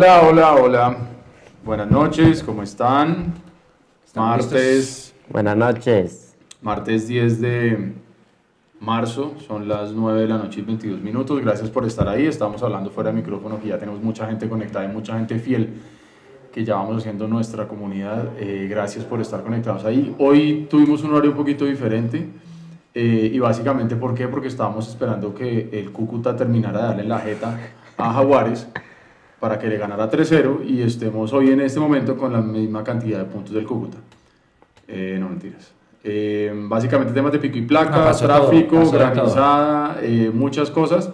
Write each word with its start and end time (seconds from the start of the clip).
Hola, 0.00 0.22
hola, 0.22 0.54
hola. 0.54 0.96
Buenas 1.64 1.90
noches, 1.90 2.44
¿cómo 2.44 2.62
están? 2.62 3.34
¿Están 4.06 4.26
Martes, 4.28 5.12
Buenas 5.28 5.56
noches. 5.56 6.36
martes 6.62 7.08
10 7.08 7.40
de 7.40 7.94
marzo, 8.78 9.34
son 9.44 9.66
las 9.66 9.90
9 9.90 10.20
de 10.20 10.28
la 10.28 10.38
noche 10.38 10.60
y 10.60 10.62
22 10.62 11.00
minutos. 11.00 11.40
Gracias 11.40 11.68
por 11.68 11.84
estar 11.84 12.06
ahí. 12.08 12.26
Estamos 12.26 12.62
hablando 12.62 12.90
fuera 12.90 13.10
de 13.10 13.16
micrófono, 13.16 13.60
que 13.60 13.66
ya 13.70 13.78
tenemos 13.80 14.00
mucha 14.00 14.28
gente 14.28 14.48
conectada 14.48 14.84
y 14.84 14.88
mucha 14.88 15.14
gente 15.16 15.36
fiel 15.40 15.74
que 16.52 16.64
ya 16.64 16.76
vamos 16.76 16.98
haciendo 16.98 17.26
nuestra 17.26 17.66
comunidad. 17.66 18.28
Eh, 18.38 18.68
gracias 18.70 19.04
por 19.04 19.20
estar 19.20 19.42
conectados 19.42 19.84
ahí. 19.84 20.14
Hoy 20.20 20.68
tuvimos 20.70 21.02
un 21.02 21.10
horario 21.10 21.32
un 21.32 21.36
poquito 21.36 21.64
diferente. 21.64 22.24
eh, 22.94 23.30
y 23.34 23.38
básicamente, 23.40 23.96
¿por 23.96 24.14
qué? 24.14 24.28
Porque 24.28 24.46
estábamos 24.46 24.88
esperando 24.88 25.34
que 25.34 25.70
el 25.72 25.90
Cúcuta 25.90 26.36
terminara 26.36 26.82
de 26.82 26.86
darle 26.86 27.04
la 27.04 27.18
jeta 27.18 27.58
a 27.96 28.12
Jaguares 28.12 28.68
para 29.40 29.58
que 29.58 29.68
le 29.68 29.78
ganara 29.78 30.10
3-0 30.10 30.64
y 30.66 30.82
estemos 30.82 31.32
hoy 31.32 31.50
en 31.50 31.60
este 31.60 31.80
momento 31.80 32.16
con 32.16 32.32
la 32.32 32.40
misma 32.40 32.82
cantidad 32.82 33.18
de 33.18 33.24
puntos 33.24 33.54
del 33.54 33.66
Cúcuta. 33.66 33.98
Eh, 34.86 35.16
no 35.20 35.28
mentiras. 35.28 35.72
Eh, 36.04 36.52
básicamente 36.54 37.12
temas 37.12 37.32
de 37.32 37.38
pico 37.38 37.58
y 37.58 37.62
placa, 37.62 38.12
todo, 38.12 38.26
tráfico, 38.26 38.80
todo. 38.80 38.90
granizada, 38.92 39.98
eh, 40.02 40.30
muchas 40.32 40.70
cosas. 40.70 41.10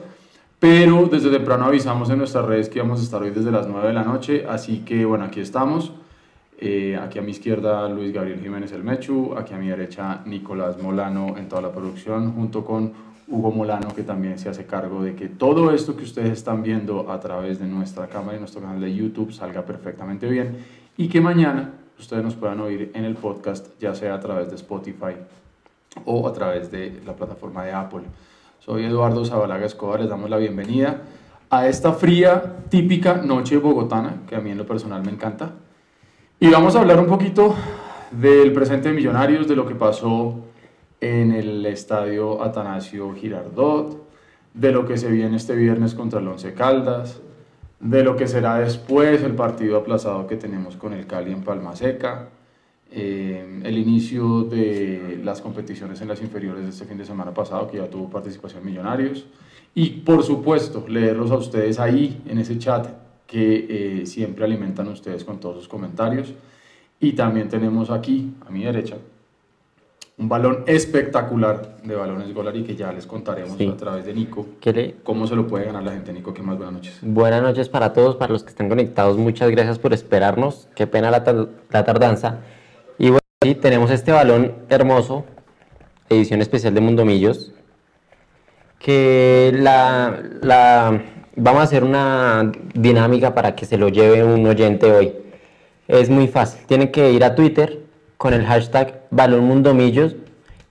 Pero 0.59 1.09
desde 1.11 1.31
temprano 1.31 1.67
avisamos 1.67 2.09
en 2.11 2.19
nuestras 2.19 2.45
redes 2.45 2.69
que 2.69 2.79
íbamos 2.79 3.01
a 3.01 3.03
estar 3.03 3.21
hoy 3.21 3.31
desde 3.31 3.51
las 3.51 3.67
9 3.67 3.89
de 3.89 3.95
la 3.95 4.03
noche. 4.03 4.47
Así 4.49 4.79
que 4.79 5.05
bueno, 5.05 5.25
aquí 5.25 5.41
estamos. 5.41 5.93
Eh, 6.59 6.97
aquí 6.97 7.19
a 7.19 7.23
mi 7.23 7.33
izquierda 7.33 7.89
Luis 7.89 8.13
Gabriel 8.13 8.41
Jiménez 8.41 8.73
El 8.73 8.85
Mechu, 8.85 9.35
aquí 9.37 9.53
a 9.53 9.59
mi 9.59 9.69
derecha 9.69 10.23
Nicolás 10.25 10.81
Molano 10.81 11.37
en 11.37 11.49
toda 11.49 11.61
la 11.61 11.73
producción, 11.73 12.33
junto 12.33 12.65
con 12.65 12.93
Hugo 13.29 13.51
Molano, 13.51 13.95
que 13.95 14.03
también 14.03 14.39
se 14.39 14.49
hace 14.49 14.67
cargo 14.67 15.03
de 15.03 15.15
que 15.15 15.29
todo 15.29 15.73
esto 15.73 15.97
que 15.97 16.05
ustedes 16.05 16.31
están 16.31 16.63
viendo 16.63 17.11
a 17.11 17.21
través 17.21 17.59
de 17.59 17.67
nuestra 17.67 18.07
cámara 18.07 18.37
y 18.37 18.41
nuestro 18.41 18.61
canal 18.61 18.81
de 18.81 18.95
YouTube 18.95 19.33
salga 19.33 19.63
perfectamente 19.63 20.29
bien 20.29 20.59
y 20.97 21.09
que 21.09 21.21
mañana 21.21 21.73
ustedes 21.99 22.23
nos 22.23 22.35
puedan 22.35 22.61
oír 22.61 22.91
en 22.95 23.05
el 23.05 23.15
podcast, 23.15 23.69
ya 23.81 23.95
sea 23.95 24.15
a 24.15 24.21
través 24.21 24.51
de 24.51 24.57
Spotify 24.57 25.15
o 26.05 26.29
a 26.29 26.33
través 26.33 26.71
de 26.71 27.01
la 27.07 27.15
plataforma 27.15 27.65
de 27.65 27.73
Apple. 27.73 28.03
Soy 28.61 28.85
Eduardo 28.85 29.25
Zabalaga 29.25 29.67
Escobar, 29.67 30.01
les 30.01 30.09
damos 30.09 30.29
la 30.29 30.37
bienvenida 30.37 31.03
a 31.51 31.69
esta 31.69 31.93
fría, 31.93 32.57
típica 32.69 33.19
noche 33.19 33.57
bogotana, 33.59 34.23
que 34.29 34.37
a 34.37 34.41
mí 34.41 34.51
en 34.51 34.59
lo 34.59 34.67
personal 34.67 35.03
me 35.03 35.13
encanta. 35.13 35.53
Y 36.41 36.49
vamos 36.49 36.75
a 36.75 36.81
hablar 36.81 36.99
un 36.99 37.07
poquito 37.07 37.55
del 38.11 38.53
presente 38.53 38.89
de 38.89 38.95
Millonarios, 38.95 39.47
de 39.47 39.57
lo 39.57 39.67
que 39.67 39.75
pasó 39.75 40.44
en 41.05 41.33
el 41.33 41.67
estadio 41.67 42.43
Atanasio 42.43 43.13
Girardot, 43.15 44.03
de 44.55 44.73
lo 44.73 44.87
que 44.87 44.97
se 44.97 45.11
viene 45.11 45.37
este 45.37 45.55
viernes 45.55 45.95
contra 45.95 46.19
el 46.19 46.29
Once 46.29 46.55
Caldas, 46.55 47.21
de 47.79 48.03
lo 48.03 48.17
que 48.17 48.27
será 48.27 48.59
después 48.59 49.23
el 49.23 49.35
partido 49.35 49.77
aplazado 49.77 50.27
que 50.27 50.37
tenemos 50.37 50.77
con 50.77 50.95
el 50.95 51.07
Cali 51.07 51.31
en 51.31 51.43
Palma 51.43 51.77
Seca, 51.77 52.31
eh, 52.91 53.61
el 53.65 53.77
inicio 53.77 54.45
de 54.45 55.21
las 55.23 55.43
competiciones 55.43 56.01
en 56.01 56.09
las 56.09 56.23
inferiores 56.23 56.65
de 56.65 56.71
este 56.71 56.87
fin 56.87 56.97
de 56.97 57.05
semana 57.05 57.35
pasado, 57.35 57.71
que 57.71 57.77
ya 57.77 57.91
tuvo 57.91 58.09
participación 58.09 58.65
Millonarios, 58.65 59.27
y 59.75 59.91
por 59.91 60.23
supuesto 60.23 60.87
leerlos 60.89 61.31
a 61.31 61.37
ustedes 61.37 61.79
ahí 61.79 62.23
en 62.27 62.39
ese 62.39 62.59
chat 62.59 62.87
que 63.27 63.67
eh, 64.01 64.07
siempre 64.07 64.47
alimentan 64.47 64.89
ustedes 64.89 65.23
con 65.23 65.39
todos 65.39 65.57
sus 65.57 65.69
comentarios. 65.69 66.33
Y 66.99 67.13
también 67.13 67.51
tenemos 67.51 67.91
aquí, 67.91 68.33
a 68.47 68.51
mi 68.51 68.65
derecha, 68.65 68.97
un 70.17 70.29
balón 70.29 70.63
espectacular 70.67 71.77
de 71.83 71.97
balones 71.97 72.33
Golari 72.33 72.63
que 72.63 72.77
ya 72.77 72.93
les 72.93 73.05
contaremos 73.07 73.57
Sí. 73.59 73.69
a 73.69 73.77
través 73.77 74.05
de 74.05 74.15
Nico 74.15 74.47
¿Qué 74.61 74.73
le- 74.73 74.95
cómo 75.03 75.27
se 75.27 75.35
lo 75.35 75.47
puede 75.49 75.65
ganar 75.65 75.83
la 75.83 75.91
gente. 75.93 76.13
Nico, 76.13 76.33
¿qué 76.33 76.41
más? 76.43 76.57
Buenas 76.57 76.75
noches. 76.75 76.99
Buenas 77.03 77.43
noches 77.43 77.69
para 77.69 77.93
todos, 77.93 78.15
para 78.17 78.33
los 78.33 78.45
que 78.45 78.51
están 78.51 78.69
conectados. 78.69 79.17
Muchas 79.19 79.51
gracias 79.51 79.79
por 79.81 79.93
esperarnos. 79.93 80.69
Qué 80.77 80.87
pena 80.87 81.11
la 81.11 81.85
tardanza. 81.85 82.39
Y 82.97 83.07
bueno, 83.07 83.19
sí, 83.43 83.57
tenemos 83.57 83.91
este 83.91 84.13
balón 84.13 84.53
hermoso, 84.69 85.25
edición 86.09 86.41
especial 86.43 86.75
de 86.75 86.81
Mundomillos, 86.81 87.53
que 88.79 89.51
la, 89.55 90.23
la- 90.43 91.03
vamos 91.35 91.61
a 91.61 91.65
hacer 91.65 91.83
una 91.83 92.53
dinámica 92.75 93.35
para 93.35 93.57
que 93.57 93.67
se 93.67 93.79
lo 93.79 93.89
lleve 93.89 94.23
un 94.23 94.47
oyente 94.47 94.93
hoy. 94.93 95.13
Es 95.89 96.09
muy 96.09 96.29
fácil. 96.29 96.65
Tienen 96.67 96.93
que 96.93 97.11
ir 97.11 97.25
a 97.25 97.35
Twitter 97.35 97.84
con 98.17 98.33
el 98.35 98.45
hashtag 98.45 99.03
Balón 99.11 99.45
Mundomillos 99.45 100.17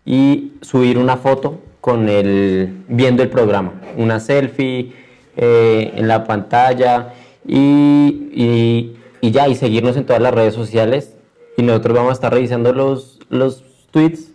y 0.05 0.53
subir 0.61 0.97
una 0.97 1.17
foto 1.17 1.59
con 1.81 2.09
el 2.09 2.83
viendo 2.87 3.23
el 3.23 3.29
programa, 3.29 3.73
una 3.97 4.19
selfie 4.19 4.93
eh, 5.35 5.91
en 5.95 6.07
la 6.07 6.23
pantalla 6.25 7.13
y, 7.47 8.29
y- 8.33 8.97
y 9.21 9.31
ya, 9.31 9.47
y 9.47 9.55
seguirnos 9.55 9.95
en 9.97 10.05
todas 10.05 10.21
las 10.21 10.33
redes 10.33 10.53
sociales. 10.53 11.15
Y 11.55 11.61
nosotros 11.63 11.95
vamos 11.95 12.09
a 12.09 12.13
estar 12.13 12.33
revisando 12.33 12.73
los, 12.73 13.19
los 13.29 13.63
tweets 13.91 14.31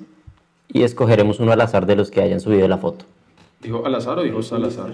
y 0.73 0.83
escogeremos 0.83 1.41
uno 1.41 1.53
al 1.53 1.61
azar 1.61 1.85
de 1.87 1.97
los 1.97 2.11
que 2.11 2.23
hayan 2.23 2.41
subido 2.41 2.67
la 2.69 2.79
foto. 2.79 3.05
¿Dijo 3.61 3.85
al 3.85 3.95
azar 3.95 4.19
o 4.19 4.23
dijo 4.23 4.43
Salazar? 4.43 4.93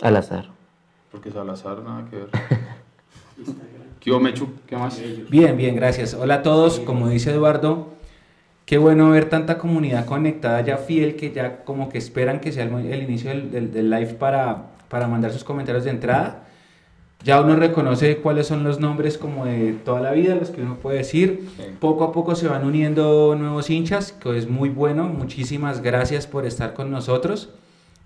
Al 0.00 0.16
azar. 0.16 0.46
Porque 1.10 1.30
Salazar 1.30 1.80
nada 1.82 2.06
que 2.08 2.16
ver. 2.16 2.28
¿Qué 4.04 4.10
hubo, 4.10 4.20
Mechu? 4.20 4.48
¿Qué 4.66 4.76
más? 4.76 5.00
Bien, 5.30 5.56
bien, 5.56 5.74
gracias. 5.76 6.12
Hola 6.12 6.34
a 6.36 6.42
todos, 6.42 6.78
como 6.80 7.08
dice 7.08 7.30
Eduardo, 7.30 7.88
qué 8.66 8.76
bueno 8.76 9.08
ver 9.10 9.30
tanta 9.30 9.56
comunidad 9.56 10.04
conectada 10.04 10.60
ya 10.60 10.76
fiel 10.76 11.16
que 11.16 11.32
ya 11.32 11.64
como 11.64 11.88
que 11.88 11.96
esperan 11.96 12.40
que 12.40 12.52
sea 12.52 12.64
el, 12.64 12.74
el 12.92 13.02
inicio 13.02 13.30
del, 13.30 13.50
del- 13.50 13.72
del 13.72 13.88
live 13.90 14.14
para, 14.14 14.66
para 14.90 15.08
mandar 15.08 15.32
sus 15.32 15.42
comentarios 15.42 15.84
de 15.84 15.90
entrada. 15.90 16.42
Ya 17.22 17.40
uno 17.40 17.56
reconoce 17.56 18.18
cuáles 18.18 18.46
son 18.46 18.62
los 18.64 18.78
nombres 18.78 19.16
como 19.16 19.46
de 19.46 19.72
toda 19.72 20.00
la 20.02 20.10
vida, 20.10 20.34
los 20.34 20.50
que 20.50 20.60
uno 20.60 20.74
puede 20.76 20.98
decir. 20.98 21.48
Sí. 21.56 21.62
Poco 21.80 22.04
a 22.04 22.12
poco 22.12 22.34
se 22.34 22.46
van 22.48 22.66
uniendo 22.66 23.34
nuevos 23.38 23.70
hinchas, 23.70 24.12
que 24.12 24.36
es 24.36 24.46
muy 24.50 24.68
bueno. 24.68 25.04
Muchísimas 25.04 25.80
gracias 25.80 26.26
por 26.26 26.44
estar 26.44 26.74
con 26.74 26.90
nosotros. 26.90 27.48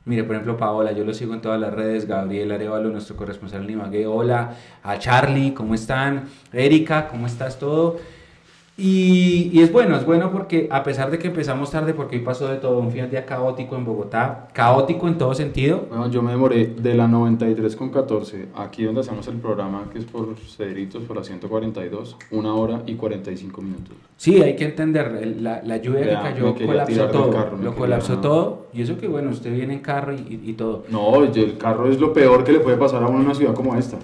Mire, 0.08 0.24
por 0.24 0.36
ejemplo, 0.36 0.56
Paola, 0.56 0.92
yo 0.92 1.04
lo 1.04 1.12
sigo 1.12 1.34
en 1.34 1.42
todas 1.42 1.60
las 1.60 1.74
redes. 1.74 2.06
Gabriel 2.06 2.50
Arevalo, 2.50 2.88
nuestro 2.88 3.14
corresponsal 3.14 3.64
en 3.64 3.70
Ibagué. 3.72 4.06
Hola. 4.06 4.54
A 4.82 4.98
Charlie, 4.98 5.52
¿cómo 5.52 5.74
están? 5.74 6.24
Erika, 6.50 7.08
¿cómo 7.08 7.26
estás 7.26 7.58
todo? 7.58 7.98
Y, 8.80 9.50
y 9.52 9.60
es 9.60 9.72
bueno, 9.72 9.96
es 9.96 10.06
bueno 10.06 10.30
porque 10.30 10.68
a 10.70 10.84
pesar 10.84 11.10
de 11.10 11.18
que 11.18 11.26
empezamos 11.26 11.72
tarde, 11.72 11.94
porque 11.94 12.14
hoy 12.16 12.22
pasó 12.22 12.46
de 12.46 12.58
todo, 12.58 12.78
un 12.78 12.92
fin 12.92 13.02
de 13.02 13.08
día 13.08 13.26
caótico 13.26 13.74
en 13.74 13.84
Bogotá, 13.84 14.46
caótico 14.52 15.08
en 15.08 15.18
todo 15.18 15.34
sentido. 15.34 15.86
Bueno, 15.88 16.08
yo 16.10 16.22
me 16.22 16.30
demoré 16.30 16.66
de 16.80 16.94
la 16.94 17.08
93 17.08 17.74
con 17.74 17.90
14, 17.90 18.46
aquí 18.54 18.84
donde 18.84 19.00
hacemos 19.00 19.26
el 19.26 19.38
programa, 19.38 19.86
que 19.92 19.98
es 19.98 20.04
por 20.04 20.28
Cedritos, 20.38 21.02
por 21.02 21.16
la 21.16 21.24
142, 21.24 22.16
una 22.30 22.54
hora 22.54 22.82
y 22.86 22.94
45 22.94 23.60
minutos. 23.62 23.96
Sí, 24.16 24.40
hay 24.42 24.54
que 24.54 24.64
entender, 24.64 25.36
la, 25.40 25.60
la 25.64 25.76
lluvia 25.78 26.00
que 26.02 26.06
cayó 26.22 26.54
colapsó 26.66 27.06
todo, 27.08 27.30
carro, 27.30 27.56
lo 27.62 27.74
colapsó 27.74 28.18
todo, 28.18 28.66
y 28.72 28.82
eso 28.82 28.96
que 28.98 29.08
bueno, 29.08 29.30
usted 29.30 29.52
viene 29.54 29.74
en 29.74 29.80
carro 29.80 30.12
y, 30.12 30.18
y- 30.18 30.50
y 30.50 30.52
todo. 30.54 30.84
No, 30.88 31.22
el 31.24 31.56
carro 31.58 31.88
es 31.90 31.98
lo 32.00 32.12
peor 32.12 32.44
que 32.44 32.52
le 32.52 32.60
puede 32.60 32.76
pasar 32.76 33.02
a 33.02 33.08
una 33.08 33.34
ciudad 33.34 33.54
como 33.54 33.74
esta. 33.76 33.96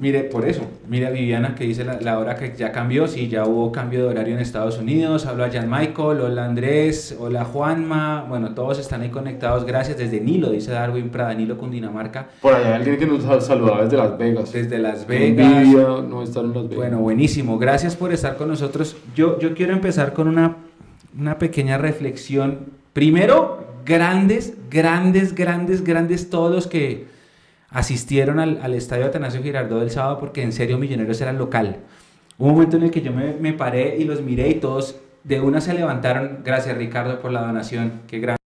Mire, 0.00 0.24
por 0.24 0.44
eso, 0.46 0.62
mire 0.88 1.06
a 1.06 1.10
Viviana 1.10 1.54
que 1.56 1.64
dice 1.64 1.84
la, 1.84 2.00
la 2.00 2.18
hora 2.20 2.36
que 2.36 2.54
ya 2.56 2.70
cambió, 2.70 3.06
sí, 3.08 3.28
ya 3.28 3.46
hubo 3.46 3.70
cambio 3.72 4.08
de 4.08 4.11
horario 4.12 4.34
en 4.34 4.40
Estados 4.40 4.78
Unidos, 4.78 5.26
habla 5.26 5.50
Jan 5.52 5.68
Michael, 5.68 6.20
hola 6.20 6.44
Andrés, 6.44 7.16
hola 7.18 7.44
Juanma, 7.44 8.24
bueno, 8.28 8.54
todos 8.54 8.78
están 8.78 9.00
ahí 9.02 9.08
conectados, 9.10 9.64
gracias 9.66 9.98
desde 9.98 10.20
Nilo, 10.20 10.50
dice 10.50 10.70
Darwin 10.70 11.08
Prada, 11.10 11.34
Nilo, 11.34 11.58
Cundinamarca, 11.58 12.28
Por 12.40 12.54
allá 12.54 12.76
alguien 12.76 12.96
que 12.98 13.06
nos 13.06 13.24
sal- 13.24 13.42
saludaba 13.42 13.82
desde 13.84 13.96
Las 13.96 14.16
Vegas. 14.16 14.52
desde 14.52 14.78
Las 14.78 15.06
Vegas. 15.06 15.46
envidia 15.48 15.82
no 16.08 16.22
estar 16.22 16.44
en 16.44 16.52
Las 16.54 16.62
Vegas. 16.62 16.76
Bueno, 16.76 16.98
buenísimo, 17.00 17.58
gracias 17.58 17.96
por 17.96 18.12
estar 18.12 18.36
con 18.36 18.48
nosotros. 18.48 18.96
Yo, 19.16 19.38
yo 19.40 19.54
quiero 19.54 19.72
empezar 19.72 20.12
con 20.12 20.28
una, 20.28 20.56
una 21.18 21.38
pequeña 21.38 21.78
reflexión. 21.78 22.60
Primero, 22.92 23.66
grandes, 23.84 24.54
grandes, 24.70 25.34
grandes, 25.34 25.82
grandes 25.82 26.30
todos 26.30 26.54
los 26.54 26.66
que 26.66 27.06
asistieron 27.70 28.38
al, 28.38 28.60
al 28.62 28.74
estadio 28.74 29.06
Atanasio 29.06 29.42
Girardot 29.42 29.80
del 29.80 29.90
sábado 29.90 30.18
porque 30.18 30.42
en 30.42 30.52
serio 30.52 30.78
Millonarios 30.78 31.20
era 31.20 31.32
local. 31.32 31.76
Un 32.38 32.50
momento 32.50 32.76
en 32.76 32.84
el 32.84 32.90
que 32.90 33.02
yo 33.02 33.12
me, 33.12 33.52
paré 33.52 33.96
y 33.98 34.04
los 34.04 34.22
miré 34.22 34.48
y 34.48 34.54
todos 34.54 34.96
de 35.24 35.40
una 35.40 35.60
se 35.60 35.74
levantaron. 35.74 36.40
Gracias 36.44 36.76
Ricardo 36.76 37.20
por 37.20 37.30
la 37.30 37.42
donación, 37.42 38.02
qué 38.06 38.18
gran. 38.18 38.36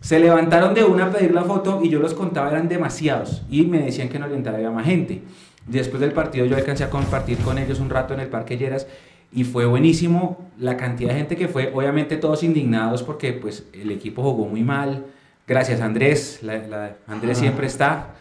Se 0.00 0.18
levantaron 0.18 0.74
de 0.74 0.84
una 0.84 1.06
a 1.06 1.10
pedir 1.10 1.34
la 1.34 1.44
foto 1.44 1.80
y 1.82 1.90
yo 1.90 1.98
los 1.98 2.14
contaba, 2.14 2.50
eran 2.50 2.68
demasiados. 2.68 3.42
Y 3.50 3.64
me 3.64 3.78
decían 3.80 4.08
que 4.08 4.16
en 4.16 4.22
Oriental 4.22 4.54
había 4.54 4.70
más 4.70 4.86
gente. 4.86 5.22
Después 5.66 6.00
del 6.00 6.12
partido 6.12 6.46
yo 6.46 6.56
alcancé 6.56 6.84
a 6.84 6.90
compartir 6.90 7.38
con 7.38 7.58
ellos 7.58 7.80
un 7.80 7.90
rato 7.90 8.14
en 8.14 8.20
el 8.20 8.28
Parque 8.28 8.56
Lleras 8.56 8.86
y 9.30 9.44
fue 9.44 9.66
buenísimo 9.66 10.48
la 10.58 10.76
cantidad 10.78 11.10
de 11.10 11.16
gente 11.16 11.36
que 11.36 11.48
fue, 11.48 11.70
obviamente 11.74 12.16
todos 12.16 12.42
indignados 12.42 13.02
porque 13.02 13.34
pues 13.34 13.66
el 13.74 13.90
equipo 13.90 14.22
jugó 14.22 14.46
muy 14.46 14.62
mal. 14.62 15.06
Gracias 15.46 15.80
Andrés, 15.80 16.40
Andrés 17.06 17.38
siempre 17.38 17.66
está. 17.66 18.14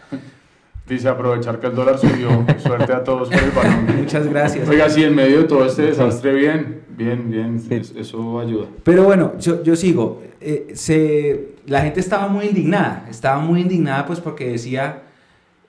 Dice 0.87 1.09
aprovechar 1.09 1.59
que 1.59 1.67
el 1.67 1.75
dólar 1.75 1.97
subió. 1.97 2.45
Suerte 2.59 2.93
a 2.93 3.03
todos 3.03 3.29
por 3.29 3.37
el 3.43 3.51
balón. 3.51 3.85
Muchas 3.97 4.27
gracias. 4.27 4.67
Oiga, 4.69 4.89
sí, 4.89 5.03
en 5.03 5.15
medio 5.15 5.39
de 5.39 5.43
todo 5.45 5.65
este 5.65 5.81
desastre, 5.83 6.33
bien, 6.33 6.81
bien, 6.95 7.29
bien. 7.29 7.61
es- 7.69 7.91
Eso 7.95 8.39
ayuda. 8.39 8.67
Pero 8.83 9.03
bueno, 9.03 9.33
yo, 9.39 9.61
yo 9.63 9.75
sigo. 9.75 10.21
Eh, 10.39 10.67
se, 10.75 11.55
la 11.65 11.81
gente 11.81 11.99
estaba 11.99 12.27
muy 12.27 12.45
indignada, 12.45 13.05
estaba 13.09 13.39
muy 13.39 13.61
indignada 13.61 14.05
pues 14.05 14.19
porque 14.19 14.47
decía, 14.49 15.01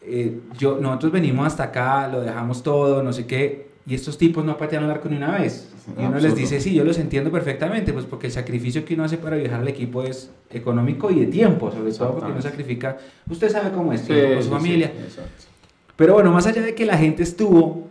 eh, 0.02 0.38
yo, 0.58 0.78
nosotros 0.80 1.10
venimos 1.12 1.46
hasta 1.46 1.64
acá, 1.64 2.06
lo 2.08 2.20
dejamos 2.20 2.62
todo, 2.62 3.02
no 3.02 3.12
sé 3.12 3.26
qué, 3.26 3.68
y 3.86 3.94
estos 3.94 4.18
tipos 4.18 4.44
no 4.44 4.56
patean 4.58 4.84
el 4.84 4.90
arco 4.90 5.08
ni 5.08 5.16
una 5.16 5.32
vez. 5.38 5.72
Y 5.96 6.04
uno 6.04 6.18
les 6.18 6.34
dice, 6.34 6.60
sí, 6.60 6.74
yo 6.74 6.84
los 6.84 6.98
entiendo 6.98 7.30
perfectamente, 7.30 7.92
pues 7.92 8.04
porque 8.04 8.26
el 8.26 8.32
sacrificio 8.32 8.84
que 8.84 8.94
uno 8.94 9.04
hace 9.04 9.16
para 9.16 9.36
viajar 9.36 9.60
al 9.60 9.68
equipo 9.68 10.02
es 10.02 10.30
económico 10.50 11.10
y 11.10 11.20
de 11.20 11.26
tiempo, 11.26 11.70
sobre 11.70 11.92
todo 11.92 12.14
porque 12.14 12.32
uno 12.32 12.42
sacrifica, 12.42 12.98
usted 13.30 13.48
sabe 13.48 13.70
cómo 13.70 13.92
es, 13.92 14.02
tiempo 14.04 14.34
con 14.34 14.42
su 14.42 14.48
sí, 14.48 14.54
familia. 14.54 14.92
sí. 15.08 15.20
Pero 15.96 16.14
bueno, 16.14 16.30
más 16.30 16.46
allá 16.46 16.62
de 16.62 16.74
que 16.74 16.86
la 16.86 16.96
gente 16.96 17.24
estuvo, 17.24 17.88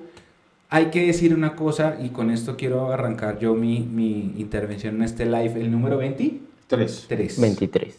hay 0.70 0.86
que 0.86 1.08
decir 1.08 1.34
una 1.34 1.56
cosa, 1.56 1.98
y 2.02 2.10
con 2.10 2.32
esto 2.32 2.56
quiero 2.56 2.92
arrancar 2.92 3.40
yo 3.40 3.54
mi, 3.54 3.82
mi 3.82 4.34
intervención 4.38 4.96
en 4.96 5.04
este 5.04 5.26
live, 5.26 5.60
el 5.60 5.72
número 5.72 5.98
23. 5.98 7.06
Tres. 7.08 7.40
23. 7.42 7.98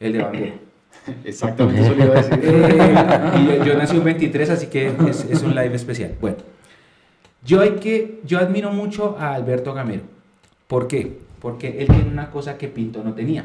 El 0.00 0.12
de 0.12 0.18
Banguero. 0.22 0.54
Exactamente 1.24 1.82
eso 1.82 1.94
le 1.94 2.04
iba 2.04 2.14
a 2.14 2.22
decir. 2.22 2.40
Eh, 2.42 3.30
y 3.40 3.46
yo, 3.46 3.64
yo 3.64 3.74
nací 3.76 3.96
un 3.96 4.04
23, 4.04 4.50
así 4.50 4.66
que 4.66 4.92
es, 5.08 5.24
es 5.30 5.42
un 5.42 5.54
live 5.54 5.74
especial. 5.74 6.14
Bueno, 6.20 6.38
yo, 7.44 7.60
hay 7.60 7.72
que, 7.72 8.20
yo 8.24 8.38
admiro 8.38 8.70
mucho 8.72 9.16
a 9.18 9.34
Alberto 9.34 9.74
Gamero. 9.74 10.02
¿Por 10.66 10.88
qué? 10.88 11.18
Porque 11.40 11.80
él 11.80 11.88
tiene 11.88 12.10
una 12.10 12.30
cosa 12.30 12.56
que 12.56 12.68
Pinto 12.68 13.02
no 13.04 13.12
tenía. 13.14 13.44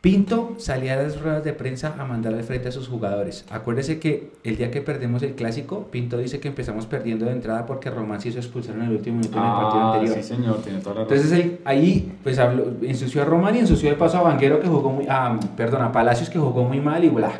Pinto 0.00 0.54
salía 0.58 0.92
a 0.94 1.02
las 1.02 1.20
ruedas 1.20 1.42
de 1.42 1.52
prensa 1.52 1.96
a 1.98 2.04
mandar 2.04 2.32
al 2.32 2.44
frente 2.44 2.68
a 2.68 2.72
sus 2.72 2.86
jugadores. 2.86 3.44
Acuérdese 3.50 3.98
que 3.98 4.30
el 4.44 4.56
día 4.56 4.70
que 4.70 4.80
perdemos 4.80 5.20
el 5.24 5.34
clásico, 5.34 5.88
Pinto 5.90 6.16
dice 6.18 6.38
que 6.38 6.46
empezamos 6.46 6.86
perdiendo 6.86 7.26
de 7.26 7.32
entrada 7.32 7.66
porque 7.66 7.90
Román 7.90 8.20
se 8.20 8.28
hizo 8.28 8.38
expulsar 8.38 8.76
en 8.76 8.82
el 8.82 8.90
último 8.92 9.16
minuto 9.16 9.36
en 9.36 9.44
el 9.44 9.50
partido 9.50 9.80
Ah, 9.82 9.92
anterior. 9.94 10.16
sí, 10.16 10.22
señor, 10.22 10.62
tiene 10.62 10.78
toda 10.78 10.94
la 10.96 11.00
razón. 11.02 11.16
Entonces 11.16 11.38
él 11.44 11.58
ahí 11.64 12.12
pues 12.22 12.38
habló, 12.38 12.66
ensució 12.82 13.22
a 13.22 13.24
Román 13.24 13.56
y 13.56 13.60
ensució 13.60 13.90
de 13.90 13.96
paso 13.96 14.18
a 14.18 14.22
Vanguero 14.22 14.60
que 14.60 14.68
jugó 14.68 14.90
muy, 14.92 15.06
a, 15.08 15.40
perdón, 15.56 15.82
a 15.82 15.90
Palacios 15.90 16.30
que 16.30 16.38
jugó 16.38 16.62
muy 16.62 16.78
mal 16.80 17.02
y 17.02 17.08
bla. 17.08 17.32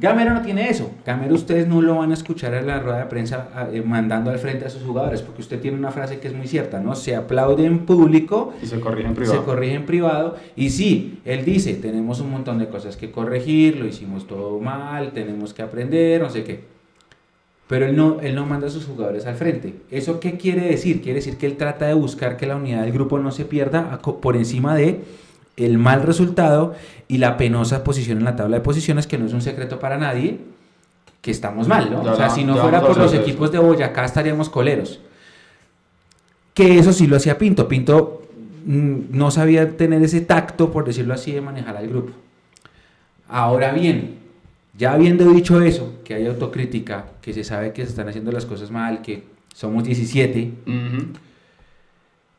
Gamero 0.00 0.32
no 0.32 0.40
tiene 0.42 0.68
eso. 0.70 0.90
Gamero 1.04 1.34
ustedes 1.34 1.68
no 1.68 1.82
lo 1.82 1.96
van 1.96 2.10
a 2.10 2.14
escuchar 2.14 2.54
en 2.54 2.66
la 2.66 2.80
rueda 2.80 3.00
de 3.00 3.04
prensa 3.06 3.48
a- 3.54 3.68
eh, 3.70 3.82
mandando 3.82 4.30
al 4.30 4.38
frente 4.38 4.64
a 4.64 4.70
sus 4.70 4.82
jugadores 4.82 5.20
porque 5.22 5.42
usted 5.42 5.60
tiene 5.60 5.76
una 5.76 5.90
frase 5.90 6.18
que 6.18 6.28
es 6.28 6.34
muy 6.34 6.46
cierta, 6.46 6.80
¿no? 6.80 6.94
Se 6.94 7.14
aplaude 7.14 7.66
en 7.66 7.80
público, 7.80 8.54
Y 8.62 8.66
se 8.66 8.80
corrige 8.80 9.08
en 9.08 9.14
privado. 9.14 9.38
se 9.38 9.44
corrige 9.44 9.74
en 9.74 9.86
privado 9.86 10.36
y 10.56 10.70
sí, 10.70 11.20
él 11.24 11.44
dice, 11.44 11.74
tenemos 11.74 12.20
un 12.20 12.30
montón 12.30 12.58
de 12.58 12.68
cosas 12.68 12.96
que 12.96 13.10
corregir, 13.10 13.76
lo 13.76 13.86
hicimos 13.86 14.26
todo 14.26 14.58
mal, 14.58 15.12
tenemos 15.12 15.52
que 15.52 15.62
aprender, 15.62 16.20
no 16.22 16.30
sé 16.30 16.44
qué. 16.44 16.60
Pero 17.68 17.86
él 17.86 17.94
no, 17.94 18.20
él 18.20 18.34
no 18.34 18.46
manda 18.46 18.66
a 18.66 18.70
sus 18.70 18.84
jugadores 18.86 19.26
al 19.26 19.36
frente. 19.36 19.74
¿Eso 19.92 20.18
qué 20.18 20.36
quiere 20.36 20.62
decir? 20.66 21.02
Quiere 21.02 21.16
decir 21.20 21.36
que 21.36 21.46
él 21.46 21.56
trata 21.56 21.86
de 21.86 21.94
buscar 21.94 22.36
que 22.36 22.46
la 22.46 22.56
unidad 22.56 22.82
del 22.82 22.90
grupo 22.92 23.18
no 23.20 23.30
se 23.30 23.44
pierda 23.44 23.98
por 24.20 24.34
encima 24.36 24.74
de 24.74 25.02
el 25.64 25.78
mal 25.78 26.02
resultado 26.02 26.74
y 27.08 27.18
la 27.18 27.36
penosa 27.36 27.84
posición 27.84 28.18
en 28.18 28.24
la 28.24 28.36
tabla 28.36 28.56
de 28.56 28.62
posiciones, 28.62 29.06
que 29.06 29.18
no 29.18 29.26
es 29.26 29.32
un 29.32 29.42
secreto 29.42 29.78
para 29.78 29.98
nadie, 29.98 30.38
que 31.20 31.30
estamos 31.30 31.68
mal, 31.68 31.90
¿no? 31.90 32.04
Ya 32.04 32.12
o 32.12 32.16
sea, 32.16 32.30
si 32.30 32.44
no 32.44 32.56
fuera 32.56 32.80
por 32.80 32.96
los 32.96 33.12
equipos 33.14 33.52
de 33.52 33.58
Boyacá 33.58 34.04
estaríamos 34.04 34.48
coleros. 34.48 35.00
Que 36.54 36.78
eso 36.78 36.92
sí 36.92 37.06
lo 37.06 37.16
hacía 37.16 37.38
Pinto. 37.38 37.68
Pinto 37.68 38.22
mm, 38.64 38.96
no 39.10 39.30
sabía 39.30 39.76
tener 39.76 40.02
ese 40.02 40.20
tacto, 40.22 40.70
por 40.70 40.84
decirlo 40.84 41.14
así, 41.14 41.32
de 41.32 41.40
manejar 41.40 41.76
al 41.76 41.88
grupo. 41.88 42.12
Ahora 43.28 43.72
bien, 43.72 44.18
ya 44.76 44.92
habiendo 44.92 45.30
dicho 45.30 45.60
eso, 45.60 45.94
que 46.04 46.14
hay 46.14 46.26
autocrítica, 46.26 47.06
que 47.20 47.32
se 47.32 47.44
sabe 47.44 47.72
que 47.72 47.82
se 47.84 47.90
están 47.90 48.08
haciendo 48.08 48.32
las 48.32 48.46
cosas 48.46 48.70
mal, 48.70 49.02
que 49.02 49.24
somos 49.54 49.84
17, 49.84 50.52
Ujú. 50.66 51.06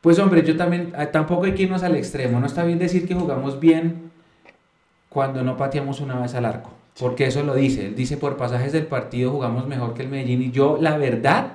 Pues 0.02 0.18
hombre, 0.18 0.42
yo 0.44 0.56
también, 0.56 0.92
ah, 0.96 1.06
tampoco 1.06 1.44
hay 1.44 1.52
que 1.54 1.62
irnos 1.62 1.82
al 1.82 1.96
extremo. 1.96 2.38
No 2.40 2.46
está 2.46 2.64
bien 2.64 2.78
decir 2.78 3.06
que 3.08 3.14
jugamos 3.14 3.58
bien 3.58 4.10
cuando 5.08 5.42
no 5.42 5.56
pateamos 5.56 6.00
una 6.00 6.18
vez 6.20 6.34
al 6.34 6.44
arco. 6.44 6.70
Porque 6.98 7.26
eso 7.26 7.42
lo 7.42 7.54
dice. 7.54 7.86
Él 7.86 7.94
dice 7.94 8.16
por 8.18 8.36
pasajes 8.36 8.72
del 8.72 8.86
partido 8.86 9.30
jugamos 9.30 9.66
mejor 9.66 9.94
que 9.94 10.02
el 10.02 10.08
Medellín. 10.08 10.42
Y 10.42 10.50
yo, 10.50 10.76
la 10.80 10.98
verdad, 10.98 11.52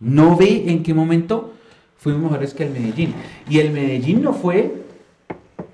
no 0.00 0.36
ve 0.36 0.64
en 0.68 0.82
qué 0.82 0.94
momento 0.94 1.54
fuimos 1.96 2.22
mejores 2.30 2.54
que 2.54 2.64
el 2.64 2.70
Medellín. 2.70 3.14
Y 3.48 3.58
el 3.58 3.72
Medellín 3.72 4.22
no 4.22 4.32
fue 4.34 4.82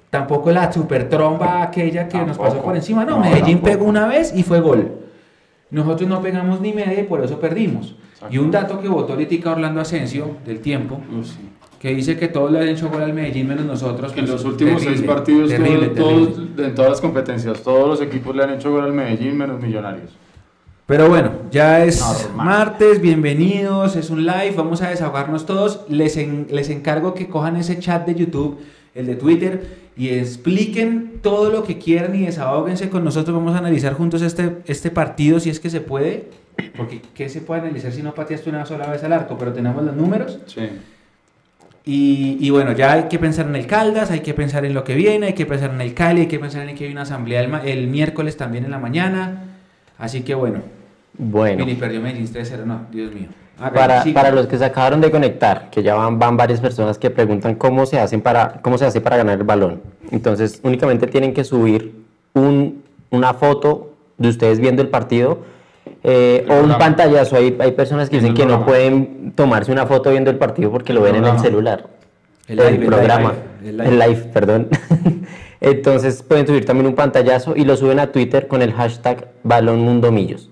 tampoco 0.09 0.51
la 0.53 0.73
super 0.73 1.09
tromba 1.09 1.63
aquella 1.63 2.09
que 2.09 2.19
nos 2.19 2.39
pasó 2.39 2.63
por 2.63 2.77
encima. 2.77 3.05
No, 3.05 3.17
No, 3.17 3.21
Medellín 3.25 3.59
tampoco. 3.59 3.65
pegó 3.65 3.85
una 3.87 4.07
vez 4.07 4.33
y 4.37 4.43
fue 4.43 4.61
gol. 4.61 4.99
Nosotros 5.71 6.09
no 6.09 6.23
pegamos 6.23 6.61
ni 6.61 6.73
media 6.73 7.01
y 7.01 7.05
por 7.05 7.25
eso 7.25 7.41
perdimos. 7.41 7.97
Exacto. 8.15 8.35
Y 8.35 8.39
un 8.39 8.51
dato 8.51 8.81
que 8.81 8.89
votó 8.89 9.15
ahorita 9.15 9.51
Orlando 9.51 9.81
Asensio 9.81 10.37
del 10.47 10.61
tiempo, 10.61 11.01
Uh, 11.11 11.25
sí. 11.25 11.39
Que 11.83 11.93
dice 11.93 12.17
que 12.17 12.29
todos 12.29 12.53
le 12.53 12.61
han 12.61 12.69
hecho 12.69 12.89
gol 12.89 13.03
al 13.03 13.13
Medellín 13.13 13.49
menos 13.49 13.65
nosotros. 13.67 14.13
En 14.13 14.19
pues, 14.21 14.31
los 14.31 14.45
últimos 14.45 14.75
terrible, 14.77 14.97
seis 14.99 15.07
partidos, 15.07 15.49
terrible, 15.51 15.89
todo- 15.89 16.09
terrible. 16.29 16.47
todos, 16.55 16.67
en 16.69 16.75
todas 16.77 16.91
las 16.93 17.01
competencias, 17.01 17.61
todos 17.63 17.89
los 17.89 18.01
equipos 18.01 18.37
le 18.37 18.45
han 18.45 18.51
hecho 18.55 18.71
gol 18.71 18.85
al 18.85 18.93
Medellín 18.93 19.37
menos 19.37 19.61
Millonarios. 19.61 20.13
Pero 20.87 21.09
bueno, 21.09 21.33
ya 21.51 21.85
es 21.85 22.01
Normal. 22.01 22.47
martes, 22.47 23.01
bienvenidos, 23.01 23.97
es 23.97 24.11
un 24.11 24.25
live, 24.25 24.55
vamos 24.57 24.81
a 24.83 24.91
desahogarnos 24.91 25.45
todos. 25.45 25.81
Les, 25.89 26.17
en- 26.19 26.47
les 26.53 26.71
encargo 26.71 27.15
que 27.15 27.27
cojan 27.29 27.57
ese 27.57 27.77
chat 27.81 28.07
de 28.07 28.15
YouTube, 28.15 28.61
el 28.95 29.07
de 29.07 29.17
Twitter, 29.17 29.83
y 29.97 30.11
expliquen 30.11 31.19
todo 31.21 31.51
lo 31.51 31.65
que 31.65 31.79
quieran 31.79 32.15
y 32.15 32.27
desahóguense 32.27 32.91
con 32.91 33.03
nosotros. 33.03 33.37
Vamos 33.37 33.55
a 33.57 33.59
analizar 33.59 33.95
juntos 33.95 34.23
este, 34.23 34.59
este 34.67 34.91
partido, 34.93 35.41
si 35.41 35.51
es 35.51 35.59
que 35.59 35.69
se 35.69 35.81
puede. 35.81 36.27
Porque, 36.77 37.01
¿qué 37.15 37.29
se 37.29 37.41
puede 37.41 37.63
analizar 37.63 37.91
si 37.91 38.03
no 38.03 38.15
pateaste 38.15 38.51
una 38.51 38.67
sola 38.67 38.87
vez 38.89 39.03
al 39.03 39.13
arco? 39.13 39.37
Pero 39.37 39.53
tenemos 39.53 39.83
los 39.85 39.97
números. 39.97 40.39
Sí. 40.47 40.61
Y, 41.85 42.37
y 42.41 42.51
bueno, 42.51 42.73
ya 42.73 42.93
hay 42.93 43.03
que 43.05 43.19
pensar 43.19 43.47
en 43.47 43.57
el 43.57 43.67
Caldas, 43.67 44.11
hay 44.13 44.21
que 44.21 44.35
pensar 44.35 44.65
en 44.65 44.73
lo 44.73 44.85
que 44.85 44.95
viene, 44.95 45.27
hay 45.29 45.33
que 45.33 45.47
pensar 45.47 45.71
en 45.71 45.81
el 45.81 45.95
Cali, 45.95 46.23
hay 46.23 46.27
que 46.29 46.39
pensar 46.39 46.69
en 46.69 46.77
que 46.77 46.85
hay 46.87 46.93
una 46.93 47.03
asamblea 47.03 47.41
el, 47.65 47.89
miércoles 47.89 48.37
también 48.37 48.65
en 48.65 48.71
la 48.71 48.79
mañana. 48.79 49.43
Así 49.99 50.23
que 50.23 50.35
bueno, 50.35 50.61
Bueno, 51.19 51.65
Mini 51.65 51.75
perdió 51.77 52.01
Medellín 52.01 52.27
3-0, 52.33 52.65
no, 52.65 52.87
Dios 52.93 53.13
mío. 53.13 53.29
Para, 53.59 54.03
para 54.15 54.31
los 54.31 54.47
que 54.47 54.59
se 54.59 54.65
acabaron 54.65 55.01
de 55.01 55.11
conectar, 55.11 55.71
que 55.71 55.83
ya 55.83 55.95
van, 55.95 56.19
van 56.19 56.37
varias 56.37 56.61
personas 56.61 56.99
que 56.99 57.11
preguntan 57.11 57.55
cómo 57.57 57.85
se, 57.87 57.99
hacen 57.99 58.21
para, 58.21 58.61
cómo 58.63 58.79
se 58.79 58.87
hace 58.87 59.01
para 59.01 59.17
ganar 59.17 59.39
el 59.39 59.45
balón. 59.45 59.83
Entonces, 60.11 60.61
únicamente 60.65 61.07
tienen 61.07 61.33
que 61.35 61.45
subir 61.45 61.93
un- 62.35 62.83
una 63.11 63.35
foto 63.35 63.93
de 64.19 64.29
ustedes 64.29 64.59
viendo 64.59 64.83
el 64.83 64.89
partido 64.89 65.45
eh, 66.05 66.45
El 66.47 66.51
o 66.51 66.63
un 66.65 66.79
pantallazo. 66.79 67.37
Hay, 67.37 67.57
hay 67.59 67.73
personas 67.73 68.09
que 68.11 68.17
dicen 68.17 68.31
el 68.31 68.37
que 68.37 68.47
no 68.47 68.65
pueden 68.65 69.33
tomarse 69.35 69.71
una 69.73 69.87
foto 69.87 70.11
viendo 70.11 70.31
el 70.31 70.39
partido 70.39 70.71
porque 70.71 70.93
lo 70.93 71.07
El 71.07 71.13
ven 71.13 71.25
en 71.25 71.31
el 71.35 71.39
celular. 71.41 71.87
El 72.49 72.57
live, 72.57 72.69
el 72.69 72.87
programa. 72.87 73.33
live, 73.63 73.69
el 73.71 73.81
El 73.81 73.99
live. 73.99 74.07
live, 74.09 74.21
perdón. 74.33 74.69
Entonces 75.61 76.23
pueden 76.23 76.47
subir 76.47 76.65
también 76.65 76.87
un 76.87 76.95
pantallazo 76.95 77.55
y 77.57 77.65
lo 77.65 77.77
suben 77.77 78.01
a 78.01 78.11
Twitter 78.11 78.49
con 78.49 78.63
el 78.63 78.73
hashtag 78.73 79.29
Balón 79.45 79.81
Mundo 79.81 80.11
Millos. 80.11 80.49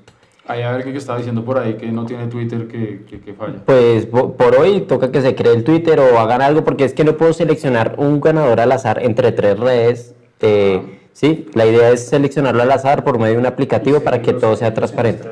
Hay 0.46 0.62
alguien 0.62 0.92
que 0.92 0.98
estaba 0.98 1.18
diciendo 1.18 1.44
por 1.44 1.58
ahí 1.58 1.74
que 1.74 1.86
no 1.92 2.06
tiene 2.06 2.26
Twitter 2.26 2.66
que, 2.66 3.02
que, 3.08 3.20
que 3.20 3.34
falla. 3.34 3.54
Pues 3.64 4.06
po- 4.06 4.32
por 4.36 4.56
hoy 4.56 4.80
toca 4.82 5.10
que 5.12 5.20
se 5.20 5.34
cree 5.34 5.52
el 5.54 5.62
Twitter 5.64 6.00
o 6.00 6.18
hagan 6.18 6.42
algo 6.42 6.64
porque 6.64 6.84
es 6.84 6.92
que 6.92 7.04
no 7.04 7.16
puedo 7.16 7.32
seleccionar 7.32 7.94
un 7.98 8.20
ganador 8.20 8.60
al 8.60 8.72
azar 8.72 9.00
entre 9.02 9.30
tres 9.32 9.58
redes. 9.58 10.14
eh, 10.40 10.98
sí, 11.12 11.46
la 11.54 11.66
idea 11.66 11.90
es 11.90 12.08
seleccionarlo 12.08 12.62
al 12.62 12.70
azar 12.72 13.04
por 13.04 13.18
medio 13.18 13.34
de 13.34 13.38
un 13.40 13.46
aplicativo 13.46 14.00
para 14.00 14.22
que 14.22 14.32
todo 14.32 14.56
sea 14.56 14.74
transparente. 14.74 15.28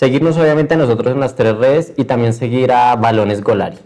Seguirnos 0.00 0.38
obviamente 0.38 0.72
a 0.72 0.76
nosotros 0.78 1.12
en 1.12 1.20
las 1.20 1.34
tres 1.34 1.54
redes 1.58 1.92
y 1.94 2.04
también 2.04 2.32
seguir 2.32 2.72
a 2.72 2.96
Balones 2.96 3.42
Golari. 3.42 3.76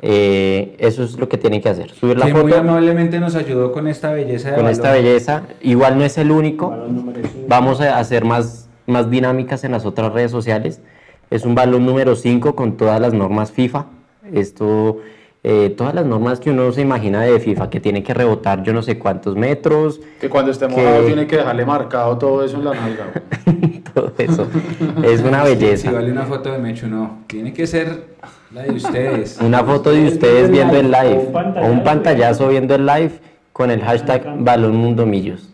Eh, 0.00 0.74
eso 0.80 1.04
es 1.04 1.20
lo 1.20 1.28
que 1.28 1.38
tienen 1.38 1.62
que 1.62 1.68
hacer. 1.68 1.92
Subir 1.92 2.18
la 2.18 2.26
que 2.26 2.34
muy 2.34 2.50
foto 2.50 2.56
amablemente 2.56 3.20
nos 3.20 3.36
ayudó 3.36 3.70
con 3.70 3.86
esta 3.86 4.10
belleza 4.10 4.48
de 4.48 4.54
con 4.56 4.64
balón. 4.64 4.72
esta 4.72 4.90
belleza. 4.90 5.42
Igual 5.60 5.98
no 5.98 6.04
es 6.04 6.18
el 6.18 6.32
único. 6.32 6.70
Balón 6.70 6.96
número 6.96 7.20
cinco. 7.22 7.44
Vamos 7.46 7.80
a 7.80 7.98
hacer 8.00 8.24
más, 8.24 8.68
más 8.88 9.08
dinámicas 9.08 9.62
en 9.62 9.70
las 9.70 9.86
otras 9.86 10.12
redes 10.12 10.32
sociales. 10.32 10.80
Es 11.30 11.44
un 11.44 11.54
balón 11.54 11.86
número 11.86 12.16
5 12.16 12.56
con 12.56 12.76
todas 12.76 13.00
las 13.00 13.12
normas 13.12 13.52
FIFA. 13.52 13.86
Esto, 14.32 14.96
eh, 15.42 15.70
todas 15.76 15.94
las 15.94 16.04
normas 16.04 16.38
que 16.38 16.50
uno 16.50 16.70
se 16.72 16.82
imagina 16.82 17.22
de 17.22 17.40
FIFA, 17.40 17.70
que 17.70 17.80
tiene 17.80 18.02
que 18.02 18.12
rebotar 18.12 18.62
yo 18.62 18.72
no 18.74 18.82
sé 18.82 18.98
cuántos 18.98 19.36
metros, 19.36 20.00
Que 20.20 20.28
cuando 20.28 20.50
esté 20.50 20.66
Que- 20.68 20.76
mojado 20.76 21.04
tiene 21.06 21.26
que 21.26 21.36
dejarle 21.36 21.64
marcado 21.64 22.18
todo 22.18 22.44
eso 22.44 22.56
en 22.58 22.64
la 22.64 22.74
nalga. 22.74 23.06
todo 23.94 24.12
eso. 24.18 24.46
Es 25.02 25.20
una 25.22 25.44
Si 25.46 25.54
belleza. 25.54 25.90
vale 25.92 26.12
una 26.12 26.24
foto 26.26 26.52
de 26.52 26.58
Mechu, 26.58 26.86
no. 26.88 27.20
Tiene 27.26 27.52
que 27.54 27.66
ser 27.66 28.04
la 28.52 28.62
de 28.64 28.72
ustedes. 28.72 29.38
Una 29.40 29.64
foto 29.64 29.90
de 29.90 30.08
ustedes 30.08 30.50
viendo 30.50 30.76
el 30.76 30.90
live 30.90 31.30
O 31.62 31.66
un 31.66 31.82
pantallazo. 31.84 32.48
viendo 32.48 32.74
el 32.74 32.84
live 32.84 33.12
con 33.52 33.70
el 33.70 33.80
hashtag 33.82 34.42
Balón 34.44 34.76
Mundo 34.76 35.06
Millos. 35.06 35.48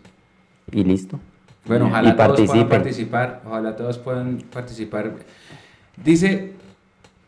Y 0.71 0.83
listo. 0.83 1.17
Bueno, 1.65 1.85
Y 1.85 1.89
ojalá 1.89 2.15
todos 2.15 2.17
puedan 2.17 2.27
participen. 2.35 2.67
participar. 2.69 3.41
Ojalá 3.47 3.75
todos 3.75 3.97
puedan 3.97 4.37
participar. 4.53 5.11
Dice, 6.01 6.53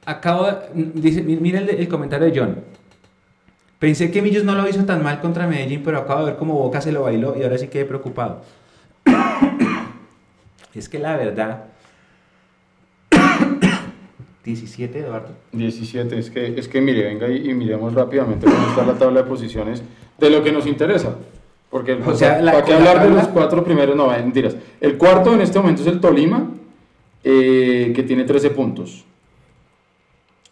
acabo 0.05 0.45
de- 0.45 0.91
dice, 0.95 1.21
mi- 1.23 1.37
mira 1.37 1.59
el, 1.59 1.69
el 1.69 1.87
comentario 1.87 2.27
de 2.31 2.39
John. 2.39 2.55
Pensé 3.79 4.11
que 4.11 4.21
Millos 4.21 4.43
no 4.43 4.55
lo 4.55 4.67
hizo 4.67 4.83
tan 4.85 5.01
mal 5.03 5.21
contra 5.21 5.47
Medellín, 5.47 5.81
pero 5.83 5.99
acabo 5.99 6.21
de 6.21 6.25
ver 6.31 6.35
cómo 6.37 6.53
Boca 6.55 6.81
se 6.81 6.91
lo 6.91 7.03
bailó 7.03 7.35
y 7.39 7.43
ahora 7.43 7.57
sí 7.57 7.67
quedé 7.67 7.85
preocupado. 7.85 8.41
Es 10.75 10.87
que 10.87 10.99
la 10.99 11.17
verdad... 11.17 11.63
17, 14.45 14.99
Eduardo. 14.99 15.29
17, 15.51 16.17
es 16.17 16.29
que, 16.29 16.59
es 16.59 16.67
que 16.67 16.81
mire, 16.81 17.03
venga 17.03 17.27
y, 17.27 17.49
y 17.49 17.53
miremos 17.53 17.93
rápidamente 17.93 18.45
cómo 18.45 18.67
está 18.69 18.85
la 18.85 18.93
tabla 18.93 19.21
de 19.23 19.27
posiciones 19.27 19.83
de 20.17 20.29
lo 20.29 20.43
que 20.43 20.51
nos 20.51 20.65
interesa. 20.65 21.15
Porque, 21.69 21.93
O 21.93 22.15
sea, 22.15 22.41
la- 22.41 22.51
¿para 22.53 22.65
qué 22.65 22.73
hablar 22.73 23.03
de 23.03 23.09
los 23.13 23.27
cuatro 23.27 23.63
primeros? 23.63 23.95
No, 23.95 24.07
mentiras. 24.09 24.55
El 24.81 24.97
cuarto 24.97 25.33
en 25.33 25.41
este 25.41 25.59
momento 25.59 25.81
es 25.81 25.87
el 25.87 25.99
Tolima, 25.99 26.49
eh, 27.23 27.91
que 27.95 28.03
tiene 28.03 28.23
13 28.23 28.49
puntos. 28.51 29.05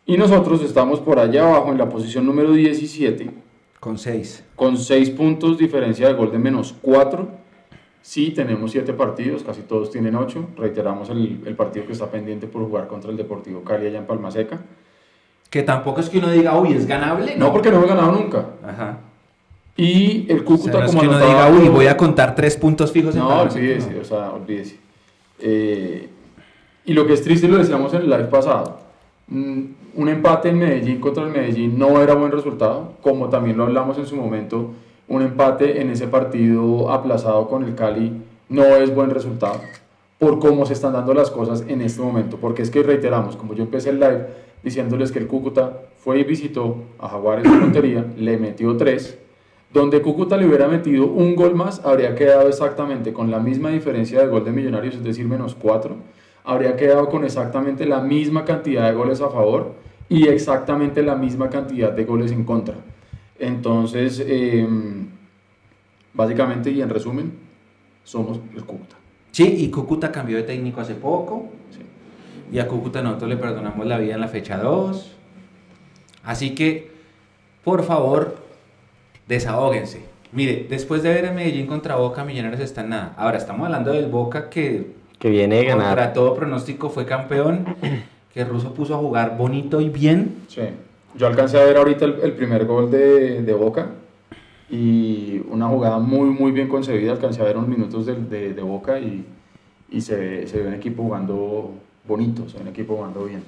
Y 0.08 0.18
nosotros 0.18 0.64
estamos 0.64 1.00
por 1.02 1.20
allá 1.20 1.44
abajo 1.48 1.72
en 1.72 1.78
la 1.78 1.90
posición 1.90 2.26
número 2.26 2.54
17, 2.54 3.30
Con 3.80 3.98
6. 3.98 4.44
con 4.56 4.78
6 4.78 5.10
puntos, 5.12 5.58
diferencia 5.58 6.08
de 6.08 6.14
gol 6.14 6.32
de 6.32 6.40
menos 6.40 6.74
4. 6.82 7.28
Sí, 8.02 8.32
tenemos 8.32 8.72
7 8.72 8.94
partidos, 8.94 9.44
casi 9.44 9.62
todos 9.64 9.92
tienen 9.92 10.16
8. 10.16 10.52
Reiteramos 10.58 11.10
el, 11.10 11.42
el 11.46 11.56
partido 11.56 11.86
que 11.86 11.92
está 11.92 12.10
pendiente 12.10 12.48
por 12.48 12.64
jugar 12.64 12.88
contra 12.88 13.12
el 13.12 13.18
Deportivo 13.18 13.64
Cali 13.64 13.88
allá 13.88 14.00
en 14.00 14.06
Palma 14.06 14.32
Seca. 14.32 14.62
Que 15.50 15.62
tampoco 15.64 16.00
es 16.00 16.10
que 16.10 16.20
uno 16.20 16.30
diga, 16.32 16.58
uy, 16.58 16.72
es 16.74 16.88
ganable. 16.88 17.36
No, 17.36 17.52
porque 17.52 17.70
no 17.70 17.78
hemos 17.78 17.90
ganado 17.90 18.14
nunca. 18.14 18.46
Ajá. 18.66 19.00
Y 19.76 20.26
el 20.32 20.40
O 20.40 20.46
Cúcuta, 20.46 20.72
sea, 20.72 20.80
no 20.82 20.86
es 20.86 20.92
como 20.92 21.02
que 21.02 21.08
uno 21.10 21.20
diga, 21.20 21.50
uy, 21.50 21.68
voy 21.70 21.88
a 21.88 21.98
contar 21.98 22.34
tres 22.34 22.56
puntos 22.56 22.92
fijos 22.94 23.14
en 23.14 23.22
No, 23.22 23.28
Palma 23.28 23.50
Seca". 23.52 23.60
olvídese, 23.62 24.00
o 24.00 24.04
sea, 24.06 24.32
olvídese. 24.32 24.78
Eh, 25.40 26.10
y 26.86 26.94
lo 26.94 27.06
que 27.06 27.14
es 27.14 27.22
triste, 27.22 27.48
lo 27.50 27.58
decíamos 27.58 27.94
en 27.94 28.02
el 28.02 28.10
live 28.10 28.24
pasado, 28.26 28.80
un 29.30 30.10
empate 30.10 30.50
en 30.50 30.60
Medellín 30.60 31.00
contra 31.00 31.24
el 31.24 31.32
Medellín 31.32 31.78
no 31.78 32.02
era 32.02 32.14
buen 32.14 32.32
resultado, 32.32 32.94
como 33.02 33.30
también 33.30 33.58
lo 33.58 33.64
hablamos 33.64 33.98
en 33.98 34.06
su 34.06 34.16
momento, 34.16 34.72
un 35.08 35.22
empate 35.22 35.82
en 35.82 35.90
ese 35.90 36.08
partido 36.08 36.92
aplazado 36.92 37.48
con 37.48 37.64
el 37.64 37.76
Cali 37.76 38.14
no 38.50 38.64
es 38.64 38.94
buen 38.94 39.10
resultado, 39.10 39.60
por 40.18 40.40
cómo 40.40 40.66
se 40.66 40.74
están 40.74 40.94
dando 40.94 41.14
las 41.14 41.30
cosas 41.30 41.66
en 41.68 41.82
este 41.82 42.02
momento, 42.02 42.38
porque 42.38 42.62
es 42.62 42.72
que 42.72 42.84
reiteramos, 42.84 43.36
como 43.36 43.54
yo 43.54 43.64
empecé 43.64 43.90
el 43.90 44.00
live 44.00 44.28
diciéndoles 44.64 45.12
que 45.12 45.20
el 45.20 45.28
Cúcuta 45.28 45.82
fue 45.98 46.20
y 46.20 46.24
visitó 46.24 46.78
a 47.00 47.10
Jaguares 47.10 47.44
de 47.44 47.58
Montería, 47.58 48.06
le 48.18 48.38
metió 48.38 48.78
tres, 48.78 49.18
donde 49.74 50.02
Cúcuta 50.02 50.38
le 50.38 50.48
hubiera 50.48 50.70
metido 50.70 51.06
un 51.06 51.36
gol 51.36 51.54
más, 51.54 51.86
habría 51.86 52.16
quedado 52.16 52.48
exactamente 52.48 53.12
con 53.12 53.30
la 53.30 53.40
misma 53.40 53.70
diferencia 53.70 54.22
de 54.22 54.28
gol 54.28 54.46
de 54.46 54.52
Millonarios, 54.52 54.96
es 54.96 55.04
decir, 55.04 55.28
menos 55.28 55.56
4. 55.56 55.96
Habría 56.48 56.78
quedado 56.78 57.10
con 57.10 57.26
exactamente 57.26 57.86
la 57.86 58.00
misma 58.00 58.46
cantidad 58.46 58.88
de 58.88 58.94
goles 58.96 59.20
a 59.20 59.30
favor 59.30 59.76
y 60.08 60.30
exactamente 60.30 61.04
la 61.04 61.16
misma 61.16 61.50
cantidad 61.50 61.92
de 61.92 62.06
goles 62.06 62.32
en 62.32 62.46
contra. 62.46 62.76
Entonces, 63.38 64.24
eh, 64.26 64.66
básicamente 66.14 66.72
y 66.72 66.82
en 66.82 66.90
resumen, 66.90 67.34
somos 68.06 68.40
el 68.56 68.64
Cúcuta. 68.64 68.96
Sí, 69.32 69.44
y 69.58 69.70
Cúcuta 69.70 70.10
cambió 70.10 70.38
de 70.38 70.44
técnico 70.44 70.80
hace 70.80 70.96
poco. 70.96 71.50
Sí. 71.70 71.82
Y 72.56 72.60
a 72.60 72.68
Cúcuta 72.70 73.02
nosotros 73.02 73.30
le 73.30 73.36
perdonamos 73.36 73.86
la 73.86 73.98
vida 73.98 74.16
en 74.16 74.22
la 74.22 74.30
fecha 74.30 74.58
2. 74.58 75.16
Así 76.24 76.56
que, 76.56 76.92
por 77.66 77.84
favor, 77.84 78.38
desahóguense. 79.28 80.06
Mire, 80.32 80.66
después 80.70 81.04
de 81.04 81.10
ver 81.10 81.26
el 81.26 81.34
Medellín 81.34 81.68
contra 81.68 81.98
Boca, 81.98 82.24
Millonarios 82.24 82.62
está 82.62 82.82
en 82.82 82.90
nada. 82.92 83.14
Ahora 83.18 83.38
estamos 83.38 83.66
hablando 83.66 83.92
del 83.92 84.08
Boca 84.08 84.50
que 84.50 84.96
Que 85.20 85.30
viene 85.30 85.58
de 85.58 85.66
ganar. 85.66 85.88
contra 85.88 86.14
todo 86.14 86.36
pronóstico 86.36 86.90
fue 86.90 87.06
campeón, 87.06 87.66
que 88.34 88.44
Russo 88.46 88.74
puso 88.74 88.96
a 88.96 88.98
jugar 88.98 89.38
bonito 89.38 89.82
y 89.82 89.90
bien. 89.90 90.36
Sí. 90.48 90.62
Yo 91.16 91.26
alcancé 91.28 91.60
a 91.60 91.64
ver 91.66 91.78
ahorita 91.78 92.06
el, 92.06 92.16
el 92.22 92.34
primer 92.34 92.66
gol 92.66 92.92
de, 92.92 93.42
de 93.42 93.54
Boca 93.54 93.88
y 94.70 95.42
una 95.50 95.68
jugada 95.68 95.98
muy, 96.00 96.30
muy 96.30 96.52
bien 96.52 96.68
concebida. 96.68 97.12
Alcancé 97.14 97.42
a 97.42 97.46
ver 97.46 97.58
unos 97.58 97.70
minutos 97.70 98.06
de, 98.06 98.16
de- 98.16 98.54
de 98.54 98.62
Boca 98.62 99.00
y, 99.00 99.26
y 99.90 100.02
se, 100.02 100.16
ve, 100.16 100.48
se 100.48 100.60
ve 100.60 100.68
un 100.68 100.74
equipo 100.76 101.04
jugando 101.04 101.72
bonito, 102.08 102.48
se 102.50 102.58
ve 102.58 102.64
un 102.64 102.68
equipo 102.70 102.96
jugando 102.96 103.24
bien. 103.26 103.44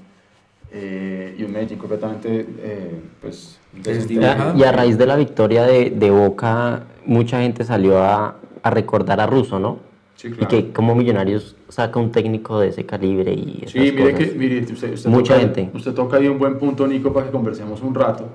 Eh, 0.71 1.35
y 1.37 1.43
un 1.43 1.51
Medellín 1.51 1.77
completamente, 1.79 2.45
eh, 2.61 3.01
pues, 3.21 3.59
Desdibujado. 3.73 4.57
Y 4.57 4.63
a 4.63 4.71
raíz 4.71 4.97
de 4.97 5.05
la 5.05 5.15
victoria 5.15 5.63
de, 5.63 5.89
de 5.91 6.09
Boca, 6.11 6.83
mucha 7.05 7.41
gente 7.41 7.63
salió 7.63 7.99
a, 7.99 8.35
a 8.63 8.69
recordar 8.69 9.19
a 9.19 9.25
Russo, 9.27 9.59
¿no? 9.59 9.77
Sí, 10.19 10.27
Y 10.27 10.31
claro. 10.31 10.49
que 10.49 10.73
como 10.73 10.95
Millonarios 10.95 11.55
saca 11.69 11.97
un 11.97 12.11
técnico 12.11 12.59
de 12.59 12.67
ese 12.67 12.85
calibre 12.85 13.31
y 13.33 13.59
esas 13.61 13.71
Sí, 13.71 13.79
mire 13.79 14.11
cosas. 14.11 14.27
que 14.27 14.35
mire, 14.35 14.59
usted, 14.69 14.93
usted 14.95 15.09
Mucha 15.09 15.35
toca, 15.35 15.45
gente. 15.45 15.69
Usted 15.73 15.93
toca 15.93 16.17
ahí 16.17 16.27
un 16.27 16.37
buen 16.37 16.57
punto, 16.59 16.85
Nico, 16.85 17.13
para 17.13 17.27
que 17.27 17.31
conversemos 17.31 17.81
un 17.81 17.95
rato. 17.95 18.25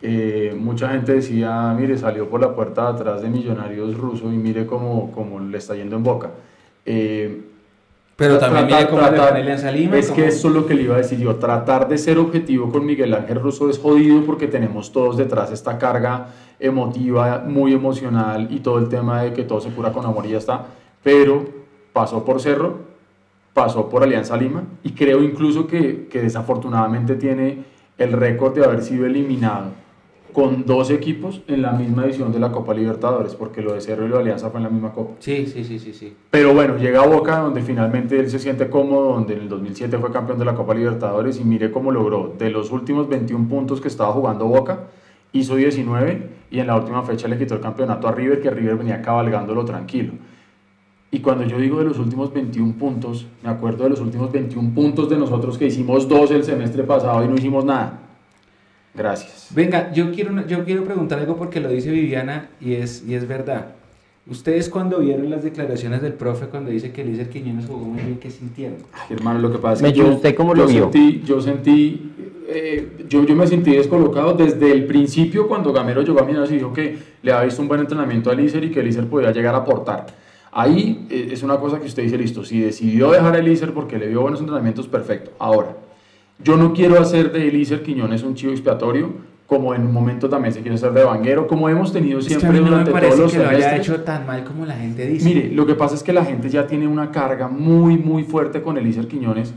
Eh, 0.00 0.56
mucha 0.58 0.88
gente 0.88 1.12
decía, 1.12 1.76
mire, 1.78 1.98
salió 1.98 2.26
por 2.30 2.40
la 2.40 2.54
puerta 2.54 2.84
de 2.84 2.88
atrás 2.98 3.20
de 3.20 3.28
Millonarios 3.28 3.98
ruso 3.98 4.32
y 4.32 4.36
mire 4.38 4.64
cómo, 4.64 5.12
cómo 5.12 5.40
le 5.40 5.58
está 5.58 5.74
yendo 5.76 5.94
en 5.96 6.02
boca. 6.04 6.30
Eh, 6.86 7.42
Pero 8.16 8.38
también 8.38 8.66
tratar- 8.68 8.78
mire 8.80 8.90
cómo 8.90 9.02
le 9.02 9.08
tratar- 9.18 9.34
a 9.34 9.36
Alianza 9.40 9.70
Lima. 9.70 9.98
Es 9.98 10.06
cómo- 10.06 10.16
que 10.22 10.28
eso 10.28 10.48
es 10.48 10.54
lo 10.54 10.64
que 10.66 10.72
le 10.72 10.82
iba 10.84 10.94
a 10.94 10.98
decir 10.98 11.18
yo. 11.18 11.36
Tratar 11.36 11.86
de 11.86 11.98
ser 11.98 12.16
objetivo 12.16 12.72
con 12.72 12.86
Miguel 12.86 13.12
Ángel 13.12 13.38
Russo 13.42 13.68
es 13.68 13.78
jodido 13.78 14.24
porque 14.24 14.46
tenemos 14.46 14.90
todos 14.90 15.18
detrás 15.18 15.52
esta 15.52 15.76
carga 15.76 16.28
emotiva, 16.58 17.44
muy 17.46 17.74
emocional 17.74 18.48
y 18.50 18.60
todo 18.60 18.78
el 18.78 18.88
tema 18.88 19.20
de 19.24 19.34
que 19.34 19.42
todo 19.42 19.60
se 19.60 19.68
cura 19.68 19.92
con 19.92 20.06
amor 20.06 20.24
y 20.24 20.30
ya 20.30 20.38
está. 20.38 20.64
Pero 21.02 21.44
pasó 21.92 22.24
por 22.24 22.40
Cerro, 22.40 22.78
pasó 23.54 23.88
por 23.88 24.02
Alianza 24.02 24.36
Lima 24.36 24.64
y 24.82 24.92
creo 24.92 25.22
incluso 25.22 25.66
que, 25.66 26.08
que 26.08 26.20
desafortunadamente 26.22 27.14
tiene 27.16 27.64
el 27.98 28.12
récord 28.12 28.54
de 28.54 28.64
haber 28.64 28.82
sido 28.82 29.06
eliminado 29.06 29.72
con 30.32 30.64
dos 30.64 30.90
equipos 30.90 31.42
en 31.48 31.62
la 31.62 31.72
misma 31.72 32.04
edición 32.04 32.32
de 32.32 32.38
la 32.38 32.52
Copa 32.52 32.74
Libertadores, 32.74 33.34
porque 33.34 33.62
lo 33.62 33.74
de 33.74 33.80
Cerro 33.80 34.06
y 34.06 34.08
lo 34.08 34.16
de 34.16 34.22
Alianza 34.22 34.50
fue 34.50 34.58
en 34.58 34.64
la 34.64 34.70
misma 34.70 34.92
Copa. 34.92 35.14
Sí, 35.18 35.46
sí, 35.46 35.64
sí, 35.64 35.78
sí, 35.78 35.92
sí. 35.92 36.16
Pero 36.30 36.54
bueno, 36.54 36.76
llega 36.76 37.02
a 37.02 37.06
Boca, 37.06 37.38
donde 37.40 37.62
finalmente 37.62 38.18
él 38.18 38.30
se 38.30 38.38
siente 38.38 38.68
cómodo, 38.68 39.14
donde 39.14 39.34
en 39.34 39.40
el 39.40 39.48
2007 39.48 39.98
fue 39.98 40.12
campeón 40.12 40.38
de 40.38 40.44
la 40.44 40.54
Copa 40.54 40.74
Libertadores 40.74 41.38
y 41.40 41.44
mire 41.44 41.70
cómo 41.70 41.90
logró. 41.90 42.34
De 42.38 42.50
los 42.50 42.70
últimos 42.70 43.08
21 43.08 43.48
puntos 43.48 43.80
que 43.80 43.88
estaba 43.88 44.12
jugando 44.12 44.46
Boca, 44.46 44.88
hizo 45.32 45.56
19 45.56 46.28
y 46.50 46.60
en 46.60 46.66
la 46.66 46.76
última 46.76 47.02
fecha 47.02 47.28
le 47.28 47.38
quitó 47.38 47.54
el 47.54 47.60
campeonato 47.60 48.08
a 48.08 48.12
River, 48.12 48.40
que 48.40 48.50
River 48.50 48.76
venía 48.76 49.02
cabalgándolo 49.02 49.64
tranquilo. 49.64 50.12
Y 51.12 51.20
cuando 51.20 51.44
yo 51.44 51.58
digo 51.58 51.78
de 51.78 51.86
los 51.86 51.98
últimos 51.98 52.32
21 52.32 52.74
puntos, 52.74 53.26
me 53.42 53.50
acuerdo 53.50 53.84
de 53.84 53.90
los 53.90 54.00
últimos 54.00 54.30
21 54.30 54.74
puntos 54.74 55.10
de 55.10 55.16
nosotros 55.16 55.58
que 55.58 55.66
hicimos 55.66 56.08
dos 56.08 56.30
el 56.30 56.44
semestre 56.44 56.84
pasado 56.84 57.24
y 57.24 57.28
no 57.28 57.34
hicimos 57.34 57.64
nada. 57.64 57.98
Gracias. 58.94 59.48
Venga, 59.54 59.92
yo 59.92 60.12
quiero, 60.12 60.46
yo 60.46 60.64
quiero 60.64 60.84
preguntar 60.84 61.18
algo 61.18 61.36
porque 61.36 61.60
lo 61.60 61.68
dice 61.68 61.90
Viviana 61.90 62.50
y 62.60 62.74
es, 62.74 63.04
y 63.06 63.14
es 63.14 63.26
verdad. 63.26 63.74
Ustedes 64.28 64.68
cuando 64.68 64.98
vieron 64.98 65.28
las 65.30 65.42
declaraciones 65.42 66.02
del 66.02 66.12
profe 66.12 66.46
cuando 66.46 66.70
dice 66.70 66.92
que 66.92 67.02
Eliezer 67.02 67.28
Quiñones 67.30 67.66
jugó 67.66 67.84
muy 67.84 68.00
bien, 68.00 68.18
¿qué 68.18 68.30
sintieron? 68.30 68.78
Ay, 68.92 69.16
hermano, 69.16 69.40
lo 69.40 69.50
que 69.50 69.58
pasa 69.58 69.84
es 69.84 69.92
que 69.92 69.98
yo, 69.98 70.08
¿usted 70.08 70.34
cómo 70.36 70.54
yo 70.54 70.62
lo 70.62 70.68
vio? 70.68 70.82
Sentí, 70.84 71.22
yo 71.24 71.40
sentí, 71.40 72.12
eh, 72.46 73.06
yo, 73.08 73.24
yo 73.24 73.34
me 73.34 73.46
sentí 73.46 73.74
descolocado 73.74 74.34
desde 74.34 74.70
el 74.70 74.86
principio 74.86 75.48
cuando 75.48 75.72
Gamero 75.72 76.02
llegó 76.02 76.20
a 76.20 76.22
Millonarios 76.22 76.52
y 76.52 76.56
dijo 76.56 76.72
que 76.72 76.96
le 77.22 77.32
había 77.32 77.46
visto 77.46 77.62
un 77.62 77.66
buen 77.66 77.80
entrenamiento 77.80 78.30
a 78.30 78.34
Elícer 78.34 78.62
y 78.62 78.70
que 78.70 78.80
Elícer 78.80 79.06
podía 79.06 79.32
llegar 79.32 79.54
a 79.54 79.58
aportar. 79.58 80.06
Ahí 80.52 81.06
eh, 81.10 81.28
es 81.32 81.42
una 81.42 81.58
cosa 81.58 81.78
que 81.78 81.86
usted 81.86 82.02
dice, 82.02 82.18
listo, 82.18 82.44
si 82.44 82.60
decidió 82.60 83.10
dejar 83.12 83.34
a 83.34 83.38
Elícer 83.38 83.72
porque 83.72 83.98
le 83.98 84.08
vio 84.08 84.22
buenos 84.22 84.40
entrenamientos, 84.40 84.88
perfecto. 84.88 85.30
Ahora, 85.38 85.76
yo 86.42 86.56
no 86.56 86.72
quiero 86.72 86.98
hacer 87.00 87.30
de 87.32 87.48
Elícer 87.48 87.82
Quiñones 87.82 88.22
un 88.22 88.34
chivo 88.34 88.52
expiatorio, 88.52 89.30
como 89.46 89.74
en 89.74 89.82
un 89.82 89.92
momento 89.92 90.28
también 90.28 90.54
se 90.54 90.60
quiere 90.60 90.76
hacer 90.76 90.92
de 90.92 91.02
Vanguero, 91.04 91.46
como 91.46 91.68
hemos 91.68 91.92
tenido 91.92 92.20
Es 92.20 92.28
que 92.28 92.34
a 92.34 92.40
siempre 92.40 92.60
mí 92.60 92.64
no 92.64 92.70
me 92.76 92.82
durante 92.82 92.92
parece 92.92 93.16
todos 93.16 93.24
los 93.24 93.32
que 93.32 93.38
lo 93.38 93.48
haya 93.48 93.70
semestres. 93.70 93.88
hecho 93.88 94.02
tan 94.02 94.26
mal 94.26 94.44
como 94.44 94.64
la 94.64 94.74
gente 94.74 95.06
dice. 95.06 95.24
Mire, 95.24 95.50
lo 95.50 95.66
que 95.66 95.74
pasa 95.74 95.94
es 95.96 96.02
que 96.02 96.12
la 96.12 96.24
gente 96.24 96.48
ya 96.48 96.66
tiene 96.66 96.86
una 96.86 97.10
carga 97.10 97.48
muy, 97.48 97.98
muy 97.98 98.22
fuerte 98.22 98.62
con 98.62 98.78
Elícer 98.78 99.08
Quiñones 99.08 99.52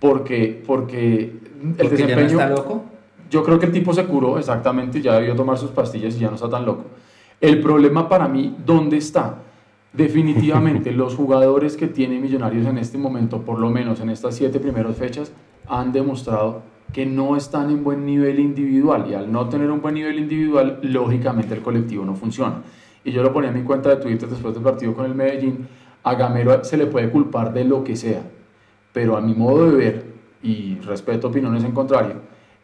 porque, 0.00 0.62
porque 0.66 1.20
el 1.22 1.74
porque 1.76 1.76
ya 1.76 1.86
no 1.86 1.86
desempeño... 1.86 2.28
está 2.28 2.48
loco. 2.48 2.84
Yo 3.30 3.44
creo 3.44 3.58
que 3.58 3.66
el 3.66 3.72
tipo 3.72 3.92
se 3.92 4.04
curó 4.06 4.38
exactamente, 4.38 5.00
ya 5.02 5.14
debió 5.14 5.36
tomar 5.36 5.58
sus 5.58 5.70
pastillas 5.70 6.16
y 6.16 6.20
ya 6.20 6.30
no 6.30 6.34
está 6.34 6.48
tan 6.48 6.64
loco. 6.64 6.84
El 7.40 7.60
problema 7.60 8.08
para 8.08 8.26
mí, 8.26 8.56
¿dónde 8.64 8.96
está? 8.96 9.36
Definitivamente 9.92 10.92
los 10.92 11.14
jugadores 11.14 11.76
que 11.76 11.86
tiene 11.86 12.20
Millonarios 12.20 12.66
en 12.66 12.78
este 12.78 12.98
momento, 12.98 13.42
por 13.42 13.58
lo 13.58 13.70
menos 13.70 14.00
en 14.00 14.10
estas 14.10 14.34
siete 14.34 14.60
primeras 14.60 14.96
fechas, 14.96 15.32
han 15.66 15.92
demostrado 15.92 16.62
que 16.92 17.06
no 17.06 17.36
están 17.36 17.70
en 17.70 17.84
buen 17.84 18.04
nivel 18.04 18.38
individual 18.38 19.06
y 19.10 19.14
al 19.14 19.30
no 19.30 19.48
tener 19.48 19.70
un 19.70 19.80
buen 19.80 19.94
nivel 19.94 20.18
individual, 20.18 20.78
lógicamente 20.82 21.54
el 21.54 21.62
colectivo 21.62 22.04
no 22.04 22.14
funciona. 22.14 22.62
Y 23.04 23.12
yo 23.12 23.22
lo 23.22 23.32
ponía 23.32 23.50
en 23.50 23.56
mi 23.56 23.62
cuenta 23.62 23.90
de 23.90 23.96
Twitter 23.96 24.28
después 24.28 24.54
del 24.54 24.62
partido 24.62 24.94
con 24.94 25.06
el 25.06 25.14
Medellín, 25.14 25.68
a 26.02 26.14
Gamero 26.14 26.64
se 26.64 26.76
le 26.76 26.86
puede 26.86 27.10
culpar 27.10 27.52
de 27.52 27.64
lo 27.64 27.84
que 27.84 27.96
sea, 27.96 28.22
pero 28.92 29.16
a 29.16 29.20
mi 29.20 29.34
modo 29.34 29.70
de 29.70 29.76
ver, 29.76 30.04
y 30.42 30.76
respeto 30.80 31.28
opiniones 31.28 31.64
en 31.64 31.72
contrario, 31.72 32.16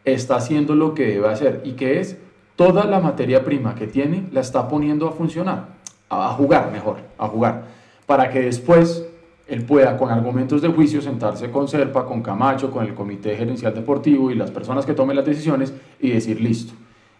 está 0.03 0.37
haciendo 0.37 0.75
lo 0.75 0.93
que 0.93 1.07
debe 1.07 1.27
hacer 1.27 1.61
y 1.65 1.73
que 1.73 1.99
es 1.99 2.17
toda 2.55 2.85
la 2.85 2.99
materia 2.99 3.43
prima 3.43 3.75
que 3.75 3.87
tiene 3.87 4.27
la 4.31 4.41
está 4.41 4.67
poniendo 4.67 5.07
a 5.07 5.11
funcionar, 5.11 5.74
a 6.09 6.29
a 6.29 6.33
jugar 6.33 6.71
mejor, 6.71 6.97
a 7.17 7.27
jugar, 7.27 7.63
para 8.05 8.29
que 8.29 8.41
después 8.41 9.05
él 9.47 9.63
pueda 9.63 9.97
con 9.97 10.09
argumentos 10.09 10.61
de 10.61 10.69
juicio 10.69 11.01
sentarse 11.01 11.51
con 11.51 11.67
Serpa, 11.67 12.05
con 12.05 12.21
Camacho, 12.21 12.71
con 12.71 12.85
el 12.85 12.95
comité 12.95 13.35
gerencial 13.35 13.73
deportivo 13.73 14.31
y 14.31 14.35
las 14.35 14.51
personas 14.51 14.85
que 14.85 14.93
tomen 14.93 15.15
las 15.15 15.25
decisiones 15.25 15.73
y 15.99 16.09
decir 16.09 16.41
listo. 16.41 16.73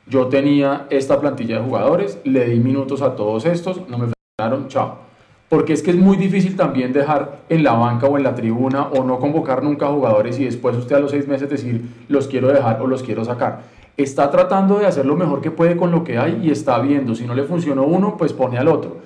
Yo 0.07 0.27
tenía 0.27 0.87
esta 0.89 1.19
plantilla 1.19 1.57
de 1.59 1.65
jugadores, 1.65 2.19
le 2.23 2.45
di 2.49 2.59
minutos 2.59 3.01
a 3.01 3.15
todos 3.15 3.45
estos, 3.45 3.87
no 3.89 3.97
me 3.97 4.07
frenaron, 4.37 4.67
chao. 4.67 5.05
Porque 5.49 5.73
es 5.73 5.83
que 5.83 5.91
es 5.91 5.97
muy 5.97 6.17
difícil 6.17 6.55
también 6.55 6.91
dejar 6.91 7.43
en 7.49 7.63
la 7.63 7.73
banca 7.73 8.07
o 8.07 8.17
en 8.17 8.23
la 8.23 8.33
tribuna 8.33 8.87
o 8.87 9.03
no 9.03 9.19
convocar 9.19 9.63
nunca 9.63 9.87
jugadores 9.87 10.39
y 10.39 10.45
después 10.45 10.75
usted 10.75 10.95
a 10.95 10.99
los 10.99 11.11
seis 11.11 11.27
meses 11.27 11.49
decir 11.49 11.85
los 12.07 12.27
quiero 12.27 12.47
dejar 12.47 12.81
o 12.81 12.87
los 12.87 13.03
quiero 13.03 13.23
sacar. 13.23 13.61
Está 13.97 14.29
tratando 14.29 14.77
de 14.79 14.85
hacer 14.85 15.05
lo 15.05 15.15
mejor 15.15 15.41
que 15.41 15.51
puede 15.51 15.77
con 15.77 15.91
lo 15.91 16.03
que 16.03 16.17
hay 16.17 16.41
y 16.43 16.51
está 16.51 16.79
viendo. 16.79 17.15
Si 17.15 17.25
no 17.25 17.33
le 17.33 17.43
funcionó 17.43 17.83
uno, 17.83 18.17
pues 18.17 18.33
pone 18.33 18.57
al 18.57 18.67
otro. 18.67 18.97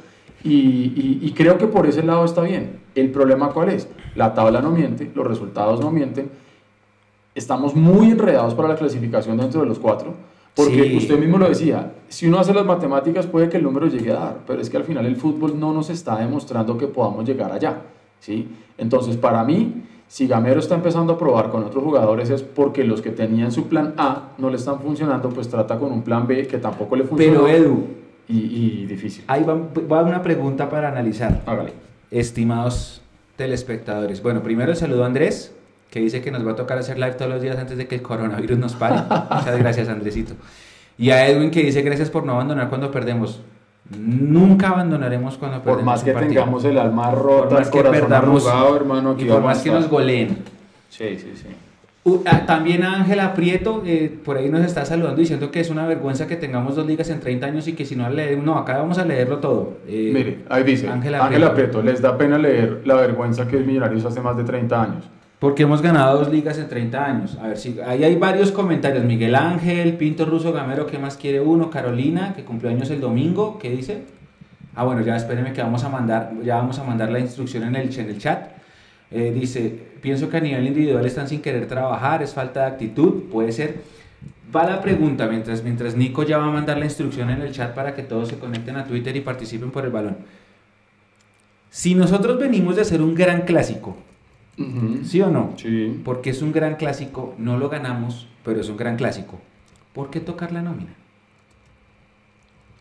Y, 0.44 0.50
y- 0.52 1.20
y 1.22 1.32
creo 1.34 1.58
que 1.58 1.68
por 1.68 1.86
ese 1.86 2.02
lado 2.02 2.26
está 2.26 2.42
bien. 2.42 2.80
El 2.96 3.12
problema 3.12 3.50
cuál 3.50 3.70
es? 3.70 3.88
La 4.16 4.34
tabla 4.34 4.62
no 4.62 4.72
miente, 4.72 5.12
los 5.14 5.28
resultados 5.28 5.80
no 5.80 5.92
mienten. 5.92 6.32
Estamos 7.36 7.76
muy 7.76 8.10
enredados 8.12 8.56
para 8.56 8.70
la 8.70 8.76
clasificación 8.76 9.38
dentro 9.38 9.62
de 9.62 9.68
los 9.68 9.78
cuatro. 9.80 10.14
Porque 10.56 10.84
Sí. 10.90 10.98
usted 10.98 11.20
mismo 11.20 11.38
lo 11.38 11.48
decía, 11.48 11.94
si 12.08 12.28
uno 12.28 12.40
hace 12.40 12.54
las 12.54 12.66
matemáticas 12.66 13.28
puede 13.28 13.48
que 13.48 13.58
el 13.58 13.64
número 13.64 13.88
llegue 13.88 14.12
a 14.12 14.16
dar, 14.16 14.38
pero 14.48 14.60
es 14.62 14.70
que 14.70 14.78
al 14.78 14.84
final 14.84 15.06
el 15.06 15.16
fútbol 15.16 15.58
no 15.60 15.72
nos 15.72 15.90
está 15.92 16.18
demostrando 16.18 16.78
que 16.78 16.88
podamos 16.88 17.24
llegar 17.26 17.52
allá. 17.52 17.82
¿sí? 18.20 18.50
Entonces, 18.78 19.16
para 19.16 19.44
mí, 19.44 19.84
si 20.10 20.28
Gamero 20.28 20.60
está 20.60 20.74
empezando 20.74 21.14
a 21.14 21.18
probar 21.20 21.52
con 21.52 21.64
otros 21.64 21.84
jugadores 21.84 22.32
es 22.32 22.42
porque 22.42 22.84
los 22.84 23.00
que 23.00 23.12
tenían 23.12 23.52
su 23.52 23.68
plan 23.70 23.94
A 23.96 24.30
no 24.40 24.50
le 24.50 24.56
están 24.56 24.80
funcionando, 24.80 25.30
pues 25.30 25.48
trata 25.48 25.78
con 25.78 25.92
un 25.92 26.02
plan 26.02 26.26
B 26.26 26.48
que 26.48 26.58
tampoco 26.58 26.96
le 26.96 27.04
funcionó. 27.04 27.44
Pero 27.44 27.48
Edu, 27.48 27.88
y, 28.28 28.38
y 28.38 28.86
difícil. 28.88 29.24
ahí 29.28 29.44
va, 29.44 29.54
va 29.54 30.02
una 30.02 30.24
pregunta 30.24 30.68
para 30.68 30.90
analizar. 30.90 31.44
Hágale. 31.46 31.74
Estimados 32.10 33.04
telespectadores. 33.36 34.24
Bueno, 34.24 34.42
primero 34.42 34.72
el 34.72 34.78
saludo 34.78 35.04
a 35.04 35.06
Andrés, 35.06 35.54
que 35.92 36.00
dice 36.00 36.24
que 36.24 36.32
nos 36.32 36.46
va 36.46 36.54
a 36.54 36.56
tocar 36.56 36.80
hacer 36.80 36.98
live 36.98 37.14
todos 37.14 37.30
los 37.30 37.42
días 37.44 37.58
antes 37.60 37.78
de 37.78 37.88
que 37.88 37.94
el 37.94 38.02
coronavirus 38.02 38.58
nos 38.58 38.74
pare. 38.74 38.96
Muchas 39.32 39.60
gracias, 39.60 39.90
Andresito. 39.90 40.34
Y 40.98 41.12
a 41.12 41.28
Edwin 41.28 41.52
que 41.52 41.62
dice 41.62 41.84
gracias 41.84 42.10
por 42.10 42.26
no 42.26 42.34
abandonar 42.34 42.70
cuando 42.70 42.90
perdemos. 42.90 43.42
Nunca 43.98 44.70
abandonaremos 44.70 45.38
cuando 45.38 45.62
Por 45.64 45.82
más 45.84 46.04
que 46.04 46.12
partido. 46.12 46.34
tengamos 46.34 46.64
el 46.66 46.78
alma 46.78 47.10
Por 47.10 47.22
rota, 47.24 47.56
más 47.56 47.68
el 47.68 47.74
que 47.74 47.84
perdamos 47.84 48.46
arrugado, 48.46 48.76
hermano, 48.76 49.16
y 49.18 49.26
por 49.26 49.42
más 49.42 49.62
que 49.62 49.72
nos 49.72 49.90
goleen. 49.90 50.38
Sí, 50.90 51.18
sí, 51.18 51.32
sí. 51.36 51.48
Uh, 52.04 52.24
también 52.48 52.84
Ángela 52.84 53.34
Prieto, 53.34 53.84
eh, 53.86 54.20
por 54.24 54.38
ahí 54.38 54.50
nos 54.50 54.66
está 54.66 54.86
saludando 54.86 55.20
diciendo 55.20 55.52
que 55.52 55.60
es 55.60 55.70
una 55.70 55.86
vergüenza 55.86 56.28
que 56.28 56.38
tengamos 56.38 56.76
dos 56.76 56.88
ligas 56.88 57.10
en 57.10 57.20
30 57.20 57.46
años 57.46 57.68
y 57.68 57.74
que 57.74 57.86
si 57.86 57.96
no 57.96 58.10
leemos, 58.10 58.46
no, 58.46 58.58
acá 58.58 58.78
vamos 58.78 58.98
a 59.00 59.06
leerlo 59.06 59.40
todo. 59.40 59.80
Eh, 59.86 60.12
Mire, 60.14 60.40
ahí 60.50 60.64
dice, 60.64 60.88
Ángela 60.88 61.28
Prieto. 61.28 61.54
Prieto, 61.54 61.82
les 61.84 62.02
da 62.02 62.18
pena 62.18 62.38
leer 62.38 62.82
la 62.86 62.96
vergüenza 62.96 63.48
que 63.48 63.58
Millonarios 63.58 64.06
hace 64.06 64.22
más 64.22 64.38
de 64.38 64.44
30 64.44 64.82
años. 64.82 65.10
Porque 65.40 65.64
hemos 65.64 65.82
ganado 65.82 66.20
dos 66.20 66.30
ligas 66.30 66.58
en 66.58 66.68
30 66.68 67.06
años. 67.06 67.38
A 67.42 67.48
ver 67.48 67.58
si 67.58 67.80
ahí 67.86 68.04
hay 68.04 68.18
varios 68.18 68.52
comentarios. 68.52 69.06
Miguel 69.06 69.36
Ángel, 69.36 69.96
Pinto 69.96 70.26
Ruso 70.26 70.52
Gamero, 70.52 70.86
¿qué 70.86 71.00
más 71.00 71.16
quiere 71.16 71.40
uno? 71.40 71.70
Carolina, 71.70 72.34
que 72.36 72.44
cumplió 72.44 72.70
años 72.70 72.90
el 72.90 73.00
domingo, 73.00 73.58
¿qué 73.58 73.70
dice? 73.70 74.04
Ah, 74.76 74.84
bueno, 74.84 75.02
ya 75.02 75.16
espérenme 75.16 75.54
que 75.54 75.62
vamos 75.62 75.84
a 75.86 75.90
mandar, 75.90 76.34
ya 76.44 76.58
vamos 76.58 76.78
a 76.80 76.84
mandar 76.84 77.10
la 77.10 77.20
instrucción 77.20 77.64
en 77.64 77.76
el, 77.76 78.18
chat. 78.20 78.52
Eh, 79.12 79.32
dice, 79.34 79.88
pienso 80.02 80.30
que 80.30 80.38
a 80.38 80.42
nivel 80.42 80.68
individual 80.68 81.06
están 81.06 81.28
sin 81.28 81.42
querer 81.42 81.68
trabajar, 81.68 82.22
es 82.22 82.34
falta 82.34 82.62
de 82.62 82.68
actitud, 82.68 83.24
puede 83.32 83.54
ser. 83.54 83.82
Va 84.54 84.66
la 84.66 84.82
pregunta, 84.82 85.28
mientras, 85.28 85.64
mientras 85.64 85.96
Nico 85.96 86.24
ya 86.24 86.38
va 86.38 86.48
a 86.48 86.52
mandar 86.52 86.78
la 86.78 86.86
instrucción 86.86 87.30
en 87.30 87.42
el 87.42 87.54
chat 87.54 87.74
para 87.74 87.96
que 87.96 88.04
todos 88.04 88.28
se 88.28 88.38
conecten 88.38 88.76
a 88.76 88.86
Twitter 88.86 89.16
y 89.16 89.22
participen 89.22 89.72
por 89.72 89.86
el 89.86 89.92
balón. 89.92 90.18
Si 91.70 91.96
nosotros 91.96 92.38
venimos 92.40 92.76
de 92.76 92.82
hacer 92.82 93.02
un 93.02 93.16
gran 93.16 93.42
clásico, 93.42 93.96
¿sí 95.04 95.22
o 95.22 95.30
no? 95.30 95.54
Sí. 95.58 96.02
Porque 96.04 96.32
es 96.32 96.42
un 96.42 96.52
gran 96.52 96.76
clásico, 96.76 97.36
no 97.38 97.58
lo 97.58 97.70
ganamos, 97.70 98.28
pero 98.44 98.62
es 98.62 98.70
un 98.70 98.78
gran 98.78 98.96
clásico. 98.98 99.40
¿Por 99.94 100.10
qué 100.10 100.20
tocar 100.20 100.52
la 100.52 100.62
nómina? 100.62 100.94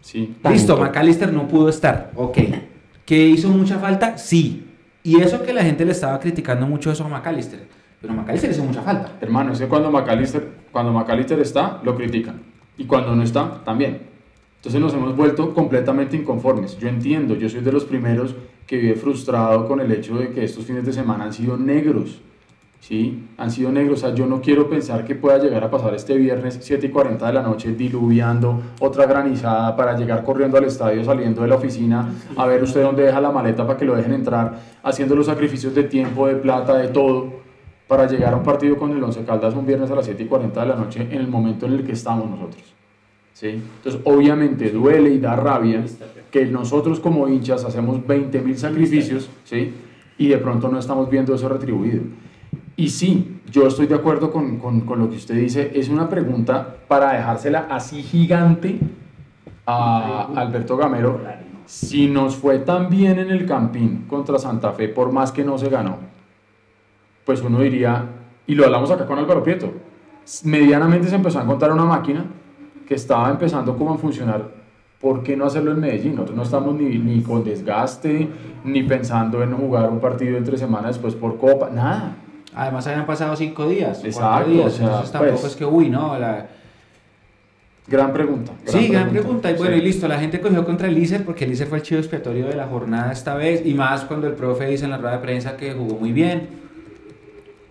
Sí. 0.00 0.36
Tanto. 0.42 0.56
Listo, 0.56 0.76
McAllister 0.76 1.32
no 1.32 1.48
pudo 1.48 1.68
estar, 1.68 2.12
ok. 2.14 2.38
¿Que 3.04 3.28
hizo 3.28 3.48
mucha 3.48 3.78
falta? 3.78 4.18
Sí. 4.18 4.66
Y 5.02 5.20
eso 5.20 5.42
que 5.42 5.52
la 5.52 5.62
gente 5.62 5.84
le 5.84 5.92
estaba 5.92 6.18
criticando 6.20 6.66
mucho 6.66 6.90
eso 6.90 7.04
a 7.04 7.08
McAllister. 7.08 7.66
Pero 8.00 8.14
McAllister 8.14 8.50
hizo 8.50 8.64
mucha 8.64 8.82
falta. 8.82 9.12
Hermano, 9.20 9.52
es 9.52 9.58
que 9.58 9.66
cuando 9.66 9.90
McAllister, 9.90 10.46
cuando 10.70 10.92
McAllister 10.92 11.40
está, 11.40 11.80
lo 11.82 11.96
critican. 11.96 12.40
Y 12.76 12.84
cuando 12.84 13.14
no 13.14 13.22
está, 13.22 13.64
también. 13.64 14.02
Entonces 14.56 14.80
nos 14.80 14.92
hemos 14.94 15.16
vuelto 15.16 15.54
completamente 15.54 16.16
inconformes. 16.16 16.78
Yo 16.78 16.88
entiendo, 16.88 17.34
yo 17.34 17.48
soy 17.48 17.60
de 17.60 17.72
los 17.72 17.84
primeros 17.84 18.34
que 18.68 18.76
vive 18.76 18.94
frustrado 18.94 19.66
con 19.66 19.80
el 19.80 19.90
hecho 19.90 20.18
de 20.18 20.30
que 20.30 20.44
estos 20.44 20.64
fines 20.66 20.84
de 20.84 20.92
semana 20.92 21.24
han 21.24 21.32
sido 21.32 21.56
negros. 21.56 22.20
¿Sí? 22.80 23.26
Han 23.38 23.50
sido 23.50 23.72
negros. 23.72 23.98
O 23.98 24.06
sea, 24.06 24.14
yo 24.14 24.26
no 24.26 24.40
quiero 24.40 24.68
pensar 24.68 25.04
que 25.04 25.14
pueda 25.14 25.38
llegar 25.38 25.64
a 25.64 25.70
pasar 25.70 25.94
este 25.94 26.16
viernes 26.16 26.58
7 26.60 26.86
y 26.86 26.90
40 26.90 27.26
de 27.26 27.32
la 27.32 27.42
noche 27.42 27.72
diluviando 27.72 28.60
otra 28.78 29.06
granizada 29.06 29.74
para 29.74 29.98
llegar 29.98 30.22
corriendo 30.22 30.58
al 30.58 30.64
estadio, 30.64 31.02
saliendo 31.02 31.42
de 31.42 31.48
la 31.48 31.56
oficina, 31.56 32.08
a 32.36 32.46
ver 32.46 32.62
usted 32.62 32.82
dónde 32.82 33.02
deja 33.02 33.20
la 33.20 33.32
maleta 33.32 33.66
para 33.66 33.78
que 33.78 33.84
lo 33.84 33.96
dejen 33.96 34.12
entrar, 34.12 34.60
haciendo 34.82 35.16
los 35.16 35.26
sacrificios 35.26 35.74
de 35.74 35.84
tiempo, 35.84 36.28
de 36.28 36.36
plata, 36.36 36.76
de 36.76 36.88
todo 36.88 37.48
para 37.88 38.06
llegar 38.06 38.34
a 38.34 38.36
un 38.36 38.42
partido 38.42 38.76
con 38.76 38.92
el 38.92 39.02
Once 39.02 39.24
Caldas 39.24 39.54
un 39.54 39.66
viernes 39.66 39.90
a 39.90 39.94
las 39.94 40.04
7 40.04 40.22
y 40.22 40.26
40 40.26 40.60
de 40.60 40.66
la 40.66 40.76
noche 40.76 41.08
en 41.10 41.20
el 41.20 41.26
momento 41.26 41.64
en 41.64 41.72
el 41.72 41.84
que 41.84 41.92
estamos 41.92 42.28
nosotros. 42.28 42.77
Entonces, 43.42 44.00
obviamente 44.04 44.70
duele 44.70 45.10
y 45.10 45.18
da 45.18 45.36
rabia 45.36 45.84
que 46.30 46.46
nosotros 46.46 47.00
como 47.00 47.28
hinchas 47.28 47.64
hacemos 47.64 48.04
20 48.06 48.40
mil 48.40 48.58
sacrificios 48.58 49.30
y 50.18 50.28
de 50.28 50.38
pronto 50.38 50.68
no 50.68 50.78
estamos 50.78 51.08
viendo 51.08 51.34
eso 51.34 51.48
retribuido. 51.48 52.02
Y 52.76 52.88
sí, 52.90 53.40
yo 53.50 53.66
estoy 53.66 53.86
de 53.86 53.94
acuerdo 53.94 54.30
con, 54.30 54.58
con, 54.58 54.82
con 54.82 54.98
lo 54.98 55.08
que 55.08 55.16
usted 55.16 55.34
dice, 55.34 55.72
es 55.74 55.88
una 55.88 56.08
pregunta 56.08 56.76
para 56.86 57.12
dejársela 57.12 57.66
así 57.70 58.02
gigante 58.02 58.78
a 59.66 60.28
Alberto 60.34 60.76
Gamero. 60.76 61.20
Si 61.66 62.08
nos 62.08 62.36
fue 62.36 62.60
tan 62.60 62.88
bien 62.88 63.18
en 63.18 63.30
el 63.30 63.46
Campín 63.46 64.06
contra 64.08 64.38
Santa 64.38 64.72
Fe, 64.72 64.88
por 64.88 65.12
más 65.12 65.32
que 65.32 65.44
no 65.44 65.58
se 65.58 65.68
ganó, 65.68 65.98
pues 67.24 67.42
uno 67.42 67.60
diría, 67.60 68.06
y 68.46 68.54
lo 68.54 68.64
hablamos 68.64 68.90
acá 68.90 69.06
con 69.06 69.18
Álvaro 69.18 69.42
Prieto, 69.42 69.72
medianamente 70.44 71.08
se 71.08 71.16
empezó 71.16 71.38
a 71.38 71.42
encontrar 71.42 71.72
una 71.72 71.84
máquina 71.84 72.24
que 72.88 72.94
estaba 72.94 73.28
empezando 73.30 73.76
como 73.76 73.92
a 73.92 73.98
funcionar. 73.98 74.48
¿Por 74.98 75.22
qué 75.22 75.36
no 75.36 75.44
hacerlo 75.44 75.72
en 75.72 75.80
Medellín? 75.80 76.12
Nosotros 76.14 76.36
no 76.36 76.42
estamos 76.42 76.74
ni, 76.74 76.98
ni 76.98 77.20
con 77.22 77.44
desgaste, 77.44 78.28
ni 78.64 78.82
pensando 78.82 79.42
en 79.42 79.52
jugar 79.54 79.90
un 79.90 80.00
partido 80.00 80.38
entre 80.38 80.56
semana 80.56 80.88
después 80.88 81.14
por 81.14 81.36
Copa, 81.36 81.68
nada. 81.70 82.16
Además 82.54 82.86
habían 82.86 83.04
pasado 83.06 83.36
cinco 83.36 83.68
días, 83.68 84.02
Exacto, 84.04 84.50
días, 84.50 84.66
o 84.66 84.70
sea, 84.76 84.86
entonces 84.86 85.12
tampoco 85.12 85.32
pues- 85.40 85.52
es 85.52 85.56
que, 85.56 85.64
uy, 85.66 85.90
no, 85.90 86.18
la... 86.18 86.48
Gran 87.86 88.12
pregunta. 88.12 88.52
sí, 88.66 88.88
gran 88.88 89.08
pregunta. 89.10 89.50
Y 89.50 89.54
bueno, 89.54 89.74
Sí. 89.76 89.80
y 89.80 89.84
listo, 89.84 90.08
la 90.08 90.18
gente 90.18 90.40
cogió 90.40 90.62
contra 90.64 90.88
el 90.88 90.98
Iser 90.98 91.24
porque 91.24 91.44
el 91.44 91.52
Iser 91.52 91.68
fue 91.68 91.78
el 91.78 91.84
chivo 91.84 92.00
expiatorio 92.00 92.46
de 92.46 92.54
la 92.54 92.66
jornada 92.66 93.12
esta 93.12 93.34
vez. 93.34 93.64
Y 93.64 93.72
más 93.72 94.04
cuando 94.04 94.26
el 94.26 94.34
profe 94.34 94.66
dice 94.66 94.84
en 94.84 94.90
la 94.90 94.98
rueda 94.98 95.12
de 95.12 95.18
prensa 95.22 95.56
que 95.56 95.72
jugó 95.72 95.94
muy 95.98 96.12
bien. 96.12 96.48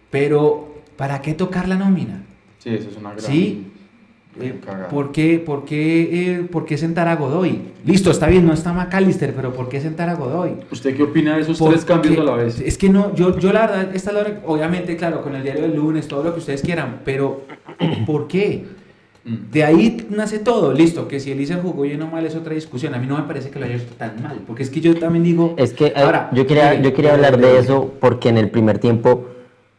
Pero, 0.09 0.75
¿para 0.95 1.21
qué 1.21 1.33
tocar 1.33 1.67
la 1.67 1.75
nómina? 1.75 2.23
Sí, 2.59 2.69
eso 2.73 2.89
es 2.89 2.97
una 2.97 3.09
gran, 3.11 3.21
¿Sí? 3.21 3.67
Eh. 4.39 4.53
¿por, 4.89 5.11
qué, 5.11 5.39
por, 5.39 5.65
qué, 5.65 6.35
eh, 6.35 6.47
por 6.51 6.65
qué 6.65 6.77
sentar 6.77 7.07
a 7.07 7.15
Godoy? 7.15 7.61
Listo, 7.85 8.11
está 8.11 8.27
bien, 8.27 8.45
no 8.45 8.53
está 8.53 8.73
McAllister, 8.73 9.33
pero 9.33 9.53
¿por 9.53 9.67
qué 9.69 9.81
sentar 9.81 10.09
a 10.09 10.15
Godoy? 10.15 10.57
¿Usted 10.71 10.95
qué 10.95 11.03
opina 11.03 11.35
de 11.35 11.41
esos 11.41 11.57
Porque- 11.57 11.75
tres 11.75 11.85
cambios 11.85 12.17
a 12.19 12.23
la 12.23 12.35
vez? 12.35 12.59
Es 12.61 12.77
que 12.77 12.89
no, 12.89 13.15
yo, 13.15 13.37
yo 13.39 13.51
la 13.53 13.61
verdad, 13.67 13.95
esta 13.95 14.11
la 14.11 14.19
hora- 14.21 14.41
obviamente, 14.45 14.95
claro, 14.97 15.21
con 15.23 15.35
el 15.35 15.43
diario 15.43 15.63
del 15.63 15.75
lunes, 15.75 16.07
todo 16.07 16.23
lo 16.23 16.33
que 16.33 16.39
ustedes 16.39 16.61
quieran, 16.61 17.01
pero 17.05 17.41
¿por 18.05 18.27
qué? 18.27 18.65
Mm. 19.25 19.51
De 19.51 19.63
ahí 19.63 20.07
nace 20.09 20.39
todo, 20.39 20.71
listo, 20.73 21.07
que 21.07 21.19
si 21.19 21.31
Elisa 21.31 21.59
jugó 21.61 21.81
bien 21.83 22.01
o 22.01 22.07
mal 22.07 22.25
es 22.25 22.35
otra 22.35 22.53
discusión, 22.53 22.93
a 22.95 22.99
mí 22.99 23.07
no 23.07 23.17
me 23.17 23.23
parece 23.23 23.49
que 23.49 23.59
lo 23.59 23.65
haya 23.65 23.75
hecho 23.75 23.93
tan 23.97 24.21
mal, 24.23 24.39
porque 24.47 24.63
es 24.63 24.69
que 24.69 24.79
yo 24.81 24.95
también 24.95 25.23
digo... 25.23 25.53
Es 25.57 25.73
que 25.73 25.87
eh, 25.87 25.93
Ahora, 25.95 26.29
yo 26.33 26.45
quería, 26.47 26.73
eh, 26.75 26.81
yo 26.83 26.93
quería 26.93 27.13
hablar 27.13 27.37
de 27.37 27.59
eso 27.59 27.93
porque 27.99 28.29
en 28.29 28.37
el 28.37 28.49
primer 28.49 28.77
tiempo 28.79 29.25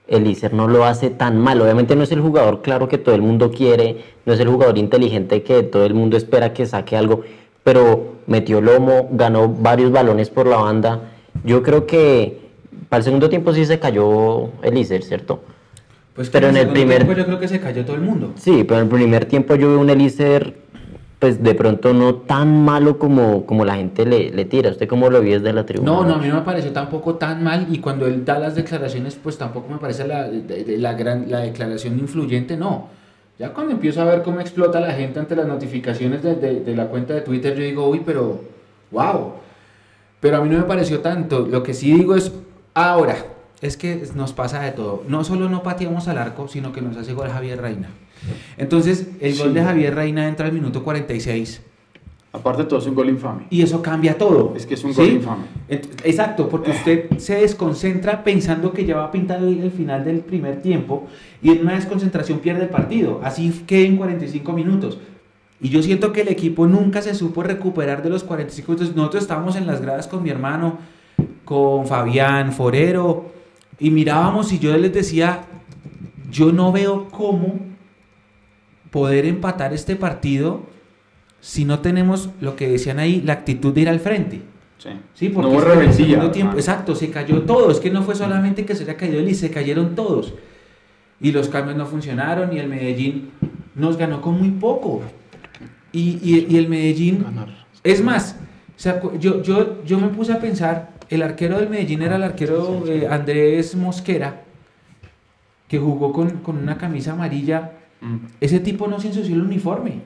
el 0.09 0.27
Iser 0.27 0.53
no 0.55 0.67
lo 0.69 0.85
hace 0.85 1.11
tan 1.11 1.39
mal. 1.39 1.61
Obviamente 1.61 1.95
no 1.95 2.03
es 2.03 2.13
el 2.13 2.21
jugador 2.21 2.63
claro 2.63 2.89
que 2.89 2.99
todo 2.99 3.15
el 3.15 3.23
mundo 3.23 3.51
quiere, 3.51 4.05
no 4.27 4.33
es 4.33 4.41
el 4.41 4.49
jugador 4.49 4.79
inteligente 4.79 5.43
que 5.43 5.63
todo 5.63 5.85
el 5.85 5.95
mundo 5.95 6.17
espera 6.17 6.53
que 6.53 6.67
saque 6.67 6.97
algo, 6.97 7.23
pero 7.63 8.15
metió 8.27 8.61
lomo, 8.61 9.09
ganó 9.13 9.49
varios 9.49 9.93
balones 9.93 10.31
por 10.31 10.47
la 10.47 10.57
banda. 10.57 11.13
Yo 11.45 11.63
creo 11.63 11.87
que 11.87 12.41
para 12.89 12.99
el 12.99 13.05
segundo 13.05 13.29
tiempo 13.29 13.53
sí 13.53 13.65
se 13.67 13.79
cayó 13.79 14.49
el 14.63 14.77
Iser, 14.79 15.03
¿cierto? 15.03 15.41
Pues 16.15 16.31
pero 16.31 16.49
en 16.49 16.57
el 16.57 16.69
primer- 16.71 17.05
tiempo 17.05 17.13
yo 17.17 17.27
creo 17.27 17.39
que 17.39 17.47
se 17.47 17.61
cayó 17.61 17.85
todo 17.85 17.95
el 17.95 18.03
mundo. 18.03 18.33
Sí, 18.37 18.65
pero 18.65 18.81
en 18.81 18.87
el 18.87 18.93
primer 18.93 19.27
tiempo 19.27 19.55
yo 19.55 19.69
veo 19.69 19.79
un 19.81 19.89
Elíser, 19.89 20.57
pues 21.19 21.43
de 21.43 21.55
pronto 21.55 21.93
no 21.93 22.15
tan 22.15 22.65
malo 22.65 22.99
como, 22.99 23.45
como 23.45 23.65
la 23.65 23.75
gente 23.77 24.07
le, 24.07 24.31
le 24.31 24.45
tira. 24.45 24.71
¿Usted 24.71 24.87
cómo 24.89 25.11
lo 25.11 25.21
vio 25.21 25.39
desde 25.41 25.53
la 25.53 25.67
tribuna? 25.67 25.91
No, 25.91 26.05
no, 26.05 26.15
a 26.15 26.19
mí 26.19 26.29
no 26.29 26.37
me 26.37 26.43
pareció 26.43 26.71
tampoco 26.73 27.17
tan 27.17 27.43
mal 27.43 27.67
y 27.71 27.79
cuando 27.81 28.07
él 28.07 28.25
da 28.25 28.39
las 28.39 28.55
declaraciones, 28.55 29.17
pues 29.17 29.37
tampoco 29.37 29.69
me 29.69 29.79
parece 29.79 30.07
la, 30.07 30.29
la, 30.29 30.93
gran, 30.95 31.29
la 31.31 31.41
declaración 31.41 31.99
influyente, 31.99 32.57
no. 32.57 32.87
Ya 33.39 33.53
cuando 33.53 33.73
empiezo 33.73 34.01
a 34.01 34.05
ver 34.05 34.23
cómo 34.23 34.41
explota 34.41 34.81
la 34.81 34.93
gente 34.93 35.19
ante 35.21 35.35
las 35.37 35.47
notificaciones 35.47 36.23
de, 36.23 36.35
de- 36.37 36.61
de 36.61 36.77
la 36.77 36.87
cuenta 36.87 37.15
de 37.15 37.21
Twitter, 37.23 37.55
yo 37.57 37.63
digo, 37.65 37.89
uy, 37.89 38.03
pero, 38.05 38.41
wow. 38.91 39.33
Pero 40.21 40.37
a 40.39 40.41
mí 40.41 40.49
no 40.49 40.59
me 40.59 40.65
pareció 40.65 41.01
tanto. 41.01 41.47
Lo 41.49 41.63
que 41.63 41.75
sí 41.75 41.93
digo 41.93 42.15
es, 42.17 42.33
ahora, 42.75 43.17
es 43.61 43.77
que 43.77 44.03
nos 44.17 44.33
pasa 44.33 44.61
de 44.61 44.73
todo. 44.73 45.03
No 45.09 45.23
solo 45.25 45.49
no 45.49 45.63
pateamos 45.63 46.09
al 46.09 46.19
arco, 46.19 46.49
sino 46.49 46.73
que 46.73 46.81
nos 46.81 46.97
hace 46.97 47.13
gol 47.13 47.29
Javier 47.29 47.61
Reina. 47.61 47.91
Entonces, 48.57 49.09
el 49.21 49.37
gol 49.37 49.55
de 49.55 49.63
Javier 49.63 49.95
Reina 49.95 50.29
entra 50.29 50.47
al 50.47 50.53
minuto 50.53 50.83
46 50.83 51.63
Aparte 52.31 52.63
de 52.63 52.69
todo, 52.69 52.79
es 52.79 52.87
un 52.87 52.95
gol 52.95 53.09
infame. 53.09 53.47
Y 53.49 53.63
eso 53.63 53.81
cambia 53.81 54.19
todo. 54.19 54.53
Es 54.55 54.67
que 54.67 54.75
es 54.75 54.85
un 54.85 54.93
¿sí? 54.93 55.01
gol 55.01 55.11
infame. 55.11 55.45
Exacto, 55.69 56.49
porque 56.49 56.73
usted 56.73 57.19
se 57.19 57.37
desconcentra 57.37 58.23
pensando 58.23 58.73
que 58.73 58.85
ya 58.85 58.97
va 58.97 59.05
a 59.05 59.11
pintar 59.11 59.43
el, 59.43 59.61
el 59.61 59.71
final 59.71 60.05
del 60.05 60.21
primer 60.21 60.61
tiempo 60.61 61.07
y 61.43 61.51
en 61.51 61.63
una 61.63 61.75
desconcentración 61.75 62.41
pierde 62.41 62.65
el 62.65 62.69
partido. 62.69 63.21
Así 63.25 63.65
que 63.67 63.87
en 63.87 63.97
45 63.97 64.53
minutos. 64.53 64.99
Y 65.61 65.71
yo 65.71 65.83
siento 65.83 66.13
que 66.13 66.21
el 66.21 66.29
equipo 66.29 66.67
nunca 66.67 67.01
se 67.01 67.15
supo 67.15 67.43
recuperar 67.43 68.03
de 68.03 68.11
los 68.11 68.25
45 68.25 68.73
minutos. 68.73 68.95
Nosotros 68.95 69.23
estábamos 69.23 69.57
en 69.57 69.67
las 69.67 69.81
gradas 69.81 70.07
con 70.07 70.23
mi 70.23 70.29
hermano, 70.29 70.79
con 71.47 71.87
Fabián, 71.87 72.53
Forero, 72.53 73.33
y 73.81 73.91
mirábamos 73.91 74.53
y 74.53 74.59
yo 74.59 74.77
les 74.77 74.93
decía, 74.93 75.45
yo 76.31 76.53
no 76.53 76.73
veo 76.73 77.09
cómo 77.11 77.59
poder 78.91 79.27
empatar 79.27 79.73
este 79.73 79.97
partido 79.97 80.63
si 81.41 81.65
no 81.65 81.79
tenemos 81.81 82.31
lo 82.41 82.57
que 82.57 82.69
decían 82.69 82.99
ahí, 82.99 83.21
la 83.25 83.35
actitud 83.35 83.73
de 83.73 83.83
ir 83.83 83.89
al 83.89 84.01
frente. 84.01 84.43
Sí. 84.79 84.91
Sí, 85.15 85.29
porque 85.29 85.51
no 85.51 85.57
hubo 85.57 85.65
rebeldía. 85.65 86.31
tiempo, 86.33 86.57
exacto, 86.57 86.95
se 86.95 87.11
cayó 87.11 87.43
todo. 87.43 87.71
Es 87.71 87.81
que 87.81 87.91
no 87.91 88.03
fue 88.03 88.15
solamente 88.15 88.65
que 88.65 88.75
se 88.75 88.85
haya 88.85 88.97
caído 88.97 89.19
él, 89.21 89.29
y 89.29 89.35
se 89.35 89.51
cayeron 89.51 89.95
todos. 89.95 90.35
Y 91.21 91.33
los 91.33 91.49
cambios 91.49 91.77
no 91.77 91.87
funcionaron 91.87 92.53
y 92.53 92.59
el 92.59 92.69
Medellín 92.69 93.31
nos 93.75 93.97
ganó 93.97 94.21
con 94.21 94.39
muy 94.39 94.51
poco. 94.51 95.03
Y, 95.93 96.19
y- 96.23 96.47
y 96.49 96.57
el 96.59 96.69
Medellín, 96.69 97.23
Ganar. 97.25 97.67
es 97.83 98.03
más, 98.03 98.37
¿se 98.77 98.91
acu- 98.91 99.19
yo, 99.19 99.43
yo, 99.43 99.83
yo 99.85 99.99
me 99.99 100.09
puse 100.09 100.33
a 100.33 100.39
pensar, 100.39 100.91
el 101.09 101.23
arquero 101.23 101.59
del 101.59 101.69
Medellín 101.71 102.03
era 102.03 102.17
el 102.17 102.23
arquero 102.23 102.85
eh, 102.87 103.09
Andrés 103.11 103.75
Mosquera, 103.75 104.43
que 105.67 105.79
jugó 105.79 106.13
con, 106.13 106.31
con 106.39 106.57
una 106.59 106.77
camisa 106.79 107.13
amarilla. 107.13 107.73
Mm. 108.01 108.17
Ese 108.41 108.61
tipo 108.61 108.87
no 108.87 109.01
se 109.01 109.09
ensució 109.09 109.35
el 109.35 109.43
uniforme. 109.43 110.01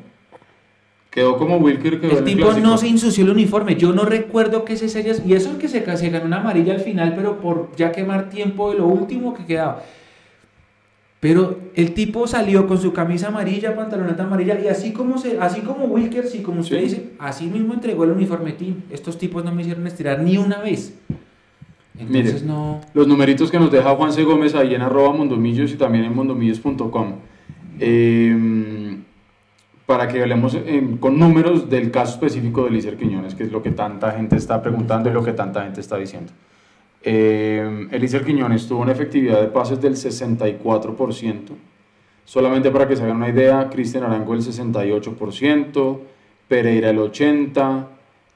Quedó 1.11 1.37
como 1.37 1.59
Wilker 1.59 2.01
quedó 2.01 2.19
El 2.19 2.25
tipo 2.25 2.53
no 2.55 2.79
se 2.79 2.89
ensució 2.89 3.25
el 3.25 3.31
uniforme. 3.31 3.77
Yo 3.77 3.93
no 3.93 4.05
recuerdo 4.07 4.65
que 4.65 4.73
ese 4.73 4.89
sería. 4.89 5.13
Y 5.27 5.35
eso 5.35 5.51
es 5.51 5.57
que 5.57 5.69
se, 5.69 5.97
se 5.97 6.09
ganó 6.11 6.25
una 6.25 6.41
amarilla 6.41 6.73
al 6.73 6.81
final, 6.81 7.15
pero 7.15 7.39
por 7.39 7.71
ya 7.77 7.93
quemar 7.93 8.31
tiempo 8.31 8.71
de 8.71 8.79
lo 8.79 8.87
último 8.87 9.35
que 9.35 9.45
quedaba. 9.45 9.83
Pero 11.21 11.59
el 11.77 11.93
tipo 11.95 12.27
salió 12.27 12.67
con 12.67 12.81
su 12.81 12.93
camisa 12.93 13.29
amarilla, 13.29 13.77
pantaloneta 13.77 14.25
amarilla, 14.25 14.59
y 14.61 14.67
así 14.67 14.93
como 14.93 15.19
se, 15.19 15.39
así 15.39 15.61
como 15.61 15.85
Wilkers 15.85 16.35
y 16.35 16.41
como 16.43 16.63
usted 16.63 16.79
Sí. 16.79 16.83
dice, 16.83 17.11
así 17.19 17.47
mismo 17.47 17.75
entregó 17.75 18.03
el 18.05 18.11
uniforme 18.11 18.53
Team. 18.53 18.83
Estos 18.91 19.19
tipos 19.19 19.45
no 19.45 19.55
me 19.55 19.63
hicieron 19.63 19.87
estirar 19.87 20.21
ni 20.21 20.37
una 20.39 20.59
vez. 20.61 20.99
Entonces 21.97 22.43
Mire. 22.43 22.47
no. 22.47 22.81
Los 22.95 23.07
numeritos 23.07 23.51
que 23.51 23.59
nos 23.61 23.71
deja 23.71 23.95
Juan 23.95 24.13
C. 24.13 24.25
Gómez 24.25 24.55
ahí 24.57 24.75
en 24.75 24.81
arroba 24.83 25.13
mondomillos 25.13 25.71
y 25.71 25.77
también 25.77 26.05
en 26.07 26.15
mondomillos.com. 26.17 27.13
Eh, 27.81 28.97
para 29.87 30.09
que 30.09 30.23
hablemos 30.23 30.55
en- 30.55 30.97
con 30.99 31.19
números 31.19 31.69
del 31.69 31.91
caso 31.91 32.15
específico 32.15 32.65
de 32.65 32.71
Lícer 32.71 32.97
Quiñones, 32.97 33.35
que 33.35 33.43
es 33.45 33.53
lo 33.53 33.63
que 33.63 33.71
tanta 33.73 34.13
gente 34.13 34.37
está 34.37 34.63
preguntando 34.63 35.11
y 35.11 35.13
lo 35.13 35.23
que 35.25 35.33
tanta 35.33 35.63
gente 35.65 35.81
está 35.81 35.97
diciendo. 35.97 36.33
Eh, 37.03 37.89
Elícer 37.91 38.25
Quiñones 38.25 38.67
tuvo 38.69 38.83
una 38.83 38.93
efectividad 38.93 39.41
de 39.41 39.49
pases 39.49 39.81
del 39.81 39.97
64%. 39.97 41.55
Solamente 42.25 42.71
para 42.71 42.87
que 42.87 42.95
se 42.97 43.03
hagan 43.03 43.17
una 43.17 43.29
idea, 43.29 43.69
Cristian 43.69 44.05
Arango 44.05 44.35
el 44.35 44.43
68%, 44.43 46.01
Pereira 46.49 46.91
el 46.91 46.99
80%, 46.99 47.87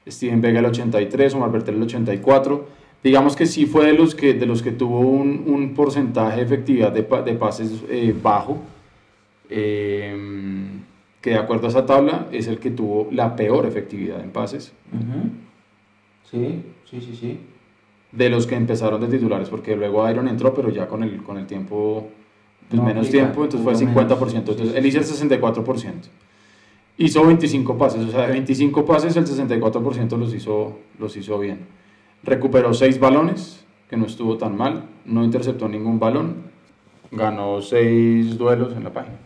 Steven 0.07 0.41
Vega 0.41 0.59
el 0.59 0.65
83%, 0.65 1.33
Omar 1.35 1.51
Bertel 1.51 1.75
el 1.75 1.83
84%. 1.87 2.61
Digamos 3.03 3.35
que 3.35 3.45
sí 3.45 3.65
fue 3.65 3.85
de 3.85 3.93
los 3.93 4.15
que, 4.15 4.33
de 4.33 4.45
los 4.45 4.61
que 4.61 4.71
tuvo 4.71 4.99
un, 4.99 5.43
un 5.47 5.73
porcentaje 5.73 6.37
de 6.37 6.43
efectividad 6.43 6.91
de, 6.91 7.03
de 7.23 7.33
pases 7.33 7.83
eh, 7.89 8.13
bajo, 8.21 8.57
eh, 9.49 10.15
que 11.21 11.31
de 11.31 11.37
acuerdo 11.37 11.67
a 11.67 11.69
esa 11.69 11.85
tabla 11.85 12.27
es 12.31 12.47
el 12.47 12.59
que 12.59 12.71
tuvo 12.71 13.09
la 13.11 13.35
peor 13.35 13.65
efectividad 13.65 14.21
en 14.21 14.31
pases. 14.31 14.73
Sí, 16.29 16.63
sí, 16.85 17.01
sí, 17.01 17.15
sí. 17.15 17.39
de 18.11 18.29
los 18.29 18.47
que 18.47 18.55
empezaron 18.55 19.01
de 19.01 19.07
titulares, 19.07 19.49
porque 19.49 19.75
luego 19.75 20.09
Iron 20.09 20.27
entró, 20.27 20.53
pero 20.53 20.69
ya 20.69 20.87
con 20.87 21.03
el, 21.03 21.23
con 21.23 21.37
el 21.37 21.45
tiempo, 21.45 22.09
pues 22.69 22.79
No 22.79 22.85
menos 22.85 23.07
aplica, 23.07 23.25
tiempo, 23.25 23.43
entonces 23.43 23.63
fue 23.63 23.73
el 23.73 23.79
jugó 23.79 24.01
50%, 24.01 24.19
menos. 24.19 24.33
entonces 24.35 24.67
Sí, 24.67 24.71
sí, 24.71 24.77
él 24.77 24.85
hizo 24.85 24.99
el 24.99 25.05
64%. 25.05 25.93
Hizo 26.99 27.25
25 27.25 27.77
pases, 27.77 28.05
o 28.05 28.11
sea, 28.11 28.27
de 28.27 28.33
25 28.33 28.85
pases 28.85 29.15
el 29.15 29.25
64% 29.25 30.17
los 30.17 30.33
hizo, 30.33 30.79
los 30.97 31.15
hizo 31.15 31.37
bien. 31.39 31.59
Recuperó 32.23 32.73
6 32.73 32.99
balones, 32.99 33.65
que 33.89 33.97
no 33.97 34.05
estuvo 34.05 34.37
tan 34.37 34.57
mal, 34.57 34.85
no 35.05 35.23
interceptó 35.23 35.69
ningún 35.69 35.99
balón, 35.99 36.43
ganó 37.11 37.61
6 37.61 38.37
duelos 38.37 38.75
en 38.75 38.83
la 38.83 38.91
página. 38.91 39.17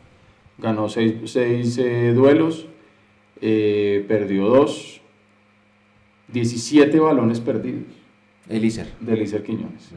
Ganó 0.61 0.87
6 0.89 2.15
duelos, 2.15 2.67
eh, 3.41 4.05
perdió 4.07 4.47
2, 4.47 5.01
17 6.27 6.99
balones 6.99 7.39
perdidos 7.39 7.85
Elícer. 8.47 8.87
de 8.99 9.17
Lícer 9.17 9.43
Quiñones. 9.43 9.89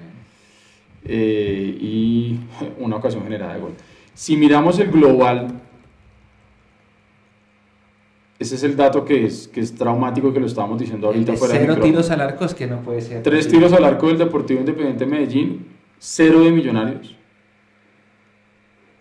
Eh, 1.04 1.76
y 1.80 2.38
una 2.78 2.96
ocasión 2.96 3.22
generada 3.24 3.54
de 3.54 3.60
gol. 3.60 3.72
Si 4.14 4.36
miramos 4.36 4.78
el 4.78 4.90
global, 4.90 5.60
ese 8.38 8.54
es 8.54 8.62
el 8.62 8.76
dato 8.76 9.04
que 9.04 9.26
es, 9.26 9.48
que 9.48 9.60
es 9.60 9.74
traumático 9.74 10.32
que 10.32 10.40
lo 10.40 10.46
estábamos 10.46 10.78
diciendo 10.78 11.08
ahorita 11.08 11.32
de 11.32 11.38
fuera 11.38 11.54
cero 11.58 11.76
tiros 11.80 12.10
al 12.10 12.20
arco 12.20 12.44
es 12.44 12.54
que 12.54 12.66
no 12.66 12.80
puede 12.80 13.00
ser. 13.00 13.22
Tres 13.22 13.48
tiros 13.48 13.72
al 13.72 13.84
arco 13.84 14.08
del 14.08 14.18
Deportivo 14.18 14.60
Independiente 14.60 15.06
Medellín, 15.06 15.66
cero 15.98 16.40
de 16.40 16.50
Millonarios. 16.50 17.16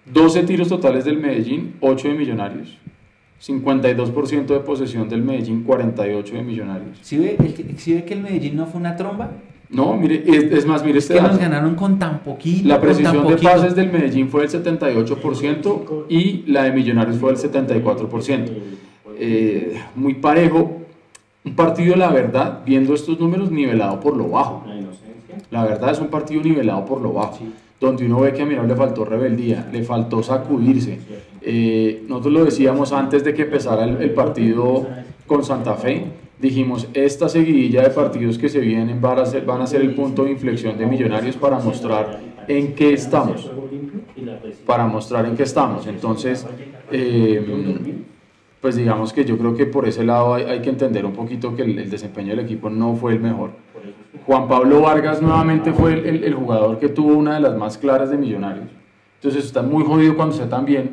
12 0.06 0.44
tiros 0.44 0.68
totales 0.68 1.06
del 1.06 1.18
Medellín, 1.18 1.76
8 1.80 2.10
de 2.10 2.14
Millonarios. 2.16 2.78
52% 3.42 4.54
de 4.54 4.60
posesión 4.62 5.10
del 5.10 5.22
Medellín, 5.22 5.64
48 5.64 6.36
de 6.36 6.42
Millonarios. 6.44 6.98
¿Sí 7.02 7.18
ve, 7.18 7.36
el 7.40 7.54
que- 7.54 7.76
sí 7.78 7.94
ve 7.94 8.06
que 8.06 8.14
el 8.14 8.22
Medellín 8.22 8.56
no 8.56 8.66
fue 8.66 8.80
una 8.80 8.96
tromba? 8.96 9.32
No, 9.70 9.98
mire, 9.98 10.24
es, 10.26 10.44
es 10.52 10.66
más, 10.66 10.84
mire 10.86 11.00
Es 11.00 11.06
este 11.06 11.16
que 11.16 11.22
nos 11.22 11.32
dato. 11.32 11.42
ganaron 11.42 11.76
con 11.76 11.98
tan 12.00 12.20
poquito. 12.20 12.68
La 12.68 12.80
precisión 12.80 13.28
de 13.28 13.38
pases 13.38 13.76
del 13.76 13.92
Medellín 13.92 14.30
fue 14.30 14.42
del 14.48 14.50
78% 14.52 16.06
y 16.10 16.44
la 16.48 16.64
de 16.64 16.72
Millonarios 16.72 17.18
fue 17.18 17.34
del 17.34 17.40
74%. 17.42 18.52
Eh, 19.18 19.82
muy 19.96 20.14
parejo. 20.16 20.80
Un 21.46 21.56
partido, 21.56 21.96
la 21.96 22.10
verdad, 22.12 22.62
viendo 22.66 22.94
estos 22.94 23.20
números, 23.20 23.52
nivelado 23.52 24.00
por 24.00 24.16
lo 24.16 24.30
bajo. 24.30 24.64
La 24.68 24.76
inocencia. 24.76 25.36
La 25.52 25.66
verdad 25.66 25.92
es 25.92 26.00
un 26.00 26.08
partido 26.08 26.42
nivelado 26.42 26.86
por 26.86 27.02
lo 27.02 27.12
bajo. 27.14 27.40
Donde 27.84 28.06
uno 28.06 28.22
ve 28.22 28.32
que 28.32 28.42
a 28.42 28.46
Mirar 28.46 28.66
le 28.66 28.76
faltó 28.76 29.04
rebeldía, 29.04 29.68
le 29.70 29.84
faltó 29.84 30.24
sacudirse. 30.24 31.00
Eh, 31.42 32.04
nosotros 32.08 32.34
lo 32.34 32.46
decíamos 32.46 32.94
antes 32.94 33.26
de 33.26 33.34
que 33.34 33.42
empezara 33.42 33.84
el, 33.84 34.12
partido 34.12 34.88
con 35.28 35.44
Santa 35.44 35.74
Fe. 35.76 36.06
Dijimos, 36.40 36.88
esta 36.94 37.28
seguidilla 37.28 37.82
de 37.84 37.90
partidos 37.90 38.38
que 38.38 38.48
se 38.48 38.62
vienen 38.62 39.02
van 39.02 39.20
a 39.20 39.26
ser, 39.26 39.44
van 39.44 39.62
a 39.62 39.68
ser 39.68 39.82
el 39.82 39.94
punto 39.96 40.24
de 40.24 40.32
inflexión 40.32 40.78
de 40.78 40.86
Millonarios 40.86 41.36
para 41.36 41.60
mostrar 41.60 42.22
en 42.48 42.74
qué 42.74 42.94
estamos 42.94 43.52
para 44.66 44.88
mostrar 44.88 45.26
en 45.26 45.36
qué 45.36 45.44
estamos. 45.44 45.86
Entonces, 45.88 46.48
eh, 46.92 47.46
pues 48.62 48.76
digamos 48.76 49.12
que 49.12 49.26
yo 49.26 49.38
creo 49.38 49.56
que 49.56 49.66
por 49.66 49.88
ese 49.88 50.04
lado 50.04 50.36
hay, 50.36 50.62
que 50.62 50.70
entender 50.70 51.06
un 51.06 51.14
poquito 51.14 51.56
que 51.56 51.64
el 51.64 51.90
desempeño 51.90 52.30
del 52.30 52.46
equipo 52.46 52.70
no 52.70 52.96
fue 52.96 53.14
el 53.14 53.20
mejor. 53.20 53.52
Juan 54.26 54.48
Pablo 54.48 54.82
Vargas 54.82 55.22
nuevamente 55.22 55.74
fue 55.74 55.94
el, 55.94 56.24
el- 56.24 56.34
jugador 56.34 56.80
que 56.80 56.90
tuvo 56.90 57.14
una 57.14 57.36
de 57.36 57.40
las 57.42 57.58
más 57.58 57.78
claras 57.78 58.10
de 58.10 58.18
Millonarios. 58.18 58.68
Entonces 59.16 59.46
está 59.46 59.62
muy 59.62 59.84
jodido 59.84 60.16
cuando 60.16 60.36
usted 60.36 60.48
también 60.50 60.92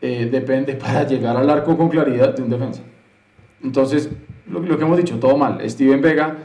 eh, 0.00 0.28
depende 0.30 0.74
para 0.82 1.04
llegar 1.06 1.36
al 1.36 1.48
arco 1.50 1.76
con 1.76 1.88
claridad 1.88 2.34
de 2.34 2.42
un 2.42 2.50
defensa. 2.50 2.82
Entonces, 3.62 4.10
lo, 4.48 4.60
lo 4.60 4.76
que 4.78 4.84
hemos 4.84 4.96
dicho, 4.96 5.18
todo 5.18 5.36
mal. 5.36 5.58
Steven 5.68 6.00
Vega, 6.00 6.36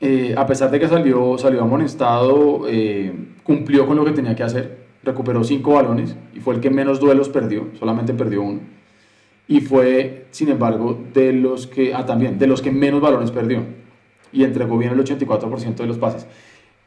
eh, 0.00 0.34
a 0.36 0.46
pesar 0.46 0.70
de 0.70 0.80
que 0.80 0.88
salió, 0.88 1.36
salió 1.38 1.62
amonestado, 1.62 2.62
eh, 2.68 3.12
cumplió 3.42 3.86
con 3.86 3.96
lo 3.96 4.04
que 4.04 4.12
tenía 4.12 4.34
que 4.34 4.42
hacer. 4.42 4.84
Recuperó 5.02 5.44
cinco 5.44 5.74
balones 5.74 6.16
y 6.34 6.40
fue 6.40 6.54
el 6.54 6.60
que 6.60 6.70
menos 6.70 6.98
duelos 7.00 7.28
perdió, 7.28 7.68
solamente 7.78 8.14
perdió 8.14 8.42
uno. 8.42 8.60
Y 9.46 9.60
fue, 9.60 10.26
sin 10.30 10.48
embargo, 10.48 10.98
de 11.12 11.34
los 11.34 11.66
que, 11.66 11.92
ah, 11.94 12.06
también, 12.06 12.38
de 12.38 12.46
los 12.46 12.62
que 12.62 12.70
menos 12.72 13.02
balones 13.02 13.30
perdió. 13.30 13.60
Y 14.34 14.44
entregó 14.44 14.76
bien 14.76 14.92
el 14.92 14.98
84% 15.02 15.76
de 15.76 15.86
los 15.86 15.96
pases. 15.96 16.26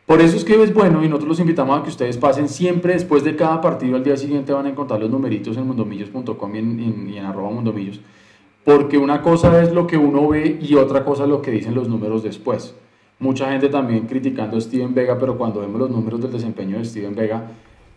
Por 0.05 0.21
eso 0.21 0.37
es 0.37 0.45
que 0.45 0.61
es 0.61 0.73
bueno 0.73 1.03
y 1.03 1.07
nosotros 1.07 1.29
los 1.29 1.39
invitamos 1.39 1.79
a 1.79 1.83
que 1.83 1.89
ustedes 1.89 2.17
pasen 2.17 2.47
siempre 2.47 2.93
después 2.93 3.23
de 3.23 3.35
cada 3.35 3.59
partido 3.59 3.95
al 3.97 4.03
día 4.03 4.15
siguiente 4.15 4.53
van 4.53 4.65
a 4.65 4.69
encontrar 4.69 4.99
los 5.01 5.09
numeritos 5.09 5.57
en 5.57 5.67
mundomillos.com 5.67 6.55
y 6.55 6.59
en, 6.59 6.79
en- 6.79 7.09
y 7.09 7.17
en 7.17 7.25
arroba 7.25 7.49
mundomillos. 7.49 7.99
Porque 8.63 8.97
una 8.97 9.21
cosa 9.21 9.61
es 9.61 9.71
lo 9.73 9.87
que 9.87 9.97
uno 9.97 10.27
ve 10.29 10.59
y 10.61 10.75
otra 10.75 11.03
cosa 11.03 11.23
es 11.23 11.29
lo 11.29 11.41
que 11.41 11.51
dicen 11.51 11.73
los 11.73 11.89
números 11.89 12.23
después. 12.23 12.73
Mucha 13.19 13.49
gente 13.49 13.67
también 13.69 14.05
criticando 14.07 14.57
a 14.57 14.61
Steven 14.61 14.93
Vega, 14.93 15.17
pero 15.19 15.37
cuando 15.37 15.61
vemos 15.61 15.79
los 15.79 15.89
números 15.89 16.21
del 16.21 16.31
desempeño 16.31 16.77
de 16.77 16.85
Steven 16.85 17.15
Vega, 17.15 17.47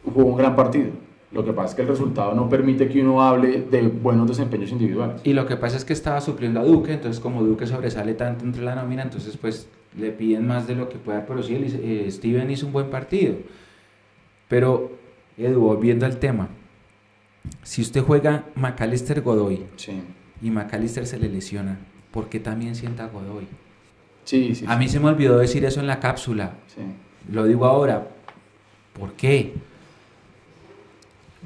jugó 0.05 0.25
un 0.31 0.37
gran 0.37 0.57
partido. 0.57 0.91
Lo 1.33 1.45
que 1.45 1.53
pasa 1.53 1.69
es 1.71 1.75
que 1.77 1.83
el 1.83 1.89
resultado 1.89 2.35
no 2.35 2.49
permite 2.49 2.89
que 2.89 3.01
uno 3.03 3.23
hable 3.23 3.63
de 3.63 3.83
buenos 3.89 4.27
desempeños 4.27 4.73
individuales. 4.73 5.21
Y 5.23 5.33
lo 5.33 5.47
que 5.47 5.57
pasa 5.57 5.77
es 5.77 5.85
que 5.85 5.93
estaba 5.93 6.21
supliendo 6.21 6.59
a 6.59 6.65
Duque, 6.65 6.93
entonces 6.93 7.21
como 7.21 7.43
Duque 7.45 7.67
sobresale 7.67 8.15
tanto 8.15 8.45
entre 8.45 8.63
la 8.63 8.75
nómina, 8.75 9.03
entonces 9.03 9.37
pues 9.37 9.69
le 9.97 10.11
piden 10.11 10.47
más 10.49 10.67
de 10.67 10.75
lo 10.75 10.89
que 10.89 10.99
pueda, 10.99 11.27
pero 11.27 11.43
sí, 11.43 11.55
eh, 11.57 12.07
Steven 12.11 12.51
hizo 12.51 12.67
un 12.67 12.73
buen 12.73 12.91
partido. 12.91 13.35
Pero, 14.49 14.91
Edu, 15.39 15.61
volviendo 15.61 16.05
al 16.07 16.17
tema, 16.19 16.49
si 17.63 17.83
usted 17.83 18.03
juega 18.03 18.45
Macalister 18.57 19.21
Godoy 19.21 19.65
Sí. 19.77 20.03
y 20.43 20.51
Macalister 20.51 21.07
se 21.07 21.19
le 21.19 21.29
lesiona, 21.29 21.79
¿por 22.11 22.29
qué 22.29 22.41
también 22.41 22.75
sienta 22.75 23.07
Godoy? 23.07 23.47
Sí, 24.25 24.55
sí. 24.55 24.65
A 24.69 24.77
mí 24.77 24.89
se 24.89 24.99
me 25.01 25.09
olvidó 25.09 25.39
decir 25.39 25.65
eso 25.65 25.81
en 25.81 25.87
la 25.87 26.01
cápsula. 26.01 26.55
sí. 26.67 26.81
Lo 27.31 27.45
digo 27.45 27.67
ahora. 27.67 28.09
¿Por 28.99 29.13
qué? 29.13 29.53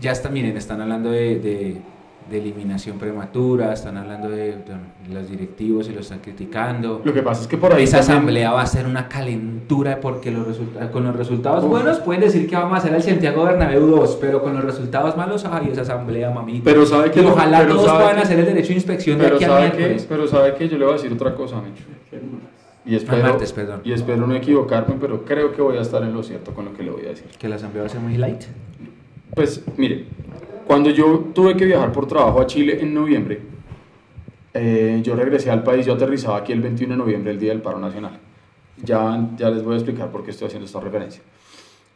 Ya 0.00 0.12
está, 0.12 0.28
miren, 0.28 0.56
están 0.56 0.80
hablando 0.80 1.10
de, 1.10 1.38
de- 1.38 1.76
de 2.30 2.38
eliminación 2.38 2.98
prematura, 2.98 3.74
están 3.74 3.98
hablando 3.98 4.30
de, 4.30 4.52
de 4.56 5.12
los 5.12 5.28
directivos 5.28 5.90
y 5.90 5.92
lo 5.92 6.00
están 6.00 6.20
criticando. 6.20 7.02
Lo 7.04 7.12
que 7.12 7.20
pasa 7.20 7.42
es 7.42 7.46
que 7.46 7.58
por 7.58 7.74
ahí 7.74 7.84
Esa 7.84 7.98
también- 7.98 8.16
asamblea 8.16 8.52
va 8.52 8.62
a 8.62 8.66
ser 8.66 8.86
una 8.86 9.08
calentura 9.10 10.00
porque 10.00 10.30
los 10.30 10.46
resulta- 10.46 10.90
con 10.90 11.04
los 11.04 11.14
resultados 11.14 11.64
buenos 11.66 11.98
pueden 12.00 12.22
decir 12.22 12.48
que 12.48 12.56
vamos 12.56 12.72
a 12.72 12.76
hacer 12.78 12.94
el 12.94 13.02
Santiago 13.02 13.44
Bernabéu 13.44 13.86
2, 13.86 14.16
pero 14.22 14.42
con 14.42 14.54
los 14.54 14.64
resultados 14.64 15.18
malos, 15.18 15.44
ay, 15.44 15.68
esa 15.70 15.82
asamblea, 15.82 16.30
mamita. 16.30 16.64
Pero 16.64 16.86
sabe 16.86 17.10
que 17.10 17.20
Y 17.20 17.26
ojalá 17.26 17.58
pero 17.58 17.74
todos 17.76 17.92
puedan 17.92 18.16
que- 18.16 18.22
hacer 18.22 18.38
el 18.38 18.46
derecho 18.46 18.68
de 18.68 18.74
inspección 18.74 19.18
de 19.18 19.24
Pero 19.24 19.36
aquí 19.36 19.44
al 19.44 19.50
sabe, 19.50 19.72
que, 19.72 20.02
pero 20.08 20.26
sabe 20.26 20.54
que 20.54 20.66
yo 20.68 20.78
le 20.78 20.84
voy 20.86 20.94
a 20.94 20.96
decir 20.96 21.12
otra 21.12 21.34
cosa, 21.34 21.56
Micho. 21.60 21.84
Y 22.86 22.96
espero, 22.96 23.22
martes, 23.22 23.52
perdón. 23.52 23.80
y 23.84 23.92
espero 23.92 24.26
no 24.26 24.34
equivocarme, 24.34 24.96
pero 24.98 25.26
creo 25.26 25.52
que 25.52 25.60
voy 25.60 25.76
a 25.76 25.82
estar 25.82 26.02
en 26.02 26.14
lo 26.14 26.22
cierto 26.22 26.52
con 26.54 26.64
lo 26.64 26.72
que 26.72 26.82
le 26.82 26.90
voy 26.90 27.04
a 27.04 27.08
decir. 27.10 27.26
Que 27.38 27.48
la 27.50 27.56
asamblea 27.56 27.82
va 27.82 27.86
a 27.86 27.90
ser 27.90 28.00
muy 28.00 28.16
light. 28.16 28.44
Pues 29.34 29.64
mire, 29.76 30.06
cuando 30.66 30.90
yo 30.90 31.30
tuve 31.34 31.56
que 31.56 31.64
viajar 31.64 31.92
por 31.92 32.06
trabajo 32.06 32.40
a 32.40 32.46
Chile 32.46 32.78
en 32.80 32.94
noviembre, 32.94 33.40
eh, 34.52 35.00
yo 35.02 35.16
regresé 35.16 35.50
al 35.50 35.64
país, 35.64 35.84
yo 35.84 35.94
aterrizaba 35.94 36.38
aquí 36.38 36.52
el 36.52 36.60
21 36.60 36.94
de 36.94 36.98
noviembre, 36.98 37.32
el 37.32 37.40
Día 37.40 37.50
del 37.50 37.60
Paro 37.60 37.78
Nacional. 37.80 38.18
Ya, 38.82 39.28
ya 39.36 39.50
les 39.50 39.64
voy 39.64 39.74
a 39.74 39.76
explicar 39.76 40.10
por 40.10 40.24
qué 40.24 40.30
estoy 40.30 40.46
haciendo 40.46 40.66
esta 40.66 40.78
referencia. 40.78 41.22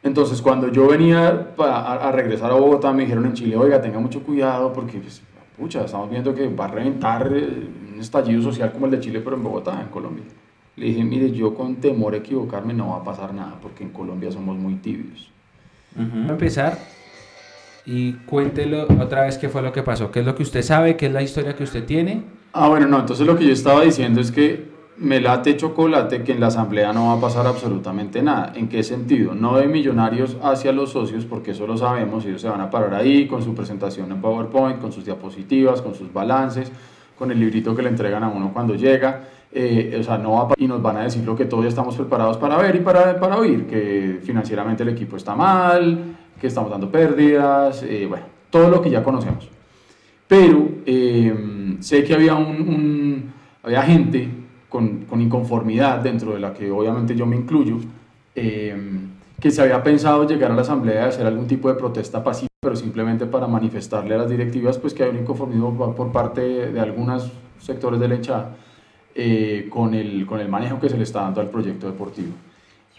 Entonces, 0.03 0.43
cuando 0.43 0.71
yo 0.71 0.89
venía 0.89 1.53
a, 1.59 2.13
regresar 2.13 2.51
a 2.51 2.55
Bogotá, 2.55 2.93
me 2.93 3.03
dijeron 3.03 3.27
en 3.27 3.35
Chile, 3.35 3.57
oiga, 3.57 3.81
tenga 3.81 4.01
mucho 4.01 4.23
cuidado 4.23 4.73
porque, 4.73 4.99
pues, 4.99 5.23
pucha, 5.57 5.85
estamos 5.85 6.11
viendo 6.11 6.35
que 6.35 6.49
va 6.49 6.67
a 6.67 6.69
reventar 6.69 7.31
eh, 7.33 7.69
un 7.95 8.01
estallido 8.01 8.43
social 8.43 8.73
como 8.73 8.87
el 8.87 8.93
de 8.93 9.01
Chile, 9.01 9.21
pero 9.23 9.37
en 9.37 9.43
Bogotá, 9.43 9.81
en 9.81 9.89
Colombia. 9.89 10.25
Le 10.77 10.87
dije, 10.87 11.05
mire, 11.05 11.31
yo 11.33 11.55
con 11.55 11.77
temor 11.77 12.15
a 12.15 12.19
equivocarme 12.19 12.75
no 12.75 12.91
va 12.91 12.97
a 12.97 13.05
pasar 13.05 13.35
nada 13.35 13.59
porque 13.61 13.83
en 13.83 13.91
Colombia 13.91 14.31
somos 14.31 14.57
muy 14.57 14.75
tibios. 14.77 15.31
Vamos 15.97 16.31
a 16.31 16.33
empezar 16.33 16.79
y 17.89 18.13
cuéntelo 18.27 18.87
otra 19.01 19.23
vez 19.23 19.39
qué 19.39 19.49
fue 19.49 19.63
lo 19.63 19.73
que 19.73 19.83
pasó, 19.83 20.11
qué 20.11 20.21
es 20.21 20.27
lo 20.27 20.35
que 20.35 20.43
usted 20.43 20.61
sabe, 20.61 20.95
qué 20.99 21.07
es 21.07 21.13
la 21.13 21.23
historia 21.23 21.57
que 21.57 21.65
usted 21.65 21.85
tiene. 21.85 22.23
Ah, 22.53 22.69
bueno, 22.69 22.87
no, 22.87 23.01
entonces 23.01 23.27
lo 23.27 23.35
que 23.35 23.47
yo 23.47 23.53
estaba 23.53 23.81
diciendo 23.81 24.21
es 24.21 24.31
que 24.31 24.69
me 24.99 25.23
late 25.23 25.57
chocolate 25.57 26.23
que 26.23 26.33
en 26.33 26.41
la 26.41 26.49
asamblea 26.49 26.93
no 26.93 27.07
va 27.07 27.13
a 27.15 27.21
pasar 27.21 27.47
absolutamente 27.47 28.23
nada. 28.23 28.53
¿En 28.55 28.69
qué 28.69 28.83
sentido? 28.83 29.35
No 29.35 29.57
de 29.57 29.69
millonarios 29.69 30.37
hacia 30.43 30.71
los 30.73 30.91
socios, 30.91 31.25
porque 31.25 31.53
eso 31.53 31.67
lo 31.67 31.79
sabemos, 31.79 32.27
ellos 32.27 32.43
se 32.43 32.49
van 32.51 32.61
a 32.61 32.69
parar 32.69 32.93
ahí 32.93 33.27
con 33.27 33.43
su 33.43 33.55
presentación 33.55 34.13
en 34.13 34.21
PowerPoint, 34.21 34.81
con 34.81 34.93
sus 34.93 35.07
diapositivas, 35.07 35.81
con 35.81 35.95
sus 35.95 36.13
balances, 36.13 36.71
con 37.19 37.31
el 37.31 37.41
librito 37.41 37.75
que 37.75 37.83
le 37.83 37.89
entregan 37.89 38.23
a 38.23 38.29
uno 38.29 38.51
cuando 38.53 38.75
llega. 38.75 39.23
Eh, 39.51 39.97
o 39.99 40.03
sea, 40.03 40.19
no 40.19 40.33
va 40.33 40.55
y 40.59 40.69
nos 40.69 40.83
van 40.83 40.99
a 40.99 41.05
decir 41.05 41.25
lo 41.25 41.35
que 41.35 41.47
todos 41.47 41.65
estamos 41.65 41.97
preparados 41.97 42.37
para 42.37 42.59
ver 42.59 42.77
y 42.77 42.81
para, 42.81 43.19
para 43.19 43.39
oír, 43.39 43.67
que 43.67 44.21
financieramente 44.23 44.83
el 44.83 44.91
equipo 44.91 45.17
está 45.17 45.35
mal, 45.35 46.18
que 46.41 46.47
estamos 46.47 46.71
dando 46.71 46.91
pérdidas, 46.91 47.83
eh, 47.83 48.07
bueno, 48.09 48.27
todo 48.51 48.69
lo 48.71 48.81
que 48.83 48.91
ya 48.91 49.03
conocemos 49.03 49.49
pero 50.27 50.69
eh, 50.85 51.77
sé 51.81 52.05
que 52.05 52.15
había, 52.15 52.35
un, 52.35 52.47
un- 52.69 53.33
había 53.63 53.83
gente 53.83 54.29
con, 54.69 55.05
con 55.07 55.21
inconformidad 55.21 56.01
dentro 56.01 56.35
de 56.35 56.41
la 56.41 56.53
que 56.53 56.71
obviamente 56.71 57.15
yo 57.17 57.27
me 57.27 57.37
incluyo, 57.37 57.79
eh, 58.35 58.77
que 59.41 59.51
se 59.51 59.63
había 59.63 59.83
pensado 59.83 60.27
llegar 60.27 60.51
a 60.51 60.55
la 60.55 60.63
asamblea 60.63 61.07
y 61.07 61.09
hacer 61.09 61.27
algún 61.27 61.47
tipo 61.47 61.69
de 61.69 61.75
protesta 61.77 62.23
pacífica, 62.23 62.49
pero 62.61 62.77
simplemente 62.77 63.25
para 63.27 63.47
manifestarle 63.47 64.15
a 64.15 64.19
las 64.19 64.31
directivas 64.31 64.77
pues 64.79 64.93
que 64.93 65.05
hay 65.05 65.11
un 65.11 65.19
inconformismo 65.21 65.95
por, 65.95 66.13
parte 66.13 66.41
de 66.73 66.81
algunos 66.81 67.31
sectores 67.59 67.99
de 68.01 68.09
la 68.09 68.15
hinchada 68.17 68.57
eh, 69.15 69.67
con, 69.71 69.95
el, 69.95 70.27
con 70.27 70.41
el 70.41 70.49
manejo 70.49 70.79
que 70.81 70.89
se 70.89 70.97
le 70.97 71.05
está 71.05 71.23
dando 71.23 71.41
al 71.41 71.49
proyecto 71.49 71.87
deportivo. 71.87 72.33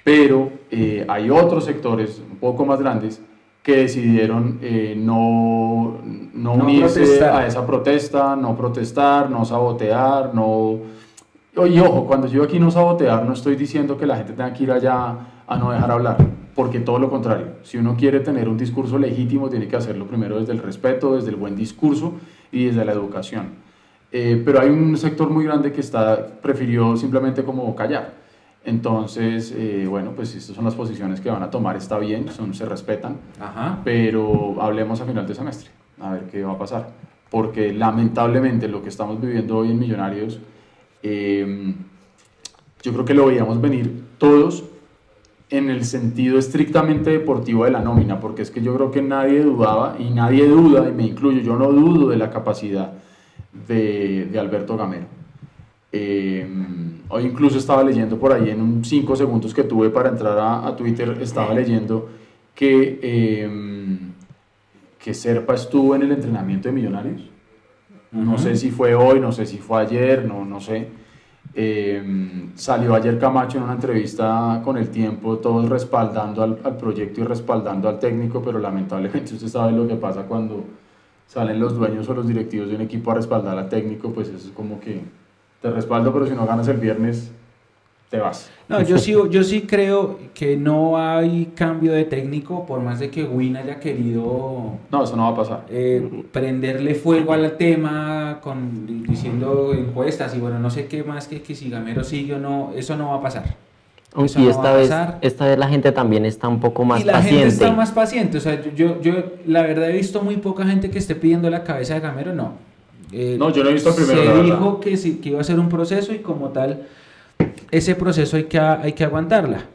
Pero 0.03 0.51
eh, 0.71 1.05
hay 1.07 1.29
otros 1.29 1.65
sectores 1.65 2.21
un 2.29 2.37
poco 2.37 2.65
más 2.65 2.79
grandes 2.79 3.21
que 3.61 3.75
decidieron 3.75 4.59
eh, 4.61 4.95
no, 4.97 5.99
no, 6.33 6.55
No 6.55 6.63
unirse 6.63 7.01
protestar. 7.01 7.35
a 7.35 7.47
esa 7.47 7.65
protesta, 7.65 8.35
no 8.35 8.55
protestar, 8.55 9.29
no 9.29 9.45
sabotear, 9.45 10.33
no... 10.33 10.79
Y 11.67 11.79
ojo, 11.79 12.05
cuando 12.05 12.27
yo 12.27 12.43
aquí 12.43 12.57
no 12.57 12.71
sabotear, 12.71 13.25
no 13.25 13.33
estoy 13.33 13.55
diciendo 13.57 13.97
que 13.97 14.05
la 14.05 14.15
gente 14.15 14.31
tenga 14.31 14.53
que 14.53 14.63
ir 14.63 14.71
allá 14.71 15.17
a 15.45 15.57
no 15.57 15.71
dejar 15.71 15.91
hablar, 15.91 16.17
porque 16.55 16.79
todo 16.79 16.99
lo 16.99 17.09
contrario, 17.09 17.47
si 17.63 17.77
uno 17.77 17.95
quiere 17.97 18.21
tener 18.21 18.47
un 18.47 18.57
discurso 18.57 18.97
legítimo, 18.97 19.49
tiene 19.49 19.67
que 19.67 19.75
hacerlo 19.75 20.05
primero 20.05 20.39
desde 20.39 20.53
el 20.53 20.59
respeto, 20.59 21.15
desde 21.15 21.31
el 21.31 21.35
buen 21.35 21.55
discurso 21.55 22.13
y 22.51 22.65
desde 22.65 22.85
la 22.85 22.93
educación. 22.93 23.47
Eh, 24.11 24.41
pero 24.43 24.61
hay 24.61 24.69
un 24.69 24.95
sector 24.97 25.29
muy 25.29 25.43
grande 25.43 25.71
que 25.71 25.81
está, 25.81 26.25
prefirió 26.41 26.95
simplemente 26.95 27.43
como 27.43 27.75
callar. 27.75 28.13
Entonces, 28.65 29.53
eh, 29.55 29.85
bueno, 29.89 30.11
pues 30.11 30.35
estas 30.35 30.55
son 30.55 30.65
las 30.65 30.75
posiciones 30.75 31.21
que 31.21 31.29
van 31.29 31.41
a 31.43 31.49
tomar, 31.49 31.75
está 31.77 31.97
bien, 31.97 32.29
son, 32.29 32.53
se 32.53 32.65
respetan, 32.65 33.17
Ajá. 33.39 33.79
pero 33.83 34.61
hablemos 34.61 34.99
a 35.01 35.05
final 35.05 35.25
de 35.25 35.33
semestre, 35.33 35.71
a 35.99 36.11
ver 36.11 36.23
qué 36.23 36.43
va 36.43 36.53
a 36.53 36.57
pasar. 36.57 36.89
Porque 37.31 37.73
lamentablemente 37.73 38.67
lo 38.67 38.81
que 38.83 38.89
estamos 38.89 39.21
viviendo 39.21 39.57
hoy 39.57 39.71
en 39.71 39.79
Millonarios, 39.79 40.39
eh, 41.03 41.73
yo 42.81 42.93
creo 42.93 43.05
que 43.05 43.13
lo 43.13 43.27
veíamos 43.27 43.61
venir 43.61 44.03
todos 44.17 44.65
en 45.49 45.69
el 45.69 45.83
sentido 45.85 46.37
estrictamente 46.37 47.09
deportivo 47.09 47.65
de 47.65 47.71
la 47.71 47.79
nómina, 47.81 48.19
porque 48.19 48.41
es 48.41 48.51
que 48.51 48.61
yo 48.61 48.75
creo 48.75 48.91
que 48.91 49.01
nadie 49.01 49.41
dudaba 49.41 49.95
y 49.97 50.09
nadie 50.11 50.47
duda, 50.47 50.87
y 50.89 50.91
me 50.91 51.07
incluyo, 51.07 51.41
yo 51.41 51.55
no 51.55 51.71
dudo 51.71 52.09
de 52.09 52.17
la 52.17 52.29
capacidad 52.29 52.93
de, 53.67 54.27
de 54.31 54.39
Alberto 54.39 54.77
Gamero. 54.77 55.18
Eh, 55.91 56.47
hoy 57.09 57.25
incluso 57.25 57.57
estaba 57.57 57.83
leyendo 57.83 58.19
por 58.19 58.31
ahí 58.31 58.51
en 58.51 58.61
un 58.61 58.85
5 58.85 59.15
segundos 59.15 59.53
que 59.53 59.63
tuve 59.63 59.89
para 59.89 60.09
entrar 60.09 60.37
a, 60.37 60.67
a 60.67 60.75
Twitter, 60.75 61.17
estaba 61.21 61.53
leyendo 61.53 62.09
que, 62.53 62.99
eh, 63.01 63.49
que 64.99 65.13
Serpa 65.13 65.55
estuvo 65.55 65.95
en 65.95 66.03
el 66.03 66.11
entrenamiento 66.11 66.69
de 66.69 66.73
Millonarios. 66.73 67.29
No 68.11 68.37
sé 68.37 68.55
si 68.55 68.71
fue 68.71 68.95
hoy, 68.95 69.19
no 69.19 69.31
sé 69.31 69.45
si 69.45 69.57
fue 69.57 69.81
ayer, 69.81 70.25
no, 70.25 70.43
no 70.43 70.59
sé. 70.59 70.87
Eh, 71.53 72.49
salió 72.55 72.93
ayer 72.95 73.17
Camacho 73.17 73.57
en 73.57 73.63
una 73.63 73.73
entrevista 73.73 74.61
con 74.63 74.77
el 74.77 74.89
tiempo, 74.89 75.37
todos 75.37 75.69
respaldando 75.69 76.43
al, 76.43 76.59
al 76.63 76.77
proyecto 76.77 77.21
y 77.21 77.23
respaldando 77.23 77.87
al 77.89 77.99
técnico, 77.99 78.41
pero 78.41 78.59
lamentablemente 78.59 79.33
usted 79.35 79.47
sabe 79.47 79.71
lo 79.71 79.87
que 79.87 79.95
pasa 79.95 80.23
cuando 80.23 80.65
salen 81.27 81.59
los 81.59 81.77
dueños 81.77 82.09
o 82.09 82.13
los 82.13 82.27
directivos 82.27 82.69
de 82.69 82.75
un 82.75 82.81
equipo 82.81 83.11
a 83.11 83.15
respaldar 83.15 83.57
al 83.57 83.69
técnico, 83.69 84.11
pues 84.11 84.27
eso 84.29 84.47
es 84.47 84.53
como 84.53 84.79
que 84.79 85.01
te 85.61 85.69
respaldo, 85.71 86.13
pero 86.13 86.25
si 86.27 86.33
no 86.33 86.45
ganas 86.45 86.67
el 86.67 86.77
viernes, 86.77 87.31
te 88.09 88.17
vas. 88.17 88.49
No, 88.67 88.81
yo 88.81 88.97
sí, 88.97 89.13
yo 89.29 89.43
sí 89.43 89.61
creo 89.61 90.19
que 90.33 90.55
no 90.55 90.97
hay 90.97 91.51
cambio 91.55 91.91
de 91.91 92.05
técnico, 92.05 92.65
por 92.65 92.79
más 92.81 92.99
de 92.99 93.09
que 93.09 93.23
Win 93.23 93.57
haya 93.57 93.79
querido 93.79 94.73
No, 94.91 95.03
eso 95.03 95.15
no 95.15 95.23
va 95.23 95.29
a 95.29 95.35
pasar. 95.35 95.65
eh, 95.69 96.23
prenderle 96.31 96.95
fuego 96.95 97.33
al 97.33 97.51
tema 97.57 98.39
con 98.41 98.85
di- 98.87 99.03
diciendo 99.07 99.73
encuestas 99.73 100.35
y 100.35 100.39
bueno, 100.39 100.59
no 100.59 100.69
sé 100.69 100.85
qué 100.87 101.03
más 101.03 101.27
que, 101.27 101.41
que 101.41 101.55
si 101.55 101.69
Gamero 101.69 102.03
sigue 102.03 102.35
o 102.35 102.39
no, 102.39 102.71
eso 102.75 102.95
no 102.95 103.09
va 103.09 103.15
a 103.15 103.21
pasar. 103.21 103.43
Eso 104.23 104.39
y 104.39 104.43
no 104.43 104.49
esta 104.49 104.63
va 104.63 104.69
a 104.71 104.73
vez, 104.77 104.89
pasar. 104.89 105.17
esta 105.21 105.45
vez 105.45 105.57
la 105.59 105.67
gente 105.67 105.91
también 105.91 106.25
está 106.25 106.47
un 106.47 106.59
poco 106.59 106.83
más 106.83 107.01
y 107.01 107.03
la 107.03 107.13
paciente. 107.13 107.39
gente 107.41 107.53
está 107.53 107.71
más 107.71 107.91
paciente. 107.91 108.37
O 108.37 108.41
sea, 108.41 108.59
yo, 108.59 108.71
yo, 108.75 109.01
yo, 109.01 109.13
la 109.45 109.61
verdad 109.61 109.87
he 109.89 109.93
visto 109.93 110.21
muy 110.23 110.37
poca 110.37 110.65
gente 110.65 110.89
que 110.89 110.97
esté 110.97 111.13
pidiendo 111.15 111.47
la 111.51 111.63
cabeza 111.63 111.93
de 111.93 111.99
Gamero, 111.99 112.33
no. 112.33 112.53
Eh, 113.11 113.35
No, 113.39 113.51
yo 113.51 113.63
no 113.63 113.69
he 113.69 113.73
visto 113.73 113.93
primero, 113.95 114.19
Se 114.19 114.25
la 114.25 114.41
dijo 114.43 114.79
que, 114.79 114.97
sí, 114.97 115.17
que 115.17 115.29
iba 115.29 115.41
a 115.41 115.43
ser 115.43 115.59
un 115.59 115.69
proceso 115.69 116.13
y 116.13 116.19
como 116.19 116.49
tal, 116.49 116.87
ese 117.71 117.95
proceso 117.95 118.37
hay 118.37 118.43
que, 118.45 118.59
hay 118.59 118.93
que 118.93 119.03
aguantarla. 119.03 119.65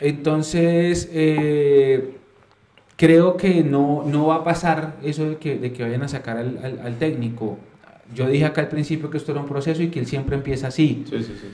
Entonces, 0.00 1.08
eh, 1.12 2.16
creo 2.96 3.36
que 3.36 3.62
no, 3.62 4.02
no 4.06 4.26
va 4.26 4.36
a 4.36 4.44
pasar 4.44 4.96
eso 5.02 5.28
de 5.30 5.36
que, 5.36 5.58
de 5.58 5.72
que 5.72 5.82
vayan 5.82 6.02
a 6.02 6.08
sacar 6.08 6.36
al, 6.36 6.58
al- 6.62 6.80
al 6.84 6.98
técnico. 6.98 7.58
Yo 8.14 8.28
dije 8.28 8.44
acá 8.44 8.60
al 8.62 8.68
principio 8.68 9.08
que 9.10 9.16
esto 9.16 9.32
era 9.32 9.40
un 9.40 9.48
proceso 9.48 9.82
y 9.82 9.88
que 9.88 10.00
él 10.00 10.06
siempre 10.06 10.36
empieza 10.36 10.68
así. 10.68 11.04
Sí, 11.08 11.18
sí, 11.18 11.24
sí. 11.24 11.32
sí, 11.34 11.38
sí. 11.40 11.48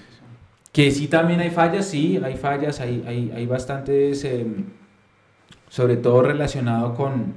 Que 0.72 0.90
sí 0.90 1.08
también 1.08 1.40
hay 1.40 1.50
fallas, 1.50 1.86
sí, 1.86 2.20
hay 2.22 2.36
fallas, 2.36 2.80
hay, 2.80 3.04
hay, 3.06 3.32
hay 3.34 3.46
bastantes, 3.46 4.24
eh, 4.24 4.46
sobre 5.68 5.96
todo 5.96 6.22
relacionado 6.22 6.94
con, 6.94 7.34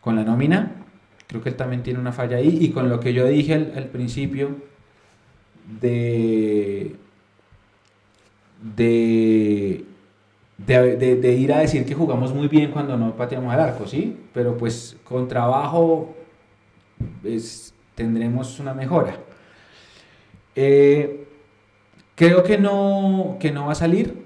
con 0.00 0.16
la 0.16 0.24
nómina. 0.24 0.72
Creo 1.26 1.42
que 1.42 1.50
él 1.50 1.56
también 1.56 1.82
tiene 1.82 1.98
una 2.00 2.12
falla 2.12 2.36
ahí. 2.38 2.58
Y 2.60 2.70
con 2.70 2.88
lo 2.88 3.00
que 3.00 3.12
yo 3.12 3.26
dije 3.26 3.54
al, 3.54 3.88
principio 3.88 4.56
de, 5.80 6.96
de- 10.96 11.16
de 11.16 11.32
ir 11.34 11.52
a 11.52 11.58
decir 11.58 11.84
que 11.84 11.94
jugamos 11.94 12.32
muy 12.34 12.48
bien 12.48 12.70
cuando 12.70 12.96
no 12.96 13.16
pateamos 13.16 13.52
al 13.52 13.60
arco, 13.60 13.86
¿sí? 13.86 14.16
Pero 14.32 14.56
pues 14.56 14.96
con 15.04 15.28
trabajo 15.28 16.14
pues, 17.22 17.74
tendremos 17.94 18.58
una 18.60 18.74
mejora. 18.74 19.16
Eh, 20.54 21.26
creo 22.14 22.42
que 22.44 22.58
no, 22.58 23.36
que 23.40 23.50
no 23.52 23.66
va 23.66 23.72
a 23.72 23.76
salir. 23.76 24.23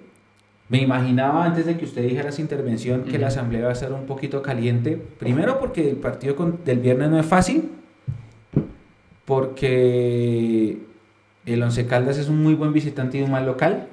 Me 0.68 0.82
imaginaba 0.82 1.44
antes 1.46 1.64
de 1.66 1.76
que 1.78 1.84
usted 1.86 2.02
dijera 2.02 2.28
esa 2.28 2.42
intervención 2.42 3.04
que 3.04 3.18
la 3.18 3.28
asamblea 3.28 3.62
va 3.64 3.70
a 3.70 3.72
estar 3.72 3.92
un 3.92 4.04
poquito 4.06 4.42
caliente. 4.42 4.96
Primero 5.18 5.58
porque 5.58 5.88
el 5.88 5.96
partido 5.96 6.36
con- 6.36 6.58
del 6.64 6.78
viernes 6.80 7.08
no 7.10 7.18
es 7.18 7.26
fácil. 7.26 7.70
porque 9.24 10.78
el 11.44 11.62
Once 11.62 11.86
Caldas 11.86 12.16
es 12.18 12.28
un 12.28 12.42
muy 12.42 12.54
buen 12.54 12.72
visitante 12.72 13.18
y 13.18 13.22
un 13.22 13.30
mal 13.30 13.44
local. 13.44 13.88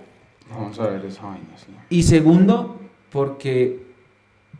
Vamos 0.49 0.79
a 0.79 0.88
ver 0.88 1.05
esa 1.05 1.23
vaina, 1.23 1.57
sí. 1.57 1.67
Y 1.89 2.03
segundo, 2.03 2.79
porque 3.11 3.83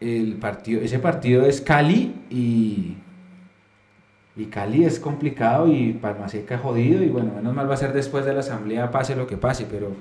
el 0.02 0.34
partido, 0.36 0.82
ese 0.82 1.00
partido 1.00 1.46
es 1.46 1.62
Cali 1.62 2.14
y, 2.30 2.96
y 4.38 4.46
Cali 4.46 4.84
es 4.84 5.00
complicado 5.00 5.68
y 5.72 5.94
Palma 5.94 6.28
Seca 6.28 6.58
jodido 6.58 7.02
y 7.04 7.08
bueno, 7.10 7.32
menos 7.36 7.54
mal 7.56 7.70
va 7.70 7.76
a 7.76 7.78
ser 7.78 7.94
después 7.94 8.26
de 8.26 8.34
la 8.34 8.42
asamblea, 8.42 8.92
pase 8.92 9.16
lo 9.16 9.28
que 9.28 9.38
pase, 9.38 9.66
pero 9.70 9.92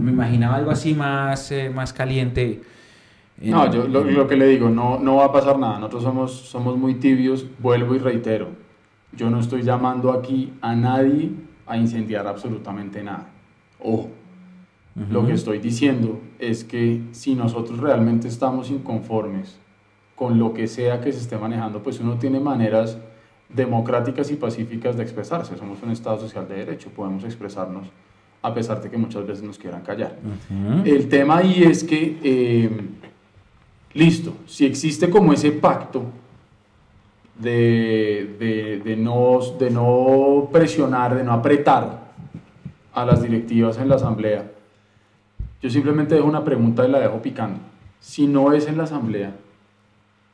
me 0.00 0.10
imaginaba 0.10 0.56
algo 0.56 0.70
así 0.70 0.94
más, 0.94 1.52
eh, 1.52 1.70
más 1.74 1.92
caliente. 1.92 2.62
en- 3.40 3.50
No, 3.50 3.70
yo 3.70 3.86
lo, 3.86 4.04
lo 4.04 4.26
que 4.26 4.36
le 4.36 4.46
digo, 4.46 4.70
no, 4.70 4.98
no 4.98 5.16
va 5.16 5.26
a 5.26 5.32
pasar 5.32 5.58
nada. 5.58 5.74
Nosotros 5.78 6.02
somos, 6.04 6.32
somos 6.32 6.78
muy 6.78 6.94
tibios, 6.94 7.44
vuelvo 7.58 7.94
y 7.94 7.98
reitero. 7.98 8.48
Yo 9.12 9.28
no 9.28 9.38
estoy 9.40 9.62
llamando 9.62 10.12
aquí 10.12 10.52
a 10.62 10.74
nadie 10.74 11.30
a 11.66 11.76
incendiar 11.76 12.26
absolutamente 12.26 13.02
nada. 13.02 13.26
Ojo, 13.80 14.08
lo 15.10 15.18
Ujú. 15.20 15.28
que 15.28 15.34
estoy 15.34 15.58
diciendo 15.58 16.20
es 16.38 16.64
que 16.64 17.02
si 17.12 17.34
nosotros 17.34 17.80
realmente 17.80 18.28
estamos 18.28 18.70
inconformes 18.70 19.58
con 20.14 20.38
lo 20.38 20.54
que 20.54 20.68
sea 20.68 21.00
que 21.00 21.12
se 21.12 21.18
esté 21.18 21.36
manejando, 21.36 21.82
pues 21.82 21.98
uno 22.00 22.14
tiene 22.14 22.38
maneras 22.40 22.96
democráticas 23.48 24.30
y 24.30 24.36
pacíficas 24.36 24.96
de 24.96 25.02
expresarse. 25.02 25.56
Somos 25.56 25.82
un 25.82 25.90
Estado 25.90 26.18
social 26.18 26.48
de 26.48 26.56
derecho, 26.56 26.90
podemos 26.90 27.24
expresarnos 27.24 27.86
a 28.42 28.52
pesar 28.52 28.82
de 28.82 28.90
que 28.90 28.98
muchas 28.98 29.26
veces 29.26 29.42
nos 29.42 29.58
quieran 29.58 29.82
callar. 29.82 30.16
El 30.84 31.08
tema 31.08 31.38
ahí 31.38 31.62
es 31.62 31.82
que, 31.84 32.18
eh, 32.22 32.70
listo, 33.94 34.34
si 34.46 34.66
existe 34.66 35.08
como 35.08 35.32
ese 35.32 35.50
pacto 35.52 36.02
de, 37.38 38.36
de- 38.38 38.80
de 38.84 38.96
no, 38.96 39.38
de 39.58 39.70
no 39.70 40.48
presionar, 40.52 41.14
de 41.16 41.24
no 41.24 41.32
apretar 41.32 42.12
a 42.92 43.04
las 43.04 43.22
directivas 43.22 43.78
en 43.78 43.88
la 43.88 43.96
asamblea, 43.96 44.50
yo 45.62 45.70
simplemente 45.70 46.14
dejo 46.14 46.26
una 46.28 46.44
pregunta 46.44 46.86
y 46.86 46.90
la 46.90 47.00
dejo 47.00 47.20
picando. 47.22 47.58
Si 47.98 48.26
no 48.26 48.52
es 48.52 48.66
en 48.68 48.76
la 48.76 48.84
asamblea, 48.84 49.34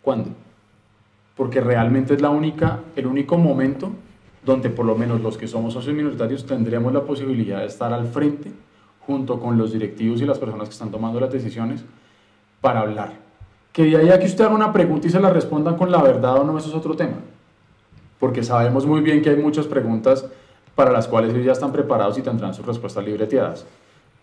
¿cuándo? 0.03 0.31
Porque 1.41 1.63
realmente 1.63 2.13
es 2.13 2.21
la 2.21 2.29
única, 2.29 2.81
el 2.97 3.07
único 3.07 3.39
momento 3.39 3.93
donde 4.45 4.69
por 4.69 4.85
lo 4.85 4.95
menos 4.95 5.23
los 5.23 5.39
que 5.39 5.49
somos 5.49 5.73
socios 5.73 5.97
minoritarios 5.97 6.45
tendremos 6.45 6.93
la 6.93 7.01
posibilidad 7.01 7.61
de 7.61 7.65
estar 7.65 7.95
al 7.95 8.07
frente 8.09 8.53
junto 9.07 9.41
con 9.41 9.57
los 9.57 9.73
directivos 9.73 10.21
y 10.21 10.27
las 10.27 10.39
personas 10.39 10.69
que 10.69 10.75
están 10.75 10.91
tomando 10.91 11.19
las 11.19 11.33
decisiones 11.33 11.83
para 12.61 12.81
hablar. 12.81 13.15
Que 13.73 13.85
de 13.85 13.97
ahí 13.97 14.11
a 14.11 14.19
que 14.19 14.27
usted 14.27 14.45
haga 14.45 14.55
una 14.55 14.71
pregunta 14.71 15.07
y 15.07 15.11
se 15.11 15.19
la 15.19 15.31
respondan 15.31 15.79
con 15.79 15.91
la 15.91 16.03
verdad 16.03 16.37
o 16.41 16.45
no, 16.45 16.59
eso 16.59 16.69
es 16.69 16.75
otro 16.75 16.95
tema. 16.95 17.17
Porque 18.19 18.43
sabemos 18.43 18.85
muy 18.85 19.01
bien 19.01 19.23
que 19.23 19.31
hay 19.31 19.37
muchas 19.37 19.67
preguntas 19.67 20.27
para 20.75 20.93
las 20.93 21.09
cuales 21.09 21.33
ellos 21.33 21.47
ya 21.47 21.53
están 21.53 21.73
preparados 21.73 22.19
y 22.19 22.21
tendrán 22.21 22.53
sus 22.53 22.67
respuestas 22.67 23.03
libreteadas. 23.03 23.65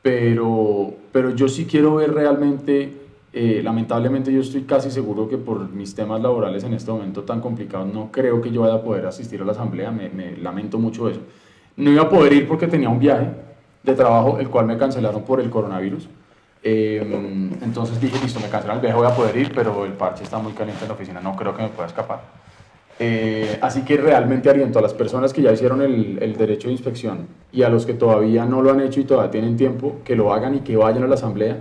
Pero, 0.03 0.93
pero 1.11 1.31
yo 1.31 1.47
sí 1.49 1.65
quiero 1.65 1.95
ver 1.95 2.13
realmente, 2.13 3.06
eh, 3.39 3.61
lamentablemente 3.61 4.33
yo 4.33 4.41
estoy 4.41 4.63
casi 4.63 4.89
seguro 4.89 5.29
que 5.29 5.37
por 5.37 5.69
mis 5.69 5.93
temas 5.93 6.19
laborales 6.21 6.63
en 6.63 6.73
este 6.73 6.91
momento 6.91 7.21
tan 7.23 7.39
complicados, 7.39 7.87
no 7.93 8.11
creo 8.11 8.41
que 8.41 8.49
yo 8.49 8.61
vaya 8.61 8.75
a 8.75 8.81
poder 8.81 9.05
asistir 9.05 9.41
a 9.41 9.45
la 9.45 9.51
asamblea, 9.51 9.91
me, 9.91 10.09
me 10.09 10.35
lamento 10.37 10.79
mucho 10.79 11.07
eso. 11.07 11.21
No 11.75 11.91
iba 11.91 12.03
a 12.03 12.09
poder 12.09 12.33
ir 12.33 12.47
porque 12.47 12.67
tenía 12.67 12.89
un 12.89 12.97
viaje 12.97 13.29
de 13.83 13.93
trabajo, 13.93 14.39
el 14.39 14.49
cual 14.49 14.65
me 14.65 14.75
cancelaron 14.77 15.23
por 15.23 15.39
el 15.39 15.51
coronavirus. 15.51 16.09
Eh, 16.63 16.99
entonces 17.61 18.01
dije, 18.01 18.17
listo, 18.23 18.39
me 18.39 18.49
cancelan 18.49 18.77
el 18.77 18.81
viaje, 18.81 18.97
voy 18.97 19.07
a 19.07 19.15
poder 19.15 19.37
ir, 19.37 19.51
pero 19.53 19.85
el 19.85 19.93
parche 19.93 20.23
está 20.23 20.39
muy 20.39 20.53
caliente 20.53 20.83
en 20.83 20.89
la 20.89 20.95
oficina, 20.95 21.21
no 21.21 21.35
creo 21.35 21.55
que 21.55 21.61
me 21.61 21.69
pueda 21.69 21.87
escapar. 21.87 22.21
Eh, 22.99 23.59
así 23.61 23.83
que 23.83 23.97
realmente 23.97 24.49
aliento 24.49 24.79
a 24.79 24.81
las 24.81 24.95
personas 24.95 25.31
que 25.31 25.43
ya 25.43 25.51
hicieron 25.51 25.83
el, 25.83 26.17
el 26.19 26.35
derecho 26.35 26.69
de 26.69 26.73
inspección 26.73 27.27
y 27.51 27.61
a 27.61 27.69
los 27.69 27.85
que 27.85 27.93
todavía 27.93 28.45
no 28.45 28.63
lo 28.63 28.71
han 28.71 28.81
hecho 28.81 28.99
y 28.99 29.03
todavía 29.03 29.29
tienen 29.29 29.55
tiempo, 29.55 29.97
que 30.03 30.15
lo 30.15 30.33
hagan 30.33 30.55
y 30.55 30.59
que 30.61 30.75
vayan 30.75 31.03
a 31.03 31.07
la 31.07 31.13
asamblea, 31.13 31.59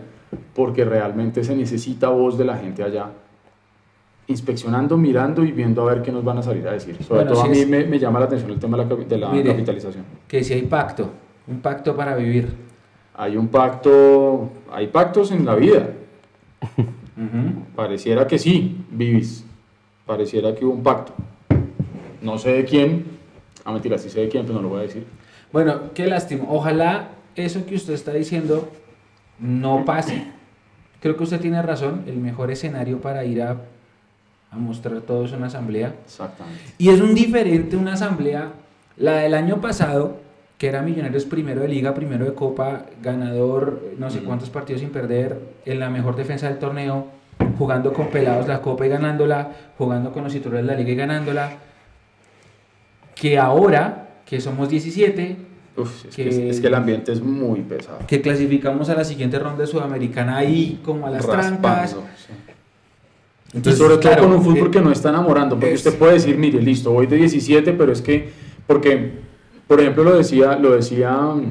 porque 0.55 0.85
realmente 0.85 1.45
se 1.45 1.55
necesita 1.55 2.09
voz 2.09 2.37
de 2.39 2.45
la 2.45 2.57
gente 2.57 2.83
allá, 2.83 3.11
inspeccionando, 4.29 4.97
mirando 4.97 5.45
y 5.45 5.53
viendo 5.53 5.83
a 5.89 5.93
ver 5.95 6.03
qué 6.03 6.11
nos 6.11 6.25
van 6.25 6.39
a 6.39 6.43
salir 6.43 6.67
a 6.67 6.73
decir. 6.73 6.97
Sobre 7.03 7.21
Bueno, 7.25 7.33
todo 7.33 7.43
sí 7.45 7.49
a 7.49 7.51
mí 7.53 7.59
es- 7.61 7.69
me, 7.69 7.85
me 7.85 7.99
llama 7.99 8.19
la 8.19 8.27
atención 8.27 8.51
el 8.51 8.59
tema 8.59 8.77
de 8.77 8.85
la, 8.85 8.97
de 8.97 9.19
la 9.19 9.29
Mire. 9.31 9.51
capitalización. 9.51 10.05
Que 10.27 10.43
si 10.43 10.55
hay 10.55 10.63
pacto, 10.63 11.11
un 11.47 11.61
pacto 11.61 11.95
para 11.95 12.17
vivir. 12.17 12.49
Hay 13.15 13.37
un 13.37 13.49
pacto, 13.49 14.51
hay 14.73 14.89
pactos 14.89 15.31
en 15.31 15.47
la 15.47 15.55
vida. 15.55 15.91
Ujú. 16.77 17.65
Pareciera 17.75 18.27
que 18.27 18.39
sí, 18.39 18.85
Vivis. 18.91 19.45
Pareciera 20.05 20.55
que 20.55 20.65
hubo 20.65 20.75
un 20.75 20.83
pacto. 20.83 21.13
No 22.21 22.37
sé 22.39 22.51
de 22.53 22.65
quién. 22.65 23.05
Ah, 23.65 23.73
mentira, 23.73 23.97
sí 23.99 24.11
sé 24.11 24.21
de 24.21 24.29
quién, 24.29 24.45
pero 24.45 24.57
no 24.57 24.63
lo 24.63 24.69
voy 24.71 24.81
a 24.81 24.83
decir. 24.83 25.05
Bueno, 25.53 25.93
qué 25.95 26.07
lástima. 26.07 26.45
Ojalá 26.49 27.09
eso 27.37 27.65
que 27.65 27.75
usted 27.77 27.95
está 27.95 28.13
diciendo 28.13 28.69
no 29.39 29.85
pase. 29.85 30.25
Creo 31.01 31.17
que 31.17 31.25
usted 31.25 31.41
tiene 31.41 31.61
razón. 31.63 32.05
El 32.07 32.17
mejor 32.19 32.51
escenario 32.51 33.01
para 33.01 33.25
ir 33.25 33.43
a, 33.43 33.57
a 34.51 34.57
mostrar 34.57 35.01
todo 35.03 35.25
es 35.25 35.33
una 35.33 35.47
asamblea. 35.47 35.95
Exactamente. 36.05 36.63
Y 36.79 36.89
es 36.89 37.01
un 37.01 37.15
diferente 37.15 37.77
una 37.77 37.95
asamblea, 37.95 38.53
la 38.97 39.19
del 39.19 39.35
año 39.35 39.61
pasado, 39.61 40.19
que 40.59 40.69
era 40.69 40.83
Millonarios 40.83 41.25
primero 41.27 41.61
de 41.61 41.69
liga, 41.69 41.95
primero 41.95 42.25
de 42.25 42.35
copa, 42.35 42.87
ganador, 43.03 43.83
no 43.99 44.11
sé 44.11 44.21
cuántos 44.21 44.49
partidos 44.49 44.81
sin 44.81 44.91
perder, 44.91 45.39
en 45.67 45.79
la 45.79 45.91
mejor 45.91 46.17
defensa 46.17 46.49
del 46.49 46.59
torneo, 46.59 47.09
jugando 47.59 47.93
con 47.93 48.09
pelados 48.09 48.49
la 48.49 48.63
copa 48.63 48.87
y 48.87 48.89
ganándola, 48.89 49.53
jugando 49.77 50.13
con 50.13 50.25
los 50.25 50.33
titulares 50.33 50.67
de 50.67 50.73
la 50.73 50.79
liga 50.79 50.93
y 50.93 50.97
ganándola. 50.97 51.53
Que 53.15 53.39
ahora, 53.39 54.09
que 54.25 54.41
somos 54.41 54.69
17, 54.69 55.37
Uf, 55.77 56.07
es, 56.07 56.17
Que- 56.17 56.23
que, 56.25 56.29
es- 56.31 56.57
es 56.57 56.61
que 56.61 56.67
el 56.69 56.75
ambiente 56.75 57.13
es 57.13 57.21
muy 57.21 57.61
pesado. 57.61 57.99
que 58.07 58.21
clasificamos 58.23 58.89
a 58.89 58.95
la 58.95 59.05
siguiente 59.05 59.39
ronda 59.39 59.59
de 59.63 59.67
Sudamericana 59.67 60.39
ahí 60.39 60.81
como 60.85 61.07
a 61.07 61.11
las 61.11 61.25
Raspando, 61.27 61.61
trancas. 61.61 61.91
sí. 61.91 62.33
Entonces, 63.55 63.75
y 63.75 63.83
sobre 63.83 63.95
todo 63.97 64.01
claro, 64.01 64.23
con 64.25 64.33
un 64.33 64.43
fútbol 64.45 64.69
eh, 64.69 64.71
que 64.71 64.81
no 64.81 64.91
está 64.91 65.11
enamorando, 65.11 65.55
porque 65.57 65.73
es- 65.75 65.87
usted 65.87 65.99
puede 65.99 66.15
decir, 66.15 66.37
mire, 66.37 66.61
listo, 66.61 66.93
voy 66.93 67.07
de 67.07 67.17
17, 67.17 67.73
pero 67.75 67.93
es 67.93 68.03
que, 68.03 68.31
porque, 68.67 69.13
por 69.67 69.81
ejemplo, 69.81 70.03
lo 70.05 70.17
decía, 70.17 70.57
lo 70.57 70.73
decía 70.73 71.13
mm, 71.13 71.45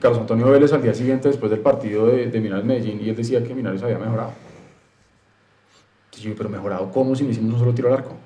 Carlos 0.00 0.20
Antonio 0.20 0.46
Vélez 0.50 0.72
al 0.72 0.82
día 0.82 0.94
siguiente 0.94 1.28
después 1.28 1.50
del 1.50 1.60
partido 1.60 2.06
de, 2.06 2.26
de 2.26 2.38
Millonarios 2.40 2.66
Medellín, 2.66 3.00
y 3.04 3.08
él 3.08 3.16
decía 3.16 3.42
que 3.42 3.50
Millonarios 3.54 3.82
había 3.82 3.98
mejorado. 3.98 4.32
Entonces 6.06 6.24
yo, 6.30 6.34
pero 6.36 6.48
mejorado, 6.48 6.90
¿cómo 6.92 7.14
si 7.16 7.24
no 7.24 7.30
hicimos 7.30 7.54
un 7.54 7.58
solo 7.58 7.74
tiro 7.74 7.88
al 7.88 7.94
arco? 7.94 8.16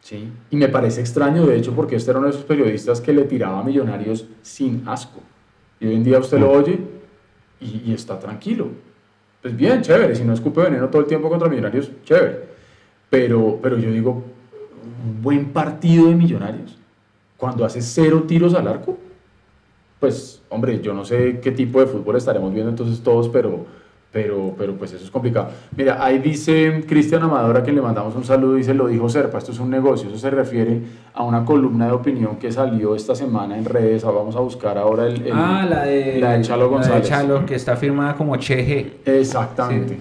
Sí, 0.00 0.30
y 0.50 0.56
me 0.56 0.68
parece 0.68 1.00
extraño, 1.00 1.46
de 1.46 1.56
hecho, 1.56 1.74
porque 1.74 1.96
este 1.96 2.10
era 2.10 2.18
uno 2.20 2.28
de 2.28 2.34
esos 2.34 2.46
periodistas 2.46 3.00
que 3.00 3.12
le 3.12 3.24
tiraba 3.24 3.60
a 3.60 3.62
Millonarios 3.62 4.26
sin 4.42 4.82
asco. 4.86 5.20
Y 5.80 5.86
hoy 5.86 5.94
en 5.96 6.04
día 6.04 6.18
usted 6.18 6.38
lo 6.38 6.50
oye 6.50 6.78
y, 7.60 7.90
y 7.90 7.92
está 7.92 8.18
tranquilo. 8.18 8.68
Pues 9.42 9.56
bien, 9.56 9.82
chévere, 9.82 10.14
si 10.14 10.24
no 10.24 10.32
escupe 10.32 10.62
veneno 10.62 10.88
todo 10.88 11.02
el 11.02 11.08
tiempo 11.08 11.28
contra 11.28 11.48
Millonarios, 11.48 11.90
chévere. 12.04 12.48
Pero, 13.10 13.58
pero 13.62 13.78
yo 13.78 13.90
digo, 13.90 14.24
un 15.04 15.22
buen 15.22 15.46
partido 15.52 16.08
de 16.08 16.14
Millonarios, 16.14 16.78
cuando 17.36 17.64
hace 17.64 17.80
cero 17.82 18.24
tiros 18.26 18.54
al 18.54 18.66
arco, 18.66 18.98
pues, 20.00 20.42
hombre, 20.48 20.80
yo 20.80 20.94
no 20.94 21.04
sé 21.04 21.40
qué 21.40 21.50
tipo 21.52 21.80
de 21.80 21.86
fútbol 21.86 22.16
estaremos 22.16 22.52
viendo 22.52 22.70
entonces 22.70 23.00
todos, 23.00 23.28
pero, 23.28 23.66
pero, 24.12 24.54
pero 24.56 24.74
pues 24.76 24.92
eso 24.92 25.04
es 25.04 25.10
complicado. 25.10 25.50
Mira, 25.76 26.02
ahí 26.02 26.18
dice 26.18 26.84
Cristian 26.88 27.22
Amador, 27.22 27.56
a 27.58 27.62
quien 27.62 27.76
le 27.76 27.82
mandamos 27.82 28.14
un 28.16 28.24
saludo, 28.24 28.54
dice, 28.54 28.72
lo 28.74 28.86
dijo 28.86 29.08
Serpa, 29.08 29.38
esto 29.38 29.52
es 29.52 29.58
un 29.58 29.68
negocio, 29.70 30.08
eso 30.08 30.18
se 30.18 30.30
refiere 30.30 30.80
a 31.14 31.22
una 31.24 31.44
columna 31.44 31.86
de 31.86 31.92
opinión 31.92 32.36
que 32.36 32.50
salió 32.50 32.94
esta 32.94 33.14
semana 33.14 33.56
en 33.58 33.64
redes, 33.66 34.04
Ah, 34.04 34.10
vamos 34.10 34.34
a 34.36 34.40
buscar 34.40 34.78
ahora 34.78 35.06
el... 35.06 35.26
el- 35.26 35.32
ah, 35.34 35.66
la 35.68 35.82
de, 35.84 36.18
la 36.20 36.32
de 36.32 36.42
Chalo 36.42 36.70
González. 36.70 37.06
Chalo, 37.08 37.44
que 37.44 37.54
está 37.54 37.76
firmada 37.76 38.14
como 38.14 38.34
Cheje. 38.36 38.98
Exactamente. 39.04 39.98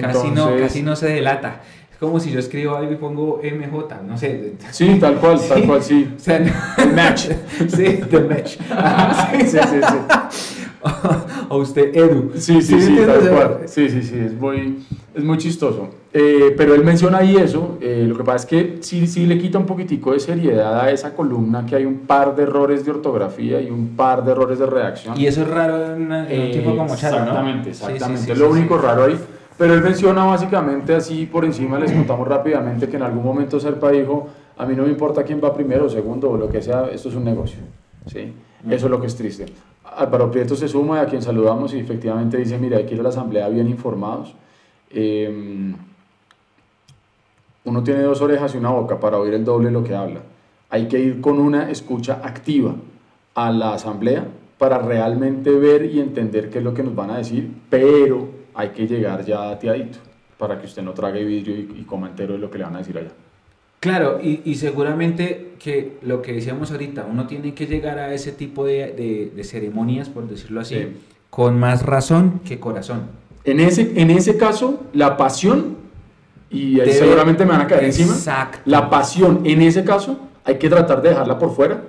Casi, 0.00 0.18
no, 0.30 0.48
Entonces- 0.48 0.60
casi 0.62 0.82
no 0.82 0.96
se 0.96 1.08
delata. 1.08 1.60
Es 1.92 1.98
como 1.98 2.18
si 2.18 2.32
yo 2.32 2.40
escribo 2.40 2.74
algo 2.74 2.90
y 2.92 2.96
pongo 2.96 3.40
MJ, 3.40 4.02
no 4.04 4.18
sé. 4.18 4.54
Sí, 4.72 4.98
tal 5.00 5.14
cual, 5.14 5.38
tal 5.48 5.60
Sí. 5.60 5.66
cual, 5.68 5.82
sí. 5.82 6.12
O 6.16 6.18
sea, 6.18 6.38
El 6.38 6.92
match. 6.92 7.28
sí, 7.68 8.00
the 8.10 8.20
match. 8.20 8.56
Ajá, 8.68 9.30
Sí, 9.38 9.46
sí, 9.46 9.58
sí. 9.58 9.80
sí. 9.80 10.53
o 11.48 11.58
usted, 11.58 11.94
Edu. 11.96 12.32
Sí, 12.34 12.60
sí, 12.60 12.62
sí, 12.62 12.74
entiendes? 12.74 13.06
tal 13.06 13.18
O 13.18 13.22
sea, 13.22 13.32
cual. 13.32 13.58
Sí, 13.66 13.88
sí, 13.88 14.02
sí, 14.02 14.18
es 14.18 14.34
muy, 14.34 14.84
es 15.14 15.24
muy 15.24 15.38
chistoso. 15.38 15.88
Eh, 16.12 16.54
pero 16.56 16.74
él 16.74 16.84
menciona 16.84 17.18
ahí 17.18 17.36
eso. 17.36 17.78
eh, 17.80 18.04
lo 18.06 18.16
que 18.16 18.22
pasa 18.22 18.36
es 18.36 18.46
que 18.46 18.78
sí, 18.82 19.06
sí 19.06 19.26
le 19.26 19.38
quita 19.38 19.58
un 19.58 19.66
poquitico 19.66 20.12
de 20.12 20.20
seriedad 20.20 20.78
a 20.80 20.90
esa 20.90 21.14
columna, 21.14 21.66
que 21.66 21.74
hay 21.76 21.84
un 21.86 22.00
par 22.00 22.36
de 22.36 22.44
errores 22.44 22.84
de 22.84 22.90
ortografía 22.92 23.60
y 23.60 23.70
un 23.70 23.96
par 23.96 24.24
de 24.24 24.32
errores 24.32 24.58
de 24.58 24.66
redacción. 24.66 25.18
Y 25.18 25.26
eso 25.26 25.42
es 25.42 25.48
raro 25.48 25.94
en, 25.96 26.12
un 26.12 26.50
tipo 26.52 26.76
como 26.76 26.94
Chalo, 26.96 27.16
¿no? 27.18 27.22
Exactamente, 27.24 27.74
Sí, 27.74 27.80
sí, 27.84 27.92
exactamente. 27.92 28.24
sí, 28.26 28.32
es 28.32 28.38
lo 28.38 28.46
sí. 28.46 28.52
único 28.60 28.78
raro 28.78 29.04
ahí. 29.04 29.18
Pero 29.56 29.74
él 29.74 29.82
menciona 29.82 30.24
básicamente 30.24 30.94
así 30.94 31.26
por 31.26 31.44
encima, 31.44 31.78
les 31.78 31.92
contamos 31.92 32.26
rápidamente 32.26 32.88
que 32.88 32.96
en 32.96 33.02
algún 33.04 33.22
momento 33.24 33.60
Serpa 33.60 33.90
dijo, 33.92 34.28
a 34.58 34.66
mí 34.66 34.74
no 34.74 34.82
me 34.82 34.90
importa 34.90 35.22
quién 35.22 35.40
va 35.42 35.54
primero 35.54 35.84
o 35.86 35.88
segundo 35.88 36.30
o 36.30 36.36
lo 36.36 36.48
que 36.48 36.60
sea, 36.60 36.88
esto 36.92 37.08
es 37.08 37.14
un 37.14 37.24
negocio. 37.24 37.58
¿sí? 38.06 38.32
Eso 38.68 38.86
es 38.86 38.90
lo 38.90 39.00
que 39.00 39.06
es 39.06 39.14
triste. 39.16 39.46
Álvaro 39.96 40.30
Prieto 40.30 40.56
se 40.56 40.68
suma, 40.68 41.00
a 41.00 41.06
quien 41.06 41.22
saludamos 41.22 41.74
y 41.74 41.78
efectivamente 41.78 42.36
dice, 42.36 42.58
mira, 42.58 42.78
hay 42.78 42.86
que 42.86 42.94
ir 42.94 43.00
a 43.00 43.04
la 43.04 43.08
asamblea 43.10 43.48
bien 43.48 43.68
informados. 43.68 44.34
Eh, 44.90 45.74
uno 47.64 47.82
tiene 47.82 48.02
dos 48.02 48.20
orejas 48.20 48.54
y 48.54 48.58
una 48.58 48.70
boca 48.70 49.00
para 49.00 49.18
oír 49.18 49.34
el 49.34 49.44
doble 49.44 49.68
de 49.68 49.72
lo 49.72 49.82
que 49.82 49.94
habla. 49.94 50.20
hay 50.70 50.86
que 50.88 50.98
ir 50.98 51.20
con 51.20 51.38
una 51.38 51.70
escucha 51.70 52.20
activa 52.22 52.74
a 53.34 53.52
la 53.52 53.74
asamblea 53.74 54.26
para 54.58 54.78
realmente 54.78 55.50
ver 55.50 55.84
y 55.84 56.00
entender 56.00 56.50
qué 56.50 56.58
es 56.58 56.64
lo 56.64 56.74
que 56.74 56.82
nos 56.82 56.94
van 56.94 57.10
a 57.10 57.18
decir, 57.18 57.50
pero 57.70 58.28
hay 58.54 58.70
que 58.70 58.86
llegar 58.86 59.24
ya 59.24 59.50
ateadito 59.50 59.98
para 60.38 60.58
que 60.58 60.66
usted 60.66 60.82
no 60.82 60.92
trague 60.92 61.24
vidrio 61.24 61.56
y, 61.56 61.80
y 61.80 61.84
coma 61.84 62.08
entero 62.08 62.34
de 62.34 62.40
lo 62.40 62.50
que 62.50 62.58
le 62.58 62.64
van 62.64 62.76
a 62.76 62.78
decir 62.78 62.98
allá. 62.98 63.10
Claro, 63.84 64.18
y, 64.22 64.40
y 64.46 64.54
seguramente 64.54 65.56
que 65.62 65.98
lo 66.00 66.22
que 66.22 66.32
decíamos 66.32 66.70
ahorita, 66.70 67.06
uno 67.10 67.26
tiene 67.26 67.52
que 67.52 67.66
llegar 67.66 67.98
a 67.98 68.14
ese 68.14 68.32
tipo 68.32 68.64
de, 68.64 68.92
de- 68.96 69.30
de 69.36 69.44
ceremonias, 69.44 70.08
por 70.08 70.26
decirlo 70.26 70.62
así, 70.62 70.74
Sí. 70.76 70.86
con 71.28 71.60
más 71.60 71.82
razón 71.84 72.40
que 72.46 72.58
corazón. 72.58 73.02
En 73.44 73.60
ese, 73.60 73.92
en 74.00 74.10
ese 74.10 74.38
caso, 74.38 74.84
la 74.94 75.18
pasión, 75.18 75.76
y 76.50 76.80
ahí 76.80 76.86
Debe- 76.86 76.92
seguramente 76.98 77.44
me 77.44 77.50
van 77.52 77.60
a 77.60 77.66
caer 77.66 77.84
encima, 77.84 78.14
Exacto. 78.14 78.58
la 78.64 78.88
pasión 78.88 79.40
en 79.44 79.60
ese 79.60 79.84
caso 79.84 80.18
hay 80.46 80.54
que 80.56 80.70
tratar 80.70 81.02
de 81.02 81.10
dejarla 81.10 81.38
por 81.38 81.54
fuera, 81.54 81.82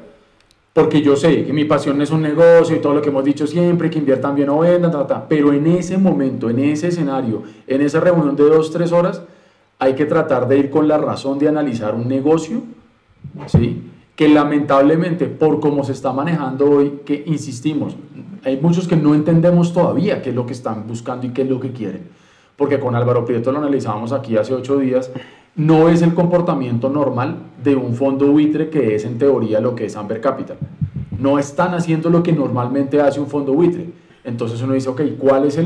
porque 0.73 1.01
yo 1.01 1.15
sé 1.15 1.45
que 1.45 1.53
mi 1.53 1.63
pasión 1.63 2.01
es 2.01 2.11
un 2.11 2.21
negocio 2.21 2.75
y 2.75 2.79
todo 2.79 2.93
lo 2.93 3.01
que 3.01 3.07
hemos 3.07 3.23
dicho 3.23 3.47
siempre, 3.47 3.89
que 3.89 3.99
inviertan 3.99 4.35
bien 4.35 4.49
o 4.49 4.59
vendan, 4.59 4.91
ta, 4.91 5.07
ta, 5.07 5.25
pero 5.29 5.53
en 5.53 5.65
ese 5.67 5.97
momento, 5.97 6.49
en 6.49 6.59
ese 6.59 6.89
escenario, 6.89 7.43
en 7.67 7.81
esa 7.81 8.01
reunión 8.01 8.35
de 8.35 8.43
dos, 8.43 8.69
tres 8.69 8.91
horas, 8.91 9.21
hay 9.79 9.93
que 9.93 10.05
tratar 10.05 10.47
de 10.47 10.57
ir 10.57 10.69
con 10.69 10.87
la 10.87 10.97
razón 10.97 11.39
de 11.39 11.47
analizar 11.47 11.95
un 11.95 12.07
negocio, 12.07 12.63
¿sí? 13.47 13.83
que 14.15 14.29
lamentablemente 14.29 15.25
por 15.25 15.59
cómo 15.59 15.83
se 15.83 15.91
está 15.91 16.13
manejando 16.13 16.69
hoy, 16.69 17.01
que 17.05 17.23
insistimos, 17.25 17.95
hay 18.43 18.57
muchos 18.57 18.87
que 18.87 18.95
no 18.95 19.13
entendemos 19.13 19.73
todavía 19.73 20.21
qué 20.21 20.29
es 20.29 20.35
lo 20.35 20.45
que 20.45 20.53
están 20.53 20.87
buscando 20.87 21.27
y 21.27 21.31
qué 21.31 21.41
es 21.41 21.49
lo 21.49 21.59
que 21.59 21.71
quieren. 21.71 22.03
Porque 22.55 22.79
con 22.79 22.95
Álvaro 22.95 23.25
Prieto 23.25 23.51
lo 23.51 23.57
analizábamos 23.57 24.13
aquí 24.13 24.37
hace 24.37 24.53
ocho 24.53 24.77
días, 24.77 25.11
no 25.55 25.89
es 25.89 26.01
el 26.01 26.13
comportamiento 26.13 26.89
normal 26.89 27.37
de 27.63 27.75
un 27.75 27.95
fondo 27.95 28.27
buitre 28.27 28.69
que 28.69 28.95
es 28.95 29.03
en 29.03 29.17
teoría 29.17 29.59
lo 29.59 29.75
que 29.75 29.85
es 29.85 29.95
Amber 29.97 30.21
Capital. 30.21 30.57
No 31.17 31.39
están 31.39 31.73
haciendo 31.73 32.09
lo 32.09 32.23
que 32.23 32.31
normalmente 32.31 33.01
hace 33.01 33.19
un 33.19 33.27
fondo 33.27 33.53
buitre. 33.53 33.89
Entonces 34.23 34.61
uno 34.61 34.73
dice, 34.73 34.89
ok, 34.89 35.01
¿cuál 35.17 35.45
es 35.45 35.59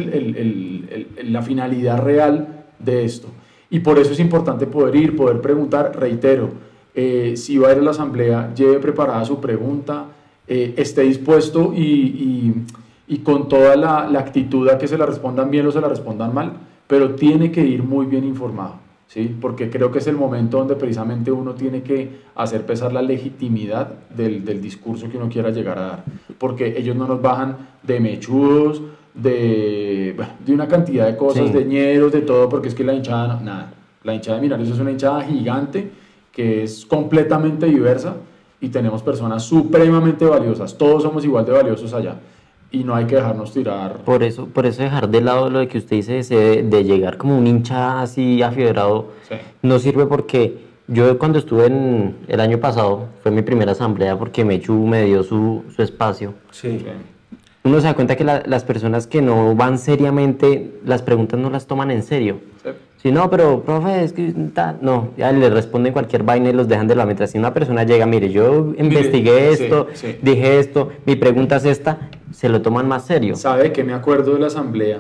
la 1.24 1.42
finalidad 1.42 2.02
real 2.02 2.66
de 2.80 3.04
esto? 3.04 3.28
Y 3.70 3.80
por 3.80 4.00
eso 4.00 4.12
es 4.14 4.20
importante 4.20 4.66
poder 4.68 4.96
ir, 4.96 5.16
poder 5.16 5.42
preguntar, 5.42 5.98
reitero, 6.00 6.50
eh, 6.96 7.34
si 7.36 7.58
va 7.58 7.70
a 7.70 7.72
ir 7.74 7.78
a 7.80 7.82
la 7.82 7.92
asamblea, 7.92 8.54
lleve 8.56 8.80
preparada 8.80 9.24
su 9.26 9.40
pregunta, 9.40 10.06
eh, 10.48 10.74
esté 10.78 11.02
dispuesto 11.04 11.74
y, 11.76 12.54
y- 13.08 13.18
con 13.20 13.48
toda 13.48 13.76
la, 13.76 14.08
la 14.08 14.20
actitud 14.20 14.68
a 14.70 14.78
que 14.78 14.88
se 14.88 14.98
la 14.98 15.06
respondan 15.06 15.50
bien 15.52 15.66
o 15.68 15.72
se 15.72 15.82
la 15.82 15.88
respondan 15.90 16.34
mal, 16.34 16.54
pero 16.88 17.16
tiene 17.16 17.52
que 17.52 17.62
ir 17.66 17.82
muy 17.84 18.06
bien 18.06 18.24
informado, 18.24 18.76
¿sí? 19.08 19.36
porque 19.42 19.70
creo 19.70 19.92
que 19.92 19.98
es 20.00 20.08
el 20.08 20.16
momento 20.16 20.58
donde 20.60 20.76
precisamente 20.76 21.32
uno 21.32 21.54
tiene 21.54 21.82
que 21.82 22.22
hacer 22.36 22.66
pesar 22.68 22.94
la 22.94 23.02
legitimidad 23.02 23.94
del, 24.16 24.46
del 24.46 24.62
discurso 24.62 25.10
que 25.10 25.18
uno 25.18 25.28
quiera 25.30 25.50
llegar 25.50 25.78
a 25.80 25.82
dar, 25.82 26.04
porque 26.38 26.76
ellos 26.78 26.96
no 26.96 27.08
nos 27.08 27.20
bajan 27.22 27.58
de 27.84 28.00
mechudos, 28.00 28.82
de, 29.14 30.16
de 30.46 30.54
una 30.54 30.68
cantidad 30.68 31.08
de 31.08 31.16
cosas, 31.18 31.48
Sí. 31.48 31.54
de 31.54 31.66
ñeros, 31.66 32.12
de 32.12 32.22
todo, 32.22 32.48
porque 32.50 32.68
es 32.70 32.76
que 32.76 32.84
la 32.84 32.94
hinchada, 32.94 33.28
no- 33.36 33.42
nada, 33.42 33.74
la 34.04 34.14
hinchada 34.14 34.38
de 34.38 34.42
Millonarios 34.42 34.70
es 34.74 34.80
una 34.80 34.92
hinchada 34.92 35.22
gigante 35.24 35.92
que 36.32 36.64
es 36.64 36.86
completamente 36.86 37.66
diversa 37.66 38.16
y 38.62 38.70
tenemos 38.70 39.02
personas 39.04 39.44
supremamente 39.44 40.26
valiosas, 40.26 40.78
todos 40.78 41.04
somos 41.04 41.24
igual 41.26 41.46
de 41.46 41.52
valiosos 41.52 41.94
allá 41.94 42.16
y 42.72 42.84
no 42.84 42.94
hay 42.96 43.06
que 43.06 43.16
dejarnos 43.16 43.52
tirar. 43.52 43.98
Por 44.06 44.22
eso, 44.22 44.46
por 44.46 44.66
eso 44.66 44.84
dejar 44.84 45.10
de 45.10 45.22
lado 45.22 45.50
lo 45.50 45.60
de 45.60 45.68
que 45.68 45.80
usted 45.80 45.96
dice 45.98 46.20
ese 46.20 46.64
de 46.64 46.84
llegar 46.84 47.18
como 47.18 47.38
un 47.38 47.48
hincha 47.48 48.02
así 48.02 48.42
afiebrado 48.44 49.08
Sí. 49.28 49.36
no 49.64 49.80
sirve 49.80 50.06
porque 50.06 50.70
yo 50.88 51.18
cuando 51.18 51.40
estuve 51.40 51.66
en 51.66 52.16
el 52.28 52.40
año 52.40 52.60
pasado 52.60 53.08
fue 53.22 53.32
mi 53.32 53.42
primera 53.42 53.72
asamblea 53.74 54.18
porque 54.18 54.46
Mechu 54.46 54.74
me 54.88 55.06
dio 55.06 55.24
su, 55.24 55.64
su 55.76 55.82
espacio. 55.82 56.34
Sí. 56.52 56.80
Sí. 56.80 56.86
Uno 57.64 57.78
se 57.82 57.88
da 57.88 57.94
cuenta 57.94 58.16
que 58.16 58.24
la- 58.24 58.44
las 58.46 58.64
personas 58.64 59.06
que 59.06 59.22
no 59.22 59.54
van 59.56 59.78
seriamente, 59.78 60.80
las 60.86 61.02
preguntas 61.02 61.40
no 61.40 61.50
las 61.50 61.68
toman 61.68 61.92
en 61.92 62.04
serio. 62.04 62.40
Sí. 62.64 62.70
Si 63.04 63.12
no, 63.12 63.30
pero 63.30 63.62
profe, 63.64 64.04
es 64.04 64.14
que 64.14 64.34
ta- 64.54 64.78
no, 64.82 65.10
ya 65.18 65.32
le 65.32 65.50
responden 65.50 65.94
cualquier 65.94 66.24
vaina 66.24 66.50
y 66.50 66.54
los 66.54 66.68
dejan 66.68 66.88
de 66.88 66.96
la 66.96 67.06
mientras 67.06 67.32
si 67.32 67.38
una 67.38 67.54
persona 67.54 67.84
llega, 67.84 68.06
mire, 68.06 68.30
yo 68.30 68.74
investigué 68.78 69.52
esto, 69.52 69.88
sí. 69.94 70.18
dije 70.22 70.60
esto, 70.60 70.90
mi 71.06 71.16
pregunta 71.16 71.58
es 71.58 71.66
esta, 71.66 72.10
se 72.32 72.50
lo 72.50 72.62
toman 72.62 72.88
más 72.88 73.06
serio. 73.06 73.36
¿Sabe 73.36 73.72
que 73.72 73.84
me 73.84 73.94
acuerdo 73.94 74.34
de 74.34 74.40
la 74.40 74.48
asamblea? 74.48 75.00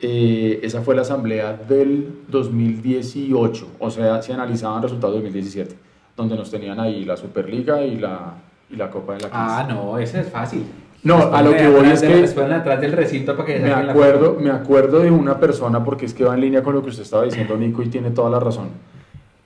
Eh, 0.00 0.60
esa 0.62 0.82
fue 0.82 0.94
la 0.94 1.02
asamblea 1.02 1.52
del 1.68 2.20
2018, 2.28 3.68
o 3.78 3.90
sea, 3.90 4.20
se 4.22 4.32
analizaban 4.32 4.82
resultados 4.82 5.14
del 5.14 5.22
2017, 5.24 5.74
donde 6.16 6.36
nos 6.36 6.50
tenían 6.50 6.78
ahí 6.80 7.04
la 7.04 7.16
Superliga 7.16 7.82
y 7.84 7.96
la, 7.96 8.34
y 8.70 8.76
la 8.76 8.90
Copa 8.90 9.14
de 9.14 9.20
la 9.22 9.28
Ah, 9.32 9.64
15. 9.66 9.72
no, 9.74 9.98
ese 9.98 10.20
es 10.20 10.28
fácil. 10.28 10.64
No, 11.04 11.16
a 11.34 11.42
lo 11.42 11.54
que 11.54 11.68
voy 11.68 11.86
es 11.90 12.00
que- 12.00 12.24
atrás 12.40 12.80
del 12.80 12.92
recinto 12.92 13.36
para 13.36 13.46
que 13.46 13.60
Me 13.60 13.70
acuerdo, 13.72 14.38
me 14.40 14.50
acuerdo 14.50 15.00
de 15.00 15.10
una 15.10 15.38
persona, 15.38 15.84
porque 15.84 16.06
es 16.06 16.14
que 16.14 16.24
va 16.24 16.34
en 16.34 16.40
línea 16.40 16.62
con 16.62 16.74
lo 16.74 16.82
que 16.82 16.88
usted 16.88 17.02
estaba 17.02 17.24
diciendo, 17.24 17.56
Nico, 17.56 17.82
y 17.82 17.88
tiene 17.88 18.10
toda 18.10 18.30
la 18.30 18.40
razón. 18.40 18.68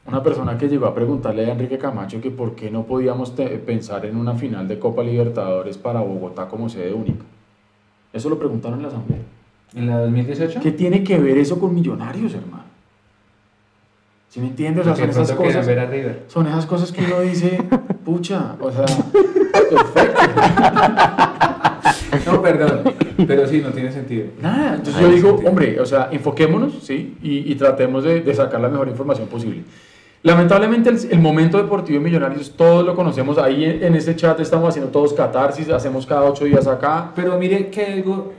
Una 0.06 0.22
persona 0.22 0.56
que 0.56 0.68
llegó 0.68 0.86
a 0.86 0.94
preguntarle 0.94 1.44
a 1.46 1.52
Enrique 1.52 1.76
Camacho 1.76 2.20
que 2.20 2.30
por 2.30 2.54
qué 2.54 2.70
no 2.70 2.84
podíamos 2.84 3.32
pensar 3.66 4.06
en 4.06 4.16
una 4.16 4.34
final 4.34 4.66
de 4.66 4.78
Copa 4.78 5.02
Libertadores 5.02 5.76
para 5.76 6.00
Bogotá 6.00 6.46
como 6.48 6.68
sede 6.68 6.94
única. 6.94 7.24
Eso 8.12 8.30
lo 8.30 8.38
preguntaron 8.38 8.78
en 8.78 8.82
la 8.84 8.88
asamblea. 8.88 9.20
¿En 9.74 9.86
la 9.86 9.98
2018? 10.00 10.60
¿Qué 10.62 10.72
tiene 10.72 11.04
que 11.04 11.18
ver 11.18 11.36
eso 11.36 11.58
con 11.60 11.74
millonarios, 11.74 12.32
hermano? 12.32 12.64
¿Sí 14.30 14.40
me 14.40 14.46
entiendes? 14.46 14.86
O 14.86 14.94
sea, 14.94 15.12
son 15.12 15.22
esas 15.22 15.32
cosas. 15.36 15.68
Son 16.28 16.46
esas 16.46 16.66
cosas 16.66 16.92
que 16.92 17.04
uno 17.04 17.20
dice, 17.20 17.58
pucha, 18.04 18.56
o 18.60 18.70
sea, 18.70 18.86
perfecto. 19.68 20.20
No, 22.26 22.42
perdón. 22.42 22.82
Pero 23.26 23.46
sí, 23.46 23.60
no 23.60 23.70
tiene 23.70 23.90
sentido. 23.92 24.26
Nada, 24.40 24.74
entonces 24.76 25.00
yo 25.00 25.08
digo, 25.08 25.28
sentido. 25.30 25.50
hombre, 25.50 25.80
o 25.80 25.86
sea, 25.86 26.08
enfoquémonos, 26.10 26.82
¿sí? 26.82 27.16
Y, 27.22 27.50
y 27.52 27.54
tratemos 27.54 28.04
de, 28.04 28.20
de 28.20 28.34
sacar 28.34 28.60
la 28.60 28.68
mejor 28.68 28.88
información 28.88 29.28
posible. 29.28 29.62
Lamentablemente 30.22 30.90
el, 30.90 30.98
el 31.10 31.20
momento 31.20 31.58
deportivo 31.58 31.98
de 31.98 32.04
Millonarios, 32.04 32.52
todos 32.56 32.84
lo 32.84 32.94
conocemos, 32.94 33.38
ahí 33.38 33.64
en, 33.64 33.84
en 33.84 33.94
ese 33.94 34.16
chat 34.16 34.38
estamos 34.40 34.68
haciendo 34.68 34.90
todos 34.90 35.12
catarsis, 35.14 35.68
hacemos 35.70 36.06
cada 36.06 36.24
ocho 36.24 36.44
días 36.44 36.66
acá. 36.66 37.12
Pero 37.14 37.38
mire 37.38 37.68
que 37.68 37.84
algo, 37.86 38.32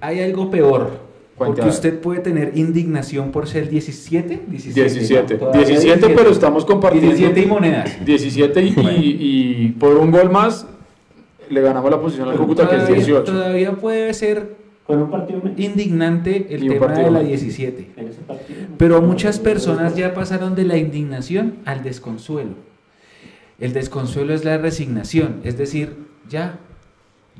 hay 0.00 0.22
algo 0.22 0.50
peor. 0.50 1.13
Cuente, 1.36 1.56
Porque 1.62 1.70
usted 1.70 1.98
puede 2.00 2.20
tener 2.20 2.52
indignación 2.56 3.32
por 3.32 3.48
ser 3.48 3.68
17. 3.68 4.42
17, 4.46 4.90
17, 4.90 5.34
¿no? 5.34 5.40
Todavía 5.40 5.66
17, 5.66 6.08
pero 6.10 6.30
estamos 6.30 6.64
compartiendo. 6.64 7.08
17 7.10 7.40
y 7.42 7.46
monedas. 7.46 8.04
17 8.04 8.62
y, 8.62 8.68
y- 8.68 9.16
y 9.64 9.68
por 9.70 9.96
un 9.96 10.12
gol 10.12 10.30
más 10.30 10.66
le 11.50 11.60
ganamos 11.60 11.90
la 11.90 12.00
posición 12.00 12.28
al 12.28 12.36
Cúcuta 12.36 12.68
que 12.68 12.76
es 12.76 12.82
Todavía- 12.82 12.96
18. 13.04 13.24
Todavía 13.32 13.72
puede 13.72 14.14
ser 14.14 14.54
Con 14.86 15.02
un 15.02 15.10
partido 15.10 15.42
indignante 15.56 16.46
el 16.50 16.68
tema 16.68 16.86
partido 16.86 17.06
de 17.06 17.10
la 17.10 17.18
más. 17.18 17.28
17. 17.28 17.88
En 17.96 18.08
ese 18.08 18.20
partido. 18.20 18.60
Pero 18.78 19.02
muchas 19.02 19.40
personas 19.40 19.96
ya 19.96 20.14
pasaron 20.14 20.54
de 20.54 20.64
la 20.64 20.76
indignación 20.76 21.54
al 21.64 21.82
desconsuelo. 21.82 22.50
El 23.58 23.72
desconsuelo 23.72 24.34
es 24.34 24.44
la 24.44 24.58
resignación, 24.58 25.40
es 25.42 25.56
decir, 25.58 25.96
ya, 26.28 26.58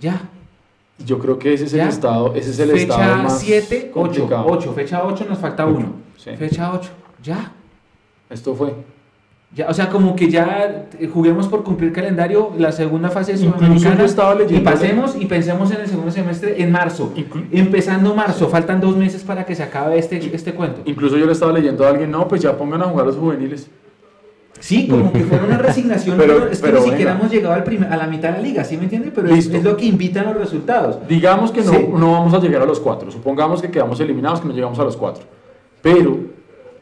ya. 0.01 0.29
Yo 0.99 1.19
creo 1.19 1.39
que 1.39 1.53
ese 1.55 1.65
es 1.65 1.73
el 1.73 1.81
¿Ya? 1.81 1.89
estado, 1.89 2.35
ese 2.35 2.51
es 2.51 2.59
el 2.61 2.71
estado 2.71 3.01
fecha 3.01 3.17
más 3.23 3.41
7, 3.41 3.91
8, 3.93 3.93
complicado. 3.93 4.45
8, 4.49 4.73
fecha 4.75 5.05
8 5.05 5.27
nos 5.29 5.39
falta 5.39 5.67
Ocho, 5.67 5.77
1. 5.79 5.93
sí. 6.17 6.31
Fecha 6.37 6.73
8, 6.73 6.91
ya. 7.23 7.53
Esto 8.31 8.55
fue. 8.55 8.75
Ya, 9.55 9.69
o 9.69 9.75
sea, 9.75 9.89
como 9.89 10.17
que 10.17 10.29
ya 10.29 10.87
eh, 10.99 11.09
juguemos 11.13 11.47
por 11.47 11.63
cumplir 11.63 11.93
calendario 11.93 12.51
la 12.59 12.73
segunda 12.73 13.09
fase 13.11 13.33
Incluso 13.33 13.53
sudamericana 13.57 14.05
y 14.51 14.61
pasemos 14.61 15.15
y 15.17 15.27
pensemos 15.27 15.71
en 15.71 15.81
el 15.83 15.87
segundo 15.87 16.11
semestre 16.11 16.61
en 16.61 16.73
marzo. 16.73 17.13
Inclu- 17.15 17.47
Empezando 17.53 18.15
marzo, 18.17 18.49
faltan 18.49 18.81
dos 18.81 18.97
meses 18.97 19.23
para 19.23 19.47
que 19.47 19.55
se 19.55 19.63
acabe 19.63 19.97
este, 19.99 20.35
este 20.35 20.55
cuento. 20.55 20.81
Incluso 20.87 21.17
yo 21.19 21.27
le 21.27 21.33
estaba 21.33 21.53
leyendo 21.53 21.87
a 21.87 21.91
alguien, 21.91 22.11
no, 22.11 22.27
pues 22.27 22.43
ya 22.43 22.57
pongan 22.57 22.83
a 22.83 22.87
jugar 22.87 23.07
los 23.07 23.17
juveniles. 23.17 23.69
Sí, 24.61 24.89
como 24.89 25.13
que 25.13 25.21
fuera 25.21 25.45
una 25.45 25.59
resignación, 25.59 26.17
Pero- 26.19 26.49
es 26.49 26.59
que 26.61 26.67
pero 26.67 26.81
ni 26.81 26.91
siquiera 26.91 27.13
venga. 27.13 27.21
hemos 27.25 27.33
llegado 27.33 27.55
al 27.55 27.65
primer- 27.65 27.93
a 27.93 27.97
la 27.97 28.07
mitad 28.07 28.31
de 28.31 28.37
la 28.39 28.41
liga, 28.43 28.65
¿sí 28.65 28.77
me 28.77 28.85
entiende? 28.85 29.11
Pero 29.15 29.29
es, 29.29 29.47
es 29.49 29.63
lo 29.65 29.77
que 29.77 29.85
invitan 29.87 30.25
los 30.27 30.37
resultados. 30.37 30.99
Digamos 31.09 31.51
que 31.51 31.63
no, 31.63 31.73
Sí. 31.73 31.87
no 31.93 32.13
vamos 32.13 32.33
a 32.35 32.39
llegar 32.39 32.63
a 32.63 32.67
los 32.67 32.81
cuatro. 32.81 33.11
Supongamos 33.11 33.61
que 33.61 33.71
quedamos 33.71 34.01
eliminados, 34.01 34.41
que 34.41 34.49
no 34.49 34.55
llegamos 34.55 34.79
a 34.79 34.85
los 34.85 34.97
cuatro. 34.97 35.25
Pero 35.83 36.19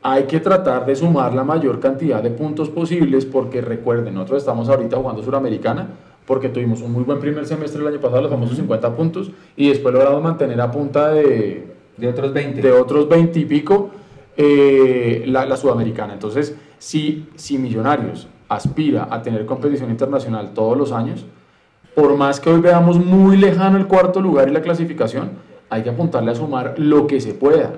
hay 0.02 0.24
que 0.24 0.38
tratar 0.40 0.84
de 0.86 0.94
sumar 0.96 1.32
la 1.34 1.44
mayor 1.44 1.80
cantidad 1.80 2.22
de 2.22 2.30
puntos 2.30 2.68
posibles 2.68 3.24
porque 3.24 3.60
recuerden, 3.60 4.14
nosotros 4.14 4.42
estamos 4.42 4.68
ahorita 4.68 4.96
jugando 4.96 5.22
Suramericana 5.22 5.88
porque 6.26 6.48
tuvimos 6.48 6.82
un 6.82 6.92
muy 6.92 7.02
buen 7.02 7.18
primer 7.18 7.46
semestre 7.46 7.80
el 7.80 7.88
año 7.88 8.00
pasado, 8.00 8.22
los 8.22 8.30
famosos 8.30 8.56
50 8.56 8.94
puntos, 8.94 9.32
y 9.56 9.68
después 9.70 9.92
logramos 9.92 10.22
mantener 10.22 10.60
a 10.60 10.70
punta 10.70 11.10
de, 11.12 11.66
De 11.96 12.08
otros 12.08 12.32
20. 12.32 12.60
de 12.62 12.70
otros 12.72 13.08
20 13.08 13.40
y 13.40 13.44
pico 13.44 13.90
eh, 14.36 15.24
la, 15.26 15.44
la 15.46 15.56
Sudamericana. 15.56 16.12
Entonces, 16.14 16.54
si, 16.82 17.28
si 17.36 17.58
Millonarios 17.58 18.26
aspira 18.48 19.06
a 19.08 19.22
tener 19.22 19.46
competición 19.46 19.88
internacional 19.88 20.52
todos 20.52 20.76
los 20.76 20.90
años, 20.90 21.24
por 21.94 22.16
más 22.16 22.40
que 22.40 22.50
hoy 22.50 22.60
veamos 22.60 22.98
muy 22.98 23.36
lejano 23.36 23.78
el 23.78 23.86
cuarto 23.86 24.20
lugar 24.20 24.48
y 24.48 24.52
la 24.52 24.62
clasificación, 24.62 25.30
hay 25.70 25.84
que 25.84 25.90
apuntarle 25.90 26.32
a 26.32 26.34
sumar 26.34 26.74
lo 26.78 27.06
que 27.06 27.20
se 27.20 27.34
pueda, 27.34 27.74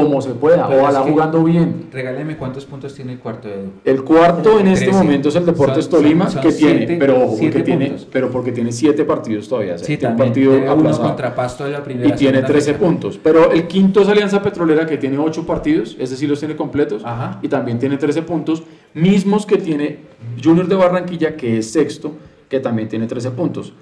como 0.00 0.22
se 0.22 0.30
pueda, 0.30 0.66
Pero 0.68 0.80
ojalá 0.82 1.00
es 1.00 1.10
jugando 1.10 1.44
bien. 1.44 1.88
Regáleme 1.92 2.36
cuántos 2.38 2.64
puntos 2.64 2.94
tiene 2.94 3.12
el 3.12 3.18
cuarto 3.18 3.48
Edu. 3.48 3.70
El 3.84 4.02
cuarto 4.04 4.58
en 4.58 4.68
este 4.68 4.90
momento 4.90 5.28
es 5.28 5.36
el 5.36 5.44
Deportes 5.44 5.84
Son- 5.84 6.00
Tolima, 6.02 6.24
son- 6.30 6.42
son 6.42 6.50
que 6.50 6.56
tiene, 6.56 6.96
pero, 6.98 7.16
ojo, 7.24 7.36
porque 7.38 7.62
tiene, 7.62 7.86
puntos. 7.88 8.08
pero 8.10 8.30
porque 8.30 8.52
tiene 8.52 8.72
siete 8.72 9.04
partidos 9.04 9.48
todavía. 9.48 9.76
Sí, 9.76 9.96
tiene 9.98 10.14
un 10.14 10.18
partido 10.18 10.52
contra 10.98 11.34
Pasto 11.34 11.64
de 11.64 11.72
la 11.72 11.84
primera. 11.84 12.08
y 12.08 12.12
tiene 12.12 12.38
segunda 12.38 12.46
13 12.48 12.72
fecha. 12.72 12.84
puntos. 12.84 13.20
Pero 13.22 13.52
el 13.52 13.66
quinto 13.66 14.00
es 14.00 14.08
Alianza 14.08 14.42
Petrolera 14.42 14.86
que 14.86 14.96
tiene 14.96 15.18
8 15.18 15.44
partidos, 15.46 15.96
ese 15.98 16.16
sí 16.16 16.26
los 16.26 16.38
tiene 16.38 16.56
completos, 16.56 17.02
Ajá. 17.04 17.38
y 17.42 17.48
también 17.48 17.78
tiene 17.78 17.98
13 17.98 18.22
puntos, 18.22 18.62
mismos 18.94 19.44
que 19.44 19.58
tiene 19.58 19.98
Junior 20.42 20.66
de 20.68 20.74
Barranquilla, 20.76 21.36
que 21.36 21.58
es 21.58 21.70
sexto, 21.70 22.12
que 22.48 22.60
también 22.60 22.88
tiene 22.88 23.06
13 23.06 23.30
puntos. 23.30 23.74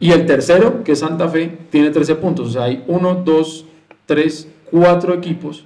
Y 0.00 0.10
el 0.12 0.26
tercero, 0.26 0.82
que 0.84 0.92
es 0.92 0.98
Santa 1.00 1.28
Fe, 1.28 1.56
tiene 1.70 1.90
13 1.90 2.14
puntos. 2.16 2.48
O 2.48 2.50
sea, 2.50 2.64
hay 2.64 2.82
1, 2.88 3.14
2, 3.24 3.66
3, 4.06 4.48
4 4.70 5.14
equipos 5.14 5.64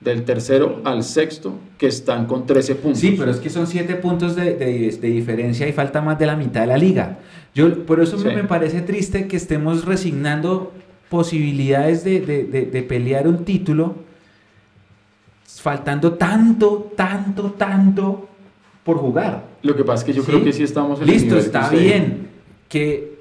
del 0.00 0.24
tercero 0.24 0.80
al 0.84 1.02
sexto 1.02 1.54
que 1.78 1.86
están 1.86 2.26
con 2.26 2.46
13 2.46 2.74
puntos. 2.76 3.00
Sí, 3.00 3.14
pero 3.18 3.30
es 3.30 3.38
que 3.38 3.50
son 3.50 3.66
7 3.66 3.94
puntos 3.96 4.36
de, 4.36 4.54
de- 4.54 4.90
de 5.00 5.08
diferencia 5.08 5.66
y 5.66 5.72
falta 5.72 6.00
más 6.02 6.18
de 6.18 6.26
la 6.26 6.36
mitad 6.36 6.60
de 6.62 6.66
la 6.68 6.76
liga. 6.78 7.18
Yo, 7.54 7.84
por 7.86 8.00
eso 8.00 8.16
me- 8.18 8.30
Sí. 8.30 8.36
me 8.36 8.44
parece 8.44 8.82
triste 8.82 9.26
que 9.26 9.36
estemos 9.36 9.84
resignando 9.84 10.72
posibilidades 11.08 12.04
de, 12.04 12.20
de- 12.20 12.44
de- 12.44 12.66
de 12.66 12.82
pelear 12.82 13.26
un 13.26 13.44
título, 13.44 13.94
faltando 15.46 16.12
tanto, 16.14 16.92
tanto, 16.96 17.52
tanto 17.52 18.28
por 18.84 18.98
jugar. 18.98 19.44
Lo 19.62 19.74
que 19.74 19.84
pasa 19.84 20.02
es 20.02 20.04
que 20.04 20.12
yo 20.12 20.22
¿Sí? 20.22 20.30
creo 20.30 20.44
que 20.44 20.52
sí 20.52 20.62
estamos 20.62 21.00
en 21.00 21.08
el 21.08 21.14
Listo, 21.14 21.34
que 21.34 21.40
está 21.40 21.62
usted- 21.64 21.78
bien. 21.80 22.28
Que 22.68 23.16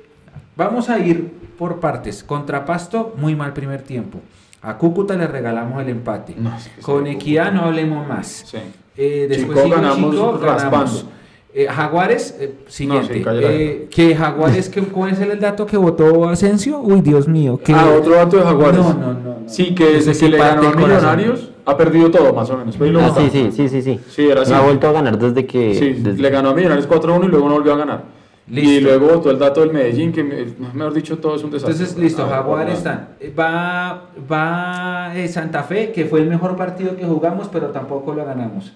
vamos 0.56 0.90
a 0.90 1.00
ir 1.00 1.32
por 1.58 1.80
partes. 1.80 2.24
Contra 2.24 2.66
Pasto, 2.66 3.14
muy 3.18 3.36
mal 3.36 3.54
primer 3.54 3.82
tiempo. 3.82 4.20
A 4.66 4.78
Cúcuta 4.78 5.16
le 5.16 5.28
regalamos 5.28 5.82
el 5.82 5.90
empate. 5.90 6.34
No, 6.38 6.56
es 6.56 6.68
que 6.70 6.82
Con 6.82 7.06
Equidad 7.08 7.52
no 7.52 7.62
hablemos 7.66 8.08
más. 8.08 8.44
Sí. 8.48 8.58
Eh, 8.98 9.28
después 9.30 9.62
Chico 9.64 9.76
ganamos 9.76 10.12
Chico, 10.12 10.40
ganamos. 10.40 11.06
Eh, 11.54 11.68
Jaguares, 11.70 12.36
eh, 12.40 12.54
siguiente. 12.68 13.14
sí. 13.14 13.24
Eh, 13.28 13.88
que 13.90 14.16
Jaguares, 14.16 14.68
que, 14.70 14.82
¿cuál 14.82 15.12
es 15.12 15.20
el 15.22 15.40
dato 15.40 15.66
que 15.66 15.78
votó 15.78 16.28
Asensio? 16.28 16.80
Uy, 16.80 17.00
Dios 17.02 17.28
mío. 17.30 17.58
Que... 17.64 17.72
Ah, 17.74 17.88
otro 17.98 18.16
dato 18.16 18.38
de 18.38 18.44
Jaguares. 18.44 18.80
No, 18.82 18.94
no, 18.94 19.14
no. 19.14 19.20
no. 19.22 19.36
Sí, 19.48 19.74
que 19.76 19.86
desde 19.94 20.18
que 20.18 20.30
le 20.30 20.38
ganó 20.38 20.68
a. 20.68 20.74
Millonarios 20.76 21.52
ha 21.66 21.78
perdido 21.78 22.12
todo, 22.12 22.34
más 22.34 22.50
o 22.50 22.58
menos. 22.58 22.76
Pero 22.78 23.00
Ah, 23.00 23.14
sí, 23.18 23.30
sí, 23.32 23.50
sí, 23.52 23.70
sí, 23.70 23.82
sí. 23.82 24.00
Sí, 24.10 24.28
era 24.28 24.42
así. 24.42 24.52
No 24.52 24.58
ha 24.58 24.62
vuelto 24.62 24.88
a 24.88 24.92
ganar 24.92 25.18
desde 25.18 25.46
que... 25.46 25.74
Sí, 25.76 25.94
desde- 26.02 26.22
le 26.22 26.30
ganó 26.30 26.50
a 26.50 26.54
Millonarios 26.54 26.88
4-1 26.90 27.26
y 27.26 27.28
luego 27.30 27.48
no 27.48 27.56
volvió 27.56 27.74
a 27.74 27.78
ganar. 27.78 28.04
Y 28.48 28.54
Listo. 28.62 28.82
luego 28.82 29.08
votó 29.16 29.32
el 29.32 29.40
dato 29.40 29.62
del 29.62 29.72
Medellín, 29.74 30.12
que 30.12 30.24
me- 30.24 30.46
mejor 30.74 30.94
dicho 30.94 31.18
todo 31.18 31.36
es 31.36 31.44
un 31.44 31.50
desastre. 31.50 31.74
Entonces, 31.74 31.98
listo, 31.98 32.22
A 32.22 32.26
ver, 32.26 32.36
Jaguares 32.36 32.84
vamos 32.84 32.86
a- 32.86 32.92
están. 32.92 33.08
Eh, 33.20 33.34
Va, 33.38 34.10
va 34.32 35.14
eh, 35.18 35.28
Santa 35.28 35.64
Fe, 35.64 35.92
que 35.92 36.06
fue 36.06 36.20
el 36.22 36.30
mejor 36.30 36.56
partido 36.56 36.96
que 36.96 37.06
jugamos, 37.06 37.48
pero 37.52 37.68
tampoco 37.70 38.14
lo 38.14 38.24
ganamos. 38.24 38.74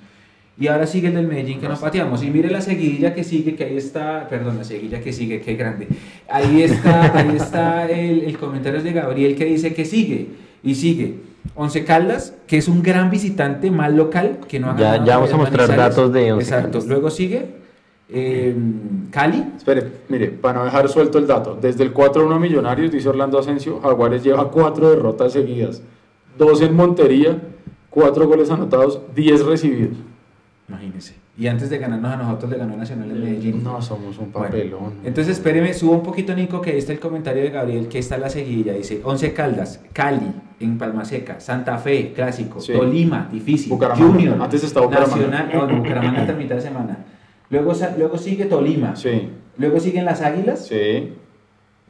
Y 0.59 0.67
ahora 0.67 0.87
sigue 0.87 1.09
el 1.09 1.13
del 1.15 1.27
Medellín 1.27 1.61
que 1.61 1.69
no 1.69 1.75
pateamos. 1.79 2.23
Y 2.23 2.31
mire 2.31 2.49
la 2.49 2.61
seguidilla 2.61 3.13
que 3.13 3.23
sigue, 3.23 3.55
que 3.55 3.63
ahí 3.63 3.77
está, 3.77 4.27
perdón, 4.27 4.57
la 4.57 4.63
seguidilla 4.63 5.01
que 5.01 5.13
sigue, 5.13 5.39
qué 5.39 5.53
grande. 5.55 5.87
Ahí 6.27 6.63
está, 6.63 7.17
ahí 7.17 7.35
está 7.37 7.89
el, 7.89 8.23
el 8.23 8.37
comentario 8.39 8.81
de 8.81 8.91
Gabriel 8.91 9.35
que 9.35 9.45
dice 9.45 9.73
que 9.73 9.85
sigue. 9.85 10.29
Y 10.63 10.75
sigue. 10.75 11.15
Once 11.55 11.85
Caldas, 11.85 12.33
que 12.47 12.57
es 12.57 12.67
un 12.67 12.81
gran 12.83 13.09
visitante, 13.11 13.71
mal 13.71 13.95
local, 13.95 14.39
que 14.49 14.59
no 14.59 14.71
ha 14.71 14.75
Ya- 14.75 14.83
ganado 14.93 15.05
ya 15.05 15.15
vamos 15.17 15.31
a 15.33 15.37
mostrar 15.37 15.67
Manizales. 15.67 15.95
datos 15.95 16.11
de 16.13 16.33
Once 16.33 16.43
Exacto. 16.45 16.71
Caldas. 16.71 16.87
Luego 16.87 17.09
sigue 17.11 17.45
eh, 18.11 18.55
Cali, 19.11 19.43
Espere, 19.57 19.83
mire, 20.09 20.27
para 20.29 20.59
no 20.59 20.65
dejar 20.65 20.89
suelto 20.89 21.17
el 21.17 21.27
dato, 21.27 21.57
desde 21.61 21.83
el 21.83 21.93
4-1 21.93 22.35
a 22.35 22.39
Millonarios, 22.39 22.91
dice 22.91 23.09
Orlando 23.09 23.37
Asensio, 23.39 23.79
Jaguares 23.81 24.23
lleva 24.23 24.49
cuatro 24.49 24.89
derrotas 24.89 25.33
seguidas, 25.33 25.81
dos 26.37 26.61
en 26.61 26.75
Montería, 26.75 27.39
cuatro 27.89 28.27
goles 28.27 28.49
anotados, 28.49 29.01
10 29.15 29.45
recibidos. 29.45 29.97
imagínense. 30.67 31.15
Y 31.37 31.47
antes 31.47 31.69
de 31.69 31.77
ganarnos 31.77 32.11
a 32.11 32.17
nosotros, 32.17 32.51
le 32.51 32.57
ganó 32.57 32.75
Nacional 32.75 33.09
en 33.11 33.23
Medellín. 33.23 33.63
No, 33.63 33.81
somos 33.81 34.17
un 34.17 34.29
Bueno, 34.33 34.47
papelón. 34.47 34.93
Entonces, 35.05 35.37
espéreme, 35.37 35.73
subo 35.73 35.93
un 35.93 36.03
poquito, 36.03 36.35
Nico, 36.35 36.59
que 36.59 36.71
ahí 36.71 36.77
está 36.77 36.91
el 36.91 36.99
comentario 36.99 37.41
de 37.41 37.49
Gabriel, 37.49 37.87
que 37.87 37.97
está 37.99 38.17
la 38.17 38.29
seguidilla. 38.29 38.73
Dice, 38.73 38.99
Once 39.05 39.31
Caldas, 39.31 39.79
Cali, 39.93 40.33
en 40.59 40.77
Palma 40.77 41.05
Seca, 41.05 41.39
Santa 41.39 41.77
Fe, 41.77 42.11
Clásico, 42.13 42.59
Sí. 42.59 42.73
Tolima, 42.73 43.29
difícil, 43.31 43.69
Bucaramanga. 43.71 44.11
Junior, 44.11 44.41
Antes 44.41 44.65
estaba 44.65 44.87
Bucaramanga. 44.87 45.15
Nacional, 45.15 45.49
no, 45.53 45.65
no, 45.67 45.77
Bucaramanga 45.77 46.21
hasta 46.21 46.33
mitad 46.33 46.55
de 46.55 46.61
semana. 46.61 47.05
Luego, 47.49 47.73
luego 47.97 48.17
sigue 48.17 48.45
Tolima, 48.45 48.95
Sí, 48.95 49.29
luego 49.57 49.79
siguen 49.79 50.05
las 50.05 50.21
Águilas. 50.21 50.67
sí, 50.67 51.13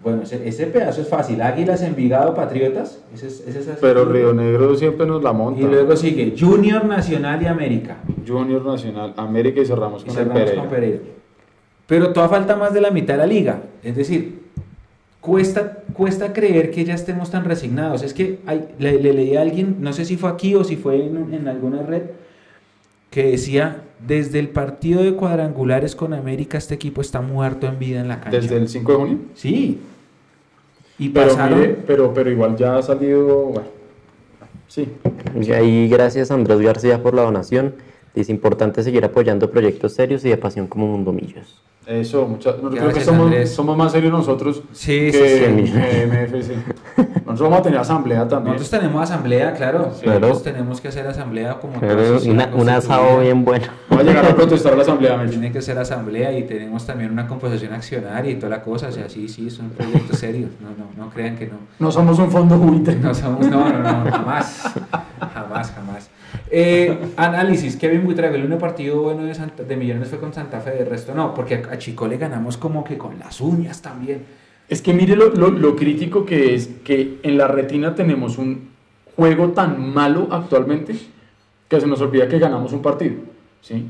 Bueno, 0.02 0.22
ese, 0.24 0.48
ese 0.48 0.68
pedazo 0.68 1.02
es 1.02 1.10
fácil. 1.10 1.42
Águilas, 1.42 1.82
Envigado, 1.82 2.34
Patriotas. 2.34 3.04
Ese 3.14 3.28
es, 3.28 3.42
ese 3.46 3.60
es 3.60 3.78
pero 3.82 4.06
Río 4.06 4.34
Negro 4.34 4.74
siempre 4.78 5.06
nos 5.06 5.22
la 5.22 5.34
monta. 5.34 5.60
Y 5.60 5.66
luego 5.66 5.94
sigue 5.98 6.34
Junior, 6.40 6.86
Nacional 6.86 7.42
y 7.44 7.48
América. 7.48 7.98
Junior 8.26 8.66
Nacional, 8.66 9.14
América 9.18 9.60
y 9.62 9.66
cerramos 9.66 10.04
Y 10.04 10.06
con 10.08 10.12
el 10.12 10.24
cerramos 10.24 10.40
Pereira. 10.42 10.62
con 10.62 10.70
Pereira. 10.72 11.00
Pero 11.88 12.14
todavía 12.14 12.38
falta 12.38 12.56
más 12.56 12.74
de 12.74 12.80
la 12.80 12.92
mitad 12.92 13.16
de 13.16 13.18
la 13.18 13.26
liga. 13.26 13.62
Es 13.84 13.96
decir, 13.98 14.40
cuesta, 15.20 15.80
cuesta 15.94 16.32
creer 16.32 16.72
que 16.72 16.86
ya 16.86 16.94
estemos 16.94 17.30
tan 17.32 17.44
resignados. 17.44 18.02
Es 18.04 18.14
que 18.14 18.40
hay- 18.46 18.70
le, 18.80 19.00
le 19.02 19.12
leí 19.14 19.36
a 19.36 19.42
alguien, 19.42 19.78
no 19.82 19.92
sé 19.92 20.06
si 20.06 20.16
fue 20.16 20.30
aquí 20.30 20.56
o 20.56 20.64
si 20.64 20.78
fue 20.78 21.06
en, 21.06 21.34
en 21.34 21.48
alguna 21.50 21.82
red, 21.84 22.04
que 23.10 23.32
decía, 23.32 23.82
desde 24.06 24.40
el 24.40 24.50
partido 24.50 25.04
de 25.04 25.14
cuadrangulares 25.14 25.96
con 25.96 26.14
América, 26.14 26.58
este 26.58 26.76
equipo 26.76 27.02
está 27.02 27.22
muerto 27.22 27.68
en 27.68 27.80
vida 27.80 28.00
en 28.00 28.08
la 28.08 28.22
cancha. 28.22 28.40
Desde 28.40 28.58
el 28.58 28.70
5 28.70 28.92
de 28.92 28.98
junio. 28.98 29.18
Sí. 29.36 29.80
Y 30.98 31.10
Pero, 31.10 31.28
pasaron... 31.28 31.60
mire, 31.60 31.78
pero, 31.88 32.14
pero 32.14 32.30
igual 32.30 32.56
ya 32.58 32.78
ha 32.78 32.82
salido, 32.82 33.46
bueno, 33.46 33.68
sí, 34.68 34.88
Y 35.40 35.52
ahí 35.52 35.88
gracias 35.88 36.32
a 36.32 36.34
Andrés 36.34 36.60
García 36.60 37.02
por 37.02 37.14
la 37.14 37.22
donación. 37.24 37.76
Es 38.16 38.30
importante 38.30 38.84
seguir 38.84 39.06
apoyando 39.06 39.50
proyectos 39.50 39.94
serios 39.94 40.26
y 40.26 40.30
de 40.30 40.38
pasión 40.38 40.68
como 40.68 40.88
Mundo 40.88 41.12
Millos. 41.14 41.62
Eso, 41.90 42.28
muchas, 42.28 42.62
no, 42.62 42.70
creo 42.70 42.94
que 42.94 43.02
somos, 43.02 43.50
somos 43.50 43.76
más 43.76 43.92
serios 43.92 44.12
nosotros 44.12 44.62
Sí, 44.74 45.10
que 45.12 45.40
sí, 45.58 45.66
sí. 45.66 45.74
que 45.74 46.06
MFC. 46.06 47.10
Nosotros 47.26 47.40
vamos 47.40 47.60
a 47.60 47.62
tener 47.64 47.80
asamblea 47.80 48.28
también. 48.28 48.58
Nosotros 48.58 48.80
tenemos 48.80 49.02
asamblea, 49.02 49.54
claro. 49.54 49.92
Claro. 50.00 50.20
Nosotros 50.20 50.44
tenemos 50.44 50.82
que 50.82 50.90
hacer 50.90 51.08
asamblea 51.08 51.60
como 51.60 51.80
Pero 51.80 52.20
Una, 52.28 52.52
un 52.54 52.70
asado 52.70 53.22
bien 53.22 53.44
bueno. 53.44 53.66
Va 53.92 54.02
a 54.02 54.04
llegar 54.04 54.24
a 54.24 54.36
protestar 54.36 54.74
a 54.74 54.76
la 54.76 54.82
asamblea. 54.84 55.26
Tiene 55.28 55.52
que 55.52 55.64
ser 55.64 55.80
asamblea 55.80 56.38
y 56.38 56.44
tenemos 56.44 56.86
también 56.86 57.12
una 57.12 57.28
composición 57.28 57.74
accionaria 57.74 58.32
y 58.32 58.36
toda 58.36 58.50
la 58.50 58.62
cosa. 58.62 58.90
O 58.90 58.92
sea, 58.92 59.10
sí, 59.10 59.28
sí, 59.28 59.48
es 59.48 59.58
un 59.58 59.72
proyecto 59.72 60.16
serio. 60.16 60.48
No, 60.60 60.70
no, 60.70 61.06
no 61.06 61.10
crean 61.12 61.38
que 61.38 61.48
no. 61.48 61.58
No 61.80 61.92
somos 61.92 62.20
un 62.20 62.30
fondo 62.30 62.56
buitre. 62.58 62.98
No, 62.98 63.16
somos, 63.16 63.48
no, 63.48 63.68
no, 63.68 63.80
no, 63.80 64.12
jamás. 64.12 64.74
Jamás, 65.34 65.72
jamás. 65.72 66.10
Eh, 66.52 66.98
análisis, 67.18 67.76
Kevin 67.76 68.04
Buitrago, 68.06 68.36
el 68.36 68.46
único 68.46 68.60
partido 68.60 69.02
bueno 69.02 69.24
de, 69.24 69.34
Santa- 69.36 69.64
de 69.64 69.76
Millones 69.78 70.10
fue 70.10 70.20
con 70.20 70.34
Santa 70.34 70.60
Fe, 70.62 70.72
de 70.72 70.86
resto 70.86 71.14
no, 71.14 71.34
porque 71.34 71.56
a 71.70 71.78
Chico 71.78 72.08
le 72.08 72.18
ganamos 72.18 72.58
como 72.58 72.84
que 72.84 72.98
con 72.98 73.20
las 73.20 73.40
uñas 73.42 73.82
también. 73.82 74.24
Es 74.68 74.82
que 74.82 74.94
mire 74.94 75.16
lo, 75.16 75.30
lo- 75.30 75.50
lo 75.52 75.76
crítico 75.76 76.26
que 76.26 76.54
es 76.56 76.70
que 76.84 77.20
en 77.24 77.38
la 77.38 77.48
retina 77.48 77.96
tenemos 77.96 78.38
un 78.38 78.70
juego 79.16 79.50
tan 79.50 79.94
malo 79.94 80.28
actualmente 80.32 80.96
que 81.68 81.80
se 81.82 81.88
nos 81.88 82.02
olvida 82.02 82.28
que 82.28 82.40
ganamos 82.40 82.72
un 82.74 82.82
partido. 82.82 83.16
¿sí? 83.62 83.86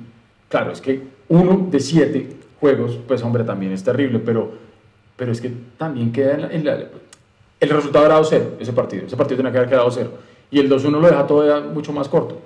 Claro, 0.50 0.72
es 0.72 0.82
que 0.82 1.02
uno 1.30 1.68
de 1.70 1.80
siete 1.80 2.30
juegos, 2.60 3.00
pues 3.08 3.22
hombre, 3.24 3.44
también 3.44 3.72
es 3.72 3.84
terrible, 3.84 4.20
pero, 4.20 4.52
pero 5.16 5.32
es 5.32 5.40
que 5.40 5.52
también 5.78 6.12
queda 6.12 6.34
en 6.34 6.42
la, 6.42 6.48
en 6.52 6.66
la- 6.66 6.80
El 7.62 7.70
resultado 7.70 8.06
era 8.06 8.20
2-0, 8.20 8.42
ese 8.60 8.74
partido. 8.74 9.06
Ese 9.06 9.16
partido 9.18 9.38
tenía 9.38 9.52
que 9.52 9.58
haber 9.60 9.70
quedado 9.70 9.92
0. 9.92 10.12
Y 10.52 10.60
el 10.60 10.70
2-1 10.70 10.92
lo 11.00 11.02
deja 11.08 11.28
todavía 11.28 11.68
mucho 11.70 11.94
más 11.94 12.08
corto. 12.10 12.42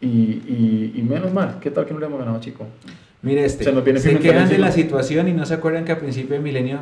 Y, 0.00 0.06
y- 0.08 0.92
y 0.96 1.02
menos 1.02 1.32
mal, 1.32 1.58
¿qué 1.60 1.70
tal 1.70 1.84
que 1.86 1.92
no 1.94 2.00
le 2.00 2.06
hemos 2.06 2.18
ganado 2.18 2.40
Chico? 2.40 2.66
Mire 3.22 3.44
este, 3.44 3.64
Se 3.64 3.72
nos 3.72 3.84
viene 3.84 4.00
se 4.00 4.08
Pimentel 4.08 4.32
quejan 4.32 4.48
de 4.48 4.58
la 4.58 4.72
situación 4.72 5.28
y 5.28 5.32
no 5.32 5.44
se 5.44 5.54
acuerdan 5.54 5.84
que 5.84 5.92
a 5.92 5.98
principio 5.98 6.36
de 6.36 6.40
milenio, 6.42 6.78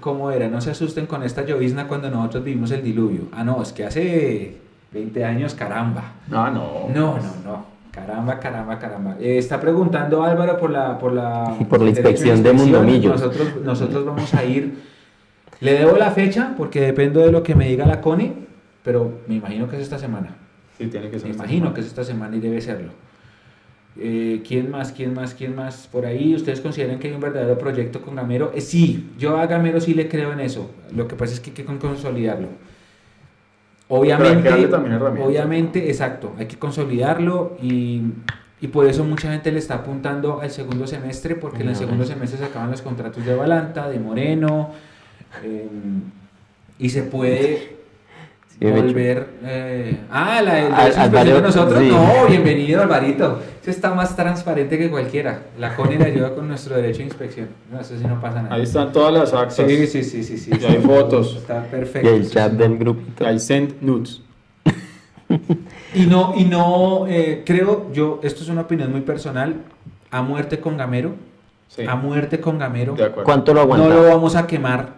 ¿cómo 0.00 0.30
era? 0.30 0.48
No 0.48 0.60
se 0.60 0.70
asusten 0.70 1.06
con 1.06 1.22
esta 1.22 1.44
llovizna 1.44 1.88
cuando 1.88 2.10
nosotros 2.10 2.44
vivimos 2.44 2.70
el 2.72 2.82
diluvio. 2.82 3.22
Ah, 3.32 3.42
no, 3.44 3.62
es 3.62 3.72
que 3.72 3.84
hace 3.86 4.56
20 4.92 5.24
años, 5.24 5.54
caramba. 5.54 6.12
Ah, 6.30 6.50
no. 6.52 6.88
No, 6.94 7.16
no, 7.16 7.34
no. 7.44 7.72
Caramba, 7.90 8.38
caramba, 8.38 8.78
caramba. 8.78 9.16
Eh, 9.20 9.36
está 9.38 9.60
preguntando 9.60 10.22
Álvaro 10.22 10.58
por 10.58 10.70
la 10.70 10.98
por 10.98 11.12
la, 11.12 11.54
Por 11.68 11.80
la 11.82 11.88
inspección 11.90 12.42
de 12.42 12.50
inspección. 12.50 12.56
Mundomillos. 12.80 13.12
Nosotros, 13.20 13.48
nosotros 13.64 14.04
vamos 14.04 14.32
a 14.34 14.44
ir. 14.44 14.74
Le 15.60 15.74
debo 15.74 15.96
la 15.96 16.10
fecha 16.10 16.54
porque 16.56 16.80
dependo 16.80 17.20
de 17.20 17.30
lo 17.32 17.42
que 17.42 17.54
me 17.54 17.68
diga 17.68 17.86
la 17.86 18.00
CONE, 18.00 18.32
pero 18.82 19.20
me 19.26 19.36
imagino 19.36 19.68
que 19.68 19.76
es 19.76 19.82
esta 19.82 19.98
semana. 19.98 20.36
Sí, 20.78 20.86
tiene 20.86 21.10
que 21.10 21.18
ser. 21.18 21.28
Me 21.28 21.34
imagino 21.34 21.58
semana. 21.58 21.74
que 21.74 21.80
es 21.82 21.86
esta 21.86 22.04
semana 22.04 22.36
y 22.36 22.40
debe 22.40 22.60
serlo. 22.60 22.90
Eh, 23.98 24.42
¿Quién 24.46 24.70
más? 24.70 24.90
¿Quién 24.92 25.12
más? 25.12 25.34
¿Quién 25.34 25.54
más? 25.54 25.86
Por 25.92 26.06
ahí, 26.06 26.34
¿ustedes 26.34 26.60
consideran 26.62 26.98
que 26.98 27.08
hay 27.08 27.14
un 27.14 27.20
verdadero 27.20 27.58
proyecto 27.58 28.00
con 28.00 28.16
Gamero? 28.16 28.50
Eh, 28.54 28.62
sí, 28.62 29.10
yo 29.18 29.36
a 29.36 29.46
Gamero 29.46 29.80
sí 29.82 29.92
le 29.92 30.08
creo 30.08 30.32
en 30.32 30.40
eso. 30.40 30.70
Lo 30.96 31.06
que 31.06 31.14
pasa 31.14 31.34
es 31.34 31.40
que 31.40 31.50
hay 31.50 31.54
que 31.56 31.64
con- 31.66 31.78
consolidarlo. 31.78 32.48
Obviamente, 33.88 34.48
obviamente, 35.22 35.88
exacto, 35.90 36.32
hay 36.38 36.46
que 36.46 36.56
consolidarlo 36.58 37.58
y, 37.60 38.00
y 38.62 38.68
por 38.68 38.86
eso 38.86 39.04
mucha 39.04 39.30
gente 39.30 39.52
le 39.52 39.58
está 39.58 39.74
apuntando 39.74 40.40
al 40.40 40.50
segundo 40.50 40.86
semestre, 40.86 41.34
porque 41.34 41.62
en 41.62 41.68
el 41.70 41.76
segundo 41.76 42.06
semestre 42.06 42.38
se 42.38 42.44
acaban 42.46 42.70
los 42.70 42.80
contratos 42.80 43.22
de 43.26 43.34
Balanta, 43.34 43.90
de 43.90 43.98
Moreno, 43.98 44.70
eh, 45.44 45.68
y 46.78 46.88
se 46.88 47.02
puede. 47.02 47.81
Volver. 48.70 49.26
eh, 49.44 49.96
ah, 50.10 50.40
la 50.42 50.58
el 50.60 50.72
Al- 50.72 50.76
derecho 50.76 50.82
de 50.82 50.88
inspección 50.88 51.12
de 51.12 51.18
Alvarito, 51.18 51.40
nosotros. 51.42 51.78
sí. 51.80 51.88
No, 51.90 52.26
bienvenido, 52.28 52.82
Alvarito. 52.82 53.38
Eso 53.62 53.70
está 53.70 53.94
más 53.94 54.14
transparente 54.16 54.76
que 54.78 54.90
cualquiera. 54.90 55.42
La 55.58 55.74
CONI 55.76 55.96
le 55.98 56.04
ayuda 56.06 56.34
con 56.34 56.48
nuestro 56.48 56.74
derecho 56.76 56.98
de 56.98 57.04
inspección. 57.04 57.48
No, 57.70 57.80
eso 57.80 57.96
sí 57.96 58.04
no 58.06 58.20
pasa 58.20 58.42
nada. 58.42 58.54
Ahí 58.54 58.62
están 58.62 58.92
todas 58.92 59.12
las 59.12 59.32
actas. 59.32 59.54
Sí, 59.66 59.86
sí, 59.86 60.02
sí, 60.02 60.22
sí, 60.24 60.38
sí. 60.38 60.50
Y 60.60 60.64
hay 60.64 60.78
fotos. 60.78 61.36
Está 61.36 61.64
Y 61.66 61.70
perfecto. 61.70 62.08
el 62.08 62.24
sí, 62.26 62.32
chat 62.34 62.50
sí. 62.52 62.56
del 62.58 62.78
grupito. 62.78 63.30
I 63.30 63.38
sent 63.38 63.80
nudes. 63.80 64.20
Y 65.94 66.06
no, 66.06 66.34
y 66.36 66.44
no, 66.44 67.06
eh, 67.06 67.42
creo 67.44 67.90
yo, 67.92 68.20
esto 68.22 68.42
es 68.42 68.48
una 68.48 68.62
opinión 68.62 68.90
muy 68.90 69.02
personal, 69.02 69.56
a 70.10 70.22
muerte 70.22 70.58
con 70.60 70.76
Gamero, 70.76 71.12
Sí. 71.68 71.84
a 71.86 71.96
muerte 71.96 72.38
con 72.40 72.58
Gamero, 72.58 72.94
De 72.94 73.04
acuerdo. 73.04 73.24
¿Cuánto 73.24 73.52
lo 73.54 73.60
no 73.66 73.74
aguanta? 73.74 73.94
lo 73.94 74.02
vamos 74.08 74.36
a 74.36 74.46
quemar. 74.46 74.94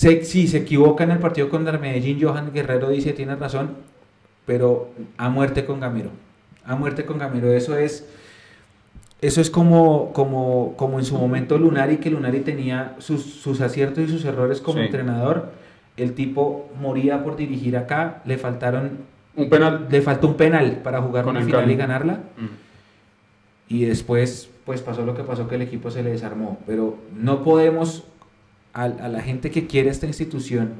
Se, 0.00 0.24
si 0.24 0.48
se 0.48 0.58
equivoca 0.58 1.04
en 1.04 1.10
el 1.10 1.18
partido 1.18 1.50
contra 1.50 1.76
Medellín, 1.76 2.18
Johan 2.22 2.52
Guerrero 2.54 2.88
dice, 2.88 3.12
tiene 3.12 3.36
razón, 3.36 3.72
pero 4.46 4.88
a 5.18 5.28
muerte 5.28 5.66
con 5.66 5.78
Gamero, 5.78 6.08
a 6.64 6.74
muerte 6.74 7.04
con 7.04 7.18
Gamero, 7.18 7.52
eso 7.52 7.76
es... 7.76 8.06
Eso 9.20 9.42
es 9.42 9.50
como, 9.50 10.14
como, 10.14 10.72
como 10.78 10.98
en 10.98 11.04
su 11.04 11.14
momento 11.18 11.58
Lunari, 11.58 11.98
que 11.98 12.08
Lunari 12.10 12.40
tenía 12.40 12.94
sus, 13.00 13.22
sus 13.22 13.60
aciertos 13.60 14.04
y 14.04 14.08
sus 14.08 14.24
errores 14.24 14.62
como 14.62 14.78
Sí. 14.78 14.84
entrenador. 14.86 15.50
El 15.98 16.14
tipo 16.14 16.70
moría 16.80 17.22
por 17.22 17.36
dirigir 17.36 17.76
acá, 17.76 18.22
le 18.24 18.38
faltaron 18.38 19.00
Un 19.36 19.50
penal. 19.50 19.86
le 19.90 20.00
faltó 20.00 20.28
un 20.28 20.34
penal 20.38 20.80
para 20.82 21.02
jugar 21.02 21.24
Con 21.26 21.36
una 21.36 21.44
final 21.44 21.60
Cali. 21.60 21.74
y 21.74 21.76
ganarla. 21.76 22.14
Mm. 22.38 23.74
Y 23.74 23.84
después, 23.84 24.48
pues 24.64 24.80
pasó 24.80 25.04
lo 25.04 25.14
que 25.14 25.22
pasó, 25.22 25.46
que 25.48 25.56
el 25.56 25.62
equipo 25.62 25.90
se 25.90 26.02
le 26.02 26.12
desarmó. 26.12 26.58
Pero 26.66 26.96
no 27.14 27.44
podemos, 27.44 28.04
a, 28.72 28.84
a 28.84 29.08
la 29.08 29.20
gente 29.20 29.50
que 29.50 29.66
quiere 29.66 29.90
esta 29.90 30.06
institución, 30.06 30.74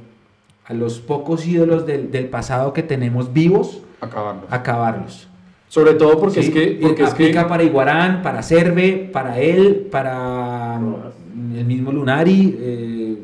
a 0.66 0.74
los 0.74 1.00
pocos 1.00 1.46
ídolos 1.46 1.86
del, 1.86 2.10
del 2.10 2.26
pasado 2.28 2.72
que 2.72 2.82
tenemos 2.82 3.32
vivos, 3.32 3.82
Acabarlo. 4.00 4.42
acabarlos. 4.50 5.28
Sobre 5.68 5.94
todo 5.94 6.18
porque 6.18 6.42
Sí, 6.42 6.48
es 6.48 6.54
que. 6.54 6.78
Porque 6.82 7.02
es 7.04 7.14
que 7.14 7.24
aplica 7.24 7.46
para 7.46 7.62
Iguarán, 7.62 8.22
para 8.22 8.42
Cerve, 8.42 9.08
para 9.12 9.38
él, 9.38 9.88
para 9.90 10.78
Rojas. 10.78 11.12
el 11.54 11.64
mismo 11.64 11.92
Lunari, 11.92 12.56
eh, 12.60 13.18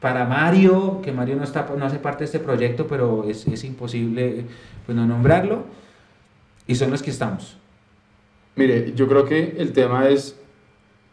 para 0.00 0.24
Mario, 0.26 1.00
que 1.02 1.12
Mario 1.12 1.36
no, 1.36 1.44
está, 1.44 1.68
no 1.76 1.84
hace 1.86 1.98
parte 1.98 2.20
de 2.20 2.24
este 2.26 2.38
proyecto, 2.40 2.86
pero 2.86 3.24
es, 3.28 3.46
es 3.46 3.64
imposible 3.64 4.44
pues, 4.84 4.96
no 4.96 5.06
nombrarlo. 5.06 5.64
Y 6.66 6.74
son 6.74 6.90
los 6.90 7.02
que 7.02 7.10
estamos. 7.10 7.56
Mire, 8.56 8.92
yo 8.94 9.06
creo 9.08 9.24
que 9.24 9.54
el 9.58 9.72
tema 9.72 10.08
es, 10.08 10.38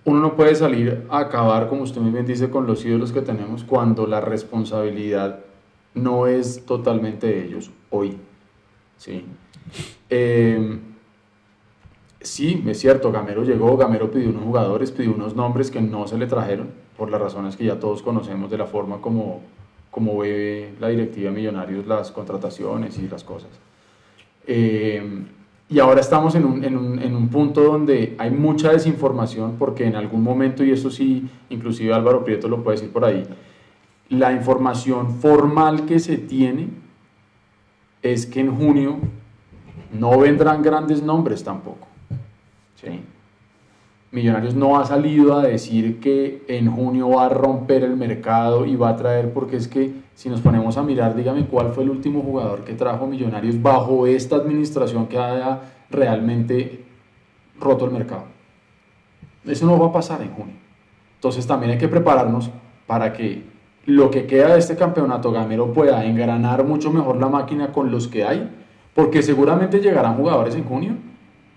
uno 0.05 0.19
no 0.19 0.35
puede 0.35 0.55
salir 0.55 1.05
a 1.09 1.19
acabar, 1.19 1.67
como 1.67 1.83
usted 1.83 2.01
muy 2.01 2.11
bien 2.11 2.25
dice, 2.25 2.49
con 2.49 2.65
los 2.65 2.85
ídolos 2.85 3.11
que 3.11 3.21
tenemos 3.21 3.63
cuando 3.63 4.07
la 4.07 4.21
responsabilidad 4.21 5.39
no 5.93 6.27
es 6.27 6.65
totalmente 6.65 7.27
de 7.27 7.45
ellos 7.45 7.71
hoy. 7.89 8.17
¿sí? 8.97 9.25
Eh, 10.09 10.79
sí, 12.21 12.63
es 12.67 12.79
cierto, 12.79 13.11
Gamero 13.11 13.43
llegó, 13.43 13.75
Gamero 13.77 14.09
pidió 14.09 14.29
unos 14.29 14.43
jugadores, 14.43 14.91
pidió 14.91 15.13
unos 15.13 15.35
nombres 15.35 15.69
que 15.69 15.81
no 15.81 16.07
se 16.07 16.17
le 16.17 16.27
trajeron, 16.27 16.69
por 16.97 17.11
las 17.11 17.21
razones 17.21 17.55
que 17.55 17.65
ya 17.65 17.79
todos 17.79 18.01
conocemos 18.01 18.49
de 18.49 18.57
la 18.57 18.65
forma 18.65 19.01
como, 19.01 19.41
como 19.91 20.17
ve 20.19 20.73
la 20.79 20.89
directiva 20.89 21.31
Millonarios 21.31 21.87
las 21.87 22.11
contrataciones 22.11 22.97
y 22.97 23.07
las 23.07 23.23
cosas. 23.23 23.51
Eh, 24.47 25.01
y 25.69 25.79
ahora 25.79 26.01
estamos 26.01 26.33
en 26.33 26.45
un, 26.45 26.63
en, 26.63 26.75
un, 26.75 26.99
en 26.99 27.15
un 27.15 27.29
punto 27.29 27.63
donde 27.63 28.15
hay 28.17 28.31
mucha 28.31 28.71
desinformación 28.71 29.55
porque 29.59 29.85
en 29.85 29.95
algún 29.95 30.23
momento, 30.23 30.63
y 30.63 30.71
eso 30.71 30.89
sí, 30.89 31.29
inclusive 31.49 31.93
Álvaro 31.93 32.23
Prieto 32.23 32.47
lo 32.47 32.63
puede 32.63 32.77
decir 32.77 32.91
por 32.91 33.05
ahí, 33.05 33.23
la 34.09 34.31
información 34.31 35.19
formal 35.19 35.85
que 35.85 35.99
se 35.99 36.17
tiene 36.17 36.69
es 38.01 38.25
que 38.25 38.39
en 38.39 38.55
junio 38.55 38.97
no 39.93 40.19
vendrán 40.19 40.63
grandes 40.63 41.03
nombres 41.03 41.43
tampoco. 41.43 41.87
¿sí? 42.75 43.01
Millonarios 44.11 44.55
no 44.55 44.79
ha 44.79 44.85
salido 44.85 45.37
a 45.37 45.43
decir 45.43 45.99
que 45.99 46.43
en 46.47 46.71
junio 46.71 47.09
va 47.09 47.27
a 47.27 47.29
romper 47.29 47.83
el 47.83 47.95
mercado 47.95 48.65
y 48.65 48.75
va 48.75 48.89
a 48.89 48.95
traer, 48.95 49.31
porque 49.33 49.55
es 49.55 49.67
que 49.67 49.93
si 50.15 50.29
nos 50.29 50.41
ponemos 50.41 50.77
a 50.77 50.83
mirar, 50.83 51.15
dígame 51.15 51.45
cuál 51.45 51.73
fue 51.73 51.83
el 51.83 51.91
último 51.91 52.21
jugador 52.21 52.63
que 52.63 52.73
trajo 52.73 53.05
Millonarios 53.05 53.61
bajo 53.61 54.07
esta 54.07 54.37
administración 54.37 55.05
que 55.05 55.19
haya 55.19 55.61
realmente 55.91 56.83
roto 57.59 57.85
el 57.85 57.91
mercado. 57.91 58.23
Eso 59.45 59.67
no 59.67 59.77
va 59.77 59.87
a 59.87 59.93
pasar 59.93 60.21
en 60.23 60.31
junio. 60.31 60.55
Entonces 61.15 61.45
también 61.45 61.73
hay 61.73 61.77
que 61.77 61.87
prepararnos 61.87 62.49
para 62.87 63.13
que 63.13 63.43
lo 63.85 64.09
que 64.09 64.25
queda 64.25 64.53
de 64.53 64.59
este 64.59 64.75
campeonato 64.75 65.31
gamero 65.31 65.71
pueda 65.71 66.03
engranar 66.03 66.63
mucho 66.63 66.91
mejor 66.91 67.17
la 67.17 67.29
máquina 67.29 67.71
con 67.71 67.91
los 67.91 68.07
que 68.07 68.23
hay, 68.23 68.49
porque 68.95 69.21
seguramente 69.21 69.79
llegarán 69.79 70.17
jugadores 70.17 70.55
en 70.55 70.63
junio, 70.63 70.93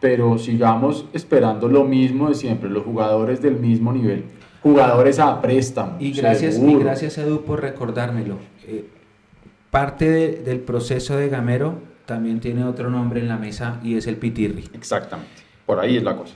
pero 0.03 0.37
sigamos 0.37 1.07
esperando 1.13 1.69
lo 1.69 1.85
mismo 1.85 2.29
de 2.29 2.35
siempre, 2.35 2.69
los 2.69 2.83
jugadores 2.85 3.41
del 3.41 3.55
mismo 3.57 3.93
nivel, 3.93 4.25
jugadores 4.61 5.21
a 5.21 5.41
préstamo. 5.41 5.97
Y 6.01 6.11
gracias, 6.13 6.59
y 6.59 6.75
gracias 6.75 7.17
Edu 7.19 7.43
por 7.43 7.61
recordármelo. 7.63 8.35
Eh, 8.67 8.85
parte 9.71 10.11
de- 10.11 10.33
del 10.43 10.59
proceso 10.59 11.17
de 11.17 11.29
Gamero 11.29 11.75
también 12.05 12.41
tiene 12.41 12.65
otro 12.65 12.91
nombre 12.91 13.21
en 13.21 13.29
la 13.29 13.37
mesa 13.37 13.79
y 13.85 13.95
es 13.97 14.09
el 14.09 14.17
Pitirri. 14.17 14.65
Exactamente, 14.75 15.31
por 15.67 15.79
ahí 15.79 15.97
es 15.97 16.03
la 16.03 16.17
cosa. 16.17 16.35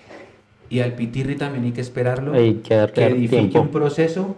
Y 0.71 0.79
al 0.79 0.93
Pitirri 0.93 1.35
también 1.35 1.65
hay 1.65 1.73
que 1.73 1.81
esperarlo, 1.81 2.35
Hay 2.35 2.55
que 2.55 2.75
darle 2.77 2.95
que 2.95 3.05
edifique 3.07 3.37
tiempo. 3.49 3.61
un 3.63 3.69
proceso, 3.69 4.37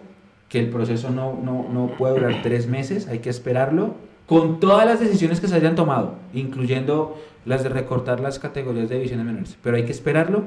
que 0.49 0.57
el 0.59 0.69
proceso 0.69 1.11
no, 1.11 1.39
no, 1.43 1.67
no 1.71 1.91
puede 1.99 2.15
durar 2.15 2.41
tres 2.41 2.67
meses, 2.67 3.07
hay 3.07 3.19
que 3.19 3.29
esperarlo, 3.29 3.93
con 4.25 4.59
todas 4.59 4.85
las 4.87 4.99
decisiones 4.99 5.39
que 5.39 5.47
se 5.47 5.55
hayan 5.55 5.75
tomado, 5.75 6.15
incluyendo 6.33 7.15
las 7.49 7.63
de 7.63 7.69
recortar 7.69 8.19
las 8.19 8.39
categorías 8.39 8.87
de 8.87 8.95
divisiones 8.95 9.25
menores. 9.25 9.57
Pero 9.63 9.75
hay 9.75 9.83
que 9.83 9.91
esperarlo 9.91 10.43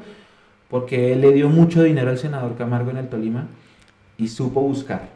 porque 0.71 1.13
él 1.13 1.21
le 1.21 1.33
dio 1.33 1.49
mucho 1.51 1.83
dinero 1.83 2.11
al 2.11 2.19
senador 2.19 2.57
Camargo 2.57 2.91
en 2.91 2.97
el 2.97 3.09
Tolima 3.09 3.49
y 4.17 4.29
supo 4.29 4.63
buscar. 4.63 5.09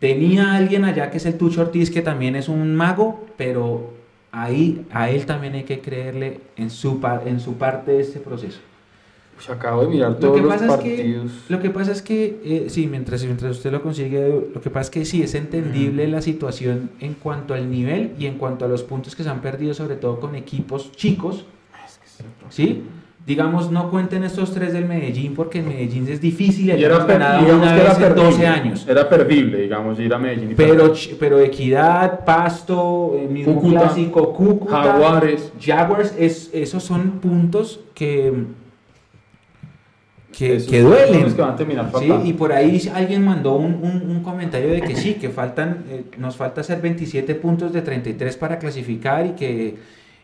Tenía 0.00 0.54
alguien 0.54 0.84
allá 0.84 1.10
que 1.10 1.16
es 1.16 1.26
el 1.26 1.38
Tucho 1.38 1.62
Ortiz, 1.62 1.90
que 1.90 2.02
también 2.02 2.36
es 2.36 2.48
un 2.48 2.74
mago, 2.74 3.24
pero 3.38 3.94
ahí 4.32 4.84
a 4.90 5.08
él 5.08 5.24
también 5.24 5.54
hay 5.54 5.62
que 5.62 5.80
creerle 5.80 6.40
en 6.56 6.68
su, 6.68 7.00
par- 7.00 7.22
en 7.26 7.38
su 7.40 7.54
parte 7.54 7.92
de 7.92 8.00
este 8.00 8.18
proceso. 8.20 8.58
Pues 9.34 9.50
acabo 9.50 9.82
de 9.82 9.88
mirar 9.88 10.10
Lo 10.12 10.16
todos 10.16 10.36
que 10.36 10.42
los 10.42 10.52
pasa 10.52 10.64
es 10.66 10.80
que, 10.80 10.90
partidos. 10.96 11.32
lo 11.48 11.60
que 11.60 11.70
pasa 11.70 11.92
es 11.92 12.02
que 12.02 12.40
eh, 12.44 12.64
sí, 12.68 12.86
mientras, 12.86 13.24
mientras 13.24 13.50
usted 13.56 13.72
lo 13.72 13.82
consigue, 13.82 14.44
lo 14.54 14.60
que 14.60 14.70
pasa 14.70 14.82
es 14.82 14.90
que 14.90 15.04
sí 15.04 15.22
es 15.22 15.34
entendible 15.34 16.06
la 16.08 16.22
situación 16.22 16.90
en 17.00 17.14
cuanto 17.14 17.52
al 17.54 17.70
nivel 17.70 18.12
y 18.18 18.26
en 18.26 18.34
cuanto 18.38 18.64
a 18.64 18.68
los 18.68 18.82
puntos 18.84 19.16
que 19.16 19.22
se 19.24 19.28
han 19.30 19.40
perdido, 19.40 19.74
sobre 19.74 19.96
todo 19.96 20.20
con 20.20 20.34
equipos 20.36 20.92
chicos, 20.92 21.46
¿sí? 22.48 22.84
Digamos, 23.26 23.70
no 23.72 23.90
cuenten 23.90 24.22
estos 24.22 24.52
tres 24.52 24.74
del 24.74 24.84
Medellín 24.84 25.34
porque 25.34 25.60
el 25.60 25.64
Medellín 25.66 26.06
es 26.08 26.20
difícil 26.20 26.66
y, 26.78 26.84
era, 26.84 27.06
per- 27.06 27.16
digamos 27.40 27.68
que 27.72 27.80
era 27.80 27.92
en 27.92 27.98
perdible, 27.98 28.22
12 28.30 28.46
años. 28.46 28.86
Era 28.86 29.08
perdible, 29.08 29.58
digamos, 29.62 29.98
ir 29.98 30.12
a 30.12 30.18
Medellín 30.18 30.50
y 30.50 30.54
Pero, 30.54 30.92
pero 31.18 31.40
Equidad, 31.40 32.22
Pasto, 32.26 33.16
el 33.18 33.30
mismo 33.30 33.54
Cúcuta, 33.54 33.80
clásico, 33.80 34.32
Cúcuta, 34.34 34.82
Jaguares. 34.82 35.52
Jaguars, 35.58 36.14
es, 36.18 36.50
esos 36.52 36.82
son 36.84 37.12
puntos 37.12 37.80
que, 37.94 38.30
que, 40.36 40.58
que 40.64 40.80
duelen. 40.80 41.34
que 41.34 41.40
van 41.42 41.54
a 41.78 41.98
Sí, 41.98 42.12
y 42.24 42.32
por 42.32 42.52
ahí 42.52 42.80
alguien 42.94 43.24
mandó 43.24 43.56
un, 43.56 43.74
un- 43.74 44.10
un 44.10 44.22
comentario 44.22 44.70
de 44.70 44.80
que 44.82 44.96
sí, 44.96 45.14
que 45.14 45.28
faltan, 45.30 45.84
eh, 45.88 46.04
nos 46.18 46.36
falta 46.36 46.60
hacer 46.62 46.80
27 46.80 47.34
puntos 47.36 47.72
de 47.72 47.82
33 47.82 48.36
para 48.36 48.58
clasificar 48.58 49.26
y 49.26 49.30
que, 49.30 49.76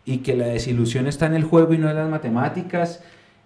y 0.05 0.19
que 0.19 0.35
la 0.37 0.47
desilusión 0.47 1.07
está 1.07 1.27
en 1.27 1.35
el 1.35 1.45
juego 1.45 1.75
y 1.75 1.79
no 1.79 1.89
en 1.89 1.97
las 1.97 2.09
matemáticas. 2.11 3.03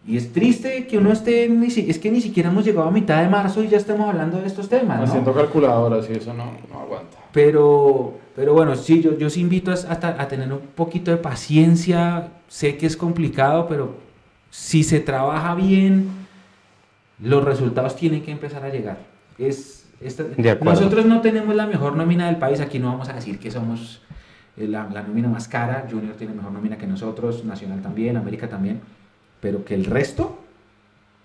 Y 0.06 0.16
es 0.18 0.32
triste 0.32 0.86
que 0.86 0.98
uno 0.98 1.12
esté, 1.12 1.48
ni 1.48 1.70
si- 1.70 1.88
es 1.88 1.98
que 1.98 2.10
ni 2.10 2.20
siquiera 2.20 2.50
hemos 2.50 2.64
llegado 2.64 2.88
a 2.88 2.90
mitad 2.90 3.22
de 3.22 3.28
marzo 3.28 3.62
y 3.62 3.68
ya 3.68 3.78
estamos 3.78 4.08
hablando 4.08 4.38
de 4.40 4.46
estos 4.46 4.68
temas. 4.68 4.98
¿no? 4.98 5.04
Haciendo 5.04 5.32
calculadoras 5.32 6.06
y 6.10 6.14
eso 6.14 6.34
no, 6.34 6.44
no 6.70 6.80
aguanta. 6.80 7.16
Pero, 7.32 8.14
pero 8.36 8.52
bueno, 8.52 8.76
sí, 8.76 9.00
yo, 9.02 9.16
yo 9.18 9.28
sí 9.30 9.40
invito 9.40 9.70
a, 9.70 9.74
a- 9.74 10.22
a 10.22 10.28
tener 10.28 10.52
un 10.52 10.60
poquito 10.74 11.10
de 11.10 11.16
paciencia. 11.18 12.28
Sé 12.48 12.76
que 12.76 12.86
es 12.86 12.96
complicado, 12.96 13.66
pero 13.66 13.94
si 14.50 14.84
se 14.84 15.00
trabaja 15.00 15.54
bien, 15.54 16.08
los 17.24 17.44
resultados 17.44 17.96
tienen 17.96 18.22
que 18.22 18.30
empezar 18.30 18.62
a 18.64 18.68
llegar. 18.68 18.98
Es, 19.38 19.86
esta- 20.00 20.22
De 20.24 20.50
acuerdo. 20.50 20.80
nosotros 20.80 21.06
no 21.06 21.20
tenemos 21.20 21.54
la 21.54 21.66
mejor 21.66 21.96
nómina 21.96 22.26
del 22.26 22.36
país. 22.36 22.60
Aquí 22.60 22.78
no 22.78 22.88
vamos 22.88 23.08
a 23.08 23.12
decir 23.14 23.38
que 23.38 23.50
somos 23.50 24.00
eh, 24.56 24.68
la, 24.68 24.88
la 24.92 25.02
nómina 25.02 25.28
más 25.28 25.48
cara. 25.48 25.86
Junior 25.90 26.14
tiene 26.16 26.34
mejor 26.34 26.52
nómina 26.52 26.76
que 26.78 26.86
nosotros, 26.86 27.44
Nacional 27.44 27.80
también, 27.82 28.16
América 28.16 28.48
también. 28.48 28.80
Pero 29.40 29.64
que 29.64 29.74
el 29.74 29.84
resto 29.86 30.38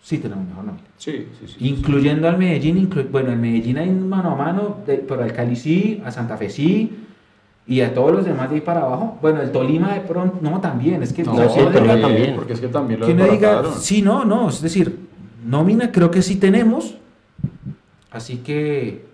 sí 0.02 0.18
tenemos 0.18 0.48
mejor 0.48 0.64
nómina. 0.66 0.84
Sí, 0.98 1.28
sí, 1.40 1.48
sí. 1.48 1.56
Incluyendo 1.68 2.28
al 2.28 2.38
Medellín, 2.38 2.90
inclu- 2.90 3.10
bueno, 3.12 3.32
el 3.32 3.38
Medellín 3.40 3.78
hay 3.78 3.90
mano 3.90 4.32
a 4.32 4.36
mano, 4.36 4.78
de- 4.88 4.98
pero 4.98 5.24
al 5.24 5.34
Cali 5.34 5.56
sí, 5.56 6.02
a 6.06 6.12
Santa 6.12 6.38
Fe 6.38 6.50
sí, 6.50 7.06
y 7.68 7.82
a 7.82 7.94
todos 7.94 8.12
los 8.12 8.26
demás 8.26 8.50
de 8.50 8.56
ahí 8.56 8.62
para 8.62 8.82
abajo. 8.82 9.18
Bueno, 9.22 9.42
el 9.42 9.52
Tolima 9.52 9.94
de 9.94 10.00
pronto, 10.02 10.40
no, 10.42 10.60
también, 10.60 11.04
es 11.04 11.14
que 11.14 11.24
No, 11.24 11.34
o 11.34 11.36
sea, 11.36 11.50
sí, 11.50 11.60
el 11.60 11.72
Tolima 11.72 12.00
también. 12.02 12.36
Porque 12.36 12.54
es 12.54 12.62
que 12.62 12.68
también 12.70 13.00
lo 13.02 13.06
que 13.06 13.14
uno 13.14 13.26
diga, 13.28 13.64
sí, 13.78 14.02
no, 14.02 14.26
no, 14.26 14.50
es 14.50 14.62
decir, 14.62 15.09
nómina 15.44 15.92
creo 15.92 16.12
que 16.12 16.22
sí 16.22 16.36
tenemos, 16.38 16.98
así 18.12 18.38
que 18.38 19.08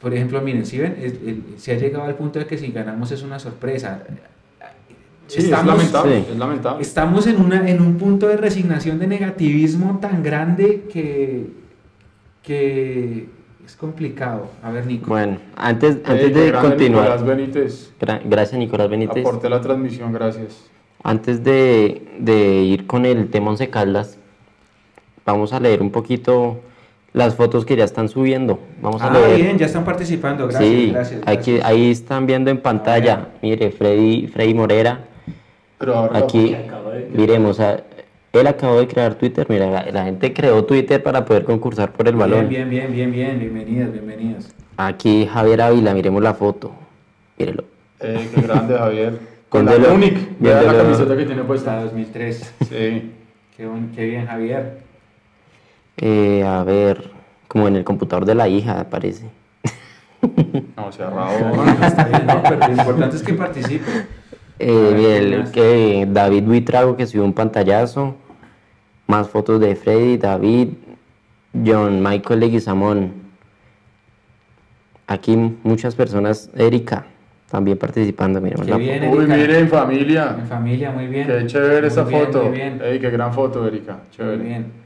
por 0.00 0.14
ejemplo, 0.14 0.40
miren, 0.40 0.64
si 0.64 0.78
ven, 0.78 1.44
se 1.58 1.72
ha 1.72 1.76
llegado 1.76 2.04
al 2.04 2.14
punto 2.14 2.38
de 2.38 2.46
que 2.46 2.56
si 2.56 2.72
ganamos 2.72 3.12
es 3.12 3.22
una 3.22 3.38
sorpresa. 3.38 4.02
Sí, 5.26 5.40
es 5.40 5.50
lamentable, 5.50 6.22
sí. 6.22 6.26
es 6.32 6.38
lamentable. 6.38 6.82
Estamos 6.82 7.26
en, 7.26 7.38
una, 7.38 7.68
en 7.68 7.82
un 7.82 7.98
punto 7.98 8.26
de 8.26 8.38
resignación, 8.38 8.98
de 8.98 9.06
negativismo 9.06 9.98
tan 10.00 10.22
grande 10.22 10.86
que, 10.90 11.50
que 12.42 13.28
es 13.64 13.76
complicado. 13.76 14.50
A 14.62 14.70
ver, 14.70 14.86
Nico. 14.86 15.06
Bueno, 15.08 15.38
antes, 15.54 15.98
antes 16.04 16.32
qué 16.32 16.40
de 16.40 16.52
continuar, 16.52 17.02
Nicolás 17.02 17.24
Benítez, 17.24 17.92
gra- 18.00 18.22
gracias 18.24 18.58
Nicolás 18.58 18.88
Benítez. 18.88 19.24
aporte 19.24 19.50
la 19.50 19.60
transmisión, 19.60 20.12
gracias. 20.12 20.64
Antes 21.02 21.44
de, 21.44 22.08
de 22.18 22.62
ir 22.62 22.86
con 22.86 23.04
el 23.04 23.28
tema 23.30 23.50
Once 23.50 23.68
Caldas, 23.68 24.18
vamos 25.32 25.52
a 25.52 25.60
leer 25.60 25.82
un 25.82 25.90
poquito 25.90 26.60
las 27.12 27.34
fotos 27.34 27.64
que 27.64 27.76
ya 27.76 27.84
están 27.84 28.08
subiendo. 28.08 28.58
Vamos 28.80 29.02
a 29.02 29.08
ah, 29.08 29.12
leer. 29.12 29.42
bien, 29.42 29.58
ya 29.58 29.66
están 29.66 29.84
participando. 29.84 30.46
Gracias, 30.46 30.70
sí, 30.70 30.90
gracias. 30.90 31.20
Aquí, 31.26 31.52
gracias. 31.52 31.64
ahí 31.64 31.90
están 31.90 32.26
viendo 32.26 32.50
en 32.50 32.58
pantalla. 32.58 33.28
Mire, 33.42 33.70
Freddy, 33.72 34.28
Freddy 34.28 34.54
Morera. 34.54 35.00
Pero 35.78 35.94
ahora 35.96 36.18
Aquí, 36.18 36.54
acabo 36.54 36.90
de- 36.90 37.08
miremos, 37.12 37.58
a- 37.58 37.82
él 38.32 38.46
acabó 38.46 38.78
de 38.78 38.86
crear 38.86 39.14
Twitter. 39.14 39.46
Mira, 39.48 39.70
la, 39.70 39.90
la 39.90 40.04
gente 40.04 40.32
creó 40.32 40.64
Twitter 40.64 41.02
para 41.02 41.24
poder 41.24 41.44
concursar 41.44 41.92
por 41.92 42.06
el 42.06 42.14
balón. 42.14 42.48
Bien, 42.48 42.70
bien, 42.70 42.92
bien, 42.92 43.10
bien, 43.10 43.38
bien. 43.38 43.38
Bienvenidas, 43.40 43.92
bienvenidas. 43.92 44.54
Aquí 44.76 45.26
Javier 45.26 45.62
Ávila, 45.62 45.94
miremos 45.94 46.22
la 46.22 46.34
foto. 46.34 46.70
Mírelo. 47.38 47.64
Eh, 47.98 48.28
qué 48.34 48.40
grande, 48.42 48.78
Javier. 48.78 49.18
Con 49.48 49.66
la 49.66 49.76
Munich. 49.78 50.16
Vea 50.38 50.62
la 50.62 50.76
camiseta 50.76 51.16
que 51.16 51.24
tiene 51.26 51.42
puesta. 51.42 51.82
2003. 51.82 52.54
Sí. 52.60 53.10
Qué, 53.56 53.68
qué 53.96 54.04
bien, 54.06 54.26
Javier. 54.26 54.78
Eh, 56.00 56.42
a 56.44 56.62
ver, 56.64 57.10
como 57.46 57.68
en 57.68 57.76
el 57.76 57.84
computador 57.84 58.24
de 58.24 58.34
la 58.34 58.48
hija, 58.48 58.86
parece. 58.90 59.26
No, 60.76 60.90
se 60.92 61.02
No, 61.02 62.42
pero 62.48 62.66
lo 62.66 62.72
importante 62.72 63.16
es 63.16 63.22
que 63.22 63.34
participe. 63.34 63.90
Eh, 64.58 64.70
A 64.70 64.80
ver, 64.80 64.94
mire, 64.94 65.18
¿quién 65.18 65.32
el- 65.32 65.38
más? 65.40 65.50
que 65.50 66.08
David 66.10 66.42
Buitrago 66.44 66.96
que 66.96 67.06
subió 67.06 67.24
un 67.24 67.32
pantallazo. 67.32 68.14
Más 69.06 69.28
fotos 69.28 69.60
de 69.60 69.74
Freddy, 69.76 70.16
David, 70.18 70.68
John 71.66 72.02
Michael 72.02 72.40
Leguizamón. 72.40 73.12
Aquí 75.06 75.36
muchas 75.64 75.96
personas, 75.96 76.48
Erika, 76.56 77.06
también 77.50 77.76
participando. 77.76 78.40
Miremos 78.40 78.66
Qué 78.66 78.76
bien. 78.76 79.12
Uy, 79.12 79.26
miren, 79.26 79.68
familia. 79.68 80.36
En 80.38 80.46
familia, 80.46 80.92
muy 80.92 81.08
bien. 81.08 81.26
Qué 81.26 81.46
chévere 81.46 81.80
Muy 81.80 81.88
esa 81.88 82.04
bien, 82.04 82.26
foto. 82.26 82.42
Muy 82.44 82.52
bien. 82.56 82.80
Ey, 82.84 83.00
qué 83.00 83.10
gran 83.10 83.32
foto, 83.34 83.66
Erika. 83.66 83.94
Muy 83.94 84.10
Chévere. 84.16 84.44
bien. 84.44 84.79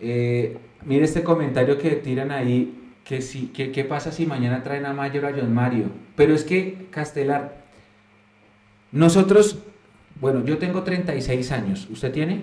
Eh, 0.00 0.56
mire 0.84 1.04
este 1.04 1.22
comentario 1.22 1.78
que 1.78 1.90
tiran 1.90 2.30
ahí, 2.30 2.92
que 3.04 3.22
si, 3.22 3.48
que, 3.48 3.72
¿qué 3.72 3.84
pasa 3.84 4.12
si 4.12 4.26
mañana 4.26 4.62
traen 4.62 4.86
a 4.86 4.92
Mayor 4.92 5.26
a 5.26 5.32
John 5.32 5.52
Mario? 5.52 5.86
Pero 6.16 6.34
es 6.34 6.44
que, 6.44 6.88
Castelar, 6.90 7.64
nosotros, 8.92 9.58
bueno, 10.20 10.44
yo 10.44 10.58
tengo 10.58 10.82
36 10.82 11.52
años, 11.52 11.88
¿usted 11.90 12.12
tiene? 12.12 12.42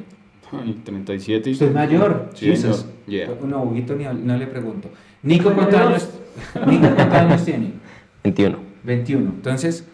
Ay, 0.52 0.80
37 0.84 1.50
y 1.50 1.54
¿Usted 1.54 1.68
es 1.68 1.74
mayor? 1.74 2.30
Sí, 2.34 2.48
Jesus. 2.48 2.78
señor. 2.78 2.96
Yeah. 3.08 3.48
No, 3.48 3.64
Huguito, 3.64 3.96
ni, 3.96 4.06
no 4.06 4.38
le 4.38 4.48
pregunto. 4.48 4.90
Nico, 5.24 5.52
¿cuántos 5.54 5.80
años, 5.80 6.10
Nico, 6.68 6.88
¿cuántos 6.96 7.20
años 7.20 7.46
tiene? 7.46 7.74
21. 8.24 8.58
21. 8.84 9.30
Entonces, 9.36 9.88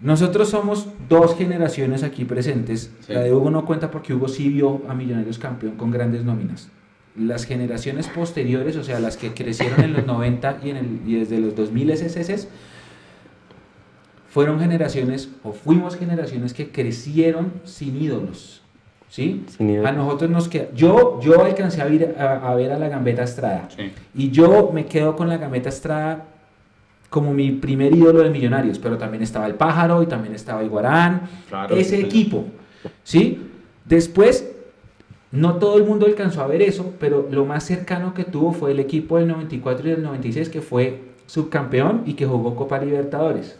nosotros 0.00 0.48
somos 0.48 0.88
dos 1.08 1.36
generaciones 1.36 2.02
aquí 2.02 2.24
presentes. 2.24 2.92
Sí. 3.00 3.12
La 3.12 3.20
de 3.20 3.32
Hugo 3.32 3.50
no 3.50 3.64
cuenta 3.64 3.90
porque 3.90 4.14
Hugo 4.14 4.28
sí 4.28 4.48
vio 4.48 4.82
a 4.88 4.94
Millonarios 4.94 5.38
campeón 5.38 5.76
con 5.76 5.90
grandes 5.90 6.24
nóminas. 6.24 6.70
Las 7.16 7.44
generaciones 7.44 8.08
posteriores, 8.08 8.76
o 8.76 8.84
sea, 8.84 8.98
las 9.00 9.16
que 9.16 9.34
crecieron 9.34 9.82
en 9.82 9.92
los 9.92 10.06
90 10.06 10.60
y, 10.64 10.70
en 10.70 10.76
el, 10.76 11.00
y 11.06 11.14
desde 11.16 11.38
los 11.38 11.54
2000 11.54 11.90
SS, 11.90 12.48
fueron 14.28 14.60
generaciones, 14.60 15.28
o 15.42 15.52
fuimos 15.52 15.96
generaciones 15.96 16.54
que 16.54 16.70
crecieron 16.70 17.52
sin 17.64 18.00
ídolos. 18.00 18.62
¿Sí? 19.10 19.44
Sin 19.54 19.68
ídolos. 19.68 19.90
A 19.90 19.92
nosotros 19.92 20.30
nos 20.30 20.48
queda. 20.48 20.68
Yo, 20.74 21.20
yo 21.20 21.44
alcancé 21.44 21.82
a, 21.82 21.88
ir 21.88 22.14
a, 22.18 22.50
a 22.50 22.54
ver 22.54 22.72
a 22.72 22.78
la 22.78 22.88
Gambeta 22.88 23.24
Estrada. 23.24 23.68
Sí. 23.76 23.92
Y 24.14 24.30
yo 24.30 24.70
me 24.72 24.86
quedo 24.86 25.14
con 25.16 25.28
la 25.28 25.36
Gambeta 25.36 25.68
Estrada 25.68 26.24
como 27.12 27.34
mi 27.34 27.50
primer 27.52 27.94
ídolo 27.94 28.22
de 28.22 28.30
Millonarios, 28.30 28.78
pero 28.78 28.96
también 28.96 29.22
estaba 29.22 29.46
el 29.46 29.54
Pájaro 29.54 30.02
y 30.02 30.06
también 30.06 30.34
estaba 30.34 30.64
Iguarán, 30.64 31.28
Claro, 31.46 31.76
ese 31.76 31.98
sí, 31.98 32.02
equipo, 32.02 32.46
¿sí? 33.04 33.38
Después, 33.84 34.50
no 35.32 35.54
todo 35.56 35.78
el 35.78 35.84
mundo 35.84 36.06
alcanzó 36.06 36.42
a 36.42 36.46
ver 36.46 36.62
eso, 36.62 36.92
pero 37.00 37.26
lo 37.30 37.44
más 37.44 37.64
cercano 37.64 38.14
que 38.14 38.24
tuvo 38.24 38.52
fue 38.52 38.70
el 38.72 38.80
equipo 38.80 39.16
del 39.18 39.28
94 39.28 39.86
y 39.88 39.90
del 39.92 40.02
96, 40.02 40.48
que 40.50 40.60
fue 40.60 41.00
subcampeón 41.26 42.02
y 42.06 42.14
que 42.14 42.26
jugó 42.26 42.54
Copa 42.54 42.78
Libertadores. 42.78 43.56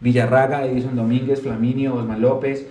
Villarraga, 0.00 0.64
Edison 0.66 0.96
Domínguez, 0.96 1.40
Flaminio, 1.42 1.94
Osman 1.94 2.20
López. 2.20 2.66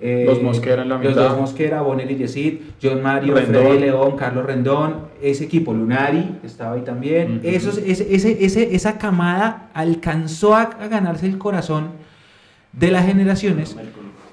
eh, 0.00 0.24
Los 0.26 0.40
Mosquera 0.42 0.82
en 0.82 0.90
la 0.90 0.98
Los 0.98 1.08
mitad. 1.08 1.28
dos 1.30 1.38
Mosquera, 1.38 1.80
Bonner 1.82 2.08
y 2.10 2.16
Yesid, 2.16 2.58
John 2.82 3.02
Mario, 3.02 3.34
Rendón. 3.34 3.62
Freddy 3.64 3.78
León, 3.80 4.16
Carlos 4.16 4.46
Rendón, 4.46 4.94
ese 5.20 5.44
equipo, 5.44 5.72
Lunari, 5.74 6.36
estaba 6.44 6.74
ahí 6.76 6.82
también. 6.82 7.40
Esos, 7.42 7.78
ese, 7.78 8.14
ese, 8.14 8.44
ese- 8.44 8.74
esa 8.76 8.96
camada 8.96 9.70
alcanzó 9.74 10.54
a, 10.54 10.62
a 10.62 10.86
ganarse 10.88 11.26
el 11.26 11.36
corazón 11.36 11.88
de 12.72 12.90
las 12.92 13.06
generaciones, 13.06 13.76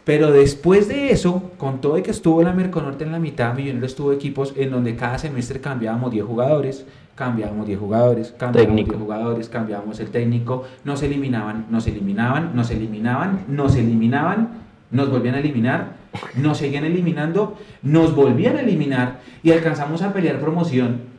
pero 0.05 0.31
después 0.31 0.87
de 0.87 1.11
eso, 1.11 1.51
con 1.57 1.81
todo 1.81 1.97
y 1.97 2.03
que 2.03 2.11
estuvo 2.11 2.43
la 2.43 2.53
Merconorte 2.53 3.03
en 3.03 3.11
la 3.11 3.19
mitad, 3.19 3.55
Millonarios 3.55 3.95
tuvo 3.95 4.13
equipos 4.13 4.53
en 4.55 4.69
donde 4.69 4.95
cada 4.95 5.17
semestre 5.17 5.59
cambiábamos 5.59 6.11
10 6.11 6.25
jugadores, 6.25 6.85
cambiábamos 7.15 7.65
10 7.65 7.79
jugadores, 7.79 8.33
cambiábamos 8.37 8.75
Técnico. 8.75 8.91
10 8.91 9.01
jugadores, 9.01 9.49
cambiábamos 9.49 9.99
el 9.99 10.11
técnico, 10.11 10.63
nos 10.83 11.01
eliminaban, 11.01 11.65
nos 11.71 11.87
eliminaban, 11.87 12.55
nos 12.55 12.69
eliminaban, 12.69 13.45
nos 13.47 13.75
eliminaban, 13.75 14.49
nos 14.91 15.09
volvían 15.09 15.35
a 15.35 15.39
eliminar, 15.39 15.93
nos 16.35 16.59
seguían 16.59 16.85
eliminando, 16.85 17.57
nos 17.81 18.15
volvían 18.15 18.57
a 18.57 18.61
eliminar 18.61 19.21
y 19.41 19.51
alcanzamos 19.51 20.03
a 20.03 20.13
pelear 20.13 20.39
promoción 20.39 21.14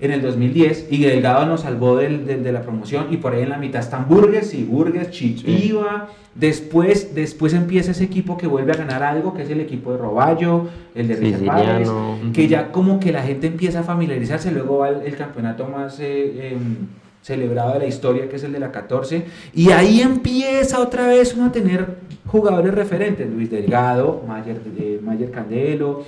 en 0.00 0.12
el 0.12 0.22
2010 0.22 0.86
y 0.90 1.02
Delgado 1.04 1.44
nos 1.46 1.62
salvó 1.62 1.96
del- 1.96 2.24
del- 2.24 2.44
de 2.44 2.52
la 2.52 2.62
promoción 2.62 3.06
y 3.10 3.16
por 3.16 3.32
ahí 3.32 3.42
en 3.42 3.48
la 3.48 3.58
mitad 3.58 3.80
están 3.80 4.06
Burgues 4.08 4.54
y 4.54 4.62
Burgues, 4.62 5.10
Chipiva, 5.10 6.08
después, 6.36 7.14
después 7.16 7.52
empieza 7.52 7.90
ese 7.90 8.04
equipo 8.04 8.36
que 8.36 8.46
vuelve 8.46 8.72
a 8.72 8.76
ganar 8.76 9.02
algo, 9.02 9.34
que 9.34 9.42
es 9.42 9.50
el 9.50 9.60
equipo 9.60 9.92
de 9.92 9.98
Roballo, 9.98 10.68
el 10.94 11.08
de 11.08 11.16
Richard 11.16 11.40
Páez, 11.46 11.88
que 12.32 12.46
ya 12.48 12.70
como 12.70 13.00
que 13.00 13.10
la 13.12 13.22
gente 13.22 13.48
empieza 13.48 13.80
a 13.80 13.82
familiarizarse, 13.82 14.52
luego 14.52 14.78
va 14.78 14.90
el, 14.90 15.02
el 15.02 15.16
campeonato 15.16 15.66
más 15.66 15.98
eh, 16.00 16.52
em, 16.52 16.76
celebrado 17.20 17.72
de 17.72 17.80
la 17.80 17.86
historia, 17.86 18.28
que 18.28 18.36
es 18.36 18.44
el 18.44 18.52
de 18.52 18.60
la 18.60 18.70
14, 18.70 19.24
y 19.52 19.70
ahí 19.70 20.00
empieza 20.00 20.78
otra 20.80 21.08
vez 21.08 21.34
uno 21.34 21.46
a 21.46 21.52
tener 21.52 21.96
jugadores 22.26 22.72
referentes, 22.72 23.28
Luis 23.28 23.50
Delgado, 23.50 24.22
Mayer, 24.28 24.60
eh, 24.78 25.00
Mayer 25.02 25.30
Candelo, 25.32 26.04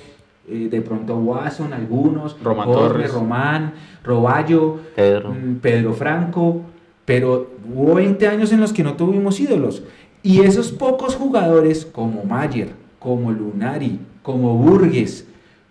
eh, 0.50 0.68
de 0.70 0.80
pronto 0.80 1.16
Watson, 1.16 1.72
algunos, 1.72 2.36
Román 2.42 2.66
Jorge, 2.66 2.88
Torres. 2.88 3.12
Román, 3.12 3.72
Roballo, 4.04 4.80
Pedro. 4.94 5.30
mm, 5.30 5.56
Pedro 5.60 5.92
Franco, 5.94 6.62
pero 7.04 7.50
hubo 7.72 7.94
20 7.94 8.26
años 8.28 8.52
en 8.52 8.60
los 8.60 8.72
que 8.72 8.82
no 8.82 8.94
tuvimos 8.94 9.40
ídolos. 9.40 9.82
Y 10.22 10.40
esos 10.40 10.72
pocos 10.72 11.16
jugadores 11.16 11.86
como 11.86 12.24
Mayer, 12.24 12.70
como 12.98 13.32
Lunari, 13.32 13.98
como 14.22 14.54
Burgues, 14.54 15.26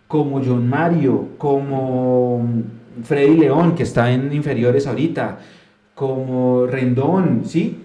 como 0.08 0.42
John 0.44 0.68
Mario, 0.68 1.28
como 1.38 2.40
mm, 2.40 3.04
Freddy 3.04 3.38
León, 3.38 3.76
que 3.76 3.84
está 3.84 4.12
en 4.12 4.34
inferiores 4.34 4.88
ahorita, 4.88 5.40
como 5.94 6.66
Rendón, 6.66 7.42
¿sí? 7.46 7.78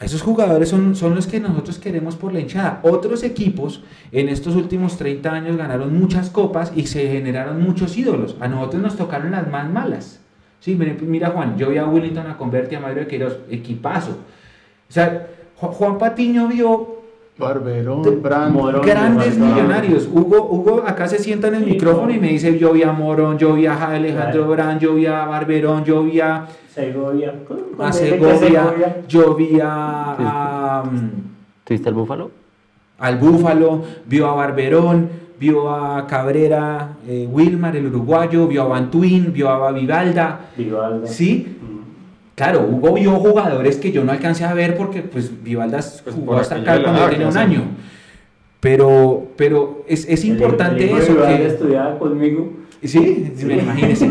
Esos 0.00 0.22
jugadores 0.22 0.68
son, 0.68 0.94
son 0.94 1.14
los 1.16 1.26
que 1.26 1.40
nosotros 1.40 1.78
queremos 1.78 2.14
por 2.14 2.32
la 2.32 2.38
hinchada. 2.40 2.80
Otros 2.84 3.24
equipos 3.24 3.82
en 4.12 4.28
estos 4.28 4.54
últimos 4.54 4.96
30 4.96 5.30
años 5.32 5.56
ganaron 5.56 5.98
muchas 5.98 6.30
copas 6.30 6.72
y 6.76 6.86
se 6.86 7.08
generaron 7.08 7.60
muchos 7.60 7.96
ídolos. 7.96 8.36
A 8.40 8.46
nosotros 8.46 8.80
nos 8.80 8.96
tocaron 8.96 9.32
las 9.32 9.50
más 9.50 9.68
malas. 9.70 10.20
Sí, 10.60 10.76
mira, 10.76 11.30
Juan, 11.30 11.56
yo 11.58 11.70
vi 11.70 11.78
a 11.78 11.86
Willington 11.86 12.26
a 12.28 12.36
Converti, 12.36 12.76
a 12.76 12.80
Mario 12.80 13.00
de 13.00 13.06
Queiroz, 13.08 13.38
equipazo. 13.50 14.12
O 14.88 14.92
sea, 14.92 15.26
Ju- 15.60 15.68
Juan 15.72 15.98
Patiño 15.98 16.46
vio 16.48 16.97
Barberón, 17.38 18.02
Te- 18.02 18.10
Brand. 18.10 18.52
Morón. 18.52 18.82
grandes 18.84 19.38
Morón. 19.38 19.54
millonarios. 19.54 20.08
Hugo, 20.12 20.48
Hugo 20.50 20.82
acá 20.86 21.06
se 21.06 21.18
sienta 21.18 21.48
en 21.48 21.54
el 21.54 21.64
Sí, 21.64 21.70
micrófono 21.70 22.10
y 22.12 22.18
me 22.18 22.28
dice, 22.28 22.58
yo 22.58 22.72
vi 22.72 22.82
a 22.82 22.92
Morón, 22.92 23.38
yo 23.38 23.54
vi 23.54 23.66
a 23.66 23.74
Alejandro 23.90 24.32
Claro. 24.46 24.50
Brand, 24.50 24.80
yo 24.80 24.94
vi 24.94 25.06
a 25.06 25.24
Barberón, 25.24 25.84
yo 25.84 26.02
vi 26.02 26.20
a, 26.20 26.46
Segovia. 26.74 27.34
a 27.78 27.92
Segovia, 27.92 29.02
yo 29.08 29.34
vi 29.34 29.60
a, 29.62 30.80
a, 30.80 30.82
mm, 30.84 31.10
¿Tuviste 31.64 31.88
el 31.88 31.94
búfalo? 31.94 32.30
al 32.98 33.16
Búfalo, 33.18 33.82
vio 34.06 34.26
a 34.28 34.34
Barberón, 34.34 35.08
vio 35.38 35.70
a 35.72 36.04
Cabrera, 36.08 36.96
eh, 37.06 37.28
Wilmar, 37.30 37.76
el 37.76 37.86
uruguayo, 37.86 38.48
vio 38.48 38.62
a 38.62 38.66
Bantuín, 38.66 39.32
vio 39.32 39.48
a 39.50 39.70
Vivalda. 39.70 40.40
Vivalda. 40.56 41.06
Sí. 41.06 41.57
Claro, 42.38 42.66
Hugo 42.70 42.94
vio 42.94 43.10
jugadores 43.16 43.76
que 43.76 43.90
yo 43.92 44.04
no 44.04 44.12
alcancé 44.12 44.44
a 44.44 44.54
ver 44.54 44.76
porque 44.76 45.02
pues 45.02 45.30
Vivalda 45.42 45.80
Pues, 46.04 46.14
jugó 46.14 46.36
hasta 46.36 46.54
acá 46.56 46.80
cuando 46.82 47.06
tenía 47.10 47.28
un 47.28 47.36
año. 47.36 47.62
Pero, 48.60 49.26
pero 49.36 49.84
es, 49.86 50.08
es 50.08 50.22
El- 50.24 50.30
importante 50.30 50.84
el 50.90 50.96
de 50.96 51.02
eso. 51.02 51.16
Que, 51.16 51.46
estudiaba 51.46 51.98
conmigo. 51.98 52.52
sí, 52.82 53.32
me 53.44 53.58
imagínese. 53.58 54.10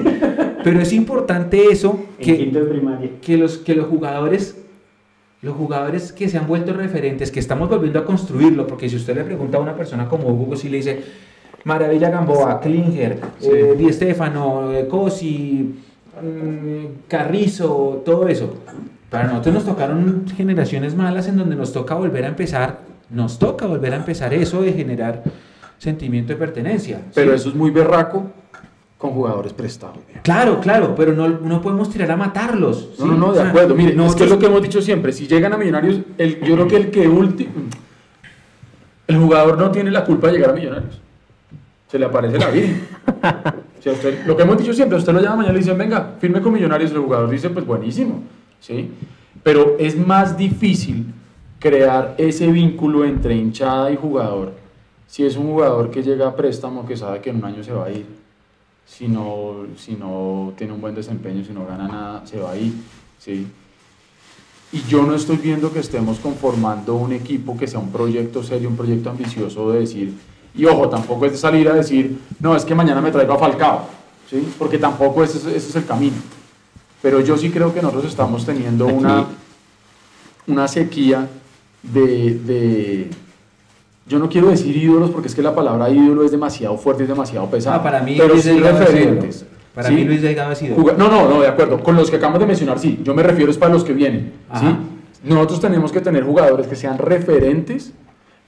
Pero 0.64 0.82
es 0.82 0.92
importante 0.94 1.66
eso, 1.72 2.00
que, 2.20 2.52
los, 3.38 3.58
que 3.60 3.76
los 3.76 3.88
jugadores, 3.88 4.58
los 5.42 5.56
jugadores 5.56 6.12
que 6.12 6.28
se 6.30 6.38
han 6.38 6.48
vuelto 6.48 6.74
referentes, 6.74 7.32
que 7.32 7.40
estamos 7.40 7.70
volviendo 7.70 8.00
a 8.00 8.06
construirlo, 8.06 8.68
porque 8.68 8.90
si 8.90 8.96
usted 8.98 9.16
le 9.16 9.24
pregunta 9.24 9.58
a 9.58 9.62
una 9.62 9.76
persona 9.76 10.08
como 10.10 10.28
Hugo, 10.30 10.56
si 10.58 10.68
le 10.70 10.78
dice 10.78 11.00
Maravilla 11.64 12.10
Gamboa, 12.10 12.60
Klinger, 12.60 13.20
Sí. 13.40 13.50
eh, 13.54 13.76
Di 13.78 13.92
Stefano, 13.94 14.72
eh, 14.74 14.88
Cosi, 14.88 15.76
Carrizo, 17.07 18.01
todo 18.05 18.28
eso. 18.28 18.57
Para 19.09 19.28
nosotros 19.28 19.55
nos 19.55 19.65
tocaron 19.65 20.26
generaciones 20.36 20.95
malas 20.95 21.28
en 21.28 21.38
donde 21.38 21.55
nos 21.55 21.72
toca 21.72 21.95
volver 21.95 22.26
a 22.26 22.28
empezar, 22.28 22.80
nos 23.09 23.39
toca 23.39 23.65
volver 23.65 23.93
a 23.93 23.97
empezar 23.97 24.34
eso 24.34 24.61
de 24.61 24.74
generar 24.74 25.24
sentimiento 25.78 26.34
de 26.34 26.39
pertenencia. 26.39 27.01
Pero 27.13 27.32
¿sí? 27.32 27.36
eso 27.38 27.49
es 27.49 27.55
muy 27.55 27.72
berraco 27.72 28.32
con 28.97 29.11
jugadores 29.11 29.53
prestados. 29.53 29.99
Claro, 30.24 30.59
claro, 30.59 30.95
pero 30.95 31.13
no, 31.13 31.28
no 31.28 31.61
podemos 31.61 31.89
tirar 31.89 32.11
a 32.11 32.18
matarlos. 32.18 32.89
No, 32.99 33.05
¿sí? 33.05 33.11
no, 33.11 33.18
no, 33.18 33.32
de 33.32 33.39
sea, 33.39 33.49
acuerdo. 33.49 33.76
Mire, 33.76 34.05
es 34.05 34.15
que 34.15 34.24
es 34.24 34.30
lo 34.30 34.39
que 34.39 34.47
hemos 34.47 34.61
dicho 34.61 34.82
siempre. 34.82 35.13
Si 35.13 35.28
llegan 35.28 35.53
a 35.53 35.57
Millonarios, 35.57 36.01
el, 36.18 36.41
yo 36.41 36.55
creo 36.55 36.68
que 36.68 36.76
el 36.78 36.91
que 36.91 37.07
último. 37.07 37.53
El 39.07 39.18
jugador 39.18 39.57
no 39.57 39.72
tiene 39.72 39.91
la 39.91 40.03
culpa 40.03 40.28
de 40.28 40.34
llegar 40.34 40.49
a 40.49 40.53
Millonarios. 40.53 41.01
Se 41.89 41.97
le 41.97 42.05
aparece 42.05 42.38
la 42.39 42.49
vida. 42.49 42.68
Lo 44.26 44.36
que 44.36 44.44
hemos 44.44 44.58
dicho 44.58 44.74
siempre, 44.74 44.98
usted 44.98 45.14
lo 45.14 45.22
llama 45.22 45.38
mañana 45.38 45.54
y 45.54 45.58
le 45.58 45.60
dicen, 45.60 45.78
venga, 45.78 46.16
firme 46.20 46.42
con 46.42 46.54
Millonarios. 46.54 46.92
El 46.92 47.00
jugador 47.00 47.30
dice, 47.30 47.50
pues 47.50 47.66
buenísimo. 47.66 48.22
¿sí? 48.60 48.92
Pero 49.44 49.76
es 49.80 49.98
más 49.98 50.38
difícil 50.38 51.14
crear 51.60 52.16
ese 52.18 52.48
vínculo 52.48 53.06
entre 53.06 53.36
hinchada 53.36 53.92
y 53.92 53.96
jugador 53.96 54.54
si 55.08 55.26
es 55.26 55.38
un 55.38 55.48
jugador 55.48 55.90
que 55.90 56.04
llega 56.04 56.28
a 56.28 56.36
préstamo 56.36 56.86
que 56.86 56.98
sabe 56.98 57.22
que 57.22 57.30
en 57.30 57.38
un 57.38 57.46
año 57.46 57.64
se 57.64 57.72
va 57.72 57.86
a 57.86 57.92
ir 57.92 58.06
si 58.86 59.08
no, 59.08 59.66
si 59.78 59.94
no 59.94 60.54
tiene 60.58 60.74
un 60.74 60.82
buen 60.82 60.96
desempeño, 60.96 61.44
si 61.44 61.54
no 61.54 61.66
gana 61.66 61.88
nada, 61.88 62.26
se 62.26 62.40
va 62.40 62.52
a 62.52 62.58
ir. 62.58 62.74
¿sí? 63.18 63.48
Y 64.72 64.82
yo 64.84 65.04
no 65.04 65.14
estoy 65.16 65.38
viendo 65.38 65.72
que 65.72 65.80
estemos 65.80 66.20
conformando 66.20 66.96
un 66.96 67.12
equipo 67.14 67.58
que 67.58 67.68
sea 67.68 67.80
un 67.80 67.92
proyecto 67.92 68.44
serio, 68.44 68.70
un 68.70 68.78
proyecto 68.78 69.10
ambicioso 69.10 69.72
de 69.72 69.80
decir, 69.80 70.14
y 70.58 70.66
ojo, 70.66 70.89
tampoco 70.89 71.26
es 71.26 71.32
de 71.34 71.38
salir 71.38 71.70
a 71.70 71.74
decir, 71.74 72.18
no, 72.39 72.55
es 72.55 72.66
que 72.66 72.74
mañana 72.76 72.99
me 73.01 73.12
traigo 73.12 73.34
a 73.34 73.38
Falcao, 73.39 73.82
¿sí? 74.30 74.47
porque 74.58 74.78
tampoco 74.78 75.24
ese, 75.24 75.38
es- 75.38 75.45
ese 75.45 75.70
es 75.70 75.76
el 75.76 75.86
camino. 75.86 76.16
Pero 77.01 77.22
yo 77.22 77.38
sí 77.38 77.49
creo 77.51 77.74
que 77.74 77.82
nosotros 77.82 78.05
estamos 78.12 78.45
teniendo 78.45 78.86
Aquí. 78.88 78.95
una, 78.95 79.26
una 80.47 80.68
sequía 80.68 81.28
de, 81.84 82.34
de- 82.39 83.10
yo 84.08 84.20
no 84.20 84.30
quiero 84.30 84.47
decir 84.49 84.76
ídolos 84.76 85.10
porque 85.12 85.28
es 85.28 85.36
que 85.36 85.41
la 85.41 85.53
palabra 85.53 85.89
ídolo 85.89 86.24
es 86.24 86.32
demasiado 86.32 86.78
fuerte, 86.78 87.03
es 87.03 87.10
demasiado 87.10 87.47
pesada. 87.49 87.78
Ah, 87.78 87.84
para 87.84 88.01
mí 88.01 88.16
pero 88.18 88.30
Luis 88.34 88.43
sí 88.43 88.49
es 88.51 88.62
referentes. 88.62 89.36
ídolo. 89.41 89.51
Para 89.76 89.89
¿sí? 89.89 89.93
mí 89.95 90.03
Luis 90.05 90.22
Delgado 90.24 90.51
ha 90.51 90.55
sido. 90.55 90.76
Juga- 90.76 90.93
No, 90.97 91.08
no, 91.10 91.30
no, 91.30 91.41
de 91.41 91.47
acuerdo. 91.47 91.84
Con 91.84 91.95
los 91.95 92.10
que 92.10 92.16
acabamos 92.16 92.39
de 92.39 92.47
mencionar, 92.47 92.80
sí. 92.80 92.99
Yo 93.03 93.14
me 93.14 93.22
refiero 93.22 93.51
es 93.51 93.58
para 93.60 93.72
los 93.74 93.84
que 93.84 93.93
vienen. 93.93 94.34
¿sí? 94.60 94.66
Nosotros 95.24 95.60
tenemos 95.62 95.91
que 95.91 96.01
tener 96.01 96.24
jugadores 96.24 96.66
que 96.68 96.76
sean 96.76 96.97
referentes 96.97 97.91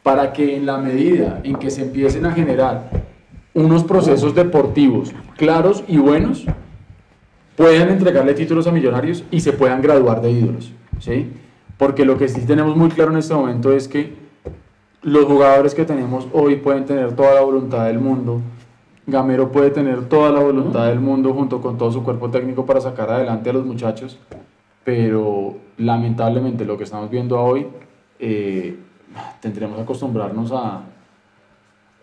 para 0.09 0.33
que 0.33 0.55
en 0.55 0.65
la 0.65 0.79
medida 0.79 1.39
en 1.43 1.55
que 1.57 1.69
se 1.69 1.83
empiecen 1.83 2.25
a 2.25 2.31
generar 2.31 2.89
unos 3.53 3.83
procesos 3.83 4.33
deportivos 4.33 5.11
claros 5.37 5.83
y 5.87 5.97
buenos, 5.97 6.45
puedan 7.55 7.89
entregarle 7.89 8.33
títulos 8.33 8.65
a 8.65 8.71
millonarios 8.71 9.23
y 9.29 9.41
se 9.41 9.53
puedan 9.53 9.83
graduar 9.83 10.19
de 10.19 10.31
ídolos. 10.31 10.73
¿sí? 10.97 11.31
Porque 11.77 12.05
lo 12.05 12.17
que 12.17 12.27
sí 12.27 12.41
tenemos 12.41 12.75
muy 12.75 12.89
claro 12.89 13.11
en 13.11 13.17
este 13.17 13.35
momento 13.35 13.71
es 13.71 13.87
que 13.87 14.15
los 15.03 15.25
jugadores 15.25 15.75
que 15.75 15.85
tenemos 15.85 16.27
hoy 16.33 16.55
pueden 16.55 16.85
tener 16.85 17.15
toda 17.15 17.35
la 17.35 17.41
voluntad 17.41 17.85
del 17.85 17.99
mundo. 17.99 18.41
Gamero 19.05 19.51
puede 19.51 19.69
tener 19.69 20.05
toda 20.09 20.31
la 20.31 20.39
voluntad 20.39 20.87
del 20.87 21.01
mundo 21.01 21.35
junto 21.35 21.61
con 21.61 21.77
todo 21.77 21.91
su 21.91 22.01
cuerpo 22.03 22.31
técnico 22.31 22.65
para 22.65 22.81
sacar 22.81 23.11
adelante 23.11 23.51
a 23.51 23.53
los 23.53 23.63
muchachos, 23.63 24.17
pero 24.83 25.57
lamentablemente 25.77 26.65
lo 26.65 26.79
que 26.79 26.85
estamos 26.85 27.11
viendo 27.11 27.39
hoy, 27.39 27.67
eh, 28.17 28.75
tendremos 29.41 29.75
que 29.77 29.81
acostumbrarnos 29.83 30.51
a, 30.51 30.81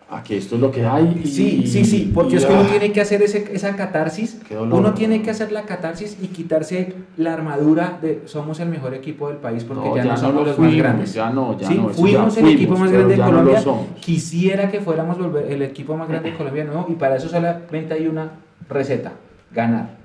a 0.09 0.23
que 0.23 0.37
esto 0.37 0.55
es 0.55 0.61
lo 0.61 0.71
que 0.71 0.85
hay. 0.85 1.21
y- 1.23 1.27
Sí, 1.27 1.67
sí, 1.67 1.83
sí, 1.83 2.11
porque 2.13 2.35
y- 2.35 2.37
es 2.37 2.45
que 2.45 2.53
uno 2.53 2.61
ah, 2.65 2.69
tiene 2.69 2.91
que 2.93 3.01
hacer 3.01 3.21
ese, 3.21 3.49
esa 3.53 3.75
catarsis. 3.75 4.39
Uno 4.59 4.93
tiene 4.93 5.21
que 5.21 5.31
hacer 5.31 5.51
la 5.51 5.63
catarsis 5.63 6.17
y 6.21 6.27
quitarse 6.27 6.93
la 7.17 7.33
armadura 7.33 7.97
de 8.01 8.21
somos 8.25 8.59
el 8.61 8.69
mejor 8.69 8.93
equipo 8.93 9.27
del 9.27 9.37
país 9.37 9.63
porque 9.65 9.89
No, 9.89 9.95
ya, 9.97 10.03
ya 10.03 10.09
no 10.09 10.11
no 10.13 10.17
somos 10.17 10.35
lo 10.35 10.45
los 10.45 10.55
fuimos, 10.55 10.73
más 10.75 10.83
grandes. 10.83 11.13
ya 11.13 11.29
no, 11.29 11.57
ya 11.57 11.67
Sí, 11.67 11.75
no, 11.75 11.89
fuimos 11.89 12.35
ya 12.35 12.39
el 12.41 12.45
fuimos, 12.45 12.53
equipo 12.61 12.77
más 12.77 12.91
grande 12.91 13.13
de 13.13 13.17
no 13.19 13.25
Colombia. 13.25 13.63
Quisiera 13.99 14.71
que 14.71 14.79
fuéramos 14.79 15.17
volver 15.17 15.51
el 15.51 15.61
equipo 15.61 15.97
más 15.97 16.07
grande 16.07 16.31
de 16.31 16.37
Colombia, 16.37 16.63
no, 16.63 16.85
y 16.89 16.93
para 16.93 17.17
eso 17.17 17.27
solamente 17.27 17.93
hay 17.93 18.07
una 18.07 18.29
receta: 18.69 19.11
ganar. 19.51 19.97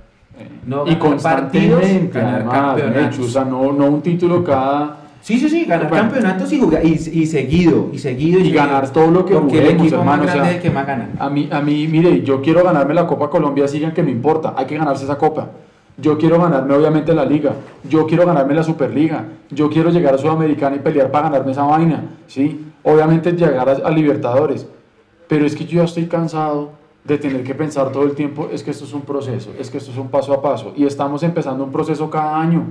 No 0.66 0.86
y 0.86 0.94
ganar 0.94 1.20
partidos, 1.20 1.82
ganar 2.12 2.34
además, 2.36 2.54
campeonatos. 2.58 3.18
Mechu, 3.18 3.24
o 3.24 3.28
sea, 3.28 3.44
no, 3.44 3.70
no 3.72 3.86
un 3.86 4.00
título 4.02 4.42
cada... 4.42 4.98
Sí, 5.22 5.38
sí, 5.38 5.48
sí, 5.48 5.64
ganar 5.66 5.88
Bueno. 5.88 6.04
campeonatos 6.04 6.52
y, 6.52 6.60
jugar, 6.60 6.84
y, 6.84 6.88
y 6.94 7.26
seguido, 7.26 7.90
y 7.92 7.98
seguido. 7.98 8.40
Y 8.40 8.44
seguido. 8.44 8.56
ganar 8.64 8.90
todo 8.90 9.10
lo 9.10 9.24
que 9.24 9.34
Porque 9.34 9.58
el 9.58 9.62
juguemos, 9.62 9.82
equipo 9.86 10.00
hermano, 10.00 10.22
o 10.22 10.26
más 10.26 10.34
grande 10.34 10.42
sea, 10.42 10.50
es 10.50 10.56
el 10.56 10.62
que 10.62 10.70
más 10.70 10.86
gana. 10.86 11.10
A 11.18 11.30
mí, 11.30 11.48
a 11.50 11.60
mí, 11.60 11.86
mire, 11.88 12.22
yo 12.22 12.42
quiero 12.42 12.64
ganarme 12.64 12.92
la 12.92 13.06
Copa 13.06 13.30
Colombia, 13.30 13.68
sigan 13.68 13.92
que 13.94 14.02
no 14.02 14.10
importa, 14.10 14.54
hay 14.56 14.66
que 14.66 14.76
ganarse 14.76 15.04
esa 15.04 15.16
Copa. 15.16 15.48
Yo 15.96 16.18
quiero 16.18 16.40
ganarme 16.40 16.74
obviamente 16.74 17.14
la 17.14 17.24
Liga, 17.24 17.52
yo 17.88 18.06
quiero 18.06 18.26
ganarme 18.26 18.52
la 18.54 18.64
Superliga, 18.64 19.26
yo 19.50 19.70
quiero 19.70 19.90
llegar 19.90 20.14
a 20.14 20.18
Sudamericana 20.18 20.74
y 20.74 20.78
pelear 20.80 21.10
para 21.12 21.28
ganarme 21.28 21.52
esa 21.52 21.62
vaina, 21.62 22.02
¿sí? 22.26 22.66
Obviamente 22.82 23.30
llegar 23.32 23.68
a, 23.68 23.72
a 23.72 23.90
Libertadores, 23.90 24.66
pero 25.28 25.46
es 25.46 25.54
que 25.54 25.64
yo 25.66 25.78
ya 25.78 25.84
estoy 25.84 26.06
cansado 26.06 26.70
de 27.04 27.18
tener 27.18 27.44
que 27.44 27.54
pensar 27.54 27.92
todo 27.92 28.04
el 28.04 28.12
tiempo, 28.12 28.48
es 28.52 28.64
que 28.64 28.70
esto 28.72 28.84
es 28.86 28.92
un 28.92 29.02
proceso, 29.02 29.50
es 29.58 29.70
que 29.70 29.78
esto 29.78 29.92
es 29.92 29.98
un 29.98 30.08
paso 30.08 30.32
a 30.32 30.42
paso, 30.42 30.72
y 30.76 30.84
estamos 30.84 31.22
empezando 31.22 31.62
un 31.62 31.70
proceso 31.70 32.10
cada 32.10 32.40
año. 32.40 32.64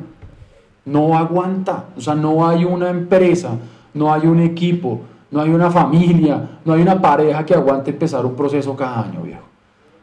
No 0.85 1.17
aguanta, 1.17 1.85
o 1.95 2.01
sea, 2.01 2.15
no 2.15 2.47
hay 2.47 2.65
una 2.65 2.89
empresa, 2.89 3.51
no 3.93 4.11
hay 4.11 4.27
un 4.27 4.39
equipo, 4.39 5.01
no 5.29 5.41
hay 5.41 5.49
una 5.49 5.69
familia, 5.69 6.59
no 6.65 6.73
hay 6.73 6.81
una 6.81 7.01
pareja 7.01 7.45
que 7.45 7.53
aguante 7.53 7.91
empezar 7.91 8.25
un 8.25 8.35
proceso 8.35 8.75
cada 8.75 9.03
año, 9.03 9.21
viejo. 9.21 9.43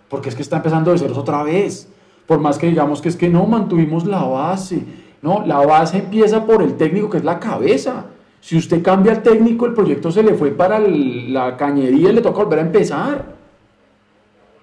Porque 0.09 0.29
es 0.29 0.35
que 0.35 0.43
está 0.43 0.57
empezando 0.57 0.93
de 0.93 0.99
ceros 0.99 1.19
otra 1.19 1.43
vez. 1.43 1.89
Por 2.27 2.39
más 2.39 2.59
que 2.59 2.69
digamos 2.69 3.01
que 3.01 3.09
es 3.09 3.17
que 3.17 3.29
no 3.29 3.47
mantuvimos 3.47 4.07
la 4.07 4.23
base. 4.23 4.83
No, 5.21 5.45
la 5.45 5.59
base 5.67 5.99
empieza 5.99 6.45
por 6.47 6.63
el 6.63 6.77
técnico, 6.77 7.11
que 7.11 7.19
es 7.19 7.25
la 7.25 7.39
cabeza. 7.39 8.07
Si 8.41 8.57
usted 8.57 8.83
cambia 8.83 9.13
el 9.13 9.23
técnico, 9.23 9.67
el 9.67 9.75
proyecto 9.75 10.11
se 10.11 10.23
le 10.23 10.35
fue 10.35 10.51
para 10.51 10.79
la 10.79 11.57
cañería 11.57 12.11
y 12.11 12.13
le 12.13 12.21
toca 12.21 12.45
volver 12.45 12.61
a 12.61 12.63
empezar. 12.63 13.37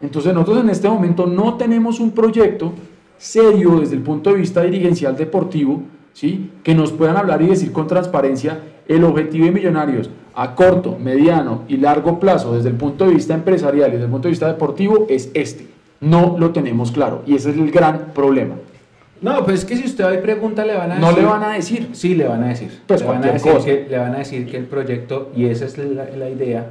Entonces 0.01 0.33
nosotros 0.33 0.63
en 0.63 0.69
este 0.69 0.89
momento 0.89 1.25
no 1.25 1.55
tenemos 1.55 1.99
un 1.99 2.11
proyecto 2.11 2.71
serio 3.17 3.79
desde 3.79 3.95
el 3.95 4.01
punto 4.01 4.29
de 4.29 4.37
vista 4.37 4.61
dirigencial 4.61 5.15
deportivo, 5.15 5.81
¿sí? 6.15 6.49
que 6.63 6.73
nos 6.73 6.93
puedan 6.93 7.17
hablar 7.17 7.41
y 7.41 7.47
decir 7.47 7.71
con 7.71 7.87
transparencia 7.87 8.59
el 8.87 9.03
objetivo 9.03 9.45
de 9.45 9.51
Millonarios 9.51 10.09
a 10.33 10.55
corto, 10.55 10.97
mediano 10.99 11.63
y 11.67 11.77
largo 11.77 12.19
plazo 12.19 12.55
desde 12.55 12.69
el 12.69 12.75
punto 12.75 13.05
de 13.05 13.13
vista 13.13 13.33
empresarial 13.33 13.89
y 13.89 13.93
desde 13.93 14.05
el 14.05 14.11
punto 14.11 14.27
de 14.27 14.31
vista 14.31 14.47
deportivo 14.47 15.05
es 15.09 15.29
este. 15.33 15.67
No 16.01 16.35
lo 16.39 16.51
tenemos 16.51 16.91
claro 16.91 17.21
y 17.25 17.35
ese 17.35 17.51
es 17.51 17.57
el 17.57 17.69
gran 17.69 18.13
problema. 18.13 18.55
No, 19.21 19.43
pues 19.43 19.59
es 19.59 19.65
que 19.65 19.75
si 19.77 19.85
usted 19.85 20.05
hoy 20.05 20.17
pregunta, 20.17 20.65
le 20.65 20.75
van 20.75 20.91
a 20.91 20.99
No 20.99 21.07
decir. 21.07 21.23
le 21.23 21.29
van 21.29 21.43
a 21.43 21.53
decir. 21.53 21.89
Sí, 21.93 22.15
le 22.15 22.27
van 22.27 22.43
a 22.43 22.47
decir. 22.49 22.81
Pues 22.85 23.01
le, 23.01 23.07
van 23.07 23.17
a 23.17 23.21
cualquier 23.21 23.33
decir 23.33 23.51
cosa. 23.53 23.65
que, 23.65 23.87
le 23.89 23.97
van 23.97 24.15
a 24.15 24.17
decir 24.19 24.45
que 24.45 24.57
el 24.57 24.65
proyecto, 24.65 25.31
y 25.35 25.45
esa 25.45 25.65
es 25.65 25.77
la, 25.77 26.05
la 26.05 26.29
idea, 26.29 26.67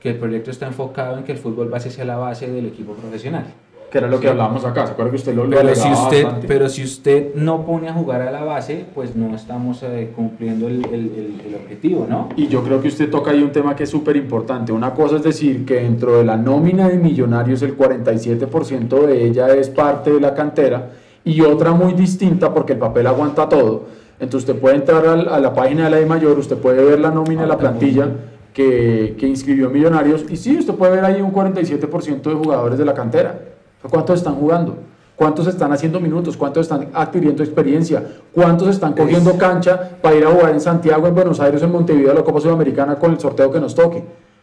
que 0.00 0.10
el 0.10 0.16
proyecto 0.16 0.50
está 0.50 0.66
enfocado 0.66 1.18
en 1.18 1.24
que 1.24 1.32
el 1.32 1.38
fútbol 1.38 1.68
base 1.68 1.90
sea 1.90 2.04
la 2.04 2.16
base 2.16 2.50
del 2.50 2.66
equipo 2.66 2.92
profesional. 2.94 3.44
Que 3.90 3.98
era 3.98 4.06
lo 4.06 4.20
que 4.20 4.28
hablábamos 4.28 4.64
acá, 4.64 4.86
¿se 4.86 4.92
acuerda 4.92 5.10
que 5.10 5.16
usted 5.16 5.34
lo, 5.34 5.44
lo 5.46 5.56
Pero 5.56 5.74
si, 5.74 5.90
usted, 5.90 6.22
bastante? 6.24 6.46
pero 6.46 6.68
si 6.68 6.84
usted 6.84 7.34
no 7.34 7.66
pone 7.66 7.88
a 7.88 7.92
jugar 7.92 8.22
a 8.22 8.30
la 8.30 8.44
base, 8.44 8.84
pues 8.94 9.16
no 9.16 9.34
estamos 9.34 9.82
eh, 9.82 10.12
cumpliendo 10.14 10.68
el, 10.68 10.84
el- 10.86 10.92
el- 10.94 11.42
el 11.48 11.54
objetivo, 11.56 12.06
¿no? 12.08 12.28
Y 12.36 12.46
yo 12.46 12.62
creo 12.62 12.80
que 12.80 12.86
usted 12.86 13.10
toca 13.10 13.32
ahí 13.32 13.42
un 13.42 13.50
tema 13.50 13.74
que 13.74 13.82
es 13.82 13.90
súper 13.90 14.16
importante. 14.16 14.70
Una 14.70 14.94
cosa 14.94 15.16
es 15.16 15.24
decir 15.24 15.64
que 15.64 15.74
dentro 15.76 16.18
de 16.18 16.24
la 16.24 16.36
nómina 16.36 16.88
de 16.88 16.98
millonarios 16.98 17.62
el 17.62 17.76
47% 17.76 19.06
de 19.06 19.26
ella 19.26 19.48
es 19.54 19.68
parte 19.68 20.12
de 20.12 20.20
la 20.20 20.34
cantera 20.34 20.90
y 21.24 21.40
otra 21.40 21.72
muy 21.72 21.92
distinta 21.94 22.54
porque 22.54 22.74
el 22.74 22.78
papel 22.78 23.06
aguanta 23.08 23.48
todo. 23.48 23.86
Entonces 24.20 24.48
usted 24.48 24.60
puede 24.60 24.76
entrar 24.76 25.04
a 25.06 25.40
la 25.40 25.52
página 25.54 25.84
de 25.84 25.90
la 25.90 25.96
de 25.96 26.06
mayor, 26.06 26.38
usted 26.38 26.56
puede 26.58 26.84
ver 26.84 27.00
la 27.00 27.10
nómina 27.10 27.42
de 27.42 27.48
la 27.48 27.58
plantilla 27.58 28.08
que, 28.52 29.16
que 29.18 29.26
inscribió 29.26 29.68
Millonarios 29.70 30.24
y 30.30 30.36
sí, 30.36 30.56
usted 30.58 30.74
puede 30.74 30.92
ver 30.96 31.04
ahí 31.04 31.20
un 31.22 31.32
47% 31.32 32.22
de 32.22 32.34
jugadores 32.34 32.78
de 32.78 32.84
la 32.84 32.94
cantera. 32.94 33.40
¿Cuántos 33.88 34.18
están 34.18 34.34
jugando? 34.34 34.76
¿Cuántos 35.16 35.46
están 35.46 35.72
haciendo 35.72 36.00
minutos? 36.00 36.36
¿Cuántos 36.36 36.62
están 36.62 36.88
adquiriendo 36.94 37.42
experiencia? 37.42 38.02
¿Cuántos 38.32 38.68
están 38.68 38.94
cogiendo 38.94 39.36
cancha 39.36 39.98
para 40.00 40.16
ir 40.16 40.24
a 40.24 40.30
jugar 40.30 40.52
en 40.52 40.60
Santiago, 40.60 41.06
en 41.06 41.14
Buenos 41.14 41.40
Aires, 41.40 41.62
en 41.62 41.70
Montevideo, 41.70 42.12
a 42.12 42.14
la 42.14 42.22
Copa 42.22 42.40
Sudamericana 42.40 42.96
con 42.96 43.12
el 43.12 43.20
sorteo 43.20 43.50
que 43.50 43.60
nos 43.60 43.74
toque? 43.74 44.02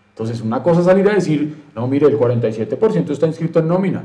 Entonces, 0.09 0.41
una 0.41 0.61
cosa 0.61 0.81
es 0.81 0.85
salir 0.85 1.07
a 1.09 1.13
decir, 1.13 1.63
no, 1.75 1.87
mire, 1.87 2.07
el 2.07 2.19
47% 2.19 3.09
está 3.09 3.27
inscrito 3.27 3.59
en 3.59 3.67
nómina. 3.67 4.03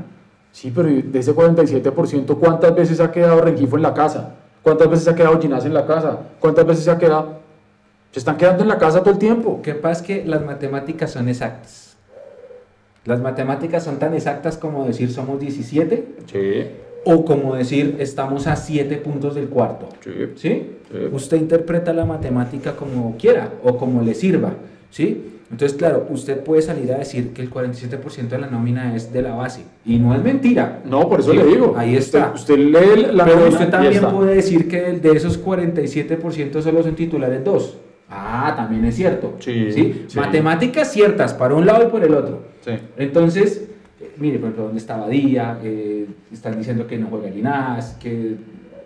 Sí, 0.51 0.71
pero 0.73 0.87
de 0.87 1.19
ese 1.19 1.35
47%, 1.35 2.37
¿cuántas 2.39 2.75
veces 2.75 2.99
ha 2.99 3.11
quedado 3.11 3.41
Rengifo 3.41 3.75
en 3.75 3.81
la 3.81 3.93
casa? 3.93 4.35
¿Cuántas 4.61 4.89
veces 4.89 5.07
ha 5.07 5.15
quedado 5.15 5.39
Ginás 5.41 5.65
en 5.65 5.73
la 5.73 5.85
casa? 5.85 6.19
¿Cuántas 6.39 6.65
veces 6.65 6.85
se 6.85 6.91
ha 6.91 6.97
quedado? 6.97 7.39
Se 8.11 8.19
están 8.19 8.37
quedando 8.37 8.63
en 8.63 8.69
la 8.69 8.77
casa 8.77 9.01
todo 9.01 9.11
el 9.11 9.19
tiempo. 9.19 9.61
Que 9.61 9.73
pasa 9.73 10.01
es 10.01 10.07
que 10.07 10.25
las 10.25 10.45
matemáticas 10.45 11.11
son 11.11 11.27
exactas. 11.27 11.82
Las 13.05 13.19
matemáticas 13.21 13.83
son 13.83 13.99
tan 13.99 14.13
exactas 14.13 14.57
como 14.57 14.85
decir 14.85 15.11
somos 15.11 15.39
17, 15.39 16.05
Sí. 16.31 16.63
o 17.05 17.25
como 17.25 17.55
decir, 17.55 17.97
estamos 17.99 18.47
a 18.47 18.55
7 18.55 18.95
puntos 18.97 19.35
del 19.35 19.49
cuarto. 19.49 19.89
Sí. 20.01 20.11
¿Sí? 20.35 20.69
Usted 21.11 21.37
interpreta 21.37 21.91
la 21.91 22.05
matemática 22.05 22.75
como 22.75 23.15
quiera 23.17 23.49
o 23.63 23.77
como 23.77 24.01
le 24.03 24.13
sirva, 24.13 24.53
¿sí? 24.89 25.29
Entonces, 25.51 25.77
claro, 25.77 26.07
usted 26.09 26.39
puede 26.43 26.61
salir 26.63 26.91
a 26.93 26.97
decir 26.97 27.31
que 27.33 27.41
el 27.43 27.49
47% 27.51 28.29
de 28.29 28.41
la 28.41 28.47
nómina 28.47 28.95
es 28.95 29.11
de 29.13 29.21
la 29.21 29.35
base. 29.35 29.61
Y 29.85 29.97
no 29.99 30.15
es 30.15 30.23
mentira. 30.23 30.81
No, 30.85 31.07
por 31.07 31.19
eso 31.19 31.31
Sí, 31.31 31.37
le 31.37 31.45
digo. 31.45 31.75
Ahí 31.77 31.95
está. 31.95 32.31
Usted, 32.33 32.53
usted 32.57 32.57
lee 32.57 33.07
la 33.13 33.25
Pero 33.25 33.49
usted 33.49 33.69
también 33.69 34.01
puede 34.11 34.35
decir 34.35 34.67
que 34.67 34.93
de 34.93 35.11
esos 35.11 35.37
47% 35.43 36.61
solo 36.61 36.81
son 36.81 36.95
titulares 36.95 37.43
dos. 37.43 37.77
Ah, 38.15 38.53
también 38.55 38.85
es 38.85 38.95
cierto. 38.95 39.35
Sí, 39.39 39.71
sí. 39.71 40.05
Matemáticas 40.15 40.91
ciertas 40.91 41.33
para 41.33 41.55
un 41.55 41.65
lado 41.65 41.87
y 41.87 41.87
por 41.87 42.03
el 42.03 42.13
otro. 42.13 42.43
Sí. 42.61 42.71
Entonces, 42.97 43.69
eh, 43.99 44.13
mire, 44.17 44.37
por 44.37 44.45
ejemplo, 44.49 44.65
¿dónde 44.65 44.79
está 44.79 44.97
Badía? 44.97 45.57
Eh, 45.63 46.05
están 46.31 46.57
diciendo 46.57 46.85
que 46.85 46.97
no 46.99 47.07
juega 47.07 47.31
Ginás, 47.31 47.97
que 47.99 48.35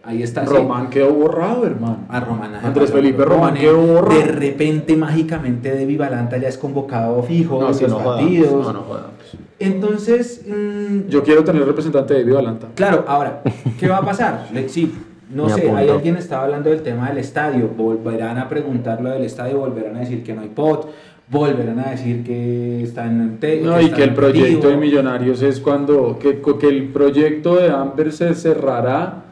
ahí 0.03 0.23
está. 0.23 0.45
sí. 0.45 0.53
Román 0.53 0.89
quedó 0.89 1.13
borrado, 1.13 1.65
hermano. 1.65 2.05
A 2.07 2.21
Román 2.21 2.55
Andrés 2.55 2.89
Felipe 2.89 3.25
Román 3.25 3.49
Román, 3.49 3.61
quedó 3.61 3.81
borrado. 3.81 4.17
De 4.17 4.27
repente, 4.27 4.95
mágicamente, 4.95 5.75
de 5.75 5.85
Vivalanta 5.85 6.37
ya 6.37 6.47
es 6.47 6.57
convocado 6.57 7.21
fijo 7.23 7.59
No, 7.59 7.67
los 7.67 7.81
no 7.81 7.97
partidos. 8.01 8.65
No, 8.65 8.73
no 8.73 8.81
joda. 8.83 9.07
Entonces, 9.59 10.45
mm, 10.47 11.09
Yo 11.09 11.21
quiero 11.23 11.43
tener 11.43 11.65
representante 11.65 12.13
de 12.13 12.23
Vivalanta. 12.23 12.67
Claro, 12.75 13.03
ahora, 13.07 13.41
¿qué 13.77 13.89
va 13.89 13.97
a 13.97 14.05
pasar? 14.05 14.47
Sí, 14.67 14.93
no 15.29 15.49
sé, 15.49 15.61
apunto. 15.61 15.77
hay 15.77 15.89
alguien 15.89 16.15
estaba 16.17 16.43
hablando 16.45 16.69
del 16.69 16.81
tema 16.81 17.09
del 17.09 17.17
estadio, 17.17 17.67
volverán 17.75 18.37
a 18.37 18.47
preguntar 18.49 19.01
lo 19.01 19.09
del 19.09 19.23
estadio, 19.23 19.59
volverán 19.59 19.95
a 19.97 19.99
decir 19.99 20.23
que 20.23 20.33
no 20.33 20.41
hay 20.41 20.49
pot, 20.49 20.89
volverán 21.29 21.79
a 21.79 21.91
decir 21.91 22.23
que 22.23 22.83
están 22.83 23.37
te- 23.39 23.61
No, 23.61 23.79
y 23.81 23.89
que 23.91 24.03
el 24.03 24.13
proyecto 24.13 24.57
activo. 24.67 24.69
de 24.69 24.77
Millonarios 24.77 25.41
es 25.41 25.59
cuando, 25.59 26.17
que, 26.19 26.41
que 26.59 26.67
el 26.67 26.87
proyecto 26.89 27.55
de 27.55 27.69
Amber 27.69 28.11
se 28.13 28.33
cerrará 28.33 29.23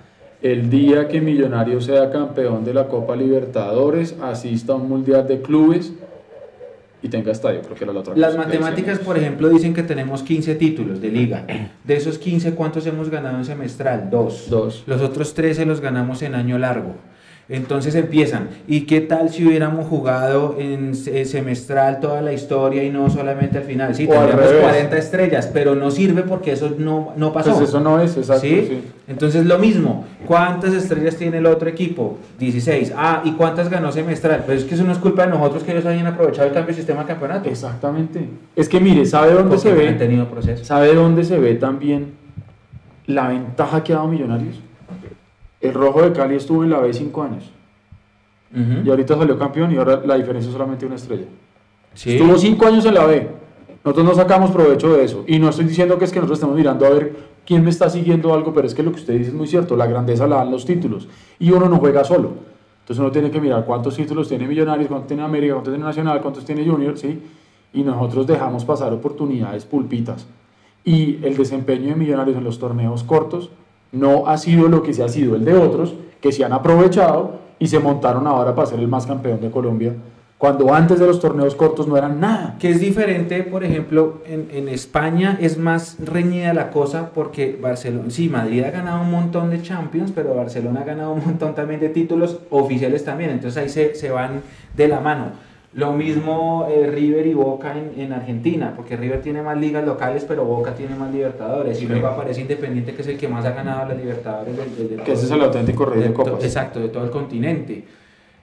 el 0.42 0.70
día 0.70 1.08
que 1.08 1.22
Millonarios 1.22 1.86
sea 1.86 2.12
campeón 2.12 2.66
de 2.66 2.74
la 2.74 2.88
Copa 2.88 3.16
Libertadores, 3.16 4.16
asista 4.22 4.74
a 4.74 4.76
un 4.76 4.90
Mundial 4.90 5.28
de 5.28 5.42
Clubes 5.42 5.94
y 7.06 7.10
tenga 7.10 7.32
estadio, 7.32 7.62
creo 7.62 7.76
que 7.76 7.84
era 7.84 7.94
la 7.94 8.00
otra 8.00 8.16
Las 8.16 8.36
cosa 8.36 8.48
matemáticas, 8.48 8.98
por 8.98 9.16
ejemplo, 9.16 9.48
dicen 9.50 9.76
que 9.76 9.84
tenemos 9.84 10.24
15 10.24 10.56
títulos 10.56 11.00
de 11.00 11.10
liga. 11.10 11.46
De 11.84 11.96
esos 11.96 12.18
15, 12.18 12.56
¿cuántos 12.56 12.88
hemos 12.88 13.10
ganado 13.10 13.38
en 13.38 13.46
semestral? 13.46 14.10
Dos. 14.10 14.50
Dos. 14.50 14.84
Los 14.88 15.02
otros 15.02 15.36
13 15.36 15.68
los 15.68 15.82
ganamos 15.82 16.24
en 16.24 16.34
año 16.34 16.58
largo. 16.58 16.96
Entonces 17.48 17.94
empiezan. 17.94 18.50
¿Y 18.68 18.82
qué 18.82 19.02
tal 19.02 19.30
si 19.30 19.46
hubiéramos 19.46 19.86
jugado 19.88 20.56
en 20.58 20.96
se- 20.96 21.26
semestral 21.26 22.00
toda 22.00 22.22
la 22.24 22.34
historia 22.34 22.84
y 22.84 22.90
no 22.90 23.08
solamente 23.12 23.60
al 23.60 23.64
final? 23.66 23.94
Sí, 23.94 24.08
tendríamos 24.08 24.46
revés. 24.48 24.62
40 24.64 24.98
estrellas, 24.98 25.50
pero 25.54 25.76
no 25.76 25.92
sirve 25.92 26.24
porque 26.24 26.54
eso 26.54 26.74
no, 26.78 27.14
no 27.16 27.32
pasó. 27.32 27.54
Pues 27.56 27.70
eso 27.70 27.80
no 27.82 28.00
es, 28.02 28.18
exacto. 28.18 28.42
¿Sí? 28.42 28.66
sí. 28.68 28.82
Entonces 29.08 29.46
lo 29.46 29.60
mismo, 29.60 30.06
¿cuántas 30.26 30.74
estrellas 30.74 31.18
tiene 31.18 31.38
el 31.38 31.46
otro 31.46 31.70
equipo? 31.70 32.18
16. 32.40 32.94
Ah, 32.98 33.22
¿y 33.24 33.34
cuántas 33.34 33.70
ganó 33.70 33.92
semestral? 33.92 34.42
Pero 34.48 34.58
es 34.58 34.66
que 34.66 34.74
eso 34.74 34.84
no 34.84 34.92
es 34.92 34.98
culpa 34.98 35.26
de 35.26 35.30
nosotros 35.30 35.62
que 35.64 35.72
ellos 35.74 35.86
hayan 35.86 36.08
aprovechado 36.08 36.48
el 36.48 36.54
cambio 36.54 36.70
de 36.70 36.78
sistema 36.78 37.02
de 37.02 37.08
campeonato. 37.10 37.48
Exactamente. 37.48 38.28
Es 38.56 38.68
que 38.68 38.80
mire, 38.80 39.06
¿sabe 39.06 39.34
dónde 39.34 39.56
Porque 39.58 39.70
se 39.70 39.74
ve? 39.76 39.92
tenido 39.94 40.28
proceso. 40.30 40.66
¿Sabe 40.66 40.96
dónde 40.96 41.24
se 41.24 41.38
ve 41.38 41.54
también 41.54 42.14
la 43.06 43.28
ventaja 43.28 43.84
que 43.84 43.94
ha 43.94 43.98
dado 43.98 44.08
Millonarios? 44.08 44.56
El 45.62 45.74
Rojo 45.74 46.02
de 46.02 46.12
Cali 46.12 46.36
estuvo 46.36 46.64
en 46.64 46.70
la 46.70 46.80
B 46.80 46.94
cinco 46.94 47.24
años 47.24 47.52
y 48.56 48.90
ahorita 48.90 49.18
salió 49.18 49.38
campeón 49.38 49.74
y 49.74 49.78
ahora 49.78 50.02
la 50.06 50.16
diferencia 50.16 50.48
es 50.48 50.54
solamente 50.54 50.86
una 50.86 50.96
estrella. 50.96 51.26
Sí. 51.94 52.14
Estuvo 52.14 52.38
cinco 52.38 52.66
años 52.68 52.86
en 52.86 52.94
la 52.94 53.06
B. 53.06 53.28
Nosotros 53.84 54.06
no 54.06 54.16
sacamos 54.16 54.52
provecho 54.52 54.94
de 54.94 55.04
eso. 55.04 55.26
Y 55.28 55.40
no 55.40 55.50
estoy 55.50 55.66
diciendo 55.66 55.98
que 56.00 56.06
es 56.06 56.12
que 56.12 56.20
nosotros 56.20 56.40
estemos 56.40 56.56
mirando 56.56 56.86
a 56.86 56.90
ver 56.90 57.16
quién 57.46 57.64
me 57.64 57.70
está 57.70 57.90
siguiendo 57.90 58.34
algo, 58.34 58.54
pero 58.54 58.66
es 58.66 58.74
que 58.74 58.82
lo 58.82 58.92
que 58.92 59.00
usted 59.00 59.14
dice 59.18 59.30
es 59.30 59.36
muy 59.36 59.48
cierto. 59.48 59.76
La 59.76 59.88
grandeza 59.88 60.26
la 60.26 60.38
dan 60.38 60.52
los 60.52 60.66
títulos. 60.66 61.08
Y 61.38 61.52
uno 61.52 61.68
no 61.68 61.78
juega 61.78 62.04
solo. 62.04 62.32
Entonces 62.80 63.00
uno 63.00 63.12
tiene 63.12 63.30
que 63.30 63.42
mirar 63.42 63.66
cuántos 63.66 63.96
títulos 63.96 64.30
tiene 64.30 64.48
Millonarios, 64.48 64.88
cuántos 64.88 65.08
tiene 65.08 65.24
América, 65.24 65.54
cuántos 65.54 65.74
tiene 65.74 65.86
Nacional, 65.86 66.22
cuántos 66.22 66.46
tiene 66.46 66.66
Junior, 66.66 66.98
¿sí? 66.98 67.22
Y 67.74 67.84
nosotros 67.84 68.26
dejamos 68.26 68.64
pasar 68.64 68.94
oportunidades 68.94 69.66
pulpitas. 69.66 70.28
Y 70.84 71.20
el 71.24 71.36
desempeño 71.36 71.90
de 71.90 71.96
Millonarios 71.96 72.38
en 72.38 72.44
los 72.44 72.58
torneos 72.58 73.04
cortos 73.04 73.50
no 73.96 74.28
ha 74.28 74.38
sido 74.38 74.68
lo 74.68 74.84
que 74.84 74.94
se 74.94 75.04
ha 75.04 75.10
sido 75.10 75.36
el 75.36 75.46
de 75.46 75.54
otros, 75.54 75.96
que 76.22 76.32
se 76.32 76.44
han 76.44 76.54
aprovechado 76.54 77.40
y 77.60 77.68
se 77.68 77.80
montaron 77.80 78.28
ahora 78.28 78.54
para 78.54 78.68
ser 78.68 78.80
el 78.80 78.88
más 78.88 79.06
campeón 79.06 79.40
de 79.42 79.50
Colombia, 79.50 79.94
cuando 80.38 80.74
antes 80.74 81.00
de 81.00 81.08
los 81.08 81.20
torneos 81.20 81.56
cortos 81.56 81.88
no 81.88 81.98
eran 81.98 82.20
nada. 82.20 82.58
Que 82.60 82.70
es 82.70 82.82
diferente, 82.82 83.42
por 83.44 83.64
ejemplo, 83.64 84.22
en, 84.28 84.50
en 84.52 84.68
España 84.68 85.38
es 85.40 85.58
más 85.58 85.98
reñida 86.04 86.54
la 86.54 86.72
cosa 86.72 87.12
porque 87.14 87.58
Barcelona, 87.60 88.10
sí, 88.10 88.28
Madrid 88.28 88.64
ha 88.64 88.72
ganado 88.72 89.02
un 89.02 89.12
montón 89.12 89.50
de 89.50 89.62
Champions, 89.62 90.12
pero 90.14 90.36
Barcelona 90.36 90.82
ha 90.82 90.84
ganado 90.84 91.14
un 91.14 91.24
montón 91.26 91.56
también 91.56 91.80
de 91.80 91.90
títulos 91.90 92.40
oficiales 92.50 93.06
también, 93.06 93.30
entonces 93.30 93.64
ahí 93.64 93.70
se, 93.70 93.96
se 93.96 94.12
van 94.12 94.42
de 94.76 94.88
la 94.90 95.00
mano. 95.00 95.46
Lo 95.76 95.92
mismo 95.92 96.68
eh, 96.70 96.88
River 96.90 97.28
y 97.28 97.34
Boca 97.34 97.74
en, 97.78 98.00
en 98.00 98.14
Argentina, 98.14 98.72
porque 98.78 98.96
River 98.96 99.22
tiene 99.22 99.42
más 99.42 99.58
ligas 99.58 99.86
locales, 99.86 100.24
pero 100.26 100.46
Boca 100.46 100.74
tiene 100.74 100.96
más 100.96 101.12
Libertadores, 101.14 101.82
y 101.82 101.86
luego 101.86 102.08
aparece 102.08 102.40
Independiente, 102.42 102.94
que 102.94 103.02
es 103.02 103.08
el 103.10 103.18
que 103.18 103.28
más 103.28 103.44
ha 103.46 103.52
ganado 103.52 103.90
las 103.90 103.98
Libertadores. 103.98 104.56
del- 104.56 104.76
del- 104.78 104.90
del- 104.90 105.02
Que 105.02 105.12
ese 105.12 105.26
es 105.26 105.32
el 105.32 105.42
auténtico 105.42 105.86
rey 105.86 106.02
de 106.02 106.14
copas. 106.14 106.42
Exacto, 106.46 106.80
de 106.80 106.88
todo 106.88 107.04
el 107.04 107.10
continente. 107.12 107.84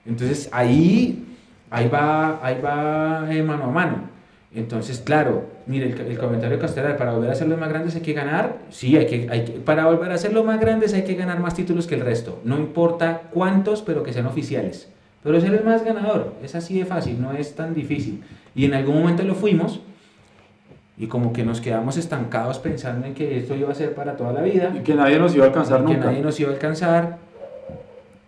Entonces 0.05 0.47
ahí, 0.51 1.25
ahí 1.71 1.89
va, 1.89 2.39
ahí 2.45 2.61
va 2.63 3.25
eh, 3.33 3.41
mano 3.41 3.63
a 3.63 3.71
mano. 3.71 4.13
Entonces, 4.53 4.99
claro, 5.03 5.45
mire 5.65 5.87
el, 5.91 5.99
el 5.99 6.17
comentario 6.19 6.57
de 6.57 6.61
Castelar, 6.61 6.97
para 6.97 7.13
volver 7.13 7.31
a 7.31 7.35
ser 7.35 7.47
los 7.47 7.57
más 7.59 7.69
grandes 7.69 7.95
hay 7.95 8.01
que 8.01 8.13
ganar, 8.13 8.57
sí, 8.69 8.95
hay 8.95 9.07
que, 9.07 9.27
hay 9.31 9.43
que, 9.45 9.51
para 9.53 9.87
volver 9.87 10.11
a 10.11 10.19
ser 10.19 10.33
los 10.33 10.45
más 10.45 10.59
grandes 10.59 10.93
hay 10.93 11.01
que 11.01 11.15
ganar 11.15 11.39
más 11.39 11.55
títulos 11.55 11.87
que 11.87 11.95
el 11.95 12.01
resto. 12.01 12.39
No 12.43 12.59
importa 12.59 13.23
cuántos, 13.31 13.81
pero 13.81 14.03
que 14.03 14.13
sean 14.13 14.27
oficiales. 14.27 14.89
Pero 15.23 15.39
ser 15.39 15.53
el 15.53 15.63
más 15.63 15.83
ganador, 15.83 16.33
es 16.43 16.53
así 16.55 16.77
de 16.77 16.85
fácil, 16.85 17.21
no 17.21 17.31
es 17.31 17.55
tan 17.55 17.73
difícil. 17.73 18.21
Y 18.55 18.65
en 18.65 18.73
algún 18.73 18.99
momento 18.99 19.23
lo 19.23 19.35
fuimos, 19.35 19.81
y 20.97 21.07
como 21.07 21.33
que 21.33 21.43
nos 21.43 21.59
quedamos 21.59 21.97
estancados 21.97 22.59
pensando 22.59 23.07
en 23.07 23.13
que 23.13 23.37
esto 23.37 23.55
iba 23.55 23.71
a 23.71 23.75
ser 23.75 23.95
para 23.95 24.15
toda 24.15 24.31
la 24.31 24.41
vida 24.41 24.71
Y 24.75 24.83
que 24.83 24.93
nadie 24.93 25.17
nos 25.17 25.33
iba 25.33 25.45
a 25.45 25.47
alcanzar 25.47 25.79
que 25.85 25.93
nunca. 25.93 26.05
nadie 26.05 26.21
nos 26.21 26.39
iba 26.39 26.51
a 26.51 26.53
alcanzar. 26.53 27.17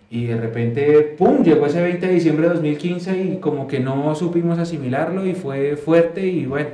Y 0.09 0.25
de 0.25 0.37
repente, 0.37 1.15
¡pum!, 1.17 1.43
llegó 1.43 1.65
ese 1.65 1.81
20 1.81 2.07
de 2.07 2.13
diciembre 2.13 2.47
de 2.47 2.53
2015 2.53 3.23
y 3.23 3.37
como 3.37 3.67
que 3.67 3.79
no 3.79 4.15
supimos 4.15 4.57
asimilarlo 4.57 5.25
y 5.25 5.33
fue 5.35 5.75
fuerte 5.75 6.25
y 6.25 6.45
bueno, 6.45 6.69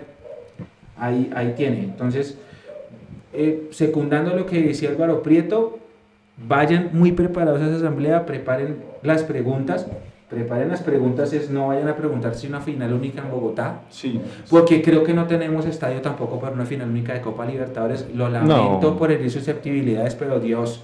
ahí, 0.97 1.30
ahí 1.36 1.53
tiene. 1.57 1.80
Entonces, 1.80 2.38
eh, 3.34 3.67
secundando 3.72 4.36
lo 4.36 4.45
que 4.45 4.61
decía 4.61 4.89
Álvaro 4.89 5.24
Prieto, 5.24 5.80
vayan 6.47 6.89
muy 6.93 7.11
preparados 7.11 7.61
a 7.61 7.65
esa 7.67 7.78
asamblea, 7.78 8.26
preparen 8.26 8.78
las 9.01 9.24
preguntas. 9.24 9.88
Preparen 10.32 10.69
las 10.69 10.82
preguntas, 10.82 11.34
es 11.34 11.49
no 11.49 11.67
vayan 11.67 11.89
a 11.89 11.95
preguntar 11.97 12.34
si 12.36 12.47
una 12.47 12.61
final 12.61 12.93
única 12.93 13.21
en 13.21 13.29
Bogotá, 13.29 13.82
Sí. 13.89 14.21
porque 14.49 14.82
creo 14.82 15.03
que 15.03 15.13
no 15.13 15.25
tenemos 15.27 15.65
estadio 15.65 15.99
tampoco 16.01 16.39
para 16.39 16.53
una 16.55 16.65
final 16.65 16.89
única 16.89 17.13
de 17.13 17.19
Copa 17.19 17.45
Libertadores. 17.45 18.07
Lo 18.15 18.29
lamento 18.29 18.79
No. 18.82 18.97
por 18.97 19.11
herir 19.11 19.29
susceptibilidades, 19.29 20.15
pero 20.15 20.39
Dios, 20.39 20.84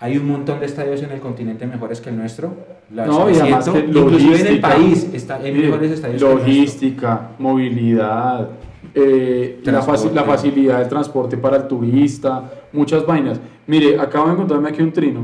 hay 0.00 0.16
un 0.18 0.26
montón 0.26 0.58
de 0.58 0.66
estadios 0.66 1.02
en 1.04 1.12
el 1.12 1.20
continente 1.20 1.66
mejores 1.68 2.00
que 2.00 2.10
el 2.10 2.16
nuestro. 2.16 2.52
No, 2.90 3.30
y 3.30 3.36
además 3.38 3.68
que 3.68 3.78
inclusive 3.78 4.40
en 4.40 4.46
el 4.48 4.60
país 4.60 5.08
está, 5.14 5.36
hay 5.36 5.52
mire, 5.52 5.68
mejores 5.68 5.92
estadios 5.92 6.20
que 6.24 6.28
logística, 6.28 7.28
movilidad, 7.38 8.48
eh, 8.92 9.60
la, 9.66 9.82
faci- 9.82 10.10
la 10.12 10.24
facilidad 10.24 10.80
de 10.80 10.86
transporte 10.86 11.36
para 11.36 11.58
el 11.58 11.68
turista, 11.68 12.42
muchas 12.72 13.06
vainas. 13.06 13.38
Mire, 13.68 14.00
acabo 14.00 14.26
de 14.26 14.32
encontrarme 14.32 14.70
aquí 14.70 14.82
un 14.82 14.90
trino 14.90 15.20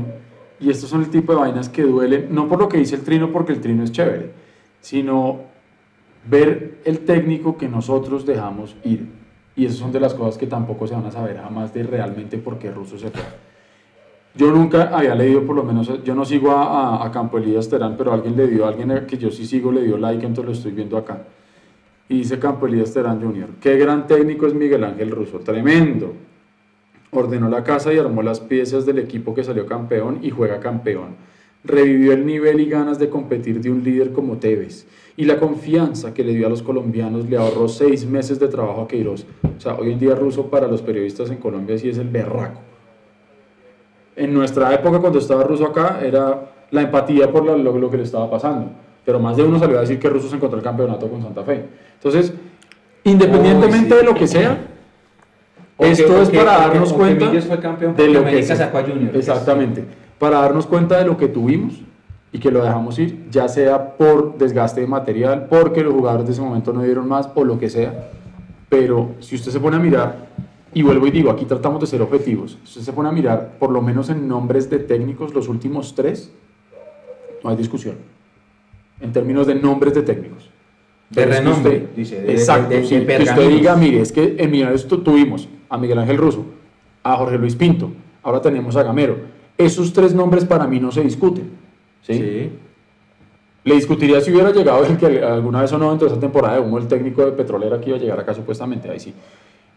y 0.59 0.69
estos 0.69 0.89
son 0.89 1.01
el 1.01 1.09
tipo 1.09 1.33
de 1.33 1.39
vainas 1.39 1.69
que 1.69 1.83
duelen, 1.83 2.27
no 2.31 2.47
por 2.47 2.59
lo 2.59 2.69
que 2.69 2.77
dice 2.77 2.95
el 2.95 3.01
trino, 3.03 3.31
porque 3.31 3.53
el 3.53 3.61
trino 3.61 3.83
es 3.83 3.91
chévere, 3.91 4.31
sino 4.81 5.41
ver 6.29 6.79
el 6.85 6.99
técnico 6.99 7.57
que 7.57 7.67
nosotros 7.67 8.25
dejamos 8.25 8.75
ir. 8.83 9.07
Y 9.55 9.65
esas 9.65 9.77
son 9.77 9.91
de 9.91 9.99
las 9.99 10.13
cosas 10.13 10.37
que 10.37 10.47
tampoco 10.47 10.87
se 10.87 10.93
van 10.93 11.05
a 11.05 11.11
saber 11.11 11.37
jamás 11.37 11.73
de 11.73 11.83
realmente 11.83 12.37
por 12.37 12.59
qué 12.59 12.71
Russo 12.71 12.97
se 12.97 13.09
fue. 13.09 13.23
Yo 14.35 14.51
nunca 14.51 14.95
había 14.95 15.15
leído, 15.15 15.43
por 15.45 15.55
lo 15.55 15.63
menos, 15.63 16.03
yo 16.03 16.13
no 16.13 16.23
sigo 16.23 16.51
a, 16.51 16.97
a, 16.99 17.05
a 17.05 17.11
Campo 17.11 17.39
Elías 17.39 17.67
Terán, 17.69 17.95
pero 17.97 18.13
alguien 18.13 18.35
le 18.35 18.47
dio, 18.47 18.67
alguien 18.67 19.05
que 19.07 19.17
yo 19.17 19.31
sí 19.31 19.47
sigo 19.47 19.71
le 19.71 19.81
dio 19.81 19.97
like, 19.97 20.23
entonces 20.23 20.45
lo 20.45 20.51
estoy 20.51 20.71
viendo 20.73 20.95
acá. 20.95 21.23
Y 22.07 22.19
dice 22.19 22.37
Campo 22.37 22.67
Elías 22.67 22.93
Terán 22.93 23.19
Jr. 23.19 23.49
Qué 23.59 23.77
gran 23.77 24.05
técnico 24.05 24.45
es 24.45 24.53
Miguel 24.53 24.83
Ángel 24.83 25.09
Russo, 25.09 25.39
tremendo. 25.39 26.13
Ordenó 27.17 27.49
la 27.49 27.63
casa 27.63 27.91
y 27.91 27.97
armó 27.97 28.21
las 28.21 28.39
piezas 28.39 28.85
del 28.85 28.99
equipo 28.99 29.33
que 29.33 29.43
salió 29.43 29.65
campeón 29.65 30.19
y 30.21 30.29
juega 30.29 30.59
campeón. 30.59 31.15
Revivió 31.63 32.13
el 32.13 32.27
nivel 32.27 32.59
y 32.59 32.69
ganas 32.69 32.99
de 32.99 33.09
competir 33.09 33.59
de 33.59 33.71
un 33.71 33.83
líder 33.83 34.11
como 34.11 34.37
Tevez. 34.37 34.85
Y 35.15 35.25
la 35.25 35.39
confianza 35.39 36.13
que 36.13 36.23
le 36.23 36.35
dio 36.35 36.45
a 36.45 36.49
los 36.51 36.61
colombianos 36.61 37.27
le 37.27 37.37
ahorró 37.37 37.69
seis 37.69 38.05
meses 38.05 38.39
de 38.39 38.47
trabajo 38.49 38.81
a 38.81 38.87
Queiroz. 38.87 39.25
O 39.57 39.59
sea, 39.59 39.73
hoy 39.73 39.93
en 39.93 39.97
día 39.97 40.13
Russo 40.13 40.45
para 40.45 40.67
los 40.67 40.83
periodistas 40.83 41.31
en 41.31 41.37
Colombia 41.37 41.75
sí 41.79 41.89
es 41.89 41.97
el 41.97 42.07
berraco. 42.07 42.61
En 44.15 44.31
nuestra 44.31 44.71
época, 44.75 44.99
cuando 44.99 45.17
estaba 45.17 45.43
Russo 45.43 45.65
acá, 45.65 46.01
era 46.03 46.51
la 46.69 46.81
empatía 46.81 47.31
por 47.31 47.43
lo, 47.43 47.89
que 47.89 47.97
le 47.97 48.03
estaba 48.03 48.29
pasando. 48.29 48.69
Pero 49.03 49.19
más 49.19 49.37
de 49.37 49.43
uno 49.43 49.57
salió 49.57 49.79
a 49.79 49.81
decir 49.81 49.97
que 49.97 50.07
Russo 50.07 50.29
se 50.29 50.35
encontró 50.35 50.59
el 50.59 50.63
campeonato 50.63 51.09
con 51.09 51.23
Santa 51.23 51.43
Fe. 51.43 51.65
Entonces, 51.95 52.31
independientemente 53.03 53.89
sí. 53.89 53.95
de 53.95 54.03
lo 54.03 54.13
que 54.13 54.27
sea, 54.27 54.76
Porque- 55.77 55.91
Esto 55.93 56.21
es 56.21 56.29
porque- 56.29 56.37
para 56.39 56.57
darnos 56.57 56.91
cuenta 56.93 57.27
Millos 57.27 57.45
fue 57.45 57.59
campeón 57.59 57.95
de 57.95 58.07
lo 58.07 58.23
que 58.23 58.29
América 58.29 58.55
sacó 58.55 58.77
a 58.79 58.83
Junior. 58.83 59.15
Exactamente. 59.15 59.85
Para 60.17 60.41
darnos 60.41 60.65
cuenta 60.65 60.97
de 60.97 61.05
lo 61.05 61.15
que 61.17 61.27
tuvimos 61.27 61.81
y 62.31 62.39
que 62.39 62.49
lo 62.51 62.63
dejamos 62.63 62.97
ir, 62.97 63.27
ya 63.29 63.47
sea 63.47 63.95
por 63.95 64.37
desgaste 64.37 64.81
de 64.81 64.87
material, 64.87 65.47
porque 65.49 65.83
los 65.83 65.93
jugadores 65.93 66.25
de 66.25 66.33
ese 66.33 66.41
momento 66.41 66.73
no 66.73 66.81
dieron 66.81 67.07
más 67.07 67.29
o 67.35 67.43
lo 67.43 67.59
que 67.59 67.69
sea. 67.69 68.09
Pero 68.69 69.11
si 69.19 69.35
usted 69.35 69.51
se 69.51 69.59
pone 69.59 69.77
a 69.77 69.79
mirar, 69.79 70.27
y 70.73 70.81
vuelvo 70.81 71.07
y 71.07 71.11
digo, 71.11 71.29
aquí 71.31 71.45
tratamos 71.45 71.79
de 71.79 71.87
ser 71.87 72.01
objetivos, 72.01 72.57
si 72.63 72.79
usted 72.79 72.81
se 72.81 72.93
pone 72.93 73.09
a 73.09 73.11
mirar, 73.11 73.53
por 73.59 73.69
lo 73.71 73.81
menos 73.81 74.09
en 74.09 74.27
nombres 74.27 74.69
de 74.69 74.79
técnicos, 74.79 75.33
los 75.33 75.47
últimos 75.47 75.95
tres, 75.95 76.31
no 77.43 77.49
hay 77.51 77.55
discusión. 77.55 77.95
En 78.99 79.13
términos 79.13 79.45
de 79.47 79.55
nombres 79.55 79.93
de 79.93 80.01
técnicos. 80.01 80.49
De 81.09 81.25
renombre, 81.25 81.87
dice, 81.95 82.21
de- 82.21 82.33
exacto, 82.33 82.69
de- 82.69 82.81
de- 82.81 82.85
sí, 82.87 82.97
de 82.99 83.05
que 83.17 83.23
usted 83.23 83.49
diga, 83.49 83.75
mire, 83.77 84.01
es 84.01 84.11
que 84.11 84.35
en 84.37 84.51
Millonarios 84.51 84.87
tu- 84.87 84.99
tuvimos 84.99 85.47
a 85.69 85.77
Miguel 85.77 85.99
Ángel 85.99 86.17
Russo, 86.17 86.45
a 87.03 87.15
Jorge 87.15 87.37
Luis 87.37 87.55
Pinto, 87.55 87.91
ahora 88.23 88.41
tenemos 88.41 88.75
a 88.75 88.83
Gamero. 88.83 89.17
Esos 89.57 89.93
tres 89.93 90.13
nombres 90.13 90.43
para 90.45 90.67
mí 90.67 90.79
no 90.79 90.91
se 90.91 91.01
discuten. 91.01 91.49
¿sí? 92.01 92.13
Sí. 92.13 92.49
Le 93.63 93.75
discutiría 93.75 94.21
si 94.21 94.31
hubiera 94.31 94.51
llegado 94.51 94.85
el 94.85 94.97
que 94.97 95.21
alguna 95.23 95.61
vez 95.61 95.71
o 95.73 95.77
no 95.77 95.89
dentro 95.89 96.07
de 96.07 96.13
esa 96.13 96.21
temporada 96.21 96.55
de 96.55 96.61
humo 96.61 96.77
el 96.77 96.87
técnico 96.87 97.25
de 97.25 97.31
Petrolera 97.33 97.79
que 97.81 97.89
iba 97.89 97.97
a 97.97 98.01
llegar 98.01 98.19
acá 98.19 98.33
supuestamente, 98.33 98.89
ahí 98.89 98.99
sí. 98.99 99.13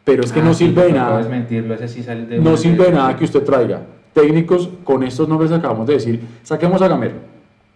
Pero 0.04 0.22
es 0.24 0.32
que 0.32 0.40
Ah, 0.40 0.44
no 0.44 0.54
sirve 0.54 0.84
de 0.86 0.92
nada. 0.92 1.12
puedes 1.12 1.28
mentirlo, 1.28 1.74
ese 1.74 1.88
sí 1.88 2.02
sale 2.02 2.26
de 2.26 2.38
No 2.38 2.56
sirve 2.56 2.86
de 2.86 2.92
nada 2.92 3.16
que 3.16 3.24
usted 3.24 3.42
traiga 3.44 3.82
técnicos 4.12 4.68
con 4.84 5.02
estos 5.04 5.28
nombres 5.28 5.50
que 5.50 5.56
acabamos 5.56 5.86
de 5.86 5.94
decir. 5.94 6.20
Saquemos 6.42 6.80
a 6.82 6.88
Gamero. 6.88 7.14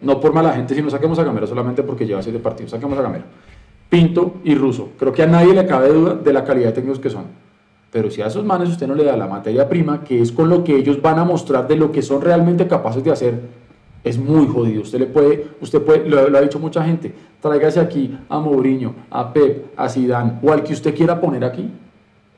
No 0.05 0.20
por 0.20 0.32
mala 0.32 0.52
gente, 0.52 0.74
sino 0.74 0.90
saquemos 0.90 1.18
a 1.18 1.24
Gamero 1.24 1.46
solamente 1.46 1.82
porque 1.82 2.07
lleva 2.07 2.22
siete 2.22 2.38
partidos. 2.38 2.72
Saquemos 2.72 2.98
a 2.98 3.02
Gamero. 3.02 3.24
Pinto 3.88 4.34
y 4.44 4.55
Russo. 4.55 4.90
Creo 4.98 5.12
que 5.12 5.22
a 5.22 5.26
nadie 5.26 5.55
le 5.55 5.66
cabe 5.66 5.88
duda 5.88 6.14
de 6.14 6.32
la 6.32 6.44
calidad 6.44 6.68
de 6.68 6.72
técnicos 6.74 7.00
que 7.00 7.11
son. 7.11 7.24
Pero 7.90 8.11
si 8.11 8.20
a 8.22 8.26
esos 8.26 8.44
manes 8.44 8.68
usted 8.68 8.86
no 8.86 8.94
le 8.94 9.05
da 9.05 9.16
la 9.16 9.26
materia 9.26 9.68
prima, 9.68 10.05
que 10.05 10.20
es 10.20 10.32
con 10.32 10.48
lo 10.48 10.62
que 10.62 10.76
ellos 10.76 11.00
van 11.00 11.18
a 11.18 11.24
mostrar 11.24 11.66
de 11.66 11.76
lo 11.76 11.90
que 11.90 12.02
son 12.02 12.20
realmente 12.20 12.66
capaces 12.66 13.02
de 13.02 13.12
hacer, 13.12 13.40
es 14.02 14.18
muy 14.18 14.46
jodido. 14.46 14.82
Usted 14.82 14.98
le 14.98 15.07
puede, 15.07 15.46
usted 15.61 15.80
puede, 15.80 16.09
lo, 16.09 16.36
ha 16.36 16.40
dicho 16.40 16.59
mucha 16.59 16.84
gente, 16.84 17.14
tráigase 17.40 17.80
aquí 17.80 18.18
a 18.28 18.38
Mourinho, 18.38 18.94
a 19.11 19.32
Pep, 19.32 19.72
a 19.76 19.88
Zidane 19.88 20.34
o 20.42 20.52
al 20.52 20.62
que 20.62 20.74
usted 20.74 20.94
quiera 20.94 21.20
poner 21.20 21.44
aquí 21.44 21.70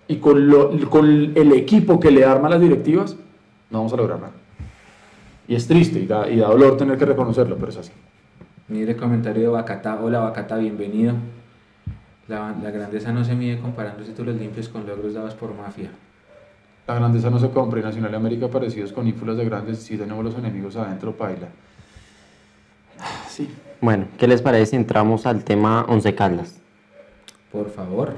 y 0.06 0.16
con, 0.16 0.48
con 0.88 1.32
el 1.34 1.52
equipo 1.52 1.98
que 1.98 2.10
le 2.10 2.24
arma 2.24 2.48
las 2.48 2.60
directivas, 2.60 3.16
no 3.70 3.78
vamos 3.78 3.92
a 3.92 3.96
lograr 3.96 4.20
nada. 4.20 4.32
Y 5.48 5.54
es 5.54 5.66
triste 5.68 6.00
y 6.00 6.06
da, 6.06 6.28
y 6.28 6.38
da 6.38 6.48
dolor 6.48 6.76
tener 6.76 6.98
que 6.98 7.04
reconocerlo, 7.04 7.56
pero 7.56 7.70
es 7.70 7.76
así. 7.76 7.92
Mire 8.68 8.96
comentario 8.96 9.42
de 9.42 9.48
Bacata. 9.48 9.98
Hola 10.02 10.20
Bacata, 10.20 10.56
bienvenido. 10.56 11.14
La, 12.26 12.54
la 12.60 12.70
grandeza 12.70 13.12
no 13.12 13.24
se 13.24 13.34
mide 13.34 13.60
comparando 13.60 14.02
títulos 14.02 14.34
limpios 14.36 14.68
con 14.68 14.86
logros 14.86 15.14
dados 15.14 15.34
por 15.34 15.54
mafia. 15.54 15.90
La 16.88 16.94
grandeza 16.94 17.30
no 17.30 17.38
se 17.38 17.50
compra 17.50 17.80
y 17.80 17.82
Nacional 17.82 18.12
y 18.12 18.16
América 18.16 18.48
parecidos 18.48 18.92
con 18.92 19.06
ínfulas 19.06 19.36
de 19.36 19.44
grandes, 19.44 19.78
si 19.78 19.96
tenemos 19.96 20.24
los 20.24 20.36
enemigos 20.36 20.76
adentro, 20.76 21.16
paila. 21.16 21.48
Sí. 23.28 23.48
Bueno, 23.80 24.06
¿qué 24.18 24.26
les 24.26 24.42
parece 24.42 24.66
si 24.66 24.76
entramos 24.76 25.26
al 25.26 25.44
tema 25.44 25.84
Once 25.88 26.14
Caldas? 26.14 26.60
Por 27.52 27.70
favor. 27.70 28.14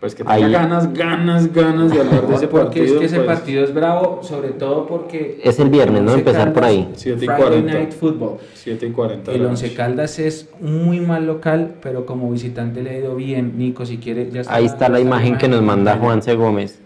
Pues 0.00 0.14
que 0.14 0.22
Ahí- 0.26 0.42
tenga 0.42 0.58
ganas, 0.60 0.92
ganas, 0.92 1.52
ganas 1.52 1.90
de 1.90 2.00
hablar 2.00 2.26
de 2.26 2.34
ese 2.34 2.48
porque 2.48 2.80
partido. 2.80 2.84
es 2.84 2.92
que 3.00 3.04
ese 3.06 3.16
pues, 3.16 3.26
partido 3.26 3.64
es 3.64 3.72
bravo, 3.72 4.20
sobre 4.22 4.50
todo 4.50 4.86
porque... 4.86 5.40
Es 5.42 5.58
el 5.58 5.70
viernes, 5.70 6.02
¿no? 6.02 6.12
Empezar 6.12 6.52
por 6.52 6.64
ahí. 6.64 6.92
Siete 6.96 7.24
y 7.24 7.26
Friday 7.26 7.42
cuarenta. 7.42 7.72
Night 7.72 7.92
Football. 7.92 8.36
7 8.54 8.86
y 8.86 8.90
40. 8.92 9.30
de 9.30 9.36
El 9.38 9.46
Once. 9.46 9.72
Caldas 9.72 10.18
es 10.18 10.50
muy 10.60 11.00
mal 11.00 11.26
local, 11.26 11.76
pero 11.82 12.04
como 12.04 12.30
visitante 12.30 12.82
le 12.82 12.90
ha 12.90 12.98
ido 12.98 13.16
bien. 13.16 13.56
Nico, 13.56 13.86
si 13.86 13.96
quiere, 13.96 14.30
ya 14.30 14.42
Ahí 14.48 14.66
está 14.66 14.90
la 14.90 15.00
imagen 15.00 15.38
que 15.38 15.48
nos 15.48 15.62
manda 15.62 15.92
Juan 15.92 16.02
Juanse 16.20 16.34
Gómez 16.34 16.78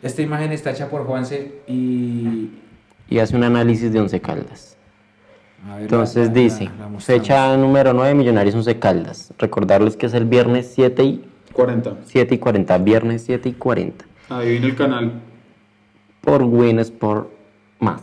Esta 0.00 0.22
imagen 0.22 0.52
está 0.52 0.70
hecha 0.70 0.88
por 0.88 1.04
Juanse 1.06 1.54
y... 1.66 2.50
y 3.10 3.18
hace 3.18 3.34
un 3.36 3.42
análisis 3.42 3.92
de 3.92 3.98
Once 3.98 4.20
Caldas. 4.20 4.76
ver, 5.74 5.82
Entonces 5.82 6.28
la- 6.28 6.34
la- 6.34 6.40
dice, 6.40 6.64
la 6.78 7.00
fecha 7.00 7.56
número 7.56 7.92
9, 7.92 8.14
Millonarios 8.14 8.54
Once 8.54 8.78
Caldas. 8.78 9.32
Recordarles 9.38 9.96
que 9.96 10.06
es 10.06 10.14
el 10.14 10.24
viernes 10.24 10.70
7 10.72 11.02
y, 11.02 11.24
40. 11.62 11.96
7 12.06 12.34
y 12.36 12.38
40, 12.38 12.78
viernes 12.78 13.22
7 13.26 13.48
y 13.48 13.52
40. 13.54 14.04
Ahí 14.30 14.50
viene 14.50 14.66
el 14.66 14.76
canal. 14.76 15.12
Por 16.20 16.42
Win 16.44 16.78
Sport 16.78 17.28
más. 17.80 18.00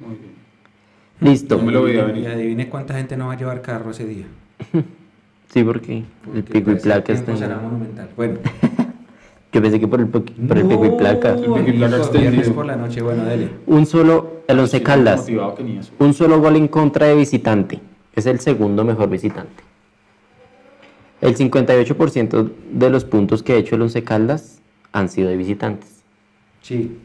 Muy 0.00 0.16
bien. 0.16 0.32
Listo. 1.20 1.56
No 1.58 1.62
me 1.64 1.72
lo 1.72 1.82
veía 1.84 2.02
Y 2.02 2.06
venir. 2.06 2.28
adivine 2.28 2.68
cuánta 2.68 2.94
gente 2.94 3.16
no 3.16 3.28
va 3.28 3.34
a 3.34 3.36
llevar 3.36 3.62
carro 3.62 3.90
ese 3.92 4.04
día. 4.06 4.26
Sí, 5.52 5.64
porque 5.64 5.96
el 5.98 6.04
Porque 6.24 6.42
pico 6.44 6.70
y 6.70 6.76
placa 6.76 7.12
está 7.12 7.36
será 7.36 7.56
en... 7.56 7.62
monumental. 7.62 8.08
Bueno. 8.16 8.38
Que 9.50 9.60
pensé 9.60 9.80
que 9.80 9.88
por 9.88 9.98
el, 9.98 10.06
po- 10.06 10.22
por 10.22 10.58
el 10.58 10.64
pico 10.68 10.86
y 10.86 10.90
placa. 10.90 11.34
pico 11.34 11.58
y 11.58 11.72
placa 11.72 11.96
extendido. 11.96 12.54
por 12.54 12.66
la 12.66 12.76
noche, 12.76 13.02
bueno, 13.02 13.24
dele. 13.24 13.48
Un 13.66 13.84
solo, 13.84 14.42
el 14.46 14.60
Once 14.60 14.80
Caldas. 14.80 15.26
Un 15.98 16.14
solo 16.14 16.40
gol 16.40 16.54
en 16.54 16.68
contra 16.68 17.06
de 17.08 17.16
visitante. 17.16 17.80
Es 18.14 18.26
el 18.26 18.38
segundo 18.38 18.84
mejor 18.84 19.08
visitante. 19.10 19.64
El 21.20 21.36
58% 21.36 22.50
de 22.72 22.90
los 22.90 23.04
puntos 23.04 23.42
que 23.42 23.52
ha 23.52 23.56
hecho 23.56 23.74
el 23.74 23.82
Once 23.82 24.02
Caldas 24.04 24.60
han 24.92 25.08
sido 25.08 25.28
de 25.28 25.36
visitantes. 25.36 26.02
Sí. 26.62 26.98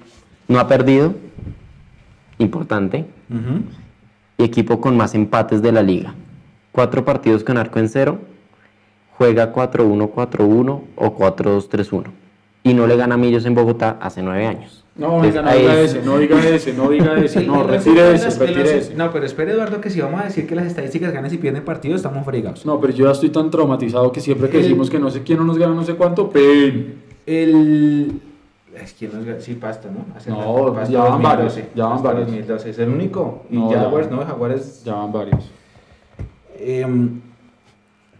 No 0.47 0.59
ha 0.59 0.67
perdido. 0.67 1.15
Importante. 2.37 3.05
Y 4.37 4.43
equipo 4.43 4.79
con 4.79 4.95
más 4.95 5.15
empates 5.15 5.61
de 5.61 5.71
la 5.71 5.81
liga. 5.81 6.13
Cuatro 6.71 7.03
partidos 7.03 7.43
con 7.43 7.57
arco 7.57 7.79
en 7.79 7.89
cero. 7.89 8.19
Juega 9.17 9.53
4-1, 9.53 10.11
4-1 10.13 10.81
o 10.95 11.17
4-2-3-1. 11.17 12.05
Y 12.63 12.73
no 12.73 12.87
le 12.87 12.97
gana 12.97 13.15
a 13.15 13.17
Millos 13.17 13.45
en 13.45 13.55
Bogotá 13.55 13.97
hace 14.01 14.21
nueve 14.21 14.45
años. 14.45 14.84
No, 14.97 15.23
Entonces, 15.25 15.43
no 15.43 15.51
diga 15.51 15.79
es- 15.81 15.93
ese, 15.93 16.05
no 16.05 16.17
diga 16.17 16.47
ese, 16.47 16.73
no 16.73 16.89
diga 16.89 17.17
ese, 17.19 17.39
Sí, 17.41 17.45
no, 17.47 17.63
retire 17.67 18.13
ese, 18.13 18.29
retire 18.39 18.77
ese. 18.77 18.95
No, 18.95 19.11
pero 19.11 19.25
espere, 19.25 19.51
Eduardo, 19.51 19.81
que 19.81 19.89
si 19.89 19.99
vamos 19.99 20.21
a 20.21 20.23
decir 20.25 20.47
que 20.47 20.55
las 20.55 20.65
estadísticas 20.67 21.11
ganan 21.11 21.33
y 21.33 21.37
pierden 21.37 21.65
partidos, 21.65 21.97
estamos 21.97 22.23
fregados. 22.23 22.65
No, 22.65 22.79
pero 22.79 22.93
yo 22.93 23.05
ya 23.05 23.11
estoy 23.11 23.29
tan 23.29 23.51
traumatizado 23.51 24.09
que 24.13 24.21
siempre 24.21 24.49
que 24.49 24.55
El- 24.57 24.63
decimos 24.63 24.89
que 24.89 24.97
no 24.99 25.09
sé 25.09 25.21
quién 25.23 25.39
no 25.39 25.43
nos 25.45 25.57
gana 25.57 25.73
no 25.75 25.83
sé 25.83 25.95
cuánto, 25.95 26.29
pen. 26.29 27.01
El. 27.25 28.21
Es 28.81 28.93
que 28.93 29.07
nos 29.09 29.25
ga- 29.25 29.39
Sí, 29.39 29.55
Pasto, 29.55 29.89
¿no? 29.91 30.05
Hace 30.15 30.29
No, 30.29 30.37
rato, 30.73 30.89
ya 30.91 30.99
van 31.01 31.21
2012, 31.21 31.23
varios, 31.23 31.55
ya 31.75 31.85
van 31.87 32.03
varios. 32.03 32.27
2012, 32.27 32.69
es 32.69 32.79
el 32.79 32.89
único. 32.89 33.43
Y 33.49 33.55
No, 33.57 33.71
ya 33.71 33.79
Jaguars. 33.81 34.11
¿no? 34.11 34.25
Jaguars. 34.25 34.83
Ya 34.85 34.93
van 34.93 35.11
varios. 35.11 35.51
Eh, 36.57 36.85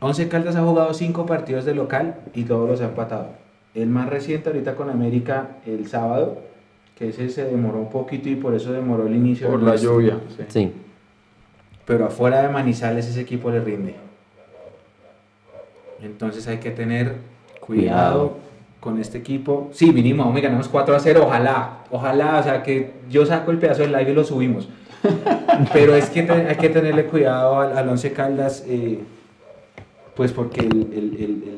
Once 0.01 0.27
Caldas 0.27 0.55
ha 0.57 0.61
jugado 0.63 0.93
cinco 0.93 1.25
partidos 1.25 1.63
de 1.65 1.73
local 1.73 2.17
y 2.33 2.43
todos 2.43 2.69
los 2.69 2.81
ha 2.81 2.85
empatado. 2.85 3.29
El 3.73 3.87
más 3.89 4.09
reciente 4.09 4.49
ahorita 4.49 4.75
con 4.75 4.89
América 4.89 5.57
el 5.65 5.87
sábado, 5.87 6.37
que 6.95 7.09
ese 7.09 7.29
se 7.29 7.43
demoró 7.45 7.79
un 7.79 7.89
poquito 7.89 8.29
y 8.29 8.35
por 8.35 8.53
eso 8.55 8.71
demoró 8.71 9.05
el 9.07 9.15
inicio. 9.15 9.49
Por 9.49 9.61
la 9.61 9.75
lluvia. 9.75 10.17
sí. 10.37 10.43
Sí. 10.47 10.71
Pero 11.85 12.05
afuera 12.05 12.41
de 12.41 12.49
Manizales 12.49 13.07
ese 13.07 13.21
equipo 13.21 13.51
le 13.51 13.59
rinde. 13.59 13.95
Entonces 16.01 16.47
hay 16.47 16.57
que 16.57 16.71
tener 16.71 17.15
cuidado, 17.59 18.29
Cuidado. 18.29 18.37
con 18.79 18.99
este 18.99 19.17
equipo. 19.19 19.69
Sí, 19.71 19.91
mínimo, 19.91 20.31
me 20.31 20.41
ganamos 20.41 20.67
4 20.67 20.95
a 20.95 20.99
0, 20.99 21.23
ojalá, 21.25 21.79
ojalá, 21.91 22.39
o 22.39 22.43
sea 22.43 22.63
que 22.63 22.91
yo 23.09 23.25
saco 23.25 23.51
el 23.51 23.57
pedazo 23.59 23.81
del 23.83 23.91
live 23.91 24.11
y 24.11 24.13
lo 24.13 24.23
subimos. 24.23 24.67
Pero 25.73 25.95
es 25.95 26.09
que 26.09 26.21
hay 26.21 26.55
que 26.57 26.69
tenerle 26.69 27.05
cuidado 27.05 27.59
al, 27.59 27.77
al 27.77 27.87
Once 27.89 28.11
Caldas, 28.11 28.63
eh, 28.67 28.99
pues 30.15 30.31
porque 30.31 30.61
el- 30.61 30.89
el- 30.91 31.15
el- 31.15 31.43
el- 31.43 31.57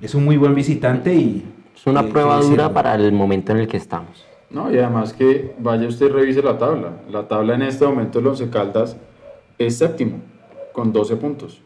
es 0.00 0.14
un 0.14 0.24
muy 0.24 0.36
buen 0.36 0.54
visitante 0.54 1.14
y... 1.14 1.44
Es 1.74 1.86
una 1.86 2.00
eh, 2.02 2.08
prueba 2.10 2.38
dura 2.40 2.72
para 2.72 2.94
el 2.94 3.12
momento 3.12 3.52
en 3.52 3.58
el 3.58 3.66
que 3.68 3.76
estamos. 3.78 4.24
No, 4.52 4.70
y 4.72 4.78
además 4.78 5.12
que 5.12 5.54
vaya 5.58 5.86
usted 5.88 6.06
y 6.06 6.08
revise 6.10 6.42
la 6.42 6.58
tabla. 6.58 6.92
La 7.10 7.26
tabla 7.26 7.54
en 7.54 7.62
este 7.62 7.86
momento 7.86 8.18
el 8.18 8.26
Once 8.26 8.48
Caldas 8.50 8.96
es 9.58 9.78
séptimo, 9.78 10.20
con 10.72 10.92
12 10.92 11.16
puntos. 11.16 11.60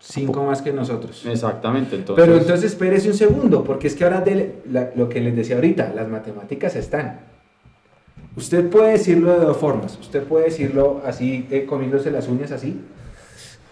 Cinco 0.00 0.44
más 0.44 0.60
que 0.60 0.70
nosotros. 0.72 1.24
Exactamente, 1.24 1.96
entonces. 1.96 2.22
Pero 2.22 2.36
entonces 2.38 2.72
espérese 2.72 3.08
un 3.08 3.14
segundo, 3.14 3.64
porque 3.64 3.86
es 3.86 3.94
que 3.94 4.04
ahora 4.04 4.22
dele- 4.22 4.56
la- 4.70 4.90
lo 4.94 5.08
que 5.08 5.20
les 5.20 5.34
decía 5.34 5.54
ahorita, 5.56 5.92
las 5.94 6.08
matemáticas 6.08 6.76
están. 6.76 7.20
Usted 8.36 8.68
puede 8.68 8.92
decirlo 8.92 9.32
de 9.32 9.38
dos 9.46 9.56
formas. 9.56 9.98
Usted 9.98 10.24
puede 10.24 10.46
decirlo 10.46 11.00
así, 11.06 11.46
eh, 11.50 11.64
comiéndose 11.64 12.10
las 12.10 12.28
uñas 12.28 12.50
así. 12.52 12.80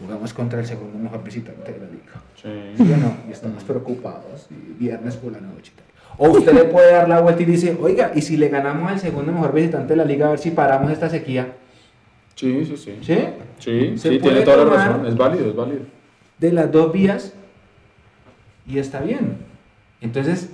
Jugamos 0.01 0.33
contra 0.33 0.61
el 0.61 0.67
segundo 0.67 0.99
mejor 0.99 1.23
visitante 1.23 1.73
de 1.73 1.79
la 1.79 1.85
liga. 1.87 2.23
Sí. 2.41 2.83
¿Sí 2.83 2.93
o 2.93 2.97
no? 2.97 3.17
Y 3.29 3.33
estamos 3.33 3.63
preocupados. 3.65 4.47
y 4.51 4.73
viernes 4.83 5.17
por 5.17 5.33
la 5.33 5.41
noche. 5.41 5.73
tal. 5.77 5.85
O 6.19 6.29
usted 6.31 6.53
le 6.53 6.65
puede 6.65 6.93
dar 6.93 7.09
la 7.09 7.21
vuelta 7.21 7.43
y 7.43 7.47
dice, 7.47 7.77
oiga, 7.81 8.13
¿y 8.15 8.21
si 8.23 8.37
le 8.37 8.49
ganamos 8.49 8.91
al 8.91 9.01
segundo 9.01 9.33
mejor 9.33 9.53
visitante 9.55 9.93
de 9.95 9.97
la 9.97 10.05
liga 10.05 10.27
a 10.27 10.31
ver 10.31 10.39
si 10.39 10.51
paramos 10.51 10.91
esta 10.93 11.09
sequía? 11.09 11.53
Sí, 12.35 12.65
sí, 12.65 12.77
sí. 12.77 12.99
¿Sí? 13.03 13.19
Sí, 13.59 13.95
sí, 13.99 14.19
tiene 14.19 14.41
toda 14.43 14.59
la 14.59 14.65
razón. 14.65 15.07
Es 15.07 15.17
válido, 15.17 15.49
es 15.51 15.57
válido. 15.57 15.81
de 16.39 16.53
las 16.53 16.71
dos 16.73 16.93
vías 16.93 17.33
y 18.67 18.79
está 18.79 19.01
bien. 19.01 19.37
Entonces, 20.01 20.51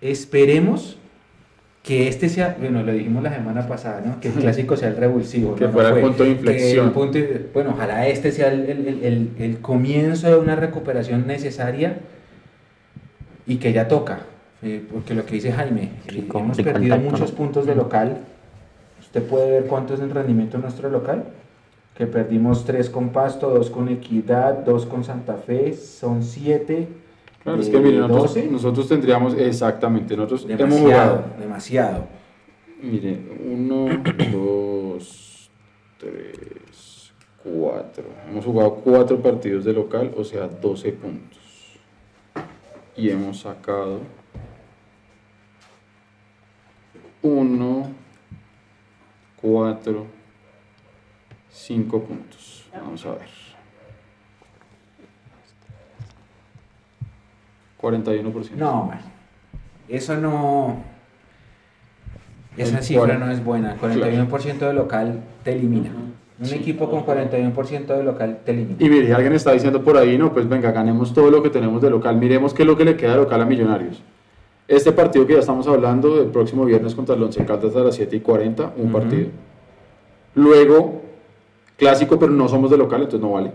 esperemos 0.00 0.98
que 1.82 2.06
este 2.06 2.28
sea, 2.28 2.56
bueno, 2.60 2.82
lo 2.84 2.92
dijimos 2.92 3.22
la 3.24 3.34
semana 3.34 3.66
pasada, 3.66 4.02
¿no? 4.04 4.20
Que 4.20 4.28
el 4.28 4.34
clásico 4.34 4.76
sea 4.76 4.88
el 4.88 4.96
revulsivo. 4.96 5.56
Que 5.56 5.62
¿no? 5.62 5.68
No 5.68 5.72
fuera 5.72 5.88
el 5.90 6.00
punto 6.00 6.22
de 6.22 6.30
inflexión. 6.30 6.86
el 6.86 6.92
punto 6.92 7.18
bueno, 7.52 7.70
ojalá 7.70 8.06
este 8.06 8.30
sea 8.30 8.52
el- 8.52 9.32
el 9.38 9.58
comienzo 9.58 10.28
de 10.28 10.36
una 10.36 10.54
recuperación 10.54 11.26
necesaria 11.26 11.98
y 13.46 13.56
que 13.56 13.72
ya 13.72 13.88
toca. 13.88 14.20
Eh, 14.62 14.86
porque 14.92 15.14
lo 15.14 15.26
que 15.26 15.34
dice 15.34 15.52
Jaime, 15.52 15.82
eh, 16.06 16.10
Rico, 16.10 16.38
hemos 16.38 16.56
rico 16.56 16.70
perdido 16.72 16.96
muchos 16.98 17.32
¿no? 17.32 17.36
puntos 17.36 17.66
de 17.66 17.74
local. 17.74 18.18
¿Usted 19.00 19.22
puede 19.24 19.50
ver 19.50 19.66
cuánto 19.66 19.94
es 19.94 20.00
el 20.00 20.10
rendimiento 20.10 20.56
de 20.56 20.62
nuestro 20.62 20.88
local? 20.88 21.24
Que 21.96 22.06
perdimos 22.06 22.64
3 22.64 22.88
con 22.88 23.10
Pasto, 23.10 23.50
2 23.50 23.70
con 23.70 23.88
Equidad, 23.88 24.64
2 24.64 24.86
con 24.86 25.04
Santa 25.04 25.34
Fe, 25.36 25.74
son 25.74 26.22
7. 26.22 26.88
Claro, 27.42 27.60
es 27.60 27.68
que 27.68 27.78
mire, 27.78 27.98
nosotros, 27.98 28.34
12. 28.34 28.50
nosotros 28.50 28.88
tendríamos 28.88 29.34
exactamente, 29.34 30.16
nosotros 30.16 30.44
hemos 30.44 30.58
Demasiado, 30.58 30.80
jugado, 30.82 31.24
demasiado. 31.40 32.04
mire, 32.80 33.18
uno, 33.44 33.86
dos, 34.32 35.50
tres, 35.98 37.12
cuatro. 37.42 38.04
Hemos 38.30 38.44
jugado 38.44 38.76
cuatro 38.76 39.20
partidos 39.20 39.64
de 39.64 39.72
local, 39.72 40.12
o 40.16 40.22
sea, 40.22 40.46
12 40.46 40.92
puntos. 40.92 41.40
Y 42.96 43.10
hemos 43.10 43.40
sacado 43.40 44.00
uno, 47.22 47.88
cuatro, 49.40 50.06
cinco 51.50 52.02
puntos. 52.02 52.66
Vamos 52.74 53.04
a 53.06 53.10
ver. 53.12 53.28
41%. 57.80 58.50
No, 58.56 58.84
man. 58.86 59.00
Eso 59.88 60.16
no. 60.16 60.82
Esa 62.56 62.78
El 62.78 62.84
cifra 62.84 63.06
cual- 63.06 63.20
no 63.20 63.30
es 63.30 63.42
buena. 63.44 63.76
41% 63.76 64.58
de 64.66 64.74
local 64.74 65.20
te 65.42 65.52
elimina. 65.52 65.90
Un 66.38 66.46
Sí. 66.46 66.56
equipo 66.56 66.90
con 66.90 67.02
41% 67.04 67.94
de 67.96 68.02
local 68.04 68.40
te 68.44 68.52
elimina. 68.52 68.76
Y 68.78 68.88
mire, 68.88 69.12
alguien 69.14 69.32
está 69.32 69.52
diciendo 69.52 69.82
por 69.82 69.96
ahí, 69.96 70.18
no, 70.18 70.32
pues 70.32 70.48
venga, 70.48 70.70
ganemos 70.72 71.12
todo 71.14 71.30
lo 71.30 71.42
que 71.42 71.50
tenemos 71.50 71.80
de 71.82 71.90
local, 71.90 72.16
miremos 72.16 72.52
qué 72.52 72.62
es 72.62 72.66
lo 72.66 72.76
que 72.76 72.84
le 72.84 72.96
queda 72.96 73.12
de 73.12 73.16
local 73.18 73.40
a 73.42 73.46
Millonarios. 73.46 74.02
Este 74.68 74.92
partido 74.92 75.26
que 75.26 75.34
ya 75.34 75.40
estamos 75.40 75.66
hablando, 75.66 76.20
el 76.22 76.28
próximo 76.28 76.64
viernes 76.64 76.94
contra 76.94 77.14
el 77.14 77.22
Once 77.22 77.44
Caldas 77.44 77.74
a 77.76 77.80
las 77.80 77.94
7 77.94 78.16
y 78.16 78.20
40, 78.20 78.72
un 78.76 78.84
Ujú. 78.84 78.92
partido. 78.92 79.26
Luego, 80.34 81.02
clásico, 81.76 82.18
pero 82.18 82.32
no 82.32 82.48
somos 82.48 82.70
de 82.70 82.78
local, 82.78 83.02
entonces 83.02 83.20
no 83.20 83.32
vale. 83.32 83.52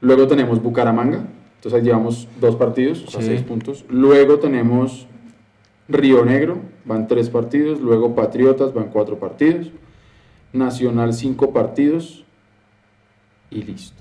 Luego 0.00 0.26
tenemos 0.26 0.60
Bucaramanga, 0.60 1.24
entonces 1.56 1.74
ahí 1.74 1.82
llevamos 1.86 2.26
dos 2.40 2.56
partidos, 2.56 3.04
o 3.06 3.10
sea, 3.10 3.20
Sí. 3.20 3.28
seis 3.28 3.42
puntos. 3.42 3.84
Luego 3.88 4.38
tenemos 4.38 5.06
Río 5.88 6.24
Negro, 6.24 6.58
van 6.84 7.06
tres 7.06 7.28
partidos. 7.28 7.80
Luego 7.80 8.14
Patriotas, 8.14 8.72
van 8.72 8.88
cuatro 8.88 9.18
partidos. 9.18 9.70
Nacional, 10.52 11.12
cinco 11.12 11.52
partidos. 11.52 12.24
Y 13.50 13.62
listo. 13.62 14.00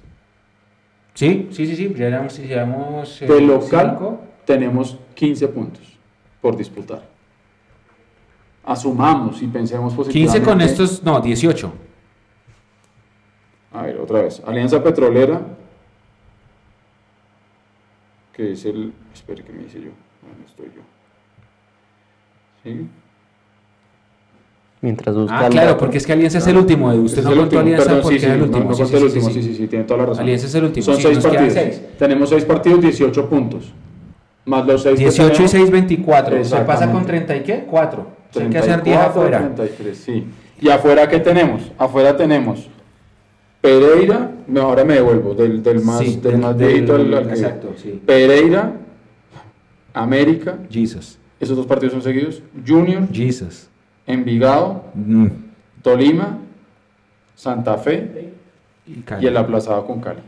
Sí, 1.13 1.49
sí, 1.51 1.67
sí, 1.67 1.75
sí. 1.75 1.93
Ya 1.95 2.09
llevamos, 2.09 3.21
eh, 3.21 3.27
De 3.27 3.41
local 3.41 3.97
cinco. 3.99 4.19
tenemos 4.45 4.97
15 5.21 5.47
puntos 5.49 5.83
por 6.41 6.57
disputar. 6.57 7.03
Asumamos 8.65 9.39
y 9.43 9.47
pensemos 9.47 9.93
15 9.93 10.03
positivamente. 10.09 10.41
con 10.49 10.61
estos, 10.61 11.03
no, 11.03 11.21
18. 11.21 11.71
A 13.73 13.83
ver, 13.83 13.99
otra 13.99 14.23
vez. 14.23 14.41
Alianza 14.47 14.81
Petrolera. 14.83 15.39
Que 18.33 18.53
es 18.53 18.65
el. 18.65 18.91
Espere, 19.13 19.43
¿qué 19.43 19.53
me 19.53 19.63
dice 19.65 19.79
yo? 19.79 19.91
¿Dónde 20.27 20.45
estoy 20.47 20.65
yo? 20.75 20.81
¿Sí? 22.63 22.87
Mientras 24.81 25.15
busca 25.15 25.45
Ah, 25.45 25.49
claro, 25.49 25.77
porque 25.77 25.97
es 25.99 26.07
que 26.07 26.13
Alianza 26.13 26.39
es 26.39 26.47
el 26.47 26.57
último. 26.57 26.87
Usted 26.93 27.19
Ese 27.19 27.21
no 27.21 27.29
es 27.29 27.33
el 27.33 27.39
contó 27.41 27.43
último, 27.43 27.61
Alianza 27.61 27.85
perdón, 27.85 28.01
porque 28.01 28.19
sí, 28.19 28.25
sí, 28.25 28.31
el 28.31 28.41
último. 28.41 28.63
No, 28.63 28.69
no 28.69 28.75
Sí, 28.75 28.81
el 28.81 28.87
sí, 28.89 28.95
último, 29.05 29.27
sí, 29.27 29.33
sí, 29.33 29.41
sí. 29.43 29.49
sí, 29.49 29.55
sí, 29.55 29.67
tiene 29.67 29.85
toda 29.85 29.97
la 29.99 30.05
razón. 30.07 30.23
Alianza 30.23 30.45
es 30.47 30.55
el 30.55 30.63
último. 30.63 30.83
Son 30.85 30.95
sí, 30.95 31.01
seis 31.03 31.19
partidos. 31.19 31.53
seis. 31.53 31.81
Tenemos 31.99 32.29
seis 32.29 32.45
partidos, 32.45 32.81
18 32.81 33.29
puntos. 33.29 33.71
Más 34.45 34.65
los 34.65 34.81
seis 34.83 34.95
que 34.97 35.03
18 35.05 35.27
y 35.29 35.31
tenemos, 35.33 35.51
6, 35.51 35.71
24. 35.71 36.43
Se 36.45 36.57
pasa 36.61 36.91
con 36.91 37.05
30 37.05 37.35
y 37.37 37.41
qué? 37.43 37.65
4. 37.69 38.07
Hay 38.39 38.49
que 38.49 38.57
hacer 38.57 38.81
10 38.81 38.97
34, 38.97 39.09
afuera. 39.21 39.37
33, 39.39 39.97
sí. 39.97 40.25
¿Y 40.59 40.69
afuera 40.69 41.07
qué 41.07 41.19
tenemos? 41.19 41.71
Afuera 41.77 42.15
tenemos 42.15 42.69
Pereira, 43.61 44.31
no, 44.47 44.61
ahora 44.61 44.83
me 44.83 44.95
devuelvo, 44.95 45.35
del, 45.35 45.61
del 45.61 45.81
más, 45.83 45.99
Sí, 45.99 46.13
del 46.15 46.21
del- 46.21 46.37
más 46.39 46.57
del- 46.57 46.67
viejito 46.69 46.95
al, 46.95 47.13
al 47.13 47.27
que- 47.27 47.33
exacto, 47.33 47.73
sí. 47.77 48.01
Pereira, 48.05 48.73
América, 49.93 50.57
Jesus. 50.69 51.19
esos 51.39 51.55
dos 51.57 51.67
partidos 51.67 51.93
son 51.93 52.01
seguidos. 52.01 52.41
Junior, 52.67 53.03
Jesus. 53.13 53.67
Envigado, 54.07 54.85
Mm. 54.95 55.27
Tolima, 55.83 56.39
Santa 57.35 57.77
Fe 57.77 58.31
Y 58.87 59.03
y 59.23 59.27
el 59.27 59.37
aplazado 59.37 59.85
con 59.85 59.99
Cali. 60.01 60.19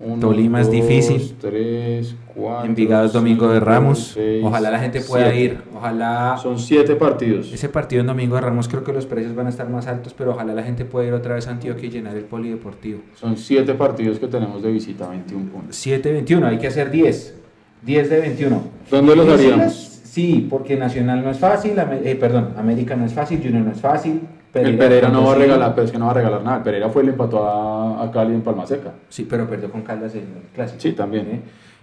Uno, 0.00 0.18
Tolima 0.20 0.60
es 0.60 0.70
difícil. 0.70 1.36
tres, 1.40 2.16
cuatro, 2.34 2.66
Envigado 2.68 3.06
es 3.06 3.12
Domingo 3.12 3.48
de 3.48 3.60
Ramos. 3.60 4.12
seis, 4.14 4.42
Ojalá 4.44 4.70
la 4.70 4.78
gente 4.80 5.00
pueda 5.00 5.30
siete. 5.30 5.40
ir. 5.54 5.58
Ojalá. 5.74 6.36
Son 6.42 6.58
siete 6.58 6.96
partidos. 6.96 7.52
Ese 7.52 7.68
partido 7.68 8.00
en 8.00 8.08
Domingo 8.08 8.34
de 8.34 8.40
Ramos 8.40 8.66
creo 8.68 8.82
que 8.82 8.92
los 8.92 9.06
precios 9.06 9.34
van 9.36 9.46
a 9.46 9.50
estar 9.50 9.68
más 9.70 9.86
altos, 9.86 10.12
pero 10.16 10.32
ojalá 10.32 10.52
la 10.52 10.62
gente 10.64 10.84
pueda 10.84 11.06
ir 11.06 11.12
otra 11.14 11.36
vez 11.36 11.46
a 11.46 11.52
Antioquia 11.52 11.86
y 11.88 11.90
llenar 11.92 12.16
el 12.16 12.24
polideportivo. 12.24 13.00
Son 13.14 13.36
siete 13.36 13.74
partidos 13.74 14.18
que 14.18 14.26
tenemos 14.26 14.62
de 14.62 14.72
visita, 14.72 15.08
21 15.08 15.50
puntos. 15.50 15.86
7-21, 15.86 16.44
hay 16.44 16.58
que 16.58 16.66
hacer 16.66 16.90
10. 16.90 17.34
10 17.82 18.10
de 18.10 18.20
21. 18.20 18.62
¿Dónde 18.90 19.14
los 19.16 19.28
haríamos? 19.28 19.74
Sí, 20.04 20.46
porque 20.48 20.76
Nacional 20.76 21.22
no 21.24 21.30
es 21.30 21.38
fácil, 21.38 21.72
eh, 21.78 22.16
perdón, 22.16 22.50
América 22.56 22.94
no 22.96 23.04
es 23.04 23.12
fácil, 23.12 23.40
Junior 23.42 23.62
no 23.64 23.72
es 23.72 23.80
fácil. 23.80 24.20
El 24.54 24.78
Pereira 24.78 25.08
no 25.08 25.24
va 25.24 25.32
a 25.32 25.36
regalar, 25.36 25.74
pero 25.74 25.84
es 25.86 25.90
que 25.92 25.98
no 25.98 26.06
va 26.06 26.10
a 26.12 26.14
regalar 26.14 26.42
nada. 26.42 26.56
El 26.58 26.62
Pereira 26.62 26.88
fue 26.88 27.02
y 27.02 27.06
le 27.06 27.12
empató 27.12 27.44
a, 27.44 28.02
a 28.04 28.10
Cali 28.10 28.34
en 28.34 28.42
Palma 28.42 28.66
Seca. 28.66 28.92
Sí, 29.08 29.26
pero 29.28 29.48
perdió 29.48 29.70
con 29.70 29.82
Caldas 29.82 30.14
en 30.14 30.20
el 30.22 30.48
clásico. 30.54 30.80
Sí, 30.80 30.92
también. 30.92 31.26
¿eh? 31.30 31.40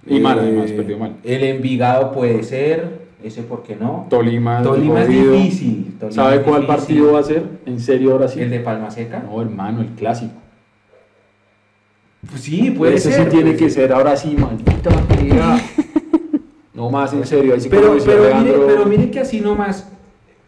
Y 0.07 0.19
mal, 0.19 0.37
Eh, 0.39 0.41
además, 0.41 0.71
perdió 0.71 0.97
mal. 0.97 1.13
El 1.23 1.43
Envigado 1.43 2.11
puede 2.11 2.41
ser, 2.43 3.01
ese 3.23 3.43
por 3.43 3.63
qué 3.63 3.75
no. 3.75 4.07
Tolima, 4.09 4.61
Tolima 4.63 5.01
es 5.03 5.09
difícil. 5.09 5.95
Tolima 5.99 6.15
¿Sabe 6.23 6.35
es 6.37 6.41
cuál 6.43 6.61
difícil. 6.61 6.67
partido 6.77 7.13
va 7.13 7.19
a 7.19 7.23
ser? 7.23 7.43
¿En 7.65 7.79
serio 7.79 8.13
ahora 8.13 8.27
sí? 8.27 8.41
¿El 8.41 8.49
de 8.49 8.59
Palma 8.61 8.89
Seca? 8.89 9.19
No, 9.19 9.41
hermano, 9.41 9.81
el 9.81 9.89
clásico. 9.89 10.33
Pues 12.29 12.41
sí, 12.41 12.71
puede 12.71 12.95
Ese 12.95 13.11
ser. 13.11 13.25
sí 13.25 13.29
tiene 13.35 13.55
que 13.55 13.69
ser 13.69 13.91
ahora 13.91 14.15
sí, 14.15 14.35
maldita 14.37 14.91
no 16.73 16.89
más, 16.89 17.13
en 17.13 17.25
serio. 17.25 17.53
Ahí 17.53 17.59
sí 17.61 17.69
como 17.69 17.81
Pero, 17.81 17.97
pero, 18.05 18.35
mire, 18.37 18.53
pero 18.67 18.85
mire 18.85 19.11
que 19.11 19.19
así 19.19 19.41
nomás, 19.41 19.91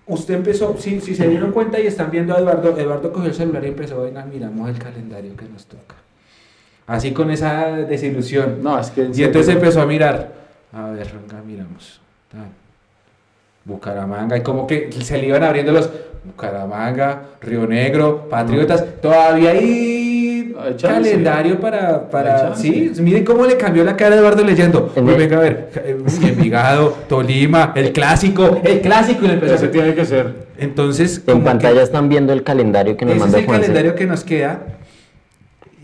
usted 0.08 0.36
empezó, 0.36 0.78
si, 0.78 1.00
si 1.02 1.16
se 1.16 1.28
dieron 1.28 1.52
cuenta 1.52 1.80
y 1.80 1.88
están 1.88 2.12
viendo 2.12 2.36
a 2.36 2.40
Eduardo, 2.40 2.78
Eduardo 2.78 3.12
cogió 3.12 3.30
el 3.30 3.36
celular 3.36 3.64
y 3.64 3.70
empezó, 3.70 4.02
venga, 4.02 4.26
miramos 4.26 4.70
el 4.70 4.78
calendario 4.78 5.36
que 5.36 5.46
nos 5.46 5.66
toca. 5.66 5.96
Así 6.88 7.12
con 7.12 7.32
esa 7.32 7.72
desilusión. 7.72 8.62
No, 8.62 8.78
es 8.80 8.90
que 8.90 9.06
en 9.06 9.18
y 9.18 9.24
entonces 9.24 9.56
empezó 9.56 9.82
a 9.82 9.86
mirar, 9.86 10.34
a 10.74 10.90
ver, 10.90 11.08
venga, 11.14 11.42
miramos. 11.42 12.02
Bucaramanga, 13.66 14.36
y 14.38 14.42
como 14.42 14.68
que 14.68 14.92
se 14.92 15.18
le 15.18 15.28
iban 15.28 15.44
abriendo 15.44 15.72
los 15.72 15.90
Bucaramanga, 16.26 17.22
Río 17.42 17.66
Negro, 17.66 18.28
Patriotas, 18.30 19.02
todavía 19.02 19.52
hay 19.52 20.03
Calendario 20.82 21.60
para, 21.60 22.10
para 22.10 22.56
sí, 22.56 22.92
miren 23.00 23.24
cómo 23.26 23.46
le 23.46 23.58
cambió 23.58 23.84
la 23.84 23.96
cara 23.98 24.16
a 24.16 24.18
Eduardo 24.20 24.44
leyendo. 24.44 24.92
En 24.96 25.04
Pues 25.06 25.16
el- 25.18 25.22
venga 25.24 25.38
a 25.38 25.42
ver, 25.42 25.70
eh, 25.86 25.98
Envigado, 26.24 26.96
Tolima, 27.08 27.72
el 27.76 27.92
clásico, 27.92 28.60
el 28.64 28.82
clásico 28.82 29.26
y 29.26 29.68
tiene 29.70 29.94
que 29.96 30.06
ser. 30.06 30.48
Entonces, 30.58 31.22
En 31.28 31.44
pantalla 31.44 31.76
que 31.78 31.84
están 31.84 32.10
viendo 32.10 32.32
el 32.34 32.44
calendario 32.44 32.96
que 32.96 33.06
nos 33.06 33.16
ese 33.16 33.26
es 33.28 33.34
el 33.34 33.46
Juanse. 33.46 33.62
calendario 33.68 33.96
que 33.96 34.06
nos 34.06 34.24
queda. 34.24 34.62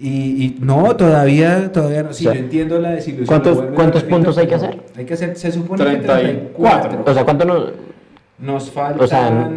Y, 0.02 0.08
y 0.46 0.58
no, 0.62 0.96
todavía, 0.96 1.72
todavía 1.74 2.04
no. 2.04 2.14
Sí, 2.14 2.26
O 2.26 2.30
sea, 2.32 2.40
yo 2.40 2.46
entiendo 2.46 2.80
la 2.80 2.92
desilusión. 2.92 3.28
¿cuántos- 3.28 3.58
cuántos 3.76 4.02
repito, 4.04 4.16
puntos 4.16 4.38
hay 4.38 4.48
que 4.48 4.56
hacer? 4.56 4.80
Hay 4.96 5.04
que 5.06 5.14
hacer, 5.14 5.36
se 5.36 5.52
supone 5.52 5.84
que 5.84 5.90
34. 5.98 6.90
34. 6.90 7.04
O 7.06 7.14
sea, 7.14 7.24
¿cuánto 7.26 7.46
nos...? 7.46 7.72
Nos 8.40 8.72
faltan 8.72 9.04
o 9.04 9.06
sea, 9.08 9.50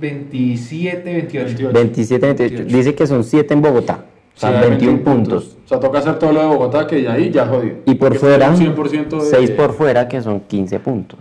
27, 0.00 1.02
28. 1.12 1.46
28. 1.46 1.72
27, 1.74 2.26
28. 2.26 2.54
28. 2.54 2.76
Dice 2.76 2.94
que 2.94 3.06
son 3.08 3.24
7 3.24 3.52
en 3.54 3.62
Bogotá. 3.62 4.04
O 4.42 4.46
sea, 4.46 4.62
Sí, 4.62 4.68
21 4.70 5.02
puntos. 5.04 5.56
O 5.66 5.68
sea, 5.68 5.78
toca 5.78 5.98
hacer 5.98 6.18
todo 6.18 6.32
lo 6.32 6.40
de 6.40 6.46
Bogotá, 6.46 6.86
que 6.86 7.02
ya 7.02 7.12
ahí 7.12 7.30
ya 7.30 7.46
jodido. 7.46 7.76
Y 7.84 7.94
por 7.94 8.14
fuera, 8.16 8.48
un 8.50 8.56
100% 8.56 9.18
de- 9.18 9.20
6 9.26 9.50
por 9.50 9.74
fuera, 9.74 10.08
que 10.08 10.22
son 10.22 10.40
15 10.40 10.80
puntos. 10.80 11.18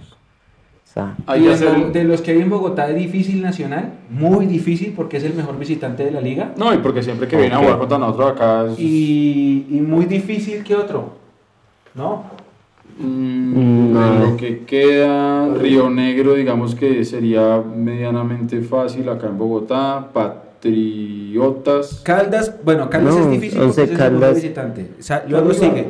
O 0.86 0.92
sea, 0.92 1.16
de, 1.38 1.52
hacer- 1.54 1.78
lo- 1.78 1.90
de 1.92 2.04
los 2.06 2.22
que 2.22 2.32
hay 2.32 2.40
en 2.42 2.50
Bogotá 2.50 2.90
es 2.90 2.96
difícil 2.96 3.42
nacional, 3.42 3.92
muy 4.10 4.46
difícil 4.46 4.94
porque 4.96 5.18
es 5.18 5.26
el 5.26 5.34
mejor 5.34 5.60
visitante 5.60 6.06
de 6.06 6.12
la 6.12 6.22
liga. 6.22 6.54
No, 6.56 6.74
y 6.74 6.78
porque 6.78 7.04
siempre 7.04 7.28
que 7.28 7.36
viene 7.36 7.56
a 7.56 7.58
jugar 7.60 7.78
contra 7.78 7.98
nosotros 7.98 8.32
acá 8.32 8.66
es... 8.72 8.80
Y, 8.80 9.68
y 9.70 9.82
muy 9.82 10.06
difícil 10.06 10.64
que 10.64 10.76
otro. 10.76 11.12
¿No? 11.96 12.24
Mm, 12.98 13.94
No. 13.94 14.14
en 14.14 14.20
lo 14.32 14.38
que 14.38 14.64
queda, 14.66 15.54
Río 15.56 15.90
Negro, 15.90 16.34
digamos 16.36 16.74
que 16.74 17.04
sería 17.06 17.62
medianamente 17.62 18.62
fácil 18.62 19.08
acá 19.10 19.28
en 19.28 19.38
Bogotá. 19.38 20.08
Patriotas. 20.60 22.02
Caldas, 22.04 22.54
bueno, 22.64 22.90
Caldas 22.90 23.16
No, 23.16 23.22
es 23.26 23.32
difícil 23.32 23.60
porque 23.62 23.84
es 23.84 23.98
Caldas. 23.98 24.36
visitante. 24.36 24.90
O 25.00 25.02
sea, 25.02 25.26
luego 25.28 25.54
sigue 25.54 25.88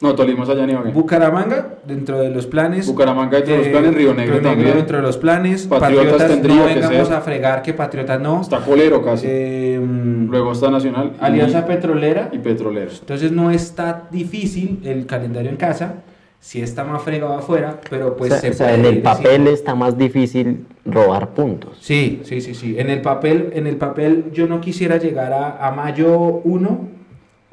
No, 0.00 0.16
Tolima 0.16 0.42
es 0.42 0.48
allá 0.48 0.66
ni. 0.66 0.74
Bucaramanga 0.90 1.74
dentro 1.86 2.18
de 2.18 2.28
los 2.30 2.46
planes. 2.46 2.88
Bucaramanga 2.88 3.36
dentro 3.36 3.52
de 3.54 3.58
los 3.60 3.66
Eh, 3.68 3.70
planes, 3.70 3.94
Río 3.94 4.12
Negro 4.14 4.40
también. 4.40 4.76
dentro 4.76 4.96
de 4.96 5.02
los 5.04 5.16
planes. 5.16 5.66
Patriotas 5.68 6.04
Patriotas, 6.06 6.28
tendría 6.28 6.56
no 6.56 6.66
que 6.66 6.74
vengamos 6.74 7.06
ser. 7.08 7.16
a 7.16 7.20
fregar 7.20 7.62
que 7.62 7.72
Patriotas 7.72 8.20
no. 8.20 8.40
Está 8.40 8.58
colero 8.64 9.00
casi. 9.00 9.26
Eh, 9.28 9.80
Luego 10.28 10.52
está 10.52 10.70
Nacional. 10.72 11.12
y- 11.20 11.24
Alianza 11.24 11.64
Petrolera. 11.66 12.30
y 12.32 12.38
Petrolero. 12.38 12.90
Entonces 12.90 13.30
no 13.30 13.52
está 13.52 14.08
difícil 14.10 14.80
el 14.84 15.06
calendario 15.06 15.50
en 15.50 15.56
casa. 15.56 15.94
Sí 16.42 16.60
está 16.60 16.82
más 16.82 17.02
fregado 17.02 17.34
afuera, 17.34 17.80
pero 17.88 18.16
pues 18.16 18.32
o 18.32 18.34
sea, 18.34 18.40
se 18.40 18.50
o 18.50 18.52
sea, 18.52 18.66
puede 18.66 18.80
en 18.80 18.84
el 18.96 19.00
papel 19.00 19.46
está 19.46 19.76
más 19.76 19.96
difícil 19.96 20.66
robar 20.84 21.30
puntos. 21.30 21.78
Sí, 21.80 22.20
sí, 22.24 22.40
sí, 22.40 22.54
sí. 22.54 22.78
En 22.78 22.90
el 22.90 23.00
papel, 23.00 23.52
en 23.54 23.68
el 23.68 23.76
papel 23.76 24.32
yo 24.32 24.48
no 24.48 24.60
quisiera 24.60 24.96
llegar 24.96 25.32
a, 25.32 25.64
a 25.64 25.70
mayo 25.70 26.18
1 26.18 26.88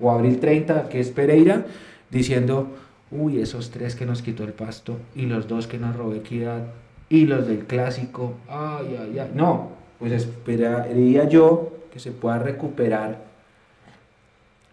o 0.02 0.12
abril 0.12 0.40
30, 0.40 0.90
que 0.90 1.00
es 1.00 1.12
Pereira, 1.12 1.68
diciendo, 2.10 2.68
uy, 3.12 3.40
esos 3.40 3.70
tres 3.70 3.96
que 3.96 4.08
nos 4.08 4.24
quitó 4.24 4.44
el 4.44 4.54
pasto 4.54 4.98
y 5.16 5.28
los 5.28 5.48
dos 5.48 5.68
que 5.68 5.78
nos 5.78 5.96
robó 5.96 6.16
equidad 6.16 6.64
y 7.10 7.28
los 7.28 7.48
del 7.48 7.66
clásico, 7.66 8.34
ay, 8.48 8.98
ay, 9.00 9.20
ay. 9.20 9.32
No, 9.36 9.70
pues 10.00 10.12
esperaría 10.14 11.30
yo 11.30 11.74
que 11.94 12.00
se 12.00 12.12
pueda 12.12 12.40
recuperar 12.40 13.20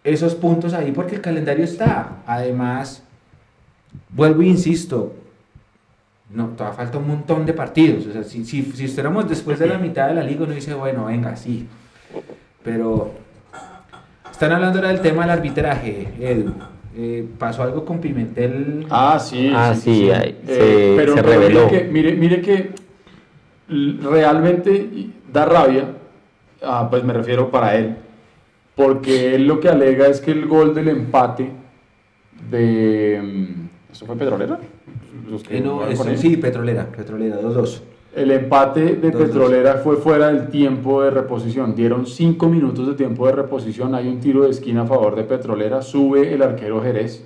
esos 0.03 0.33
puntos 0.33 0.73
ahí 0.73 0.91
porque 0.91 1.15
el 1.15 1.21
calendario 1.21 1.65
está. 1.65 2.23
Además, 2.25 3.03
vuelvo 4.09 4.41
e 4.41 4.47
insisto, 4.47 5.13
no, 6.33 6.47
todavía 6.49 6.75
falta 6.77 6.97
un 6.97 7.07
montón 7.07 7.45
de 7.45 7.53
partidos. 7.53 8.05
O 8.07 8.11
sea, 8.11 8.23
si, 8.23 8.43
si, 8.45 8.63
si 8.63 8.85
estuviéramos 8.85 9.27
después 9.29 9.59
de 9.59 9.67
la 9.67 9.77
mitad 9.77 10.07
de 10.07 10.15
la 10.15 10.23
liga, 10.23 10.43
uno 10.43 10.53
dice, 10.53 10.73
bueno, 10.73 11.05
venga, 11.05 11.35
sí. 11.35 11.67
Pero 12.63 13.11
están 14.31 14.51
hablando 14.51 14.79
ahora 14.79 14.89
del 14.89 15.01
tema 15.01 15.21
del 15.23 15.31
arbitraje, 15.31 16.09
Edu. 16.19 16.53
Eh, 16.99 17.25
pasó 17.37 17.61
algo 17.63 17.85
con 17.85 17.99
Pimentel. 17.99 18.85
Ah, 18.89 19.19
sí. 19.19 19.51
Ah, 19.55 19.73
sí, 19.75 20.09
Eh, 20.11 20.35
se- 20.45 20.93
pero, 20.97 21.13
se 21.15 21.21
pero 21.23 21.33
reveló. 21.39 21.65
Mire 21.67 21.69
que, 21.83 21.87
mire, 21.91 22.13
mire 22.15 22.41
que 22.41 22.71
realmente 23.69 25.09
da 25.31 25.45
rabia, 25.45 25.85
ah, 26.63 26.87
pues 26.89 27.03
me 27.03 27.13
refiero 27.13 27.51
para 27.51 27.75
él, 27.75 27.95
porque 28.75 29.35
él 29.35 29.45
lo 29.47 29.59
que 29.59 29.69
alega 29.69 30.07
es 30.07 30.21
que 30.21 30.31
el 30.31 30.45
gol 30.47 30.73
del 30.73 30.87
empate 30.89 31.51
de... 32.49 33.53
¿Eso 33.97 34.05
fue 34.05 34.15
Petrolera? 34.15 34.59
Eh, 35.49 35.59
no, 35.59 35.87
eso- 35.87 36.05
sí, 36.17 36.37
Petrolera, 36.37 36.85
Petrolera, 36.85 37.41
2-2. 37.41 37.81
El 38.15 38.29
empate 38.29 38.95
de 38.95 39.09
Dos, 39.09 39.13
dos. 39.13 39.21
Petrolera 39.29 39.73
fue 39.77 39.97
fuera 39.97 40.27
del 40.27 40.49
tiempo 40.49 41.01
de 41.01 41.09
reposición. 41.09 41.73
Dieron 41.75 42.05
cinco 42.05 42.47
minutos 42.47 42.85
de 42.87 42.93
tiempo 42.93 43.25
de 43.25 43.31
reposición. 43.33 43.95
Hay 43.95 44.07
un 44.07 44.19
tiro 44.19 44.43
de 44.43 44.51
esquina 44.51 44.83
a 44.83 44.85
favor 44.85 45.15
de 45.15 45.23
Petrolera. 45.23 45.81
Sube 45.81 46.31
el 46.31 46.43
arquero 46.43 46.79
Jerez. 46.83 47.25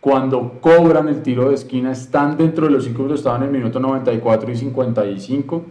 Cuando 0.00 0.58
cobran 0.60 1.08
el 1.08 1.22
tiro 1.22 1.48
de 1.48 1.56
esquina, 1.56 1.90
están 1.90 2.36
dentro 2.36 2.66
de 2.66 2.70
los 2.70 2.84
cinco 2.84 2.98
minutos. 3.00 3.18
Estaban 3.20 3.42
en 3.42 3.48
el 3.48 3.52
minuto 3.58 3.80
94 3.80 4.52
y 4.52 4.56
55. 4.56 5.64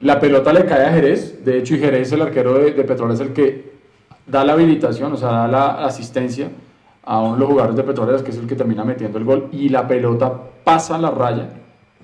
La 0.00 0.18
pelota 0.18 0.52
le 0.52 0.64
cae 0.64 0.86
a 0.86 0.92
Jerez. 0.92 1.44
De 1.44 1.58
hecho, 1.58 1.76
y 1.76 1.78
Jerez, 1.78 2.10
el 2.10 2.22
arquero 2.22 2.54
de, 2.54 2.72
de 2.72 2.82
Petrolera, 2.82 3.14
es 3.14 3.20
el 3.20 3.32
que 3.32 3.70
da 4.26 4.44
la 4.44 4.54
habilitación, 4.54 5.12
o 5.12 5.16
sea, 5.16 5.28
da 5.30 5.46
la 5.48 5.84
asistencia 5.86 6.50
a 7.06 7.20
uno 7.22 7.34
de 7.34 7.40
los 7.40 7.48
jugadores 7.48 7.76
de 7.76 7.82
Petroleras, 7.84 8.22
que 8.22 8.30
es 8.32 8.36
el 8.36 8.46
que 8.46 8.54
termina 8.56 8.84
metiendo 8.84 9.16
el 9.18 9.24
gol. 9.24 9.48
Y 9.52 9.68
la 9.70 9.86
pelota 9.88 10.32
pasa 10.64 10.98
la 10.98 11.10
raya 11.10 11.48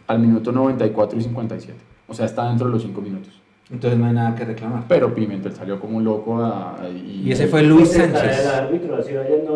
al 0.07 0.19
minuto 0.21 0.53
94 0.53 1.19
y 1.19 1.23
57. 1.23 1.79
O 2.09 2.15
sea, 2.15 2.27
está 2.27 2.49
dentro 2.49 2.69
de 2.69 2.73
los 2.75 2.83
5 2.83 3.01
minutos. 3.01 3.39
Entonces 3.71 3.99
no 3.99 4.05
hay 4.07 4.13
nada 4.13 4.35
que 4.35 4.45
reclamar. 4.45 4.85
Pero 4.87 5.15
Pimentel 5.15 5.53
salió 5.53 5.81
como 5.81 5.97
un 5.97 6.05
loco. 6.05 6.37
a- 6.43 6.77
a- 6.83 6.89
y, 6.91 7.23
Y 7.25 7.33
ese 7.33 7.47
fue 7.47 7.63
Luis 7.63 7.89
Sánchez. 7.91 8.41
El 8.45 8.49
árbitro 8.51 8.97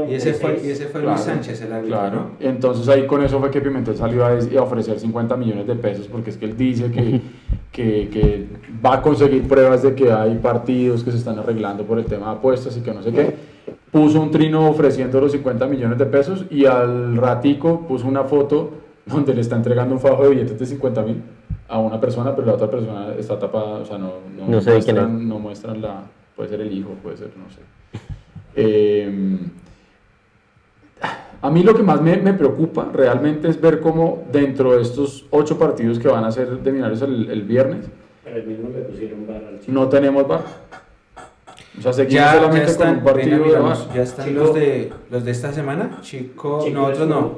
Y 0.08 0.14
ese 0.14 0.32
fue, 0.32 0.48
96. 0.52 0.64
y 0.64 0.70
ese 0.70 0.86
fue 0.86 1.00
Claro, 1.02 1.16
Luis 1.16 1.20
Sánchez, 1.26 1.60
el 1.62 1.72
árbitro. 1.72 1.98
Claro. 1.98 2.16
¿no? 2.16 2.30
Entonces 2.48 2.88
ahí 2.88 3.06
con 3.06 3.22
eso 3.22 3.38
fue 3.40 3.50
que 3.50 3.60
Pimentel 3.60 3.94
salió 3.96 4.24
a, 4.24 4.30
a 4.30 4.62
ofrecer 4.62 4.98
50 4.98 5.36
millones 5.36 5.66
de 5.66 5.74
pesos 5.74 6.08
porque 6.08 6.30
es 6.30 6.38
que 6.38 6.46
él 6.46 6.56
dice 6.56 6.90
que, 6.90 7.20
que, 7.72 8.08
que 8.08 8.46
va 8.84 8.94
a 8.94 9.02
conseguir 9.02 9.46
pruebas 9.46 9.82
de 9.82 9.94
que 9.94 10.10
hay 10.10 10.36
partidos 10.38 11.04
que 11.04 11.10
se 11.10 11.18
están 11.18 11.38
arreglando 11.38 11.84
por 11.84 11.98
el 11.98 12.06
tema 12.06 12.26
de 12.30 12.32
apuestas 12.38 12.74
y 12.76 12.80
que 12.80 12.94
no 12.94 13.02
sé 13.02 13.12
qué. 13.12 13.55
Puso 13.96 14.20
un 14.20 14.30
trino 14.30 14.68
ofreciendo 14.68 15.18
los 15.22 15.32
50 15.32 15.66
millones 15.68 15.96
de 15.96 16.04
pesos 16.04 16.44
y 16.50 16.66
al 16.66 17.16
ratico 17.16 17.86
puso 17.88 18.06
una 18.06 18.24
foto 18.24 18.72
donde 19.06 19.34
le 19.34 19.40
está 19.40 19.56
entregando 19.56 19.94
un 19.94 20.00
fajo 20.00 20.22
de 20.24 20.28
billetes 20.28 20.58
de 20.58 20.66
50 20.66 21.02
mil 21.02 21.22
a 21.66 21.78
una 21.78 21.98
persona, 21.98 22.36
pero 22.36 22.46
la 22.46 22.52
otra 22.52 22.70
persona 22.70 23.14
está 23.18 23.38
tapada, 23.38 23.78
o 23.78 23.84
sea, 23.86 23.96
no, 23.96 24.12
no, 24.36 24.48
No 24.48 24.60
sé 24.60 24.72
muestran, 24.72 25.16
es. 25.22 25.26
no 25.26 25.38
muestran 25.38 25.80
la, 25.80 26.02
puede 26.36 26.50
ser 26.50 26.60
el 26.60 26.76
hijo, 26.76 26.90
puede 27.02 27.16
ser, 27.16 27.30
no 27.38 27.48
sé. 27.48 27.60
Eh, 28.58 29.38
a 31.40 31.50
mí 31.50 31.62
lo 31.62 31.74
que 31.74 31.82
más 31.82 32.02
me, 32.02 32.18
me 32.18 32.34
preocupa 32.34 32.90
realmente 32.92 33.48
es 33.48 33.58
ver 33.58 33.80
cómo 33.80 34.24
dentro 34.30 34.76
de 34.76 34.82
estos 34.82 35.24
ocho 35.30 35.58
partidos 35.58 35.98
que 35.98 36.08
van 36.08 36.24
a 36.24 36.30
ser 36.30 36.58
de 36.58 36.70
Millonarios 36.70 37.00
el, 37.00 37.30
el 37.30 37.42
viernes, 37.44 37.86
Pero 38.24 38.36
el 38.36 38.46
mismo 38.46 38.68
le 38.68 38.80
pusieron 38.82 39.26
barra 39.26 39.48
al 39.48 39.60
chico. 39.60 39.72
no 39.72 39.88
tenemos 39.88 40.28
bar. 40.28 40.42
O 41.78 41.82
sea, 41.82 41.92
seguimos 41.92 42.14
Ya, 42.24 42.32
solamente 42.34 42.58
ya 42.58 42.64
con 42.64 42.72
están, 42.72 42.98
un 42.98 43.04
partido 43.04 43.38
miramos, 43.44 43.86
bar. 43.88 43.96
ya 43.96 44.02
están 44.02 44.26
Chico. 44.26 44.40
los 44.40 44.54
de 44.54 44.92
los 45.10 45.24
de 45.24 45.30
esta 45.30 45.52
semana. 45.52 45.98
Chico, 46.00 46.60
Chico 46.64 46.80
no. 46.80 47.04
uno. 47.04 47.32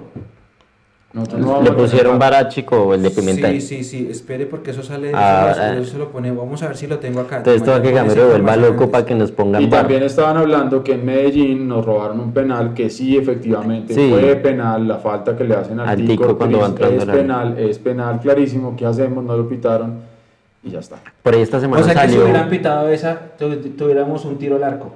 Nosotros 1.11 1.41
no 1.41 1.63
Le 1.63 1.73
pusieron 1.73 2.19
VAR. 2.19 2.33
vara 2.35 2.49
chico 2.51 2.93
el 2.93 3.03
de 3.03 3.11
Pimentel. 3.11 3.61
Sí, 3.63 3.79
sí, 3.79 3.85
sí, 3.85 4.09
espere 4.11 4.45
porque 4.45 4.73
eso 4.73 4.83
sale, 4.83 5.11
Ah, 5.15 5.49
eso, 5.53 5.61
ah. 5.63 5.75
eso 5.79 5.93
se 5.93 5.99
lo 5.99 6.11
pone, 6.11 6.31
vamos 6.31 6.63
a 6.63 6.67
ver 6.69 6.77
si 6.77 6.87
lo 6.87 6.99
tengo 6.99 7.21
acá. 7.21 7.39
Entonces 7.39 7.63
todo 7.65 7.81
que 7.81 7.93
Gamero 7.93 8.29
vuelva 8.29 8.57
loco 8.57 8.91
para 8.91 9.07
que 9.07 9.15
nos 9.15 9.33
pongan 9.33 9.63
Y 9.63 9.67
bar. 9.69 9.81
también 9.81 10.03
estaban 10.03 10.37
hablando 10.37 10.85
que 10.85 10.93
en 10.93 11.07
Medellín 11.07 11.67
nos 11.67 11.83
robaron 11.87 12.21
un 12.21 12.33
penal 12.33 12.75
que 12.75 12.91
sí, 12.91 13.17
efectivamente, 13.17 13.95
Sí. 13.95 14.11
fue 14.11 14.37
penal. 14.37 14.87
La 14.87 14.99
falta 14.99 15.35
que 15.35 15.45
le 15.45 15.55
hacen 15.57 15.81
al, 15.81 15.89
Al 15.89 15.97
Tico, 15.97 16.25
Tico 16.25 16.37
cuando 16.37 16.59
va 16.59 16.67
Ortiz 16.67 16.83
entrando 16.85 17.13
es 17.13 17.19
penal, 17.19 17.59
es 17.59 17.79
penal 17.79 18.21
clarísimo. 18.21 18.77
¿Qué 18.77 18.85
hacemos? 18.85 19.25
No 19.25 19.35
lo 19.35 19.49
pitaron 19.49 19.95
y 20.63 20.71
ya 20.71 20.81
está. 20.81 20.97
Por 21.23 21.35
ahí 21.35 21.43
esta 21.43 21.61
semana 21.61 21.83
O 21.83 21.85
sea 21.89 22.03
que 22.03 22.09
si 22.11 22.19
hubieran 22.19 22.49
pitado 22.49 22.89
esa, 22.89 23.19
tu- 23.39 23.57
tuviéramos 23.71 24.25
un 24.25 24.39
tiro 24.39 24.57
al 24.57 24.65
arco. 24.65 24.93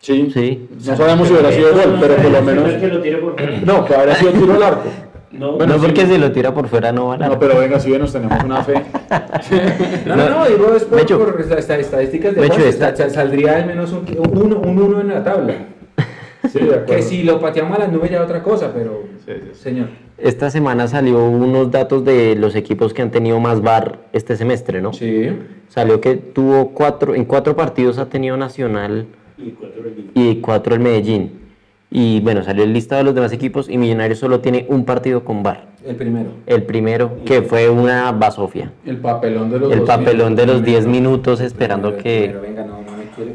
Sí, 0.00 0.30
Sí. 0.32 0.68
no 0.86 0.96
sabemos 0.96 1.26
si 1.26 1.34
hubiera 1.34 1.50
sido 1.50 1.72
gol, 1.72 1.96
pero 2.00 2.14
por 2.16 2.30
lo 2.30 2.42
menos. 2.42 2.72
que 2.74 2.86
lo 2.86 3.00
tire 3.00 3.16
por 3.18 3.36
fuera. 3.36 3.60
No, 3.64 3.84
que 3.84 3.94
habría 3.94 4.14
sido 4.14 4.32
tiro 4.32 4.54
al 4.54 4.62
arco. 4.62 4.84
No, 5.30 5.52
Bueno, 5.52 5.74
no 5.76 5.82
porque 5.82 6.06
sí. 6.06 6.12
si 6.12 6.18
lo 6.18 6.32
tira 6.32 6.54
por 6.54 6.68
fuera 6.68 6.90
no 6.92 7.08
van 7.08 7.22
a. 7.22 7.28
No, 7.28 7.38
pero 7.38 7.58
venga, 7.58 7.78
si 7.80 7.88
bien 7.88 8.00
nos 8.00 8.12
tenemos 8.12 8.42
una 8.44 8.62
fe. 8.64 8.74
No, 10.06 10.16
no, 10.16 10.28
no, 10.30 10.44
digo 10.46 10.74
es 10.74 10.84
por, 10.84 10.98
Mecho. 10.98 11.18
por 11.18 11.40
esta- 11.40 11.58
esta- 11.58 11.76
estadísticas 11.76 12.34
de 12.34 12.40
Mecho, 12.40 12.54
Juan, 12.54 12.66
esta- 12.68 12.96
sa- 12.96 13.10
saldría 13.10 13.56
al 13.56 13.66
menos 13.66 13.92
un, 13.92 14.06
uno, 14.32 14.58
un 14.60 14.78
uno 14.82 15.00
en 15.00 15.08
la 15.08 15.22
tabla. 15.24 15.54
Sí, 16.50 16.60
de 16.60 16.64
acuerdo. 16.66 16.86
Que 16.86 17.02
si 17.02 17.24
lo 17.24 17.40
pateamos 17.40 17.76
a 17.76 17.80
las 17.82 17.92
nubes 17.92 18.10
ya 18.10 18.22
otra 18.22 18.42
cosa, 18.42 18.70
pero 18.72 19.02
Sí, 19.26 19.32
sí, 19.34 19.40
sí. 19.52 19.60
señor. 19.62 19.88
Esta 20.18 20.50
semana 20.50 20.88
salió 20.88 21.24
unos 21.24 21.70
datos 21.70 22.04
de 22.04 22.34
los 22.34 22.56
equipos 22.56 22.92
que 22.92 23.02
han 23.02 23.10
tenido 23.12 23.38
más 23.38 23.62
bar 23.62 24.00
este 24.12 24.36
semestre, 24.36 24.82
¿no? 24.82 24.92
Sí. 24.92 25.28
Salió 25.68 26.00
que 26.00 26.16
tuvo 26.16 26.70
cuatro, 26.70 27.14
en 27.14 27.24
cuatro 27.24 27.54
partidos 27.54 27.98
ha 27.98 28.06
tenido 28.06 28.36
Nacional 28.36 29.06
Y 30.14 30.36
cuatro 30.40 30.72
y 30.72 30.76
el 30.76 30.80
Medellín. 30.80 31.32
Y 31.90 32.20
bueno, 32.20 32.42
salió 32.42 32.64
el 32.64 32.72
listado 32.72 32.98
de 32.98 33.04
los 33.04 33.14
demás 33.14 33.32
equipos 33.32 33.68
y 33.70 33.78
Millonarios 33.78 34.18
solo 34.18 34.40
tiene 34.40 34.66
un 34.68 34.84
partido 34.84 35.24
con 35.24 35.42
bar. 35.42 35.68
El 35.86 35.94
primero. 35.94 36.30
El 36.46 36.64
primero, 36.64 37.18
que 37.24 37.42
fue 37.42 37.70
una 37.70 38.10
basofia. 38.10 38.72
El 38.84 38.98
papelón 38.98 39.50
de 39.50 39.60
los 39.60 39.72
El 39.72 39.82
papelón 39.82 40.34
de 40.34 40.46
los 40.46 40.64
10 40.64 40.84
Primero. 40.84 40.90
minutos 40.90 41.40
esperando 41.40 41.96
que... 41.96 42.36
venga, 42.42 42.64
no. 42.64 42.78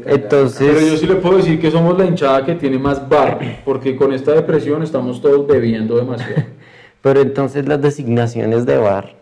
Entonces... 0.06 0.70
Pero 0.72 0.86
yo 0.86 0.96
sí 0.96 1.06
le 1.06 1.16
puedo 1.16 1.38
decir 1.38 1.58
que 1.60 1.70
somos 1.70 1.98
la 1.98 2.04
hinchada 2.04 2.44
que 2.44 2.54
tiene 2.54 2.78
más 2.78 3.08
bar, 3.08 3.38
porque 3.64 3.96
con 3.96 4.12
esta 4.12 4.32
depresión 4.32 4.82
estamos 4.82 5.20
todos 5.20 5.46
bebiendo 5.46 5.96
demasiado. 5.96 6.44
Pero 7.04 7.20
entonces 7.20 7.68
las 7.68 7.82
designaciones 7.82 8.64
de 8.64 8.78
bar, 8.78 9.12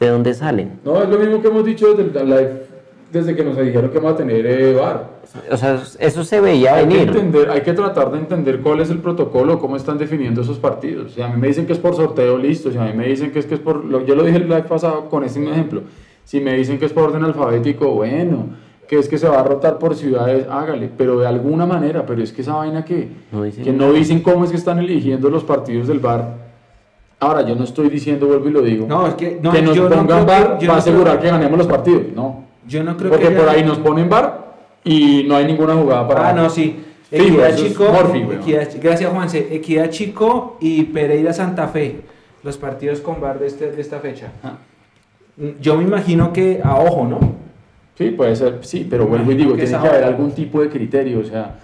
¿de 0.00 0.08
dónde 0.08 0.34
salen? 0.34 0.80
No, 0.84 1.00
es 1.00 1.08
lo 1.08 1.16
mismo 1.20 1.40
que 1.40 1.46
hemos 1.46 1.64
dicho 1.64 1.94
desde, 1.94 2.20
el 2.20 2.28
live, 2.28 2.62
desde 3.12 3.36
que 3.36 3.44
nos 3.44 3.56
dijeron 3.56 3.90
que 3.90 3.98
vamos 3.98 4.14
a 4.14 4.16
tener 4.16 4.44
eh, 4.44 4.74
bar. 4.74 5.08
O 5.48 5.56
sea, 5.56 5.80
eso 6.00 6.24
se 6.24 6.40
veía 6.40 6.74
Hay 6.74 6.88
que, 6.88 6.94
venir. 6.94 7.08
entender, 7.10 7.48
hay 7.48 7.60
que 7.60 7.74
tratar 7.74 8.10
de 8.10 8.18
entender 8.18 8.60
cuál 8.60 8.80
es 8.80 8.90
el 8.90 8.98
protocolo, 8.98 9.60
cómo 9.60 9.76
están 9.76 9.98
definiendo 9.98 10.40
esos 10.40 10.58
partidos. 10.58 11.12
Si 11.12 11.22
a 11.22 11.28
mí 11.28 11.40
me 11.40 11.46
dicen 11.46 11.64
que 11.64 11.74
es 11.74 11.78
por 11.78 11.94
sorteo, 11.94 12.38
listo. 12.38 12.72
Si 12.72 12.78
a 12.78 12.82
mí 12.86 12.92
me 12.92 13.06
dicen 13.06 13.30
que 13.30 13.38
es 13.38 13.46
que 13.46 13.54
es 13.54 13.60
por... 13.60 13.88
yo 14.04 14.16
lo 14.16 14.24
dije 14.24 14.38
el 14.38 14.48
live 14.48 14.64
pasado 14.64 15.08
con 15.08 15.22
este 15.22 15.40
ejemplo. 15.48 15.82
Si 16.24 16.40
me 16.40 16.54
dicen 16.54 16.80
que 16.80 16.86
es 16.86 16.92
por 16.92 17.04
orden 17.04 17.22
alfabético, 17.22 17.88
bueno. 17.92 18.46
Que 18.88 18.98
es 18.98 19.08
que 19.08 19.16
se 19.16 19.28
va 19.28 19.38
a 19.38 19.44
rotar 19.44 19.78
por 19.78 19.94
ciudades, 19.94 20.48
hágale. 20.50 20.90
Pero 20.98 21.20
de 21.20 21.28
alguna 21.28 21.66
manera, 21.66 22.04
pero 22.04 22.20
es 22.20 22.32
que 22.32 22.42
esa 22.42 22.54
vaina 22.56 22.84
que... 22.84 23.10
No 23.30 23.44
dicen 23.44 23.62
que 23.62 23.72
no 23.72 23.92
dicen 23.92 24.22
cómo 24.22 24.44
es 24.44 24.50
que 24.50 24.56
están 24.56 24.80
eligiendo 24.80 25.30
los 25.30 25.44
partidos 25.44 25.86
del 25.86 26.00
bar. 26.00 26.41
Ahora, 27.22 27.42
yo 27.46 27.54
no 27.54 27.62
estoy 27.62 27.88
diciendo, 27.88 28.26
vuelvo 28.26 28.48
y 28.48 28.52
lo 28.52 28.62
digo, 28.62 28.84
No, 28.88 29.06
es 29.06 29.14
que, 29.14 29.38
no, 29.40 29.52
que 29.52 29.62
nos 29.62 29.76
no 29.76 29.88
pongan 29.88 30.26
bar 30.26 30.58
que- 30.58 30.66
yo 30.66 30.72
va 30.72 30.78
a 30.78 30.78
no 30.78 30.82
creo- 30.82 30.94
asegurar 30.94 31.20
que 31.20 31.28
ganemos 31.28 31.56
los 31.56 31.66
partidos. 31.68 32.02
No. 32.16 32.44
Yo 32.66 32.82
no 32.82 32.96
creo 32.96 33.10
Porque 33.10 33.28
que 33.28 33.34
por 33.36 33.48
haya- 33.48 33.58
ahí 33.60 33.64
nos 33.64 33.78
ponen 33.78 34.08
bar 34.08 34.54
y 34.82 35.24
no 35.28 35.36
hay 35.36 35.44
ninguna 35.46 35.74
jugada 35.76 36.08
para. 36.08 36.28
Ah, 36.30 36.32
no, 36.32 36.50
sí. 36.50 36.80
Equidad 37.12 37.50
eso 37.50 37.64
es 37.64 37.70
Chico, 37.70 37.84
Morphy, 37.92 38.24
weón. 38.24 38.40
Equidad- 38.42 38.68
gracias 38.82 39.12
Juanse. 39.12 39.48
Equidad 39.54 39.88
Chico 39.90 40.56
y 40.60 40.82
Pereira 40.84 41.32
Santa 41.32 41.68
Fe. 41.68 42.00
Los 42.42 42.56
partidos 42.56 43.00
con 43.00 43.20
bar 43.20 43.38
de, 43.38 43.46
este- 43.46 43.70
de 43.70 43.80
esta 43.80 44.00
fecha. 44.00 44.32
Ah. 44.42 44.54
Yo 45.60 45.76
me 45.76 45.84
imagino 45.84 46.32
que 46.32 46.60
a 46.64 46.74
ojo, 46.76 47.06
¿no? 47.06 47.20
Sí, 47.96 48.10
puede 48.10 48.34
ser, 48.34 48.58
sí, 48.62 48.84
pero 48.88 49.06
vuelvo 49.06 49.30
y 49.30 49.34
digo, 49.36 49.54
tiene 49.54 49.70
que 49.70 49.76
haber 49.76 50.02
algún 50.04 50.32
tipo 50.32 50.60
de 50.60 50.68
criterio, 50.68 51.20
o 51.20 51.24
sea, 51.24 51.54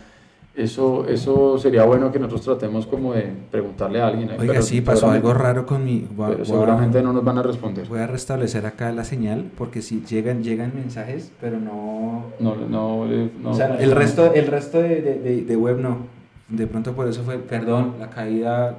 eso, 0.55 1.07
eso 1.09 1.57
sería 1.59 1.85
bueno 1.85 2.11
que 2.11 2.19
nosotros 2.19 2.45
tratemos 2.59 2.87
como 2.87 3.15
de 3.15 3.33
preguntarle 3.51 4.01
a 4.01 4.09
alguien. 4.09 4.31
¿eh? 4.31 4.37
Oiga, 4.41 4.55
pero 4.55 4.63
sí, 4.63 4.81
pasó 4.81 5.07
algo 5.11 5.29
seguramente- 5.29 5.45
raro 5.45 5.67
con 5.67 5.85
mi... 5.85 6.01
voy 6.11 6.27
Pero 6.31 6.39
voy 6.39 6.43
a- 6.43 6.45
seguramente 6.47 7.03
no 7.03 7.13
nos 7.13 7.25
van 7.25 7.39
a 7.39 7.43
responder. 7.43 7.87
Voy 7.87 8.01
a 8.01 8.07
restablecer 8.09 8.67
acá 8.67 8.91
la 8.93 9.05
señal 9.05 9.51
porque 9.57 9.83
si 9.83 10.03
llegan 10.05 10.43
llegan 10.43 10.73
mensajes, 10.75 11.31
pero 11.41 11.61
no... 11.61 12.25
No, 12.41 12.57
no, 12.57 13.07
le- 13.07 13.31
no- 13.41 13.51
o 13.51 13.55
sea, 13.55 13.77
el 13.79 13.93
resto, 13.93 14.33
el 14.35 14.47
resto 14.49 14.81
de, 14.83 15.01
de- 15.01 15.19
de- 15.21 15.43
de 15.45 15.57
web 15.57 15.79
no. 15.79 15.99
De 16.49 16.67
pronto 16.67 16.93
por 16.93 17.07
eso 17.07 17.23
fue, 17.23 17.39
perdón, 17.39 17.95
la 18.01 18.11
caída... 18.11 18.75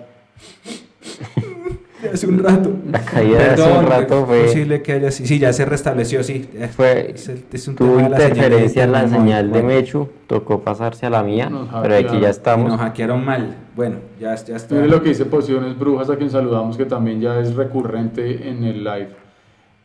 de 2.01 2.09
hace 2.13 2.27
un 2.27 2.39
rato. 2.43 2.71
La 2.91 2.99
caída 3.01 3.37
de 3.39 3.49
hace 3.51 3.71
un 3.71 3.85
rato 3.85 4.19
es 4.21 4.25
fue- 4.25 4.41
posible 4.45 4.81
que 4.81 4.91
haya... 4.93 5.11
Sí, 5.11 5.39
ya 5.39 5.51
se 5.53 5.65
restableció, 5.65 6.23
sí. 6.23 6.47
Fue, 6.75 7.11
Es 7.15 7.27
el- 7.29 7.43
es 7.51 7.67
un 7.67 7.75
tuvo 7.75 7.99
interferencia 7.99 8.83
en 8.83 8.91
la 8.91 9.07
señal 9.07 9.51
de. 9.51 9.63
Mechu, 9.63 10.07
tocó 10.27 10.61
pasarse 10.61 11.05
a 11.05 11.09
la 11.09 11.23
mía, 11.23 11.49
Nos 11.49 11.67
pero 11.81 11.95
aquí 11.95 12.19
ya 12.19 12.29
estamos. 12.29 12.69
Nos 12.69 12.79
hackearon 12.79 13.23
mal. 13.25 13.55
Bueno, 13.75 13.97
ya, 14.19 14.35
ya 14.35 14.55
está. 14.55 14.75
Mire 14.75 14.87
lo 14.87 15.01
que 15.01 15.09
dice 15.09 15.25
Pociones 15.25 15.77
Brujas, 15.77 16.09
a 16.09 16.15
quien 16.17 16.29
saludamos, 16.29 16.77
que 16.77 16.85
también 16.85 17.21
ya 17.21 17.39
es 17.39 17.55
recurrente 17.55 18.49
en 18.49 18.63
el 18.63 18.83
live. 18.83 19.09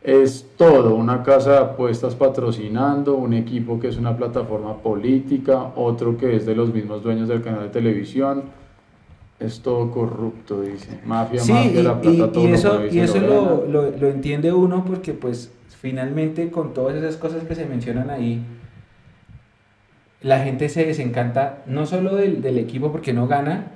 Es 0.01 0.45
todo, 0.55 0.93
una 0.95 1.23
casa 1.23 1.51
de 1.51 1.57
apuestas 1.57 2.13
patrocinando, 2.13 3.15
un 3.15 3.33
equipo 3.33 3.79
que 3.79 3.87
es 3.87 3.97
una 3.97 4.15
plataforma 4.15 4.77
política, 4.77 5.71
otro 5.75 6.15
que 6.15 6.35
es 6.35 6.45
de 6.45 6.53
los 6.55 6.71
mismos 6.71 7.01
dueños 7.01 7.27
del 7.27 7.41
canal 7.41 7.63
de 7.63 7.69
televisión. 7.69 8.43
Es 9.39 9.59
todo 9.59 9.91
corrupto, 9.91 10.61
dice. 10.61 10.99
Mafia, 11.05 11.39
Sí, 11.41 11.51
mafia, 11.51 11.79
y, 11.79 11.83
la 11.83 12.01
plata, 12.01 12.15
y- 12.17 12.19
todo 12.31 12.43
y 12.45 12.47
lo 12.49 12.55
eso, 12.55 12.73
mueve, 12.75 12.89
y 12.95 12.99
eso 12.99 13.19
lo, 13.19 13.65
lo- 13.67 13.91
lo 13.91 14.07
entiende 14.07 14.53
uno 14.53 14.85
porque 14.85 15.13
pues 15.13 15.51
finalmente 15.81 16.49
con 16.49 16.73
todas 16.73 16.95
esas 16.95 17.17
cosas 17.17 17.43
que 17.43 17.53
se 17.55 17.65
mencionan 17.65 18.09
ahí, 18.09 18.41
la 20.21 20.39
gente 20.39 20.69
se 20.69 20.85
desencanta 20.85 21.63
no 21.67 21.85
solo 21.85 22.15
del, 22.15 22.41
del 22.41 22.57
equipo 22.57 22.91
porque 22.91 23.13
no 23.13 23.27
gana, 23.27 23.71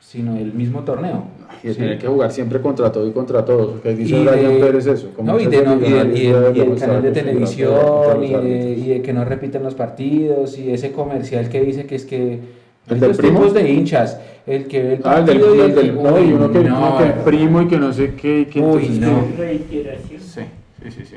sino 0.00 0.34
del 0.34 0.52
mismo 0.52 0.80
torneo. 0.82 1.24
Y 1.62 1.68
de 1.68 1.74
¿sí? 1.74 1.80
tener 1.80 1.98
que 1.98 2.08
jugar 2.08 2.30
siempre 2.30 2.60
contra 2.60 2.92
todo 2.92 3.06
y 3.08 3.12
contra 3.12 3.44
todos. 3.44 3.80
Que 3.80 3.94
dice 3.94 4.20
Brian 4.20 4.54
de- 4.54 4.60
Pérez 4.60 4.86
eso. 4.86 5.10
No, 5.22 5.40
y, 5.40 5.46
de 5.46 5.62
no- 5.62 5.74
y 5.74 5.76
millonario 5.76 6.16
y 6.16 6.26
debe 6.26 6.50
y 6.50 6.52
demostrar 6.60 6.88
canal 6.90 7.02
de 7.04 7.12
televisión 7.12 8.20
de, 8.20 8.74
y 8.78 8.88
de 8.88 9.02
que 9.02 9.12
no 9.14 9.24
repiten 9.24 9.62
los 9.62 9.74
partidos 9.74 10.58
y 10.58 10.70
ese 10.72 10.92
comercial 10.92 11.48
que 11.48 11.60
dice 11.62 11.86
que 11.86 11.94
es 11.94 12.04
que 12.04 12.63
¿El 12.88 13.00
del 13.00 13.16
primo? 13.16 13.38
tipos 13.40 13.54
de 13.54 13.70
hinchas 13.70 14.20
el 14.46 14.66
que 14.68 14.82
ve 14.82 14.92
el 14.94 15.00
Ah, 15.04 15.18
el 15.20 15.26
del, 15.26 15.40
partido 15.40 15.54
y 15.54 15.58
el 15.60 15.64
el 15.70 15.74
del 15.74 15.94
no, 16.02 16.20
y 16.20 16.32
uno 16.32 16.52
que, 16.52 16.58
Uy, 16.58 16.66
uno 16.66 16.98
que 16.98 17.04
primo 17.24 17.62
y 17.62 17.66
que 17.68 17.78
no 17.78 17.92
sé 17.92 18.14
qué. 18.14 18.40
y 18.40 18.44
que 18.46 18.60
Uy, 18.60 18.84
entonces 18.86 19.00
no. 19.00 19.36
que-. 19.36 20.18
Sí, 20.20 20.40
sí, 20.82 20.90
sí. 20.90 21.04
sí. 21.06 21.16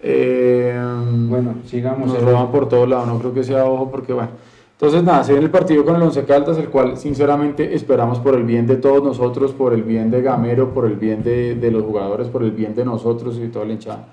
Eh, 0.00 0.80
Bueno, 1.28 1.56
sigamos. 1.66 2.08
Nos 2.12 2.22
roban 2.22 2.50
por 2.50 2.68
todos 2.68 2.88
lados, 2.88 3.08
no 3.08 3.18
creo 3.18 3.34
que 3.34 3.44
sea 3.44 3.64
ojo 3.66 3.90
porque 3.90 4.12
bueno. 4.12 4.30
Entonces 4.72 5.02
nada, 5.02 5.24
se 5.24 5.32
viene 5.32 5.46
el 5.46 5.50
partido 5.50 5.84
con 5.84 5.96
el 5.96 6.02
Once 6.02 6.24
Caldas, 6.24 6.56
el 6.56 6.68
cual 6.68 6.96
sinceramente 6.96 7.74
esperamos 7.74 8.20
por 8.20 8.36
el 8.36 8.44
bien 8.44 8.64
de 8.66 8.76
todos 8.76 9.02
nosotros, 9.02 9.52
por 9.52 9.74
el 9.74 9.82
bien 9.82 10.08
de 10.08 10.22
Gamero, 10.22 10.72
por 10.72 10.86
el 10.86 10.94
bien 10.94 11.24
de, 11.24 11.56
de 11.56 11.70
los 11.72 11.82
jugadores, 11.82 12.28
por 12.28 12.44
el 12.44 12.52
bien 12.52 12.76
de 12.76 12.84
nosotros 12.84 13.40
y 13.42 13.48
toda 13.48 13.64
la 13.64 13.72
hinchada. 13.72 14.04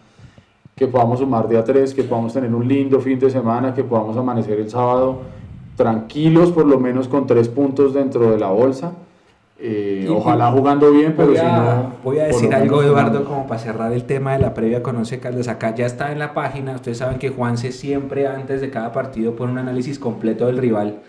Que 0.75 0.87
podamos 0.87 1.19
sumar 1.19 1.47
de 1.47 1.57
a 1.59 1.63
tres, 1.63 1.93
que 1.93 2.03
podamos 2.03 2.33
tener 2.33 2.53
un 2.53 2.67
lindo 2.67 2.99
fin 2.99 3.19
de 3.19 3.29
semana, 3.29 3.75
que 3.75 3.83
podamos 3.83 4.17
amanecer 4.17 4.59
el 4.59 4.69
sábado 4.69 5.19
tranquilos, 5.75 6.51
por 6.51 6.65
lo 6.65 6.79
menos 6.79 7.07
con 7.07 7.27
tres 7.27 7.49
puntos 7.49 7.93
dentro 7.93 8.31
de 8.31 8.39
la 8.39 8.49
bolsa. 8.49 8.93
Eh, 9.57 10.07
ojalá 10.09 10.51
jugando 10.51 10.91
bien, 10.91 11.13
pero 11.15 11.29
voy 11.29 11.37
si 11.37 11.41
a, 11.41 11.57
no... 11.57 11.93
voy 12.03 12.19
a 12.19 12.25
decir 12.25 12.53
algo, 12.53 12.83
Eduardo, 12.83 13.23
como 13.23 13.47
para 13.47 13.59
cerrar 13.59 13.93
el 13.93 14.03
tema 14.03 14.33
de 14.33 14.39
la 14.39 14.53
previa 14.53 14.83
con 14.83 14.97
Once 14.97 15.17
Caldas. 15.19 15.47
Acá 15.47 15.73
ya 15.73 15.85
está 15.85 16.11
en 16.11 16.19
la 16.19 16.33
página. 16.33 16.75
Ustedes 16.75 16.97
saben 16.97 17.19
que 17.19 17.29
Juanse 17.29 17.71
siempre 17.71 18.27
antes 18.27 18.59
de 18.59 18.69
cada 18.69 18.91
partido 18.91 19.35
pone 19.35 19.53
un 19.53 19.57
análisis 19.59 19.97
completo 19.97 20.47
del 20.47 20.57
rival, 20.57 20.99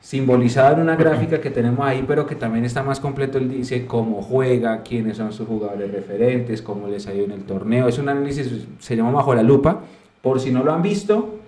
simbolizado 0.00 0.76
en 0.76 0.80
una 0.80 0.96
gráfica 0.96 1.42
que 1.42 1.50
tenemos 1.50 1.86
ahí, 1.86 2.02
pero 2.08 2.26
que 2.26 2.34
también 2.34 2.64
está 2.64 2.82
más 2.82 2.98
completo. 2.98 3.36
Él 3.36 3.50
dice 3.50 3.86
cómo 3.86 4.22
juega, 4.22 4.82
quiénes 4.82 5.18
son 5.18 5.32
sus 5.32 5.46
jugadores 5.46 5.92
referentes, 5.92 6.62
cómo 6.62 6.88
les 6.88 7.06
ha 7.06 7.14
ido 7.14 7.26
en 7.26 7.32
el 7.32 7.44
torneo. 7.44 7.88
Es 7.88 7.98
un 7.98 8.08
análisis, 8.08 8.66
se 8.78 8.96
llama 8.96 9.10
Bajo 9.10 9.34
la 9.34 9.42
Lupa. 9.42 9.80
Por 10.22 10.40
si 10.40 10.50
no 10.50 10.64
lo 10.64 10.72
han 10.72 10.80
visto, 10.80 11.39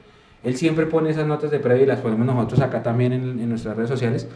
él 0.45 0.57
siempre 0.57 0.87
pone 0.87 1.11
esas 1.11 1.27
notas 1.27 1.51
de 1.51 1.59
previa 1.61 1.83
y 1.85 1.87
las 1.87 2.01
ponemos 2.01 2.27
nosotros 2.27 2.61
acá 2.61 2.83
también 2.83 3.13
en, 3.13 3.39
en 3.41 3.49
nuestras 3.49 3.77
redes 3.77 3.91
sociales. 3.91 4.29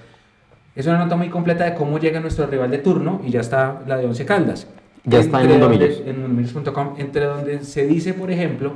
Es 0.74 0.86
una 0.86 0.98
nota 0.98 1.16
muy 1.16 1.28
completa 1.30 1.64
de 1.64 1.74
cómo 1.74 1.98
llega 1.98 2.20
nuestro 2.20 2.46
rival 2.46 2.70
de 2.70 2.78
turno 2.78 3.20
y 3.26 3.30
ya 3.30 3.40
está 3.40 3.82
la 3.86 3.96
de 3.96 4.06
Once 4.06 4.24
Caldas. 4.26 4.66
Ya 5.04 5.20
está 5.20 5.38
en 5.42 5.50
Entre 5.50 5.58
Mundo 5.58 5.68
donde- 5.78 5.88
Millos. 5.88 6.02
En 6.06 6.20
mundomillos.com, 6.20 6.94
entre 6.98 7.24
donde 7.24 7.60
se 7.64 7.86
dice, 7.86 8.12
por 8.12 8.30
ejemplo, 8.30 8.74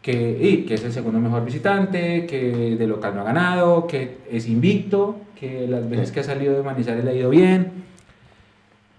que, 0.00 0.38
y, 0.40 0.64
que 0.64 0.74
es 0.74 0.84
el 0.84 0.92
segundo 0.92 1.18
mejor 1.20 1.44
visitante, 1.44 2.24
que 2.26 2.76
de 2.78 2.86
local 2.86 3.14
no 3.14 3.20
ha 3.22 3.24
ganado, 3.24 3.86
que 3.86 4.18
es 4.30 4.48
invicto, 4.48 5.16
que 5.38 5.66
las 5.68 5.88
veces 5.90 6.12
que 6.12 6.20
ha 6.20 6.22
salido 6.22 6.54
de 6.56 6.62
Manizales 6.62 7.04
le 7.04 7.10
ha 7.10 7.14
ido 7.14 7.28
bien. 7.30 7.72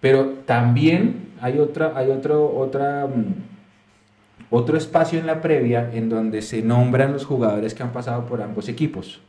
Pero 0.01 0.25
también 0.45 1.29
hay 1.41 1.57
otra, 1.59 1.93
hay 1.95 2.11
otro, 2.11 2.55
otra, 2.55 3.07
mm, 3.07 3.33
otro 4.49 4.77
espacio 4.77 5.19
en 5.19 5.27
la 5.27 5.41
previa 5.41 5.89
en 5.93 6.09
donde 6.09 6.41
se 6.41 6.61
nombran 6.61 7.13
los 7.13 7.25
jugadores 7.25 7.73
que 7.73 7.83
han 7.83 7.91
pasado 7.91 8.25
por 8.25 8.41
ambos 8.41 8.69
equipos. 8.69 9.21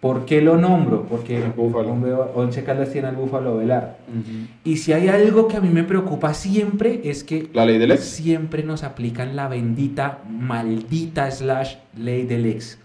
¿Por 0.00 0.24
qué 0.24 0.42
lo 0.42 0.56
nombro? 0.56 1.04
Porque 1.04 1.36
El 1.36 1.52
Búfalo. 1.52 1.92
Once 2.34 2.64
Caldas 2.64 2.90
tiene 2.90 3.06
al 3.06 3.14
Búfalo 3.14 3.58
Velar. 3.58 3.98
Ujú. 4.08 4.48
Y 4.64 4.78
si 4.78 4.92
hay 4.92 5.06
algo 5.06 5.46
que 5.46 5.56
a 5.56 5.60
mí 5.60 5.68
me 5.68 5.84
preocupa 5.84 6.34
siempre 6.34 7.02
es 7.04 7.22
que 7.22 7.48
La 7.52 7.64
ley 7.64 7.78
del 7.78 7.92
ex. 7.92 8.02
siempre 8.02 8.64
nos 8.64 8.82
aplican 8.82 9.36
la 9.36 9.46
bendita, 9.46 10.18
maldita 10.28 11.30
slash 11.30 11.76
ley 11.96 12.24
del 12.24 12.46
ex. 12.46 12.78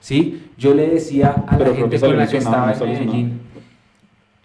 ¿Sí? 0.00 0.48
Yo 0.58 0.74
le 0.74 0.88
decía 0.90 1.30
a 1.30 1.56
Pero 1.56 1.70
la 1.70 1.76
creo 1.76 1.88
gente 1.88 2.00
con 2.00 2.16
la 2.18 2.26
que 2.26 2.36
estaba 2.36 2.74
en 2.74 2.78
Medellín, 2.78 3.40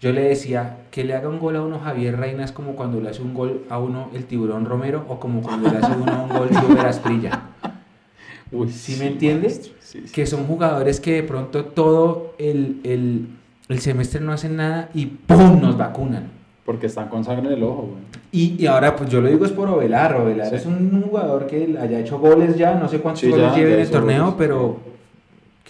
yo 0.00 0.12
le 0.12 0.22
decía 0.22 0.78
que 0.90 1.04
le 1.04 1.14
haga 1.14 1.28
un 1.28 1.38
gol 1.38 1.56
a 1.56 1.62
uno 1.62 1.78
Javier 1.78 2.18
Reina 2.18 2.44
es 2.44 2.52
como 2.52 2.72
cuando 2.74 3.00
le 3.00 3.10
hace 3.10 3.20
un 3.22 3.34
gol 3.34 3.64
a 3.68 3.78
uno 3.78 4.08
el 4.14 4.24
tiburón 4.24 4.64
Romero 4.64 5.04
o 5.08 5.20
como 5.20 5.42
cuando 5.42 5.70
le 5.70 5.78
hace 5.78 5.92
uno 5.92 6.24
un 6.24 6.28
gol 6.38 6.48
Uber 6.70 6.86
Asprilla. 6.86 7.42
Uy, 8.52 8.68
¿Sí 8.70 8.96
me 8.98 9.06
entiendes? 9.08 9.72
sí, 9.80 10.02
sí. 10.06 10.12
Que 10.12 10.26
son 10.26 10.44
jugadores 10.46 11.00
que 11.00 11.12
de 11.14 11.22
pronto 11.22 11.66
todo 11.66 12.34
el, 12.38 12.80
el, 12.84 13.28
el 13.68 13.78
semestre 13.80 14.20
no 14.20 14.32
hacen 14.32 14.56
nada 14.56 14.88
y 14.94 15.06
¡pum! 15.06 15.60
nos 15.60 15.76
vacunan. 15.76 16.28
Porque 16.64 16.86
están 16.86 17.08
con 17.08 17.24
sangre 17.24 17.46
en 17.48 17.52
el 17.54 17.62
ojo, 17.62 17.82
güey. 17.92 18.02
Y, 18.32 18.62
y 18.62 18.66
ahora, 18.66 18.94
pues 18.96 19.10
yo 19.10 19.20
lo 19.20 19.28
digo 19.28 19.44
es 19.44 19.50
por 19.52 19.68
Ovelar. 19.68 20.14
Ovelar 20.16 20.48
Sí. 20.50 20.54
es 20.56 20.66
un 20.66 21.02
jugador 21.02 21.46
que 21.46 21.76
haya 21.80 21.98
hecho 22.00 22.18
goles 22.18 22.56
ya, 22.56 22.74
no 22.74 22.88
sé 22.88 22.98
cuántos 23.00 23.20
Sí, 23.20 23.30
goles 23.30 23.52
ya 23.56 23.60
en 23.62 23.80
el 23.80 23.90
torneo, 23.90 24.22
goles. 24.24 24.34
pero 24.38 24.76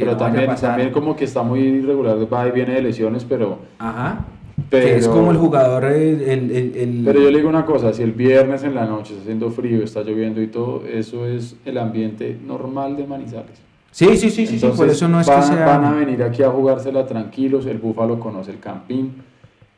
Pero 0.01 0.13
no 0.13 0.19
vaya 0.19 0.27
a 0.27 0.31
también, 0.33 0.51
pasar. 0.51 0.71
también 0.71 0.91
como 0.93 1.15
que 1.17 1.25
está 1.25 1.43
muy 1.43 1.61
irregular, 1.61 2.17
va 2.33 2.49
y 2.49 2.51
viene 2.51 2.75
de 2.75 2.83
lesiones, 2.83 3.25
pero... 3.25 3.59
Ajá. 3.79 4.25
Pero, 4.69 4.87
Que 4.87 4.97
es 4.97 5.09
como 5.09 5.31
el 5.31 5.37
jugador, 5.39 5.85
el... 5.87 6.21
el, 6.23 6.51
el- 6.77 7.03
Pero 7.05 7.21
yo 7.23 7.31
le 7.31 7.39
digo 7.39 7.49
una 7.49 7.65
cosa, 7.65 7.93
si 7.93 8.03
el 8.03 8.13
viernes 8.13 8.63
en 8.63 8.75
la 8.75 8.85
noche 8.87 9.13
está 9.13 9.23
haciendo 9.23 9.51
frío, 9.51 9.83
está 9.83 10.03
lloviendo 10.03 10.41
y 10.43 10.47
todo, 10.49 10.83
eso 10.87 11.27
es 11.27 11.57
el 11.65 11.79
ambiente 11.79 12.37
normal 12.47 12.97
de 12.97 13.07
Manizales. 13.07 13.61
Sí, 13.91 14.07
sí, 14.17 14.31
sí, 14.31 14.31
sí, 14.31 14.47
sí, 14.47 14.55
Entonces, 14.57 14.79
por 14.79 14.89
eso 14.91 15.09
no 15.09 15.21
es 15.21 15.27
van, 15.27 15.41
que 15.41 15.47
sea... 15.47 15.67
van 15.67 15.85
a 15.85 15.93
venir 15.93 16.23
aquí 16.23 16.43
a 16.45 16.51
jugársela 16.51 17.05
tranquilos, 17.07 17.67
el 17.67 17.79
Búfalo 17.79 18.21
conoce 18.21 18.53
el 18.53 18.61
campín, 18.61 19.15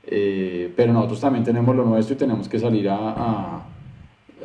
eh, 0.06 0.70
pero 0.76 0.92
nosotros 0.92 1.20
también 1.20 1.44
tenemos 1.44 1.74
lo 1.74 1.84
nuestro 1.84 2.14
y 2.14 2.18
tenemos 2.18 2.48
que 2.48 2.58
salir 2.58 2.88
a, 2.90 2.96
a- 2.96 3.62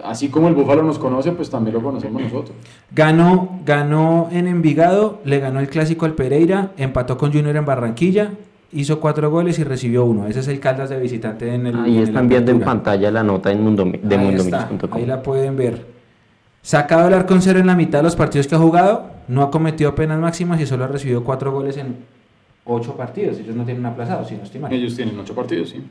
Así 0.04 0.30
como 0.30 0.48
el 0.48 0.54
Búfalo 0.54 0.84
nos 0.84 1.00
conoce, 1.00 1.32
pues 1.32 1.50
también 1.50 1.76
lo 1.76 1.82
conocemos 1.82 2.22
nosotros. 2.22 2.56
Ganó, 2.92 3.60
ganó 3.66 4.30
en 4.32 4.48
Envigado, 4.48 5.20
le 5.26 5.40
ganó 5.40 5.60
el 5.60 5.70
clásico 5.70 6.06
al 6.06 6.14
Pereira, 6.14 6.72
empató 6.78 7.18
con 7.18 7.32
Junior 7.32 7.56
en 7.56 7.66
Barranquilla, 7.66 8.32
hizo 8.72 9.00
cuatro 9.00 9.30
goles 9.30 9.60
y 9.60 9.64
recibió 9.64 10.06
uno. 10.06 10.28
Ese 10.28 10.42
es 10.42 10.48
el 10.48 10.60
Caldas 10.60 10.90
de 10.90 11.00
visitante 11.00 11.54
en 11.54 11.68
el. 11.68 11.76
Ahí 11.78 11.98
en 11.98 12.04
están 12.04 12.28
viendo 12.28 12.52
en 12.52 12.60
pantalla 12.62 13.12
la 13.12 13.24
nota 13.24 13.52
en 13.52 13.62
mundo, 13.62 13.86
de 13.86 13.92
Ahí 13.92 14.36
está, 14.36 14.68
mundomillos.com. 14.68 14.90
Ahí 14.94 15.06
la 15.06 15.22
pueden 15.22 15.56
ver. 15.56 15.86
Sacado 16.62 17.08
el 17.08 17.14
arco 17.14 17.34
en 17.34 17.42
cero 17.42 17.60
en 17.60 17.68
la 17.68 17.76
mitad 17.76 18.00
de 18.00 18.04
los 18.04 18.16
partidos 18.16 18.48
que 18.48 18.56
ha 18.56 18.60
jugado, 18.60 19.10
no 19.28 19.42
ha 19.42 19.52
cometido 19.52 19.96
penas 19.96 20.20
máximas 20.20 20.60
y 20.60 20.66
solo 20.66 20.84
ha 20.84 20.88
recibido 20.88 21.24
cuatro 21.24 21.52
goles 21.52 21.78
en 21.78 21.96
ocho 22.66 22.96
partidos. 22.96 23.40
Ellos 23.40 23.56
no 23.56 23.64
tienen 23.64 23.86
aplazados, 23.86 24.28
si 24.28 24.36
no 24.36 24.44
estoy 24.44 24.60
mal. 24.60 24.74
Ellos 24.74 24.96
tienen 24.96 25.18
ocho 25.18 25.34
partidos, 25.34 25.70
sí. 25.70 25.84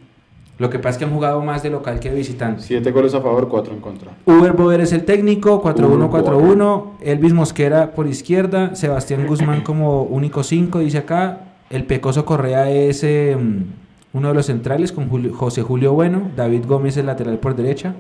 Lo 0.58 0.70
que 0.70 0.78
pasa 0.78 0.90
es 0.92 0.96
que 0.98 1.04
han 1.04 1.10
jugado 1.12 1.42
más 1.42 1.62
de 1.62 1.68
local 1.70 2.00
que 2.00 2.08
de 2.10 2.16
visitante. 2.16 2.62
Siete 2.62 2.90
goles 2.90 3.12
a 3.14 3.20
favor, 3.20 3.48
cuatro 3.48 3.74
en 3.74 3.80
contra. 3.80 4.12
Uber 4.24 4.52
Boder 4.52 4.80
es 4.80 4.92
el 4.92 5.04
técnico, 5.04 5.62
4-1-4-1. 5.62 6.84
Elvis 7.02 7.32
Mosquera 7.34 7.92
por 7.92 8.06
izquierda. 8.06 8.74
Sebastián 8.74 9.26
Guzmán 9.28 9.60
como 9.62 10.02
único 10.04 10.42
5, 10.42 10.78
dice 10.80 10.98
acá. 10.98 11.40
El 11.68 11.84
Pecoso 11.84 12.24
Correa 12.24 12.70
es 12.70 13.02
eh, 13.04 13.36
uno 14.12 14.28
de 14.28 14.34
los 14.34 14.46
centrales 14.46 14.92
con 14.92 15.08
Julio- 15.08 15.34
José 15.34 15.62
Julio 15.62 15.92
Bueno. 15.92 16.30
David 16.36 16.64
Gómez 16.66 16.96
el 16.96 17.06
lateral 17.06 17.38
por 17.38 17.54
derecha. 17.56 17.94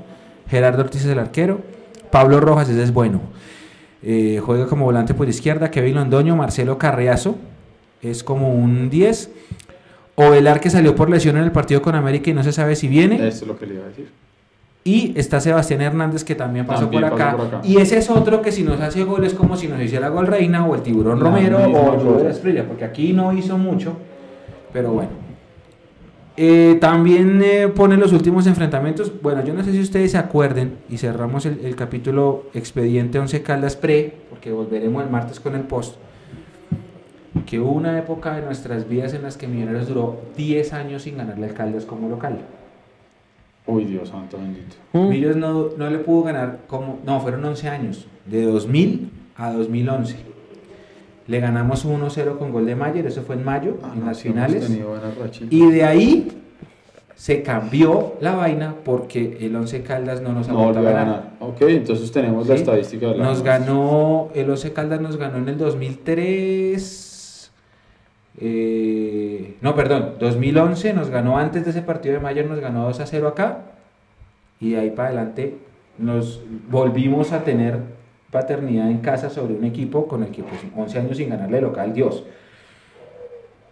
Gerardo 0.48 0.82
Ortiz 0.82 1.04
es 1.04 1.10
el 1.10 1.18
arquero. 1.18 1.60
Pablo 2.10 2.40
Rojas 2.40 2.68
ese 2.68 2.82
es 2.82 2.92
bueno. 2.92 3.20
Eh, 4.02 4.40
juega 4.44 4.66
como 4.66 4.84
volante 4.84 5.14
por 5.14 5.28
izquierda. 5.28 5.70
Kevin 5.70 5.96
Londoño, 5.96 6.36
Marcelo 6.36 6.78
Carreazo 6.78 7.34
es 8.02 8.22
como 8.22 8.54
un 8.54 8.88
10. 8.88 9.30
Ovelar 10.16 10.60
que 10.60 10.70
salió 10.70 10.94
por 10.96 11.10
lesión 11.10 11.36
en 11.36 11.44
el 11.44 11.52
partido 11.52 11.82
con 11.82 11.94
América 11.94 12.30
y 12.30 12.34
no 12.34 12.42
se 12.42 12.52
sabe 12.52 12.74
si 12.74 12.88
viene. 12.88 13.16
Eso 13.16 13.44
es 13.44 13.46
lo 13.46 13.58
que 13.58 13.66
le 13.66 13.74
iba 13.74 13.84
a 13.84 13.88
decir. 13.88 14.08
Y 14.82 15.12
está 15.18 15.40
Sebastián 15.40 15.82
Hernández 15.82 16.22
que 16.24 16.34
también 16.34 16.64
pasó, 16.64 16.82
También 16.82 17.02
por, 17.02 17.12
pasó 17.12 17.24
acá. 17.24 17.36
por 17.36 17.46
acá. 17.46 17.60
Y 17.64 17.78
ese 17.78 17.98
es 17.98 18.08
otro 18.08 18.40
que 18.40 18.52
si 18.52 18.62
nos 18.62 18.80
hace 18.80 19.02
goles 19.04 19.34
como 19.34 19.56
si 19.56 19.66
nos 19.68 19.80
hiciera 19.82 20.08
gol 20.08 20.26
Reina 20.26 20.64
o 20.64 20.74
el 20.74 20.82
Tiburón 20.82 21.18
La 21.18 21.24
Romero 21.30 21.58
o 21.58 22.18
el 22.18 22.24
de 22.24 22.30
Estrella, 22.30 22.64
porque 22.66 22.84
aquí 22.84 23.12
no 23.12 23.32
hizo 23.32 23.58
mucho, 23.58 23.94
pero 24.72 24.92
bueno. 24.92 25.10
Eh, 26.38 26.76
también 26.80 27.42
eh, 27.42 27.68
pone 27.68 27.96
los 27.96 28.12
últimos 28.12 28.46
enfrentamientos. 28.46 29.10
Bueno, 29.22 29.44
yo 29.44 29.54
no 29.54 29.64
sé 29.64 29.72
si 29.72 29.80
ustedes 29.80 30.12
se 30.12 30.18
acuerden 30.18 30.76
y 30.88 30.98
cerramos 30.98 31.46
el, 31.46 31.60
el 31.64 31.74
capítulo 31.74 32.44
Expediente 32.54 33.18
11 33.18 33.42
Caldas 33.42 33.74
Pre, 33.74 34.14
porque 34.30 34.52
volveremos 34.52 35.02
el 35.02 35.10
martes 35.10 35.40
con 35.40 35.54
el 35.56 35.62
post. 35.62 35.96
Que 37.44 37.60
hubo 37.60 37.72
una 37.72 37.98
época 37.98 38.34
de 38.36 38.42
nuestras 38.42 38.88
vidas 38.88 39.12
en 39.14 39.22
las 39.22 39.36
que 39.36 39.46
Millonarios 39.46 39.88
duró 39.88 40.16
10 40.36 40.72
años 40.72 41.02
sin 41.02 41.16
ganarle 41.18 41.46
al 41.46 41.54
Caldas 41.54 41.84
como 41.84 42.08
local. 42.08 42.38
Uy, 43.66 43.84
Dios 43.84 44.08
santo 44.10 44.38
bendito. 44.38 44.76
Mm. 44.92 45.08
Millos 45.08 45.36
no, 45.36 45.68
no 45.76 45.90
le 45.90 45.98
pudo 45.98 46.22
ganar 46.24 46.60
como... 46.68 47.00
No, 47.04 47.20
fueron 47.20 47.44
11 47.44 47.68
años. 47.68 48.06
De 48.24 48.42
2000 48.44 49.10
a 49.36 49.52
2011. 49.52 50.16
Le 51.26 51.40
ganamos 51.40 51.84
1-0 51.84 52.38
con 52.38 52.52
gol 52.52 52.66
de 52.66 52.76
Mayer, 52.76 53.04
eso 53.06 53.22
fue 53.22 53.34
en 53.34 53.44
mayo, 53.44 53.78
Ah, 53.82 53.90
en 53.94 54.00
no, 54.00 54.06
las 54.06 54.18
sí 54.18 54.28
finales. 54.28 54.70
Y 55.50 55.70
de 55.72 55.82
ahí 55.84 56.28
se 57.16 57.42
cambió 57.42 58.14
la 58.20 58.36
vaina 58.36 58.76
porque 58.84 59.38
el 59.40 59.56
11 59.56 59.82
Caldas 59.82 60.20
no 60.22 60.32
nos 60.32 60.46
No 60.46 60.68
a 60.68 60.72
ganar. 60.72 60.92
ganar. 60.94 61.30
Ok, 61.40 61.62
entonces 61.62 62.12
tenemos 62.12 62.46
la 62.46 62.54
estadística 62.54 63.08
de 63.08 63.16
la 63.16 63.24
Nos 63.24 63.42
ganó, 63.42 64.28
el 64.34 64.48
11 64.48 64.72
Caldas 64.72 65.00
nos 65.00 65.16
ganó 65.16 65.38
en 65.38 65.48
el 65.48 65.58
2003. 65.58 67.05
Eh, 68.38 69.56
no, 69.60 69.74
perdón, 69.74 70.14
2011 70.18 70.92
nos 70.92 71.10
ganó 71.10 71.38
antes 71.38 71.64
de 71.64 71.70
ese 71.70 71.82
partido 71.82 72.14
de 72.14 72.20
Mayer, 72.20 72.46
nos 72.46 72.60
ganó 72.60 72.84
2 72.84 73.00
a 73.00 73.06
0 73.06 73.28
acá. 73.28 73.58
Y 74.60 74.72
de 74.72 74.80
ahí 74.80 74.90
para 74.90 75.08
adelante 75.08 75.56
nos 75.98 76.42
volvimos 76.70 77.32
a 77.32 77.44
tener 77.44 77.78
paternidad 78.30 78.90
en 78.90 78.98
casa 78.98 79.30
sobre 79.30 79.54
un 79.54 79.64
equipo 79.64 80.06
con 80.06 80.22
el 80.22 80.30
que 80.30 80.42
pues 80.42 80.60
11 80.74 80.98
años 80.98 81.16
sin 81.16 81.30
ganarle 81.30 81.56
de 81.56 81.62
local, 81.62 81.92
Dios. 81.92 82.24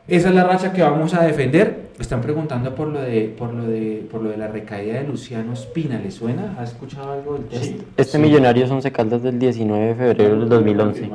Esa 0.06 0.28
es 0.28 0.34
la 0.34 0.44
racha 0.44 0.72
que 0.72 0.82
vamos 0.82 1.14
a 1.14 1.24
defender. 1.24 1.84
Están 1.98 2.20
preguntando 2.20 2.74
por 2.74 2.88
lo 2.88 3.00
de 3.00 3.32
por 3.38 3.54
lo 3.54 3.64
de 3.66 4.06
por 4.10 4.20
lo 4.20 4.30
de 4.30 4.36
la 4.36 4.48
recaída 4.48 5.00
de 5.00 5.06
Luciano 5.06 5.52
Espina, 5.52 5.98
¿le 5.98 6.10
suena? 6.10 6.56
¿Has 6.58 6.72
escuchado 6.72 7.12
algo 7.12 7.34
del 7.34 7.44
tema? 7.44 7.84
Este 7.96 8.18
Millonarios 8.18 8.70
11 8.70 8.90
Caldas 8.92 9.22
del 9.22 9.38
19 9.38 9.86
de 9.86 9.94
febrero 9.94 10.40
del 10.40 10.48
2011. 10.48 11.10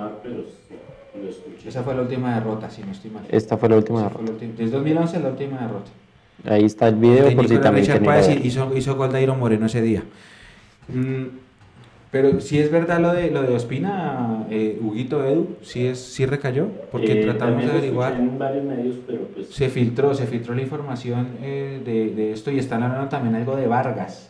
Esa 1.70 1.84
fue 1.84 1.94
la 1.96 2.02
última 2.02 2.34
derrota, 2.34 2.68
si 2.70 2.82
no 2.82 2.92
estoy 2.92 3.12
mal. 3.12 3.24
Esta 3.30 3.56
fue 3.58 3.70
la 3.70 3.76
última 3.78 4.00
Esa 4.00 4.10
derrota. 4.10 4.32
última- 4.32 4.54
Desde 4.58 4.72
2011 4.72 5.18
es 5.18 5.24
la 5.24 5.30
última 5.30 5.58
derrota. 5.62 5.92
Ahí 6.46 6.66
está 6.66 6.88
el 6.88 6.96
video 6.96 7.36
por 7.36 7.48
si 7.48 7.58
también 7.60 7.86
Richard 7.86 8.04
Páez 8.04 8.44
hizo, 8.44 8.76
hizo 8.76 8.96
gol 8.96 9.12
de 9.12 9.22
Iron 9.22 9.40
Moreno 9.40 9.68
ese 9.68 9.82
día. 9.82 10.04
Mm, 10.88 11.26
pero 12.12 12.40
si 12.42 12.58
es 12.58 12.72
verdad 12.72 13.00
lo 13.00 13.14
de 13.14 13.30
lo 13.30 13.44
de 13.44 13.54
Ospina, 13.54 14.46
eh, 14.50 14.80
Huguito 14.82 15.24
Edu, 15.24 15.58
sí 15.62 15.86
es 15.86 16.00
sí 16.00 16.26
recayó, 16.26 16.68
porque 16.92 17.22
Eh, 17.22 17.24
tratamos 17.26 17.64
de 17.64 17.70
averiguar. 17.72 18.14
escuché 18.14 18.30
en 18.32 18.40
varios 18.40 18.66
medios, 18.66 18.96
pero 19.06 19.20
pues 19.36 19.50
Se 19.50 19.70
filtró, 19.70 20.16
se 20.16 20.26
filtró 20.26 20.56
la 20.56 20.62
información 20.64 21.28
eh, 21.44 21.82
de, 21.86 22.16
de 22.16 22.32
esto 22.32 22.50
y 22.50 22.58
están 22.58 22.82
hablando 22.82 23.10
también 23.10 23.36
algo 23.36 23.56
de 23.56 23.68
Vargas, 23.68 24.29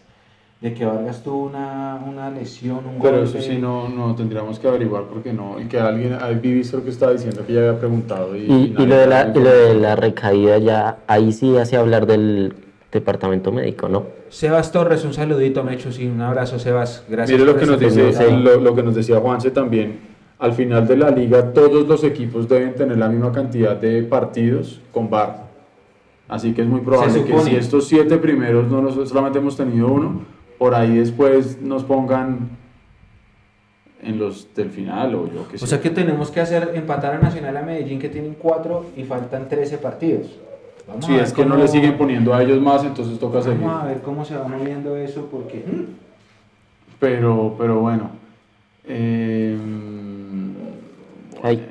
de 0.61 0.73
que 0.73 0.85
Vargas 0.85 1.23
tuvo 1.23 1.45
una, 1.45 2.01
una 2.05 2.29
lesión, 2.29 2.79
un 2.79 3.01
Pero 3.01 3.19
golpe. 3.19 3.37
eso 3.37 3.41
sí 3.41 3.57
no, 3.57 3.87
no 3.87 4.13
tendríamos 4.15 4.59
que 4.59 4.67
averiguar 4.67 5.03
porque 5.03 5.31
no, 5.31 5.57
y 5.59 5.65
que 5.65 5.79
alguien, 5.79 6.17
ahí 6.19 6.35
vi 6.35 6.53
visto 6.53 6.77
lo 6.77 6.83
que 6.83 6.89
estaba 6.89 7.13
diciendo 7.13 7.45
que 7.45 7.53
ya 7.53 7.59
había 7.61 7.79
preguntado 7.79 8.35
y, 8.35 8.41
Y, 8.41 8.43
y 8.43 8.69
nadie 8.71 8.87
lo 8.87 8.95
de 8.97 9.07
la, 9.07 9.31
y 9.33 9.39
lo 9.39 9.49
de 9.49 9.73
la 9.75 9.95
recaída 9.95 10.57
ya, 10.57 10.97
ahí 11.07 11.31
sí 11.31 11.55
hace 11.55 11.77
hablar 11.77 12.05
del 12.05 12.53
departamento 12.91 13.53
médico, 13.53 13.87
¿no? 13.87 14.03
Sebas 14.29 14.71
Torres, 14.71 15.05
un 15.05 15.13
saludito, 15.13 15.63
Mecho, 15.63 15.91
sí, 15.91 16.07
un 16.07 16.21
abrazo, 16.21 16.59
Sebas. 16.59 17.05
Gracias. 17.07 17.39
Mire 17.39 17.45
lo 17.45 17.57
por 17.57 17.61
que, 17.61 17.67
nos 17.67 17.79
dice, 17.79 18.31
lo, 18.31 18.59
lo 18.59 18.75
que 18.75 18.83
nos 18.83 18.95
decía 18.95 19.19
Juanse 19.19 19.51
también. 19.51 19.99
Al 20.39 20.53
final 20.53 20.87
de 20.87 20.97
la 20.97 21.09
liga, 21.09 21.53
todos 21.53 21.87
los 21.87 22.03
equipos 22.03 22.47
deben 22.47 22.75
tener 22.75 22.97
la 22.97 23.07
misma 23.09 23.31
cantidad 23.31 23.75
de 23.75 24.03
partidos 24.03 24.81
con 24.91 25.09
VAR. 25.09 25.47
Así 26.27 26.53
que 26.53 26.61
es 26.61 26.67
muy 26.67 26.81
probable 26.81 27.23
que 27.23 27.39
si 27.39 27.55
estos 27.55 27.87
siete 27.87 28.17
primeros 28.17 28.67
no 28.69 28.81
los, 28.81 29.09
solamente 29.09 29.39
hemos 29.39 29.57
tenido 29.57 29.87
uno, 29.87 30.21
por 30.59 30.75
ahí 30.75 30.97
después 30.97 31.59
nos 31.61 31.83
pongan 31.83 32.49
en 34.01 34.19
los 34.19 34.53
del 34.53 34.69
final 34.69 35.15
o 35.15 35.27
yo 35.33 35.47
qué 35.47 35.57
sé. 35.57 35.65
O 35.65 35.67
sea 35.67 35.81
que 35.81 35.89
tenemos 35.89 36.29
que 36.29 36.39
hacer 36.41 36.71
empatar 36.75 37.15
a 37.15 37.19
Nacional 37.19 37.57
a 37.57 37.61
Medellín 37.63 37.97
que 37.99 38.09
tienen 38.09 38.35
cuatro 38.39 38.85
y 38.95 39.03
faltan 39.03 39.49
13 39.49 39.77
partidos. 39.79 40.37
Vamos 40.87 41.07
ver 41.07 41.21
es 41.21 41.33
que 41.33 41.45
no 41.45 41.55
le 41.55 41.67
siguen 41.67 41.97
poniendo 41.97 42.33
a 42.33 42.41
ellos 42.43 42.59
más, 42.61 42.83
entonces 42.83 43.17
toca 43.19 43.41
seguir. 43.41 43.61
Vamos 43.61 43.83
a 43.83 43.85
ver 43.87 44.01
cómo 44.01 44.25
se 44.25 44.35
va 44.35 44.47
moviendo 44.47 44.95
eso 44.97 45.27
porque 45.31 45.57
mm, 45.65 45.85
Pero, 46.99 47.55
pero 47.57 47.79
bueno. 47.79 48.09
eh, 48.85 49.57
Ay. 51.41 51.65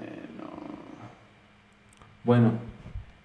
bueno, 2.25 2.53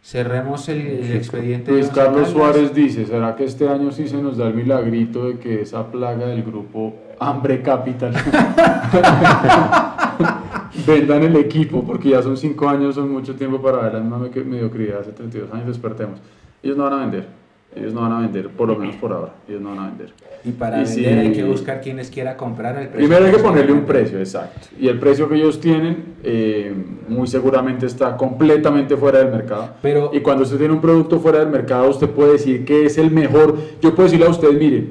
cerremos 0.03 0.67
el, 0.69 0.81
el 0.81 1.13
expediente. 1.15 1.71
Luis 1.71 1.87
Carlos. 1.87 2.29
Suárez 2.29 2.73
dice, 2.75 3.05
¿será 3.05 3.35
que 3.35 3.45
este 3.45 3.67
año 3.69 3.91
sí 3.91 4.07
se 4.07 4.21
nos 4.21 4.37
da 4.37 4.47
el 4.49 4.53
milagrito 4.53 5.29
de 5.29 5.39
que 5.39 5.61
esa 5.61 5.91
plaga 5.91 6.27
del 6.27 6.43
grupo 6.43 6.93
Hambre 7.19 7.61
Capital 7.61 8.13
vendan 10.85 11.23
el 11.23 11.35
equipo? 11.37 11.83
Porque 11.83 12.09
ya 12.09 12.21
son 12.21 12.35
cinco 12.37 12.67
años, 12.69 12.95
son 12.95 13.11
mucho 13.11 13.35
tiempo 13.35 13.61
para 13.61 13.77
ver 13.83 13.93
la 13.93 13.99
misma 14.01 14.17
me- 14.19 14.43
mediocridad. 14.43 14.99
Hace 15.01 15.11
32 15.13 15.51
años 15.53 15.67
despertemos. 15.67 16.19
Ellos 16.61 16.77
no 16.77 16.83
van 16.83 16.93
a 16.93 16.97
vender. 16.97 17.42
Ellos 17.75 17.93
no 17.93 18.01
van 18.01 18.11
a 18.11 18.19
vender, 18.21 18.49
por 18.49 18.67
lo 18.67 18.75
menos 18.75 18.95
por 18.97 19.11
ahora. 19.13 19.33
Ellos 19.47 19.61
no 19.61 19.69
van 19.69 19.79
a 19.79 19.87
vender. 19.89 20.09
Y 20.45 20.51
para 20.51 20.81
Y 20.81 20.85
vender 20.85 21.19
hay 21.19 21.31
que 21.31 21.43
buscar 21.43 21.81
quienes 21.81 22.09
quiera 22.09 22.35
comprar 22.37 22.75
el 22.77 22.89
precio. 22.89 23.07
Primero 23.07 23.25
hay 23.25 23.31
que 23.31 23.39
ponerle 23.41 23.71
un 23.71 23.85
precio, 23.85 24.19
exacto. 24.19 24.67
Y 24.79 24.87
el 24.87 24.99
precio 24.99 25.27
que 25.29 25.35
ellos 25.35 25.59
tienen 25.59 26.15
eh, 26.23 26.73
muy 27.07 27.27
seguramente 27.27 27.85
está 27.85 28.15
completamente 28.17 28.95
fuera 28.97 29.19
del 29.19 29.31
mercado. 29.31 29.69
Pero- 29.81 30.11
y 30.13 30.19
cuando 30.19 30.43
usted 30.43 30.57
tiene 30.57 30.73
un 30.73 30.81
producto 30.81 31.19
fuera 31.19 31.39
del 31.39 31.49
mercado, 31.49 31.89
usted 31.89 32.09
puede 32.09 32.33
decir 32.33 32.65
que 32.65 32.85
es 32.85 32.97
el 32.97 33.09
mejor. 33.11 33.57
Yo 33.81 33.91
puedo 33.95 34.03
decirle 34.03 34.25
a 34.25 34.29
usted, 34.29 34.51
mire, 34.57 34.85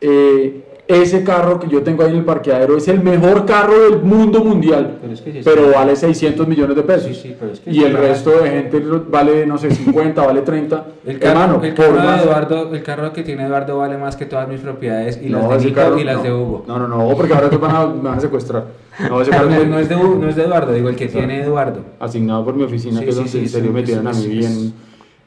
eh, 0.00 0.64
ese 0.90 1.22
carro 1.24 1.58
que 1.60 1.68
yo 1.68 1.82
tengo 1.82 2.02
ahí 2.02 2.10
en 2.10 2.18
el 2.18 2.24
parqueadero 2.24 2.76
es 2.76 2.88
el 2.88 3.02
mejor 3.02 3.46
carro 3.46 3.78
del 3.90 4.02
mundo 4.02 4.42
mundial, 4.44 4.98
Pero 5.00 5.12
es 5.12 5.20
que 5.20 5.32
sí, 5.32 5.40
pero 5.44 5.64
sí. 5.66 5.70
vale 5.74 5.96
600 5.96 6.48
millones 6.48 6.76
de 6.76 6.82
pesos. 6.82 7.06
Sí, 7.06 7.14
sí, 7.14 7.36
pero 7.38 7.52
es 7.52 7.60
que 7.60 7.70
y 7.70 7.82
el 7.84 7.96
resto 7.96 8.30
de 8.30 8.50
gente 8.50 8.82
vale, 9.10 9.46
no 9.46 9.56
sé, 9.58 9.70
50, 9.70 10.26
vale 10.26 10.42
30. 10.42 10.84
El 11.06 11.18
carro, 11.18 11.40
Hermano, 11.40 11.64
el 11.64 11.74
carro 11.74 11.94
más- 11.94 12.22
Eduardo, 12.24 12.74
el 12.74 12.82
carro 12.82 13.12
que 13.12 13.22
tiene 13.22 13.44
Eduardo 13.46 13.78
vale 13.78 13.96
más 13.98 14.16
que 14.16 14.26
todas 14.26 14.48
mis 14.48 14.60
propiedades 14.60 15.20
y 15.22 15.28
las 15.28 15.48
de 15.48 15.64
Nico 15.66 15.74
carro 15.80 15.98
y 15.98 16.04
las 16.04 16.16
no. 16.16 16.22
de 16.22 16.32
Hugo. 16.32 16.64
No, 16.66 16.78
no, 16.78 16.88
no, 16.88 17.16
porque 17.16 17.34
ahora 17.34 17.48
te 17.50 17.56
van 17.56 17.76
a, 17.76 17.86
me 17.86 18.08
van 18.08 18.18
a 18.18 18.20
secuestrar. 18.20 18.64
No, 19.08 19.20
ese 19.22 19.30
carro 19.30 19.48
no, 19.50 19.64
no 19.64 19.78
es 19.78 19.88
de, 19.88 19.96
no 19.96 20.28
es 20.28 20.36
de 20.36 20.42
Eduardo, 20.44 20.72
digo 20.72 20.88
el 20.88 20.96
que 20.96 21.06
tiene 21.08 21.42
Eduardo. 21.42 21.80
asignado 22.00 22.44
por 22.44 22.54
mi 22.54 22.64
oficina, 22.64 22.98
Sí, 22.98 23.04
que 23.04 23.10
es 23.10 23.16
donde 23.16 23.38
en 23.38 23.48
serio 23.48 23.72
me 23.72 23.82
tienen 23.82 24.06
a 24.06 24.12
mí 24.12 24.26
bien. 24.26 24.72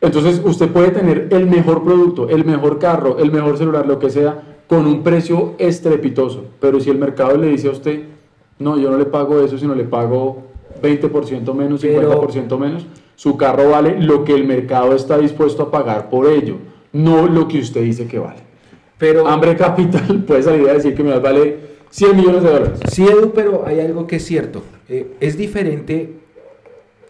Entonces, 0.02 0.42
usted 0.44 0.68
puede 0.68 0.90
tener 0.90 1.30
el 1.32 1.46
mejor 1.48 1.82
producto, 1.84 2.28
el 2.28 2.44
mejor 2.44 2.78
carro, 2.78 3.20
el 3.20 3.32
mejor 3.32 3.58
celular, 3.58 3.86
lo 3.88 4.00
que 4.00 4.10
sea, 4.10 4.53
con 4.68 4.86
un 4.88 5.04
precio 5.04 5.56
estrepitoso. 5.58 6.46
Pero 6.60 6.80
si 6.80 6.90
el 6.90 6.98
mercado 6.98 7.38
le 7.38 7.48
dice 7.48 7.68
a 7.68 7.72
usted, 7.72 8.02
no, 8.60 8.78
yo 8.80 8.90
no 8.92 8.98
le 8.98 9.06
pago 9.06 9.42
eso, 9.42 9.58
sino 9.58 9.76
le 9.76 9.84
pago 9.84 10.44
20% 10.82 11.54
menos, 11.54 11.82
Pero- 11.82 12.22
50% 12.22 12.58
menos, 12.58 12.86
su 13.16 13.38
carro 13.38 13.70
vale 13.70 14.00
lo 14.02 14.24
que 14.24 14.34
el 14.34 14.46
mercado 14.46 14.96
está 14.96 15.18
dispuesto 15.18 15.64
a 15.64 15.72
pagar 15.72 16.10
por 16.10 16.28
ello, 16.28 16.58
no 16.92 17.28
lo 17.28 17.48
que 17.48 17.60
usted 17.60 17.82
dice 17.84 18.08
que 18.08 18.20
vale. 18.20 18.42
Pero, 18.98 19.28
Hambre 19.28 19.56
Capital 19.56 20.24
puede 20.28 20.44
salir 20.44 20.70
a 20.70 20.74
decir 20.74 20.96
que 20.96 21.04
me 21.04 21.18
vale 21.20 21.58
100 21.90 22.16
millones 22.16 22.44
de 22.44 22.50
dólares. 22.50 22.80
sí, 22.92 23.04
Edu, 23.06 23.32
pero 23.34 23.64
hay 23.66 23.80
algo 23.80 24.08
que 24.08 24.16
es 24.16 24.26
cierto. 24.26 24.64
Eh, 24.90 25.16
es 25.20 25.38
diferente 25.38 26.14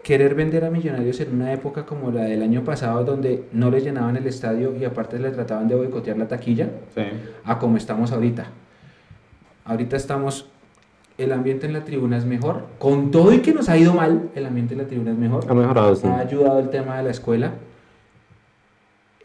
querer 0.04 0.36
vender 0.36 0.66
a 0.66 0.70
millonarios 0.70 1.20
en 1.22 1.34
una 1.34 1.54
época 1.54 1.86
como 1.86 2.12
la 2.12 2.24
del 2.26 2.44
año 2.44 2.64
pasado, 2.64 3.04
donde 3.06 3.46
no 3.54 3.72
le 3.72 3.80
llenaban 3.82 4.18
el 4.18 4.28
estadio 4.28 4.76
y 4.76 4.84
aparte 4.84 5.18
le 5.18 5.32
trataban 5.32 5.68
de 5.68 5.76
boicotear 5.76 6.18
la 6.18 6.28
taquilla, 6.28 6.70
Sí. 6.94 7.02
a 7.46 7.58
como 7.58 7.78
estamos 7.78 8.12
ahorita. 8.12 8.48
Ahorita 9.66 9.96
estamos, 9.96 10.50
el 11.18 11.32
ambiente 11.32 11.66
en 11.68 11.74
la 11.74 11.86
tribuna 11.86 12.18
es 12.18 12.26
mejor, 12.26 12.66
con 12.80 13.12
todo 13.12 13.34
y 13.34 13.40
que 13.40 13.54
nos 13.54 13.70
ha 13.70 13.78
ido 13.78 13.94
mal, 13.94 14.30
el 14.36 14.46
ambiente 14.46 14.74
en 14.74 14.82
la 14.82 14.88
tribuna 14.88 15.12
es 15.12 15.18
mejor. 15.18 15.46
Ha 15.50 15.54
mejorado, 15.54 15.96
sí. 15.96 16.06
ha 16.06 16.20
ayudado 16.20 16.60
el 16.60 16.70
tema 16.70 16.98
de 16.98 17.04
la 17.04 17.12
escuela. 17.12 17.54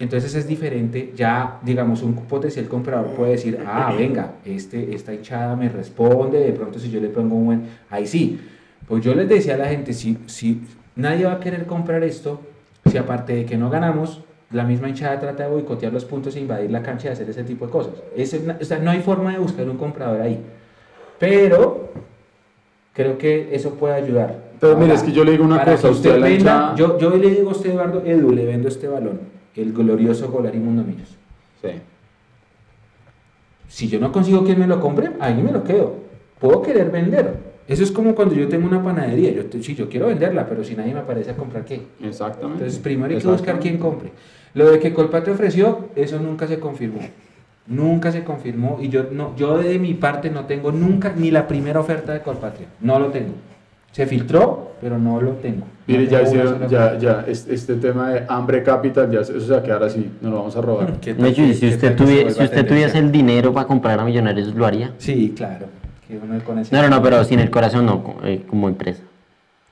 Entonces 0.01 0.33
es 0.37 0.47
diferente, 0.47 1.13
ya 1.17 1.59
digamos 1.65 2.03
un 2.05 2.15
potencial 2.15 2.69
comprador 2.69 3.07
puede 3.17 3.33
decir, 3.33 3.59
ah, 3.67 3.93
venga, 3.99 4.35
este, 4.45 4.95
esta 4.95 5.13
hinchada 5.13 5.57
me 5.57 5.69
responde, 5.69 6.39
de 6.39 6.53
pronto 6.53 6.79
si 6.79 6.89
yo 6.89 7.01
le 7.01 7.09
pongo 7.09 7.35
un 7.35 7.47
buen, 7.47 7.63
ahí 7.91 8.07
sí. 8.07 8.39
Pues 8.87 9.05
yo 9.05 9.15
les 9.15 9.29
decía 9.29 9.55
a 9.55 9.59
la 9.59 9.69
gente, 9.69 9.93
si, 9.93 10.19
si 10.27 10.63
nadie 10.97 11.25
va 11.27 11.33
a 11.33 11.41
querer 11.41 11.67
comprar 11.67 12.03
esto, 12.05 12.41
si 12.91 12.97
aparte 12.97 13.35
de 13.35 13.45
que 13.45 13.57
no 13.57 13.69
ganamos, 13.71 14.23
la 14.51 14.65
misma 14.65 14.89
hinchada 14.89 15.21
trata 15.21 15.43
de 15.45 15.51
boicotear 15.51 15.93
los 15.93 16.07
puntos 16.07 16.35
e 16.37 16.41
invadir 16.41 16.71
la 16.71 16.83
cancha 16.83 17.09
y 17.09 17.13
hacer 17.13 17.29
ese 17.29 17.45
tipo 17.45 17.67
de 17.67 17.73
cosas. 17.73 17.93
Es 18.17 18.33
una- 18.33 18.57
o 18.61 18.65
sea, 18.65 18.79
no 18.79 18.91
hay 18.91 19.01
forma 19.01 19.33
de 19.33 19.39
buscar 19.39 19.69
un 19.69 19.77
comprador 19.77 20.23
ahí. 20.23 20.41
Pero 21.19 21.91
creo 22.95 23.19
que 23.19 23.55
eso 23.55 23.75
puede 23.75 23.95
ayudar. 23.95 24.49
Pero 24.59 24.77
mire, 24.77 24.95
es 24.95 25.03
que 25.03 25.13
yo 25.13 25.23
le 25.25 25.33
digo 25.33 25.45
una 25.45 25.63
cosa, 25.65 25.91
usted 25.91 26.13
venda- 26.15 26.31
hinchada- 26.31 26.75
yo, 26.77 26.99
yo 26.99 27.11
le 27.17 27.31
digo 27.31 27.51
a 27.51 27.53
usted, 27.53 27.71
Eduardo, 27.71 28.03
Edu, 28.07 28.33
le 28.33 28.47
vendo 28.47 28.69
este 28.69 28.89
balón, 28.89 29.21
el 29.55 29.73
glorioso 29.73 30.31
Golari 30.31 30.59
Mundo 30.59 30.83
Millos. 30.83 31.15
Sí. 31.63 31.69
Si 33.69 33.89
yo 33.89 34.01
no 34.01 34.11
consigo 34.13 34.45
quien 34.45 34.59
me 34.59 34.67
lo 34.67 34.81
compre, 34.81 35.11
ahí 35.21 35.35
me 35.43 35.53
lo 35.53 35.63
quedo. 35.63 35.95
Puedo 36.41 36.63
querer 36.63 36.91
vender. 36.91 37.35
Eso 37.69 37.83
es 37.85 37.93
como 37.93 38.15
cuando 38.15 38.35
yo 38.35 38.49
tengo 38.49 38.67
una 38.67 38.83
panadería. 38.83 39.31
Yo, 39.33 39.45
te- 39.47 39.63
sí, 39.63 39.75
yo 39.75 39.89
quiero 39.89 40.07
venderla, 40.07 40.47
pero 40.47 40.65
si 40.65 40.75
nadie 40.75 40.95
me 40.95 41.01
aparece 41.01 41.31
a 41.33 41.37
comprar, 41.37 41.65
¿qué? 41.67 41.83
Exactamente. 42.03 42.55
Entonces, 42.65 42.79
primero 42.81 43.15
hay 43.15 43.21
que 43.21 43.29
buscar 43.29 43.61
quién 43.61 43.79
compre. 43.79 44.11
Lo 44.55 44.71
de 44.71 44.79
que 44.79 44.95
Colpatria 44.95 45.35
ofreció, 45.35 45.89
eso 45.95 46.19
nunca 46.19 46.47
se 46.47 46.59
confirmó. 46.59 47.01
Nunca 47.67 48.11
se 48.11 48.25
confirmó. 48.25 48.79
Y 48.81 48.89
yo, 48.89 49.09
no, 49.13 49.37
yo 49.37 49.59
de 49.59 49.79
mi 49.79 49.93
parte 49.93 50.31
no 50.31 50.47
tengo 50.47 50.73
nunca 50.73 51.13
ni 51.15 51.31
la 51.31 51.47
primera 51.47 51.79
oferta 51.81 52.15
de 52.15 52.21
Colpatria. 52.23 52.69
No 52.81 52.99
lo 52.99 53.09
tengo. 53.09 53.35
Se 53.93 54.07
filtró, 54.07 54.73
pero 54.81 54.99
no 54.99 55.21
lo 55.21 55.33
tengo. 55.33 55.67
Mire, 55.87 56.05
No 56.05 56.11
ya 56.11 56.23
hicieron, 56.23 56.69
ya, 56.69 56.99
ya, 56.99 57.25
es- 57.29 57.47
este 57.49 57.75
tema 57.77 58.11
de 58.11 58.25
hambre 58.29 58.63
capital, 58.63 59.11
ya, 59.11 59.21
eso 59.21 59.39
se 59.41 59.53
va 59.53 59.59
a 59.59 59.63
quedar 59.63 59.83
así, 59.83 60.11
nos 60.23 60.31
lo 60.31 60.39
vamos 60.39 60.57
a 60.57 60.61
robar. 60.63 60.93
¿Qué 61.01 61.13
tal 61.15 61.23
Mechu, 61.23 61.43
y 61.43 61.49
que- 61.49 61.55
si 61.55 61.67
usted, 61.69 61.97
si 61.99 62.43
usted 62.45 62.67
tuviese 62.67 62.99
el 62.99 63.13
dinero 63.13 63.53
para 63.53 63.67
comprar 63.67 63.99
a 64.01 64.05
Millonarios, 64.05 64.55
¿lo 64.55 64.65
haría? 64.65 64.93
Sí, 64.99 65.35
claro. 65.37 65.67
Que 66.09 66.17
uno 66.19 66.43
con 66.45 66.59
ese- 66.59 66.75
No, 66.75 66.83
no, 66.83 66.89
no, 66.89 67.03
pero 67.03 67.23
sin 67.25 67.39
el 67.41 67.51
corazón 67.51 67.87
no, 67.87 68.03
eh, 68.25 68.45
como 68.49 68.69
empresa. 68.69 69.03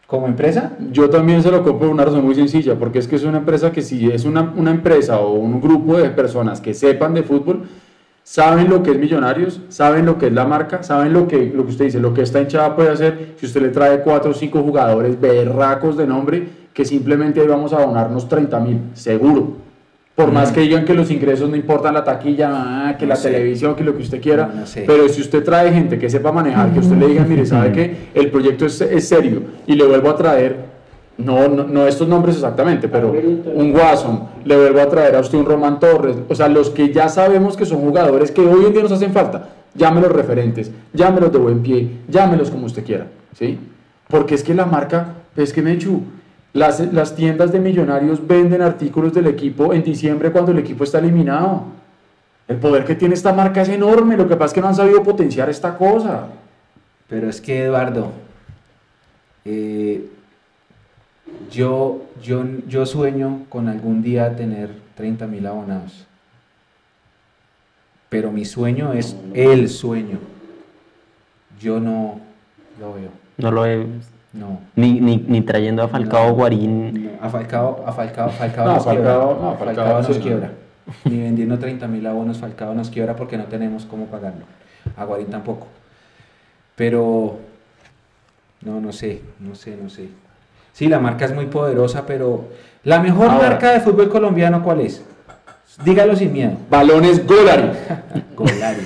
¿Como 0.06 0.26
empresa? 0.28 0.72
Yo 0.92 1.10
también 1.10 1.42
se 1.42 1.50
lo 1.50 1.64
compro 1.64 1.78
por 1.80 1.88
una 1.88 2.04
razón 2.04 2.24
muy 2.24 2.34
sencilla, 2.36 2.76
porque 2.78 3.00
es 3.00 3.08
que 3.08 3.16
es 3.16 3.24
una 3.24 3.38
empresa 3.38 3.72
que 3.72 3.82
si 3.82 4.08
es 4.10 4.24
una, 4.24 4.52
una 4.56 4.70
empresa 4.70 5.18
o 5.18 5.32
un 5.32 5.60
grupo 5.60 5.96
de 5.96 6.10
personas 6.10 6.60
que 6.60 6.74
sepan 6.74 7.12
de 7.14 7.24
fútbol, 7.24 7.62
saben 8.22 8.68
lo 8.70 8.82
que 8.84 8.92
es 8.92 8.98
Millonarios, 8.98 9.60
saben 9.68 10.06
lo 10.06 10.16
que 10.18 10.26
es 10.28 10.32
la 10.32 10.44
marca, 10.44 10.82
saben 10.84 11.12
lo 11.12 11.26
que, 11.26 11.46
lo 11.52 11.64
que 11.64 11.70
usted 11.72 11.86
dice, 11.86 11.98
lo 11.98 12.14
que 12.14 12.22
esta 12.22 12.40
hinchada 12.40 12.76
puede 12.76 12.90
hacer 12.90 13.34
si 13.36 13.46
usted 13.46 13.62
le 13.62 13.68
trae 13.70 14.00
cuatro 14.02 14.30
o 14.30 14.34
cinco 14.34 14.62
jugadores 14.62 15.20
berracos 15.20 15.96
de 15.96 16.06
nombre 16.06 16.48
que 16.72 16.84
simplemente 16.84 17.40
ahí 17.40 17.46
vamos 17.48 17.72
a 17.72 17.80
donarnos 17.80 18.28
30 18.28 18.60
mil, 18.60 18.80
seguro. 18.94 19.54
Por 20.16 20.32
más 20.32 20.51
que 20.51 20.62
digan 20.62 20.86
que 20.86 20.94
los 20.94 21.10
ingresos 21.10 21.51
no 21.51 21.56
importan 21.56 21.93
la 21.93 22.02
taquilla, 22.02 22.51
ah, 22.88 22.97
que 22.98 23.05
No 23.05 23.10
la 23.10 23.16
sé. 23.16 23.30
televisión, 23.30 23.74
que 23.76 23.84
lo 23.84 23.94
que 23.94 24.02
usted 24.02 24.18
quiera, 24.18 24.47
No, 24.47 24.60
no 24.60 24.66
sé. 24.66 24.84
pero 24.86 25.06
si 25.10 25.20
usted 25.20 25.44
trae 25.44 25.70
gente 25.70 25.98
que 25.98 26.09
sepa 26.09 26.32
manejar, 26.32 26.72
que 26.72 26.78
usted 26.80 26.97
le 26.97 27.09
diga, 27.09 27.24
mire, 27.24 27.44
sabe 27.44 27.70
que 27.72 27.94
el 28.14 28.30
proyecto 28.30 28.64
es, 28.64 28.80
es 28.80 29.06
serio 29.06 29.43
y 29.66 29.74
le 29.74 29.84
vuelvo 29.84 30.09
a 30.09 30.16
traer, 30.16 30.56
no, 31.18 31.48
no, 31.48 31.64
no 31.64 31.86
estos 31.86 32.09
nombres 32.09 32.36
exactamente, 32.36 32.88
pero 32.88 33.10
un 33.55 33.74
Watson, 33.76 34.22
le 34.47 34.56
vuelvo 34.56 34.80
a 34.80 34.88
traer 34.88 35.16
a 35.16 35.20
usted 35.20 35.36
un 35.36 35.44
Román 35.44 35.78
Torres, 35.78 36.16
o 36.26 36.34
sea, 36.34 36.48
los 36.48 36.70
que 36.70 36.90
ya 36.94 37.10
sabemos 37.10 37.55
que 37.55 37.66
son 37.66 37.78
jugadores 37.82 38.30
que 38.30 38.40
hoy 38.40 38.64
en 38.64 38.72
día 38.72 38.82
nos 38.82 38.93
hacen 38.93 39.12
falta, 39.12 39.51
llámelos 39.74 40.12
referentes, 40.12 40.70
llámelos 40.94 41.30
de 41.30 41.38
buen 41.38 41.60
pie, 41.60 41.90
llámelos 42.09 42.51
como 42.51 42.64
usted 42.64 42.82
quiera, 42.86 43.06
¿sí? 43.38 43.59
Porque 44.09 44.34
es 44.34 44.43
que 44.43 44.55
la 44.55 44.64
marca, 44.64 45.09
es 45.36 45.52
que 45.52 45.60
Mechu, 45.60 46.01
las, 46.56 46.80
las 46.92 47.14
tiendas 47.14 47.52
de 47.52 47.60
millonarios 47.60 48.26
venden 48.26 48.62
artículos 48.62 49.12
del 49.12 49.26
equipo 49.26 49.74
en 49.74 49.82
diciembre 49.82 50.32
cuando 50.32 50.52
el 50.52 50.58
equipo 50.58 50.84
está 50.84 50.98
eliminado. 50.98 51.64
El 52.48 52.56
poder 52.56 52.84
que 52.84 52.94
tiene 52.94 53.14
esta 53.14 53.32
marca 53.32 53.60
es 53.60 53.68
enorme, 53.68 54.16
lo 54.16 54.26
que 54.26 54.36
pasa 54.36 54.46
es 54.46 54.52
que 54.54 54.60
no 54.62 54.68
han 54.68 54.74
sabido 54.74 55.02
potenciar 55.02 55.50
esta 55.50 55.76
cosa. 55.76 56.28
Pero 57.08 57.28
es 57.28 57.42
que, 57.42 57.64
Eduardo, 57.64 58.10
eh, 59.44 60.08
yo, 61.50 62.02
yo, 62.22 62.42
yo 62.66 62.86
sueño 62.86 63.42
con 63.50 63.68
algún 63.68 64.02
día 64.02 64.34
tener 64.34 64.70
30 64.94 65.26
mil 65.26 65.46
abonados. 65.46 66.06
Pero 68.08 68.32
mi 68.32 68.46
sueño 68.46 68.94
es 68.94 69.14
el 69.34 69.68
sueño. 69.68 70.20
Yo 71.60 71.80
no 71.80 72.18
lo 72.80 72.94
veo. 72.94 73.10
No 73.36 73.50
lo 73.50 73.66
he... 73.66 73.86
No. 74.36 74.60
Ni, 74.76 75.00
ni, 75.00 75.16
ni 75.16 75.40
trayendo 75.42 75.82
a 75.82 75.88
Falcao 75.88 76.28
No, 76.28 76.34
Guarín. 76.34 77.04
no. 77.04 77.10
A 77.22 77.28
Falcao, 77.30 77.82
a 77.86 77.92
Falcao, 77.92 78.28
Falcao 78.30 78.66
No, 78.66 78.74
nos 78.74 78.84
Falcao- 78.84 78.92
quiebra. 78.92 79.12
no, 79.14 79.56
Falcao, 79.58 79.74
Falcao, 79.84 80.02
nos 80.02 80.06
sí. 80.16 80.22
quiebra. 80.22 80.50
Ni 81.04 81.20
vendiendo 81.20 81.58
30 81.58 81.88
mil 81.88 82.06
abonos, 82.06 82.38
Falcao 82.38 82.74
nos 82.74 82.90
quiebra 82.90 83.16
porque 83.16 83.36
no 83.38 83.44
tenemos 83.44 83.84
cómo 83.86 84.06
pagarlo. 84.06 84.44
A 84.96 85.04
Guarín 85.04 85.28
tampoco. 85.28 85.66
Pero, 86.76 87.38
no, 88.62 88.80
no 88.80 88.92
sé, 88.92 89.22
no 89.40 89.54
sé, 89.54 89.76
no 89.82 89.88
sé. 89.88 90.08
Sí, 90.72 90.88
la 90.88 90.98
marca 91.00 91.24
es 91.24 91.34
muy 91.34 91.46
poderosa, 91.46 92.04
pero 92.06 92.44
la 92.84 93.00
mejor 93.00 93.30
Ahora. 93.30 93.48
marca 93.48 93.72
de 93.72 93.80
fútbol 93.80 94.08
colombiano, 94.10 94.62
¿cuál 94.62 94.80
es? 94.82 95.02
Dígalo 95.84 96.14
sin 96.16 96.32
miedo. 96.32 96.52
Balones 96.70 97.26
Golari. 97.26 97.70
Golari. 98.36 98.82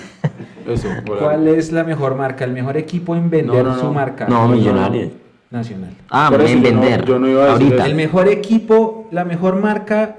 Eso, 0.69 0.89
Golari. 1.05 1.25
¿Cuál 1.25 1.49
es 1.49 1.73
la 1.73 1.83
mejor 1.85 2.15
marca? 2.15 2.45
El 2.45 2.53
mejor 2.53 2.77
equipo 2.77 3.17
en 3.17 3.29
vender 3.29 3.65
No, 3.65 3.71
no, 3.71 3.77
no. 3.77 3.81
su 3.81 3.93
marca. 3.93 4.27
No, 4.29 4.49
Millonarios. 4.49 5.11
Nacional. 5.51 5.91
Ah, 6.11 6.29
Por 6.31 6.43
eso 6.43 6.53
en 6.55 6.63
yo 6.63 6.73
no- 6.73 6.81
vender. 6.81 7.05
yo 7.05 7.19
no 7.19 7.29
iba 7.29 7.43
a 7.43 7.47
decir 7.55 7.65
Ahorita. 7.67 7.87
El 7.87 7.95
mejor 7.97 8.29
equipo, 8.29 9.09
la 9.11 9.25
mejor 9.25 9.57
marca 9.57 10.17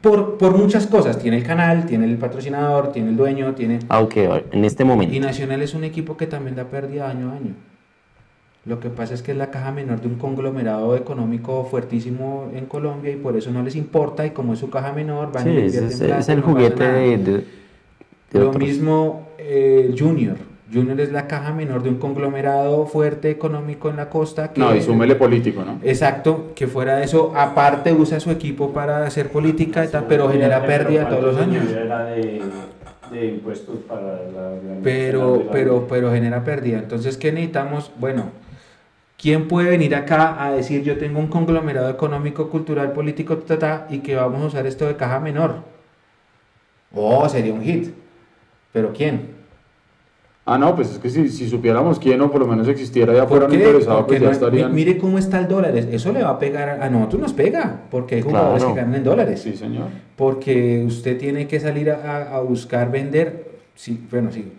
por, 0.00 0.36
por 0.36 0.56
muchas 0.58 0.86
cosas. 0.88 1.18
Tiene 1.18 1.36
el 1.38 1.44
canal, 1.44 1.86
tiene 1.86 2.06
el 2.06 2.16
patrocinador, 2.18 2.90
tiene 2.90 3.10
el 3.10 3.16
dueño, 3.16 3.54
tiene... 3.54 3.78
Ah, 3.88 4.00
ok, 4.00 4.16
en 4.50 4.64
este 4.64 4.82
Y 4.82 4.86
momento. 4.86 5.20
Nacional 5.20 5.62
es 5.62 5.74
un 5.74 5.84
equipo 5.84 6.16
que 6.16 6.26
también 6.26 6.56
da 6.56 6.64
pérdida 6.64 7.08
año 7.08 7.30
a 7.30 7.34
año. 7.34 7.54
Lo 8.64 8.80
que 8.80 8.90
pasa 8.90 9.14
es 9.14 9.22
que 9.22 9.32
es 9.32 9.38
la 9.38 9.50
caja 9.50 9.70
menor 9.70 10.00
de 10.00 10.08
un 10.08 10.16
conglomerado 10.16 10.96
económico 10.96 11.64
fuertísimo 11.64 12.48
en 12.54 12.66
Colombia 12.66 13.12
y 13.12 13.16
por 13.16 13.36
eso 13.36 13.50
no 13.52 13.62
les 13.62 13.74
importa 13.76 14.24
y 14.26 14.30
como 14.30 14.54
es 14.54 14.60
su 14.60 14.70
caja 14.70 14.92
menor 14.92 15.32
van 15.32 15.44
Sí, 15.44 15.50
y 15.50 15.52
le 15.52 15.66
es, 15.66 15.74
invierten 15.74 15.90
es- 15.92 15.98
plata 16.06 16.18
es 16.20 16.28
y 16.28 16.32
el 16.32 16.40
no 16.40 16.44
juguete 16.46 16.84
de, 16.84 17.18
de- 17.18 17.32
de 18.32 18.38
Lo 18.40 18.48
otros. 18.48 18.62
mismo 18.62 19.28
eh, 19.38 19.94
Junior. 19.98 20.36
Junior 20.72 20.98
es 21.00 21.12
la 21.12 21.26
caja 21.26 21.52
menor 21.52 21.82
de 21.82 21.90
un 21.90 21.96
conglomerado 21.98 22.86
fuerte 22.86 23.30
económico 23.30 23.90
en 23.90 23.96
la 23.96 24.08
costa. 24.08 24.52
Que, 24.52 24.60
No, 24.60 24.74
y 24.74 24.80
súmele 24.80 25.16
político, 25.16 25.62
¿no? 25.64 25.78
Exacto, 25.82 26.52
que 26.54 26.66
fuera 26.66 26.96
de 26.96 27.04
eso, 27.04 27.32
aparte 27.36 27.92
usa 27.92 28.20
su 28.20 28.30
equipo 28.30 28.72
para 28.72 29.04
hacer 29.04 29.30
política 29.30 29.84
y 29.84 29.88
tal, 29.88 30.06
pero 30.08 30.30
genera 30.30 30.64
pérdida 30.64 31.08
todos 31.08 31.22
los 31.22 31.36
años. 31.36 31.70
Era 31.70 32.06
de, 32.06 32.40
de 33.10 33.26
impuestos 33.26 33.76
para 33.86 34.02
la 34.02 34.56
Pero, 34.82 35.48
pero, 35.52 35.86
pero 35.88 36.10
genera 36.10 36.42
pérdida. 36.42 36.78
Entonces, 36.78 37.18
¿qué 37.18 37.32
necesitamos? 37.32 37.92
Bueno, 37.98 38.30
¿quién 39.18 39.48
puede 39.48 39.68
venir 39.68 39.94
acá 39.94 40.42
a 40.42 40.52
decir 40.52 40.82
yo 40.82 40.96
tengo 40.96 41.20
un 41.20 41.26
conglomerado 41.26 41.90
económico, 41.90 42.48
cultural, 42.48 42.92
político, 42.92 43.36
ta, 43.36 43.58
ta, 43.58 43.58
ta, 43.58 43.86
y 43.90 43.98
que 43.98 44.16
vamos 44.16 44.40
a 44.42 44.46
usar 44.46 44.66
esto 44.66 44.86
de 44.86 44.96
caja 44.96 45.20
menor? 45.20 45.56
Oh, 46.94 47.28
sería 47.28 47.52
un 47.52 47.62
hit. 47.62 47.90
¿Pero 48.72 48.94
quién? 48.94 49.41
Ah, 50.44 50.58
no, 50.58 50.74
pues 50.74 50.90
es 50.90 50.98
que 50.98 51.08
si, 51.08 51.28
si 51.28 51.48
supiéramos 51.48 52.00
quién 52.00 52.20
o 52.20 52.28
por 52.30 52.40
lo 52.40 52.48
menos 52.48 52.66
existiera 52.66 53.12
ya 53.12 53.20
¿Por 53.20 53.28
fueran 53.38 53.50
qué? 53.50 53.56
interesados, 53.58 54.00
Porque 54.00 54.18
pues 54.18 54.22
ya 54.30 54.32
estarían. 54.32 54.70
mi- 54.70 54.76
Mire 54.84 54.98
cómo 54.98 55.16
está 55.18 55.38
el 55.38 55.46
dólar. 55.46 55.76
Eso 55.76 56.12
le 56.12 56.22
va 56.24 56.30
a 56.30 56.38
pegar 56.40 56.68
a, 56.68 56.84
a 56.84 56.90
nosotros, 56.90 57.22
nos 57.22 57.32
pega, 57.32 57.82
porque 57.90 58.16
hay 58.16 58.22
jugadores 58.22 58.62
Claro. 58.64 58.74
que 58.74 58.80
ganan 58.80 58.96
en 58.96 59.04
dólares. 59.04 59.40
Sí, 59.40 59.56
señor. 59.56 59.86
Porque 60.16 60.82
usted 60.84 61.16
tiene 61.16 61.46
que 61.46 61.60
salir 61.60 61.90
a, 61.92 62.34
a 62.34 62.40
buscar 62.40 62.90
vender, 62.90 63.52
sí, 63.76 64.04
bueno, 64.10 64.32
sí, 64.32 64.52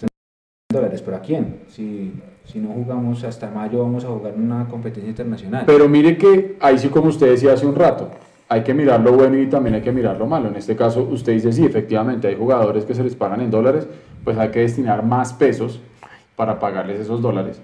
dólares, 0.71 1.01
pero 1.01 1.17
¿a 1.17 1.19
quién? 1.19 1.57
Si, 1.67 2.13
si 2.45 2.59
no 2.59 2.69
jugamos 2.69 3.23
hasta 3.25 3.51
mayo, 3.51 3.79
vamos 3.79 4.05
a 4.05 4.07
jugar 4.07 4.33
una 4.37 4.67
competencia 4.69 5.09
internacional. 5.09 5.63
Pero 5.65 5.89
mire 5.89 6.17
que 6.17 6.55
ahí 6.61 6.79
sí, 6.79 6.87
como 6.87 7.09
usted 7.09 7.27
decía 7.29 7.51
hace 7.53 7.65
un 7.65 7.75
rato, 7.75 8.09
hay 8.53 8.61
que 8.61 8.73
mirar 8.75 9.01
lo 9.01 9.13
bueno 9.13 9.35
y 9.37 9.47
también 9.47 9.75
hay 9.75 9.81
que 9.81 9.91
mirar 9.91 10.17
lo 10.17 10.27
malo. 10.27 10.47
En 10.47 10.55
este 10.55 10.75
caso, 10.75 11.01
usted 11.09 11.33
dice, 11.33 11.51
sí, 11.51 11.65
efectivamente, 11.65 12.27
hay 12.27 12.35
jugadores 12.35 12.85
que 12.85 12.93
se 12.93 13.03
les 13.03 13.15
pagan 13.15 13.41
en 13.41 13.49
dólares, 13.49 13.87
pues 14.23 14.37
hay 14.37 14.49
que 14.49 14.59
destinar 14.59 15.03
más 15.03 15.33
pesos 15.33 15.81
para 16.35 16.59
pagarles 16.59 16.99
esos 16.99 17.19
dólares. 17.19 17.59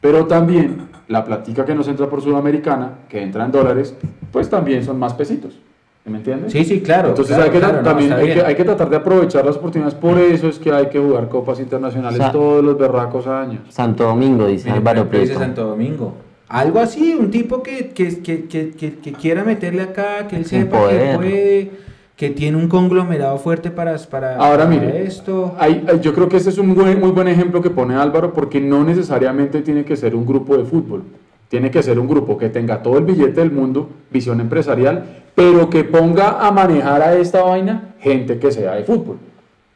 Pero 0.00 0.26
también 0.26 0.90
la 1.08 1.24
platica 1.24 1.64
que 1.64 1.74
nos 1.74 1.88
entra 1.88 2.08
por 2.08 2.22
Sudamericana, 2.22 2.98
que 3.08 3.20
entra 3.20 3.44
en 3.44 3.50
dólares, 3.50 3.96
pues 4.30 4.48
también 4.48 4.84
son 4.84 4.98
más 4.98 5.12
pesitos. 5.14 5.58
¿Me 6.04 6.18
entiendes? 6.18 6.52
sí, 6.52 6.64
sí, 6.64 6.80
claro. 6.80 7.10
Entonces 7.10 7.36
claro, 7.36 7.50
hay, 7.50 7.50
que, 7.50 7.58
claro, 7.58 7.78
no, 7.78 7.82
también 7.82 8.12
está 8.12 8.22
hay, 8.22 8.32
que, 8.32 8.40
hay 8.40 8.54
que 8.54 8.64
tratar 8.64 8.88
de 8.88 8.96
aprovechar 8.96 9.44
las 9.44 9.56
oportunidades. 9.56 9.94
Por 9.94 10.18
eso 10.18 10.48
es 10.48 10.58
que 10.58 10.72
hay 10.72 10.86
que 10.86 10.98
jugar 10.98 11.28
copas 11.28 11.60
internacionales 11.60 12.18
O 12.18 12.22
sea, 12.22 12.32
todos 12.32 12.64
los 12.64 12.78
berracos 12.78 13.26
años. 13.26 13.62
Santo 13.68 14.04
Domingo, 14.04 14.46
dice 14.46 14.70
Álvaro. 14.70 15.06
Santo 15.36 15.66
Domingo. 15.66 16.14
Algo 16.48 16.80
así, 16.80 17.14
un 17.14 17.30
tipo 17.30 17.62
que, 17.62 17.90
que, 17.90 18.20
que, 18.22 18.44
que, 18.46 18.70
que- 18.70 18.94
que 18.94 19.12
quiera 19.12 19.44
meterle 19.44 19.82
acá, 19.82 20.26
que 20.28 20.36
él 20.36 20.46
sepa 20.46 20.78
poder. 20.78 21.10
que 21.12 21.16
puede, 21.16 21.70
que 22.16 22.30
tiene 22.30 22.56
un 22.56 22.68
conglomerado 22.68 23.38
fuerte 23.38 23.70
para, 23.70 23.96
para, 23.98 24.36
Ahora 24.36 24.64
para 24.64 24.70
mire, 24.70 25.04
esto. 25.04 25.54
Hay- 25.58 25.84
hay- 25.86 26.00
yo 26.00 26.14
creo 26.14 26.28
que 26.28 26.38
este 26.38 26.48
es 26.50 26.58
un 26.58 26.74
buen- 26.74 26.98
muy 27.00 27.10
buen 27.10 27.28
ejemplo 27.28 27.60
que 27.60 27.70
pone 27.70 27.94
Álvaro 27.94 28.32
porque 28.32 28.60
no 28.60 28.82
necesariamente 28.82 29.60
tiene 29.60 29.84
que 29.84 29.94
ser 29.96 30.14
un 30.14 30.24
grupo 30.26 30.56
de 30.56 30.64
fútbol. 30.64 31.02
Tiene 31.48 31.70
que 31.70 31.82
ser 31.82 31.98
un 31.98 32.08
grupo 32.08 32.36
que 32.38 32.48
tenga 32.48 32.82
todo 32.82 32.98
el 32.98 33.04
billete 33.04 33.40
del 33.40 33.50
mundo, 33.52 33.88
visión 34.10 34.40
empresarial, 34.40 35.04
pero 35.34 35.70
que 35.70 35.84
ponga 35.84 36.46
a 36.46 36.50
manejar 36.50 37.02
a 37.02 37.14
esta 37.14 37.42
vaina 37.42 37.94
gente 38.00 38.38
que 38.38 38.50
sea 38.50 38.74
de 38.74 38.84
fútbol. 38.84 39.16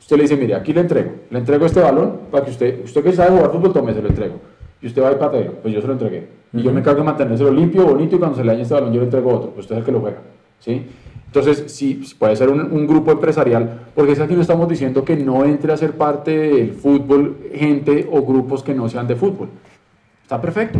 Usted 0.01 0.17
le 0.17 0.23
dice, 0.23 0.37
mire, 0.37 0.55
aquí 0.55 0.73
le 0.73 0.81
entrego, 0.81 1.13
le 1.31 1.39
entrego 1.39 1.65
este 1.67 1.81
balón 1.81 2.19
para 2.31 2.45
que 2.45 2.51
usted, 2.51 2.85
usted 2.85 3.03
que 3.05 3.13
sabe 3.13 3.31
jugar 3.37 3.53
fútbol, 3.53 3.73
tome, 3.73 3.95
se 3.95 4.03
lo 4.03 4.09
entrego. 4.09 4.35
Y 4.83 4.87
usted 4.89 5.03
va 5.03 5.13
y 5.13 5.15
pateo, 5.15 5.53
pues 5.63 5.73
yo 5.73 5.81
se 5.81 5.87
lo 5.87 5.93
entregué. 5.93 6.27
Y 6.53 6.63
yo 6.63 6.73
me 6.73 6.81
encargo 6.81 7.01
de 7.01 7.07
mantenérselo 7.07 7.51
limpio, 7.51 7.87
bonito, 7.87 8.17
y 8.17 8.19
cuando 8.19 8.37
se 8.37 8.45
le 8.45 8.53
dañe 8.53 8.63
este 8.63 8.75
balón 8.75 8.93
yo 8.93 9.01
le 9.01 9.07
entrego 9.07 9.35
otro, 9.35 9.51
pues 9.51 9.65
usted 9.65 9.77
es 9.77 9.79
el 9.81 9.85
que 9.87 9.93
lo 9.93 10.01
juega. 10.01 10.19
¿sí? 10.59 10.87
Entonces, 11.27 11.73
sí, 11.73 12.03
puede 12.19 12.37
ser 12.37 12.51
un, 12.51 12.61
un 12.61 12.87
grupo 12.87 13.11
empresarial, 13.11 13.87
porque 13.95 14.13
es 14.13 14.19
que 14.19 14.25
aquí 14.25 14.35
no 14.35 14.43
estamos 14.43 14.69
diciendo 14.69 15.03
que 15.05 15.17
no 15.17 15.45
entre 15.45 15.73
a 15.73 15.77
ser 15.79 15.93
parte 15.93 16.37
del 16.37 16.73
fútbol 16.73 17.39
gente 17.55 18.07
o 18.13 18.23
grupos 18.23 18.63
que 18.63 18.75
no 18.75 18.89
sean 18.89 19.07
de 19.07 19.17
fútbol. 19.17 19.49
Está 20.23 20.41
perfecto, 20.41 20.79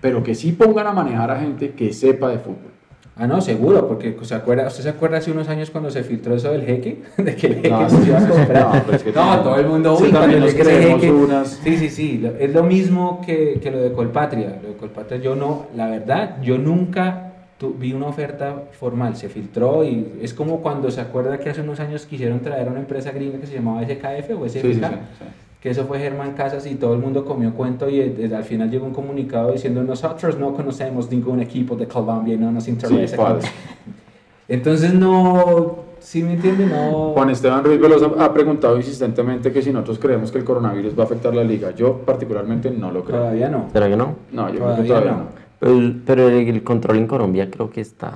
pero 0.00 0.22
que 0.22 0.34
sí 0.34 0.52
pongan 0.52 0.88
a 0.88 0.92
manejar 0.92 1.30
a 1.30 1.38
gente 1.38 1.70
que 1.70 1.92
sepa 1.92 2.28
de 2.28 2.38
fútbol. 2.38 2.71
Ah, 3.14 3.26
no, 3.26 3.42
seguro, 3.42 3.86
porque 3.88 4.16
¿se 4.22 4.34
acuerda, 4.34 4.66
¿usted 4.68 4.84
se 4.84 4.88
acuerda 4.88 5.18
hace 5.18 5.30
unos 5.30 5.46
años 5.48 5.70
cuando 5.70 5.90
se 5.90 6.02
filtró 6.02 6.34
eso 6.34 6.50
del 6.50 6.62
jeque? 6.64 7.02
De 7.18 7.36
que 7.36 7.46
el 7.48 7.54
jeque 7.56 7.68
No, 7.70 7.90
se 7.90 8.06
iba 8.06 8.18
a 8.18 8.26
comprar. 8.28 8.74
no, 8.74 8.82
pero 8.86 8.96
es 8.96 9.02
que 9.02 9.10
No, 9.10 9.14
también- 9.16 9.42
todo 9.42 9.56
el 9.56 9.66
mundo, 9.66 9.96
sí, 9.96 10.04
uy, 10.04 10.10
también 10.12 10.40
cuando 10.40 10.46
nos 10.58 10.66
creemos 10.66 11.00
jeque. 11.00 11.12
unas- 11.12 11.48
Sí, 11.62 11.76
sí, 11.76 11.90
sí, 11.90 12.26
es 12.38 12.52
lo 12.54 12.62
mismo 12.62 13.20
que, 13.24 13.60
que 13.62 13.70
lo 13.70 13.80
de 13.82 13.92
Colpatria. 13.92 14.58
Lo 14.62 14.68
de 14.70 14.76
Colpatria, 14.76 15.20
yo 15.20 15.36
no, 15.36 15.66
la 15.76 15.88
verdad, 15.88 16.38
yo 16.42 16.56
nunca 16.56 17.32
tu- 17.58 17.74
vi 17.74 17.92
una 17.92 18.06
oferta 18.06 18.62
formal, 18.72 19.14
se 19.14 19.28
filtró 19.28 19.84
y 19.84 20.14
es 20.22 20.32
como 20.32 20.62
cuando 20.62 20.90
se 20.90 21.00
acuerda 21.02 21.38
que 21.38 21.50
hace 21.50 21.60
unos 21.60 21.80
años 21.80 22.06
quisieron 22.06 22.40
traer 22.40 22.66
a 22.68 22.70
una 22.70 22.80
empresa 22.80 23.12
gringa 23.12 23.38
que 23.38 23.46
se 23.46 23.54
llamaba 23.54 23.82
SKF 23.82 24.30
o 24.40 24.46
SFK. 24.46 24.64
Sí. 24.64 25.24
Que 25.62 25.70
eso 25.70 25.84
fue 25.86 26.00
Germán 26.00 26.32
Casas 26.32 26.66
y 26.66 26.74
todo 26.74 26.94
el 26.94 27.00
mundo 27.00 27.24
comió 27.24 27.54
cuento 27.54 27.88
y 27.88 28.00
al 28.34 28.42
final 28.44 28.68
llegó 28.68 28.84
un 28.84 28.92
comunicado 28.92 29.52
diciendo 29.52 29.82
nosotros 29.84 30.36
no 30.38 30.52
conocemos 30.54 31.08
ningún 31.10 31.40
equipo 31.40 31.76
de 31.76 31.86
Colombia 31.86 32.34
y 32.34 32.38
no 32.38 32.50
nos 32.50 32.66
interesa. 32.66 33.38
Entonces 34.48 34.92
no, 34.92 35.76
¿sí 36.00 36.22
me 36.22 36.34
entiende? 36.34 36.66
No. 36.66 37.12
Juan 37.14 37.30
Esteban 37.30 37.62
Ruiz 37.64 37.80
Velosa 37.80 38.10
ha 38.18 38.34
preguntado 38.34 38.76
insistentemente 38.76 39.52
que 39.52 39.62
si 39.62 39.72
nosotros 39.72 39.98
creemos 40.00 40.32
que 40.32 40.38
el 40.38 40.44
coronavirus 40.44 40.98
va 40.98 41.04
a 41.04 41.06
afectar 41.06 41.32
la 41.34 41.44
liga. 41.44 41.70
Yo 41.70 41.98
particularmente 41.98 42.70
no 42.70 42.90
lo 42.90 43.04
creo. 43.04 43.20
Todavía 43.20 43.48
no. 43.48 43.68
Pero 43.72 43.86
yo 43.86 43.96
no. 43.96 44.16
No, 44.32 44.48
yo 44.48 44.54
creo 44.56 44.66
Todavía 44.66 44.82
que 44.82 44.88
todavía 44.88 45.10
no. 45.12 45.18
no. 45.18 45.24
Pero, 45.60 45.72
el- 45.72 46.02
pero 46.04 46.28
el, 46.28 46.48
el 46.48 46.62
control 46.64 46.96
en 46.98 47.06
Colombia 47.06 47.48
creo 47.50 47.70
que 47.70 47.80
está... 47.80 48.14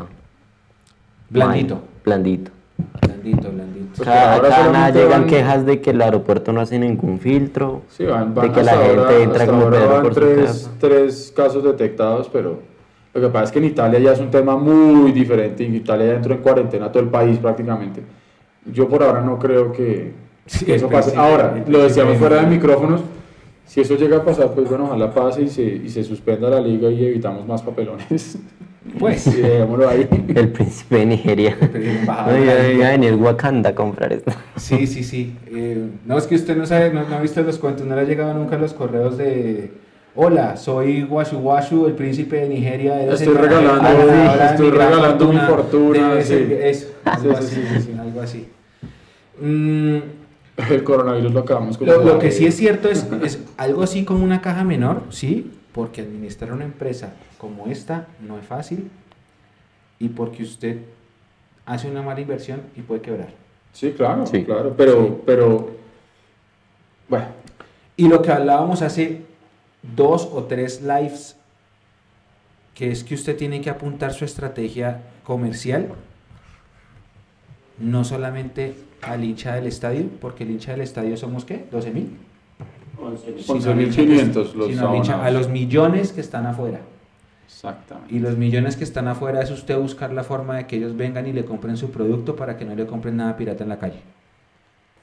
Blandito. 1.31 1.75
mal, 1.77 1.85
Blandito. 2.05 2.51
Blandito, 3.03 3.51
blandito. 3.51 3.87
Pues 3.97 4.09
cada 4.09 4.41
cada 4.41 4.73
nada 4.73 4.91
llegan 4.91 5.23
van- 5.23 5.27
quejas 5.27 5.65
de 5.67 5.81
que 5.81 5.91
el 5.91 6.03
aeropuerto 6.03 6.53
no 6.53 6.61
hace 6.61 6.79
ningún 6.79 7.19
filtro. 7.19 7.83
Sí, 7.89 8.05
van, 8.05 8.35
van 8.35 8.49
de 8.49 8.53
que 8.55 8.63
la 8.63 8.73
gente 8.73 9.01
ahora- 9.01 9.19
entra 9.19 9.47
como 9.47 9.71
van 9.71 10.03
por 10.03 10.15
su 10.15 10.21
tres, 10.21 10.37
casa. 10.47 10.71
tres 10.79 11.33
casos 11.35 11.65
detectados, 11.65 12.29
pero 12.33 12.61
lo 13.15 13.21
que 13.21 13.29
pasa 13.29 13.45
es 13.45 13.53
que 13.53 13.59
en 13.59 13.65
Italia 13.65 13.99
ya 13.99 14.13
es 14.13 14.21
un 14.21 14.31
tema 14.31 14.57
muy 14.57 15.13
diferente. 15.13 15.65
En 15.65 15.75
Italia 15.75 16.07
ya 16.07 16.15
entró 16.17 16.35
en 16.35 16.41
cuarentena 16.41 16.93
todo 16.93 17.03
el 17.03 17.09
país 17.09 17.39
prácticamente. 17.39 18.03
Yo 18.67 18.89
por 18.89 19.03
ahora 19.03 19.21
no 19.23 19.39
creo 19.39 19.73
que, 19.73 20.13
Sí, 20.45 20.65
que 20.65 20.75
eso 20.75 20.89
pase. 20.89 21.17
Ahora, 21.17 21.63
lo 21.67 21.83
decíamos 21.83 22.15
de- 22.15 22.19
fuera 22.19 22.41
de 22.43 22.47
micrófonos. 22.47 23.01
Si 23.65 23.81
eso 23.81 23.97
llega 23.97 24.19
a 24.19 24.23
pasar, 24.25 24.53
pues 24.53 24.69
bueno, 24.69 24.85
ojalá 24.85 25.13
pase 25.13 25.43
y 25.43 25.49
se, 25.49 25.63
y 25.63 25.89
se 25.89 26.05
suspenda 26.05 26.49
la 26.49 26.61
liga 26.61 26.89
y 26.89 27.05
evitamos 27.05 27.45
más 27.47 27.63
papelones. 27.63 28.39
Pues. 28.99 29.27
Ahí. 29.89 30.09
El 30.35 30.49
príncipe 30.51 30.97
de 30.97 31.07
Nigeria. 31.07 31.57
No, 31.61 32.73
iba 32.75 32.87
a 32.89 32.91
venir 32.93 33.15
Wakanda 33.15 33.71
a 33.71 33.75
comprar 33.75 34.13
esto. 34.13 34.33
Sí, 34.57 34.87
sí, 34.87 35.03
sí. 35.05 35.37
Eh, 35.49 35.87
no, 36.07 36.17
es 36.19 36.27
que 36.27 36.35
usted 36.35 36.57
no 36.57 36.67
sabe, 36.67 36.93
no, 36.93 37.07
no 37.09 37.17
ha 37.17 37.21
visto 37.21 37.43
los 37.43 37.59
cuentos, 37.59 37.87
no 37.87 37.95
le 37.95 38.01
ha 38.03 38.05
llegado 38.05 38.35
nunca 38.35 38.57
los 38.59 38.73
correos 38.73 39.17
de... 39.19 39.71
Hola, 40.19 40.57
soy 40.57 41.03
Washu 41.05 41.37
Washu, 41.39 41.87
el 41.87 41.93
príncipe 41.93 42.37
de 42.37 42.49
Nigeria. 42.49 43.03
Estoy 43.13 43.35
regalando- 43.35 43.83
ah, 43.83 44.37
de 44.39 44.45
estoy 44.47 44.71
regalando 44.71 45.29
mi 45.31 45.39
fortuna, 45.41 46.15
sí. 46.23 46.29
ser- 46.29 46.53
Eso, 46.53 46.87
algo 47.05 47.37
Sí, 47.37 47.43
sí, 47.43 47.45
así, 47.45 47.55
sí, 47.55 47.63
sí, 47.77 47.83
sí. 47.93 47.99
algo 48.01 48.21
así. 48.23 48.49
Mm, 49.39 49.97
El 50.71 50.85
coronavirus 50.85 51.35
lo 51.35 51.41
acabamos 51.41 51.77
con 51.77 51.87
lo, 51.87 52.03
lo 52.03 52.19
que 52.19 52.31
sí 52.31 52.47
es 52.47 52.57
cierto 52.57 52.89
es, 52.89 53.07
es 53.23 53.41
algo 53.59 53.83
así 53.83 54.05
como 54.07 54.25
una 54.25 54.41
caja 54.41 54.65
menor, 54.65 55.03
sí, 55.11 55.51
porque 55.77 56.01
administrar 56.01 56.55
una 56.55 56.65
empresa 56.65 57.13
como 57.37 57.67
esta 57.67 58.07
no 58.27 58.39
es 58.39 58.47
fácil 58.47 58.91
y 59.99 60.09
porque 60.09 60.43
usted 60.43 60.79
hace 61.67 61.91
una 61.91 62.01
mala 62.01 62.19
inversión 62.23 62.63
y 62.77 62.81
puede 62.81 63.03
quebrar. 63.03 63.29
Sí, 63.75 63.93
claro, 63.93 64.27
Sí. 64.27 64.43
claro. 64.43 64.73
Pero, 64.75 65.05
Sí. 65.07 65.15
pero, 65.27 65.71
bueno, 67.11 67.27
Y 67.99 68.09
lo 68.09 68.21
que 68.23 68.31
hablábamos 68.33 68.81
hace 68.83 69.23
dos 69.95 70.27
o 70.33 70.45
tres 70.45 70.81
lives, 70.83 71.37
que 72.75 72.91
es 72.91 73.05
que 73.05 73.15
usted 73.15 73.37
tiene 73.37 73.61
que 73.63 73.71
apuntar 73.71 74.13
su 74.13 74.25
estrategia 74.27 75.03
comercial, 75.25 75.89
no 77.79 78.05
solamente 78.05 78.75
al 79.03 79.25
hincha 79.25 79.55
del 79.55 79.67
estadio, 79.67 80.09
porque 80.21 80.45
el 80.45 80.51
hincha 80.51 80.73
del 80.73 80.81
estadio 80.83 81.17
somos 81.17 81.45
qué, 81.47 81.67
12 81.71 81.91
mil. 81.91 82.17
11.500 83.07 84.55
los 84.55 84.69
sino 84.69 85.23
a 85.23 85.31
los 85.31 85.49
millones 85.49 86.13
que 86.13 86.21
están 86.21 86.47
afuera. 86.47 86.81
Exactamente. 87.47 88.15
Y 88.15 88.19
los 88.19 88.37
millones 88.37 88.77
que 88.77 88.85
están 88.85 89.09
afuera 89.09 89.41
es 89.41 89.51
usted 89.51 89.79
buscar 89.79 90.13
la 90.13 90.25
forma 90.25 90.57
de 90.57 90.67
que 90.67 90.77
ellos 90.77 90.97
vengan 90.97 91.27
y 91.27 91.33
le 91.33 91.45
compren 91.45 91.77
su 91.77 91.91
producto 91.91 92.37
para 92.37 92.57
que 92.57 92.65
no 92.65 92.75
le 92.75 92.87
compren 92.87 93.17
nada 93.17 93.37
pirata 93.37 93.63
en 93.63 93.71
la 93.71 93.79
calle. 93.79 94.01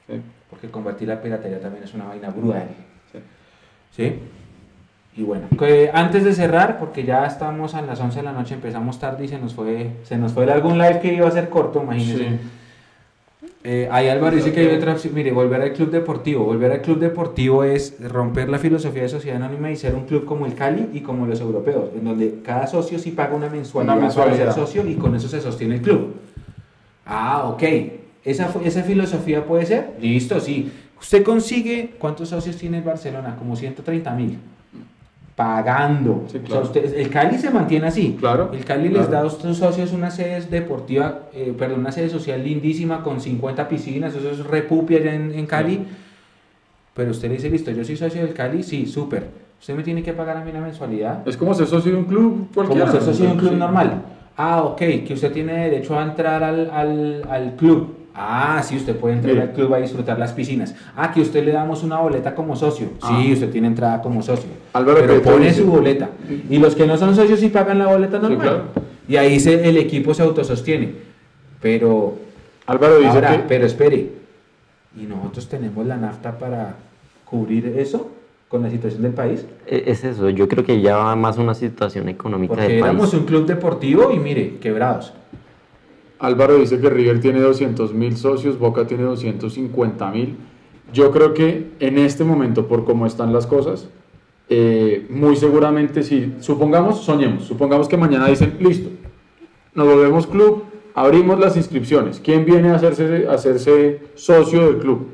Sí, 0.06 0.20
Porque 0.50 0.70
combatir 0.70 1.08
la 1.08 1.20
piratería 1.20 1.60
también 1.60 1.84
es 1.84 1.94
una 1.94 2.06
vaina 2.06 2.28
brutal. 2.30 2.68
sí. 3.12 3.18
¿Sí? 3.90 4.18
Y 5.16 5.22
bueno, 5.22 5.46
que 5.56 5.90
antes 5.94 6.24
de 6.24 6.32
cerrar, 6.32 6.78
porque 6.80 7.04
ya 7.04 7.24
estamos 7.24 7.74
a 7.76 7.82
las 7.82 8.00
11 8.00 8.18
de 8.18 8.22
la 8.24 8.32
noche, 8.32 8.54
empezamos 8.54 8.98
tarde 8.98 9.24
y 9.26 9.28
se 9.28 9.38
nos 9.38 9.54
fue, 9.54 9.92
se 10.02 10.18
nos 10.18 10.32
fue 10.32 10.50
algún 10.52 10.76
live 10.76 10.98
que 11.00 11.14
iba 11.14 11.28
a 11.28 11.30
ser 11.30 11.48
corto, 11.48 11.82
imagínense. 11.82 12.28
Sí. 12.30 12.38
Eh, 13.66 13.88
ahí 13.90 14.08
Álvaro 14.08 14.36
dice 14.36 14.52
que 14.52 14.60
hay 14.60 14.76
otra 14.76 14.92
opción. 14.92 15.14
Mire, 15.14 15.32
volver 15.32 15.62
al 15.62 15.72
club 15.72 15.90
deportivo. 15.90 16.44
Volver 16.44 16.70
al 16.70 16.82
club 16.82 16.98
deportivo 16.98 17.64
es 17.64 17.96
romper 17.98 18.50
la 18.50 18.58
filosofía 18.58 19.02
de 19.02 19.08
sociedad 19.08 19.42
anónima 19.42 19.70
y 19.70 19.76
ser 19.76 19.94
un 19.94 20.04
club 20.04 20.26
como 20.26 20.44
el 20.44 20.54
Cali 20.54 20.90
y 20.92 21.00
como 21.00 21.26
los 21.26 21.40
europeos, 21.40 21.88
en 21.96 22.04
donde 22.04 22.40
cada 22.44 22.66
socio 22.66 22.98
sí 22.98 23.12
paga 23.12 23.34
una 23.34 23.48
mensualidad, 23.48 23.94
Una 23.96 24.02
mensualidad. 24.06 24.38
para 24.38 24.52
ser 24.52 24.62
socio 24.66 24.86
y 24.86 24.96
con 24.96 25.14
eso 25.14 25.28
se 25.28 25.40
sostiene 25.40 25.76
el 25.76 25.80
club. 25.80 26.14
Ah, 27.06 27.48
ok. 27.48 27.62
¿Esa, 28.22 28.52
esa 28.62 28.82
filosofía 28.82 29.46
puede 29.46 29.64
ser? 29.64 29.94
Listo, 29.98 30.40
sí. 30.40 30.70
Usted 31.00 31.22
consigue, 31.22 31.94
¿cuántos 31.98 32.28
socios 32.28 32.56
tiene 32.56 32.78
el 32.78 32.84
Barcelona? 32.84 33.36
Como 33.38 33.56
130 33.56 34.10
mil. 34.14 34.38
Pagando. 35.36 36.24
Sí, 36.28 36.36
O 36.36 36.40
sea, 36.40 36.42
claro. 36.42 36.62
usted- 36.62 36.94
el 36.96 37.08
Cali 37.10 37.38
se 37.38 37.50
mantiene 37.50 37.88
así. 37.88 38.16
Claro, 38.20 38.50
El 38.52 38.64
Cali 38.64 38.88
les 38.88 39.10
da 39.10 39.22
a 39.22 39.26
estos 39.26 39.56
socios 39.56 39.92
una 39.92 40.10
sede 40.10 40.40
deportiva, 40.42 41.22
eh, 41.34 41.52
perdón, 41.58 41.80
una 41.80 41.90
sede 41.92 42.08
social 42.08 42.42
lindísima 42.44 43.02
con 43.02 43.20
50 43.20 43.68
piscinas, 43.68 44.14
eso 44.14 44.30
es 44.30 44.38
repupia 44.46 44.98
allá 44.98 45.14
en, 45.14 45.32
en 45.32 45.46
Cali. 45.46 45.84
Pero 46.94 47.10
usted 47.10 47.28
le 47.28 47.34
dice, 47.34 47.50
listo, 47.50 47.72
yo 47.72 47.84
soy 47.84 47.96
socio 47.96 48.22
del 48.24 48.32
Cali, 48.32 48.62
sí, 48.62 48.86
súper. 48.86 49.26
Usted 49.60 49.74
me 49.74 49.82
tiene 49.82 50.02
que 50.04 50.12
pagar 50.12 50.36
a 50.36 50.44
mí 50.44 50.50
una 50.52 50.60
mensualidad. 50.60 51.26
Es 51.26 51.36
como 51.36 51.52
ser 51.54 51.66
socio 51.66 51.90
de 51.90 51.98
un 51.98 52.04
club 52.04 52.48
cualquiera. 52.54 52.82
Como 52.86 52.92
ser 52.92 53.02
socio 53.02 53.26
de 53.26 53.32
un 53.32 53.38
club 53.38 53.50
Sí. 53.52 53.56
normal. 53.56 54.02
Ah, 54.36 54.62
ok, 54.62 54.78
que 54.78 55.14
usted 55.14 55.32
tiene 55.32 55.54
derecho 55.70 55.98
a 55.98 56.02
entrar 56.04 56.42
al, 56.44 56.70
al, 56.70 57.22
al 57.28 57.56
club. 57.56 57.94
Ah, 58.14 58.62
sí, 58.64 58.76
usted 58.76 58.94
puede 58.96 59.14
entrar 59.16 59.36
al 59.38 59.52
club 59.52 59.74
a 59.74 59.78
disfrutar 59.78 60.18
las 60.18 60.32
piscinas. 60.32 60.74
Ah, 60.96 61.10
que 61.12 61.20
usted 61.20 61.44
le 61.44 61.50
damos 61.50 61.82
una 61.82 61.98
boleta 61.98 62.34
como 62.34 62.54
socio. 62.54 62.86
Sí, 63.00 63.28
Ah. 63.28 63.32
usted 63.32 63.50
tiene 63.50 63.66
entrada 63.66 64.00
como 64.02 64.22
socio. 64.22 64.48
Álvaro 64.72 65.00
pero 65.00 65.20
pone 65.20 65.52
su 65.52 65.64
boleta. 65.66 66.10
Y 66.48 66.58
los 66.58 66.74
que 66.76 66.86
no 66.86 66.96
son 66.96 67.14
socios 67.16 67.40
sí 67.40 67.48
pagan 67.48 67.78
la 67.80 67.86
boleta 67.88 68.18
normal. 68.20 68.40
claro. 68.40 68.62
Y 69.08 69.16
ahí 69.16 69.40
se, 69.40 69.68
el 69.68 69.76
equipo 69.76 70.14
se 70.14 70.22
autosostiene. 70.22 70.94
Pero, 71.60 72.14
Álvaro 72.66 72.96
dice 72.98 73.08
ahora, 73.10 73.32
que 73.32 73.38
pero 73.48 73.66
espere. 73.66 74.10
¿Y 74.96 75.06
nosotros 75.06 75.48
tenemos 75.48 75.84
la 75.84 75.96
nafta 75.96 76.38
para 76.38 76.76
cubrir 77.24 77.66
eso 77.78 78.10
con 78.48 78.62
la 78.62 78.70
situación 78.70 79.02
del 79.02 79.12
país? 79.12 79.44
E- 79.66 79.84
Es 79.86 80.04
eso, 80.04 80.30
yo 80.30 80.46
creo 80.48 80.64
que 80.64 80.80
ya 80.80 80.96
va 80.96 81.16
más 81.16 81.36
una 81.36 81.54
situación 81.54 82.08
económica 82.08 82.54
Porque 82.54 82.68
del 82.68 82.78
éramos 82.78 83.10
país. 83.10 83.14
un 83.20 83.26
club 83.26 83.46
deportivo 83.46 84.12
y 84.12 84.18
mire, 84.18 84.58
quebrados. 84.60 85.12
Álvaro 86.24 86.56
dice 86.56 86.80
que 86.80 86.88
River 86.88 87.20
tiene 87.20 87.40
200 87.40 87.92
mil 87.92 88.16
socios, 88.16 88.58
Boca 88.58 88.86
tiene 88.86 89.04
250 89.04 90.10
mil. 90.10 90.36
Yo 90.92 91.10
creo 91.10 91.34
que 91.34 91.72
en 91.80 91.98
este 91.98 92.24
momento, 92.24 92.66
por 92.66 92.84
cómo 92.84 93.06
están 93.06 93.32
las 93.32 93.46
cosas, 93.46 93.88
eh, 94.48 95.06
muy 95.10 95.36
seguramente 95.36 96.02
si, 96.02 96.34
supongamos, 96.40 97.02
soñemos, 97.04 97.44
supongamos 97.44 97.88
que 97.88 97.96
mañana 97.96 98.28
dicen, 98.28 98.56
listo, 98.60 98.90
nos 99.74 99.86
volvemos 99.86 100.26
club, 100.26 100.64
abrimos 100.94 101.38
las 101.38 101.56
inscripciones. 101.56 102.20
¿Quién 102.20 102.44
viene 102.44 102.70
a 102.70 102.76
hacerse, 102.76 103.26
a 103.28 103.32
hacerse 103.32 104.00
socio 104.14 104.66
del 104.66 104.78
club? 104.78 105.08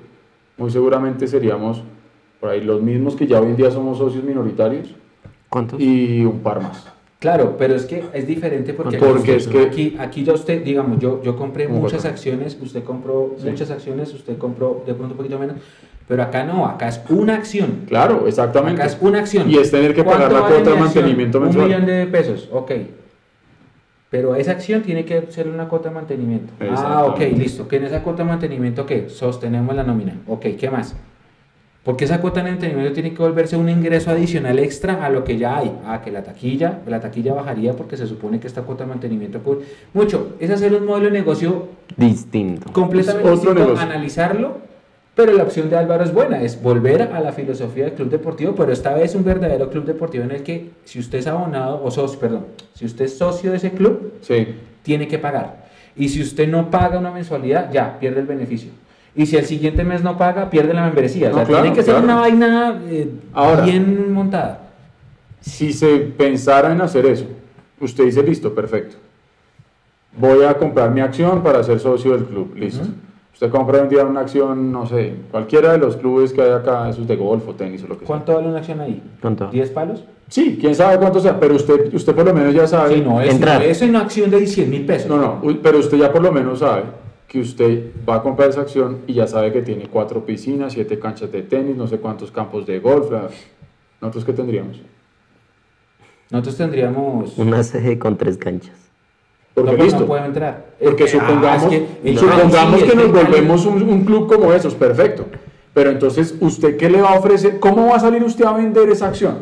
Muy 0.58 0.70
seguramente 0.70 1.26
seríamos 1.26 1.82
por 2.38 2.50
ahí 2.50 2.60
los 2.62 2.82
mismos 2.82 3.16
que 3.16 3.26
ya 3.26 3.40
hoy 3.40 3.48
en 3.48 3.56
día 3.56 3.70
somos 3.70 3.98
socios 3.98 4.24
minoritarios 4.24 4.94
¿Cuántos? 5.48 5.80
y 5.80 6.24
un 6.24 6.40
par 6.40 6.62
más. 6.62 6.99
Claro, 7.20 7.56
pero 7.58 7.74
es 7.74 7.84
que 7.84 8.02
es 8.14 8.26
diferente 8.26 8.72
porque, 8.72 8.96
es 9.36 9.46
que- 9.46 9.60
aquí, 9.60 9.94
aquí 10.00 10.24
ya 10.24 10.32
usted, 10.32 10.64
digamos, 10.64 10.98
yo, 10.98 11.22
yo 11.22 11.36
compré 11.36 11.66
¿Cómo 11.66 11.80
muchas 11.80 12.06
acciones, 12.06 12.56
usted 12.60 12.82
compró 12.82 13.34
Sí. 13.36 13.46
muchas 13.50 13.70
acciones, 13.70 14.12
usted 14.14 14.38
compró 14.38 14.82
de 14.86 14.94
pronto 14.94 15.12
un 15.12 15.18
poquito 15.18 15.38
menos, 15.38 15.56
pero 16.08 16.22
acá 16.22 16.44
no, 16.44 16.64
acá 16.66 16.88
es 16.88 16.98
una 17.10 17.34
acción. 17.34 17.82
Claro, 17.86 18.26
exactamente. 18.26 18.80
Acá 18.80 18.90
es 18.90 18.98
una 19.02 19.18
acción. 19.18 19.50
Y 19.50 19.58
es 19.58 19.70
tener 19.70 19.94
que 19.94 20.02
pagar 20.02 20.30
¿Cuánto 20.30 20.48
la 20.48 20.54
cuota 20.54 20.70
de 20.70 20.76
mantenimiento 20.80 21.38
Un 21.38 21.44
mensual. 21.44 21.66
millón 21.66 21.84
de 21.86 22.06
pesos, 22.06 22.48
ok. 22.50 22.72
Pero 24.08 24.34
esa 24.34 24.52
acción 24.52 24.80
tiene 24.82 25.04
que 25.04 25.26
ser 25.30 25.46
una 25.46 25.68
cuota 25.68 25.90
de 25.90 25.94
mantenimiento. 25.96 26.52
Ah, 26.70 27.04
ok, 27.04 27.20
listo. 27.36 27.68
¿Que 27.68 27.76
en 27.76 27.84
esa 27.84 28.02
cuota 28.02 28.22
de 28.24 28.30
mantenimiento 28.30 28.86
qué? 28.86 29.10
Sostenemos 29.10 29.76
la 29.76 29.84
nómina. 29.84 30.14
Ok, 30.26 30.46
¿qué 30.58 30.70
más? 30.70 30.96
Porque 31.84 32.04
esa 32.04 32.20
cuota 32.20 32.42
de 32.42 32.50
mantenimiento 32.50 32.92
tiene 32.92 33.14
que 33.14 33.22
volverse 33.22 33.56
un 33.56 33.68
ingreso 33.70 34.10
adicional 34.10 34.58
extra 34.58 35.02
a 35.04 35.08
lo 35.08 35.24
que 35.24 35.38
ya 35.38 35.56
hay. 35.58 35.72
Ah, 35.86 36.02
que 36.04 36.10
la 36.10 36.22
taquilla, 36.22 36.80
la 36.86 37.00
taquilla 37.00 37.32
bajaría 37.32 37.72
porque 37.72 37.96
se 37.96 38.06
supone 38.06 38.38
que 38.38 38.46
esta 38.48 38.62
cuota 38.62 38.84
de 38.84 38.90
mantenimiento 38.90 39.38
cubre 39.42 39.60
mucho. 39.94 40.34
Es 40.40 40.50
hacer 40.50 40.74
un 40.74 40.84
modelo 40.84 41.06
de 41.06 41.12
negocio 41.12 41.68
Distinto. 41.96 42.70
completamente 42.72 43.26
otro 43.28 43.34
distinto, 43.52 43.60
negocio. 43.64 43.82
analizarlo, 43.82 44.58
pero 45.14 45.32
la 45.32 45.42
opción 45.42 45.70
de 45.70 45.76
Álvaro 45.76 46.04
es 46.04 46.12
buena, 46.12 46.42
es 46.42 46.62
volver 46.62 47.00
a 47.02 47.18
la 47.20 47.32
filosofía 47.32 47.84
del 47.86 47.94
club 47.94 48.10
deportivo, 48.10 48.54
pero 48.54 48.72
esta 48.72 48.92
vez 48.94 49.14
un 49.14 49.24
verdadero 49.24 49.70
club 49.70 49.84
deportivo 49.86 50.24
en 50.24 50.32
el 50.32 50.42
que 50.42 50.70
si 50.84 50.98
usted 50.98 51.18
es 51.20 51.26
abonado, 51.26 51.82
o 51.82 51.90
socio, 51.90 52.20
perdón, 52.20 52.44
si 52.74 52.84
usted 52.84 53.06
es 53.06 53.16
socio 53.16 53.50
de 53.52 53.56
ese 53.56 53.70
club, 53.72 54.12
Sí. 54.20 54.48
tiene 54.82 55.08
que 55.08 55.18
pagar. 55.18 55.66
Y 55.96 56.10
si 56.10 56.20
usted 56.20 56.46
no 56.46 56.70
paga 56.70 56.98
una 56.98 57.10
mensualidad, 57.10 57.72
ya, 57.72 57.98
pierde 57.98 58.20
el 58.20 58.26
beneficio. 58.26 58.70
Y 59.16 59.26
si 59.26 59.36
el 59.36 59.44
siguiente 59.44 59.82
mes 59.84 60.02
no 60.04 60.16
paga, 60.16 60.50
pierde 60.50 60.72
la 60.72 60.84
membresía. 60.84 61.28
O 61.28 61.30
No, 61.30 61.36
sea, 61.38 61.44
claro, 61.46 61.62
tiene 61.62 61.76
que 61.76 61.82
ser 61.82 61.96
una 61.96 62.16
vaina 62.16 62.80
eh, 62.88 63.10
Ahora. 63.32 63.62
bien 63.64 64.12
montada. 64.12 64.68
Si 65.40 65.72
se 65.72 65.98
pensara 65.98 66.72
en 66.72 66.80
hacer 66.80 67.06
eso, 67.06 67.24
usted 67.80 68.04
dice, 68.04 68.22
listo, 68.22 68.54
perfecto. 68.54 68.96
Voy 70.16 70.44
a 70.44 70.54
comprar 70.54 70.90
mi 70.90 71.00
acción 71.00 71.42
para 71.42 71.62
ser 71.62 71.80
socio 71.80 72.12
del 72.12 72.24
club, 72.24 72.52
listo. 72.56 72.86
Usted 73.32 73.48
compra 73.50 73.78
en 73.78 73.88
día 73.88 74.04
una 74.04 74.20
acción, 74.20 74.70
no 74.70 74.86
sé, 74.86 75.14
cualquiera 75.30 75.72
de 75.72 75.78
los 75.78 75.96
clubes 75.96 76.32
que 76.32 76.42
hay 76.42 76.50
acá, 76.50 76.90
esos 76.90 77.06
de 77.08 77.16
golf 77.16 77.48
o 77.48 77.54
tenis 77.54 77.82
o 77.84 77.86
lo 77.88 77.94
que 77.94 78.00
sea. 78.00 78.06
¿Cuánto 78.06 78.34
vale 78.34 78.48
una 78.48 78.58
acción 78.58 78.80
ahí? 78.80 79.02
¿Cuánto? 79.20 79.50
¿10 79.50 79.72
palos? 79.72 80.04
Sí, 80.28 80.58
quién 80.60 80.74
sabe 80.74 80.98
cuánto 80.98 81.20
sea, 81.20 81.40
pero 81.40 81.54
usted, 81.56 81.92
usted 81.94 82.14
por 82.14 82.24
lo 82.26 82.34
menos 82.34 82.54
ya 82.54 82.66
sabe. 82.66 82.94
Sí, 82.96 83.00
no, 83.00 83.20
es, 83.20 83.32
Entrar. 83.32 83.60
no, 83.60 83.64
eso 83.66 83.84
es 83.84 83.90
una 83.90 84.00
acción 84.02 84.30
de 84.30 84.46
100 84.46 84.70
mil 84.70 84.84
pesos. 84.84 85.08
No, 85.08 85.16
no, 85.16 85.40
pero 85.62 85.78
usted 85.78 85.96
ya 85.96 86.12
por 86.12 86.22
lo 86.22 86.30
menos 86.30 86.58
sabe 86.58 86.82
que 87.30 87.38
usted 87.38 87.92
va 88.08 88.16
a 88.16 88.22
comprar 88.22 88.50
esa 88.50 88.62
acción 88.62 89.02
y 89.06 89.14
ya 89.14 89.26
sabe 89.28 89.52
que 89.52 89.62
tiene 89.62 89.86
cuatro 89.86 90.26
piscinas, 90.26 90.72
siete 90.72 90.98
canchas 90.98 91.30
de 91.30 91.42
tenis, 91.42 91.76
no 91.76 91.86
sé 91.86 91.98
cuántos 91.98 92.32
campos 92.32 92.66
de 92.66 92.80
golf. 92.80 93.08
¿Nosotros 94.00 94.24
qué 94.24 94.32
tendríamos? 94.32 94.80
Nosotros 96.28 96.56
tendríamos... 96.56 97.38
Una 97.38 97.62
sede 97.62 98.00
con 98.00 98.16
tres 98.16 98.36
canchas. 98.36 98.74
Porque 99.54 99.70
no, 99.70 99.76
pues 99.76 99.86
listo. 99.86 100.00
no 100.00 100.06
puedo 100.06 100.24
entrar. 100.24 100.74
Porque 100.82 101.04
Eh, 101.04 101.06
ah, 101.06 101.20
supongamos, 101.20 101.72
es 101.72 101.78
que 102.02 102.16
supongamos 102.18 102.80
sí, 102.80 102.86
que 102.88 102.96
nos 102.96 103.12
volvemos 103.12 103.66
un, 103.66 103.82
un 103.84 104.04
club 104.04 104.26
como 104.26 104.52
esos, 104.52 104.74
perfecto. 104.74 105.26
Pero 105.72 105.90
entonces, 105.90 106.34
¿usted 106.40 106.76
qué 106.76 106.90
le 106.90 107.00
va 107.00 107.10
a 107.10 107.18
ofrecer? 107.20 107.60
¿Cómo 107.60 107.90
va 107.90 107.96
a 107.96 108.00
salir 108.00 108.24
usted 108.24 108.44
a 108.44 108.54
vender 108.54 108.90
esa 108.90 109.06
acción? 109.06 109.38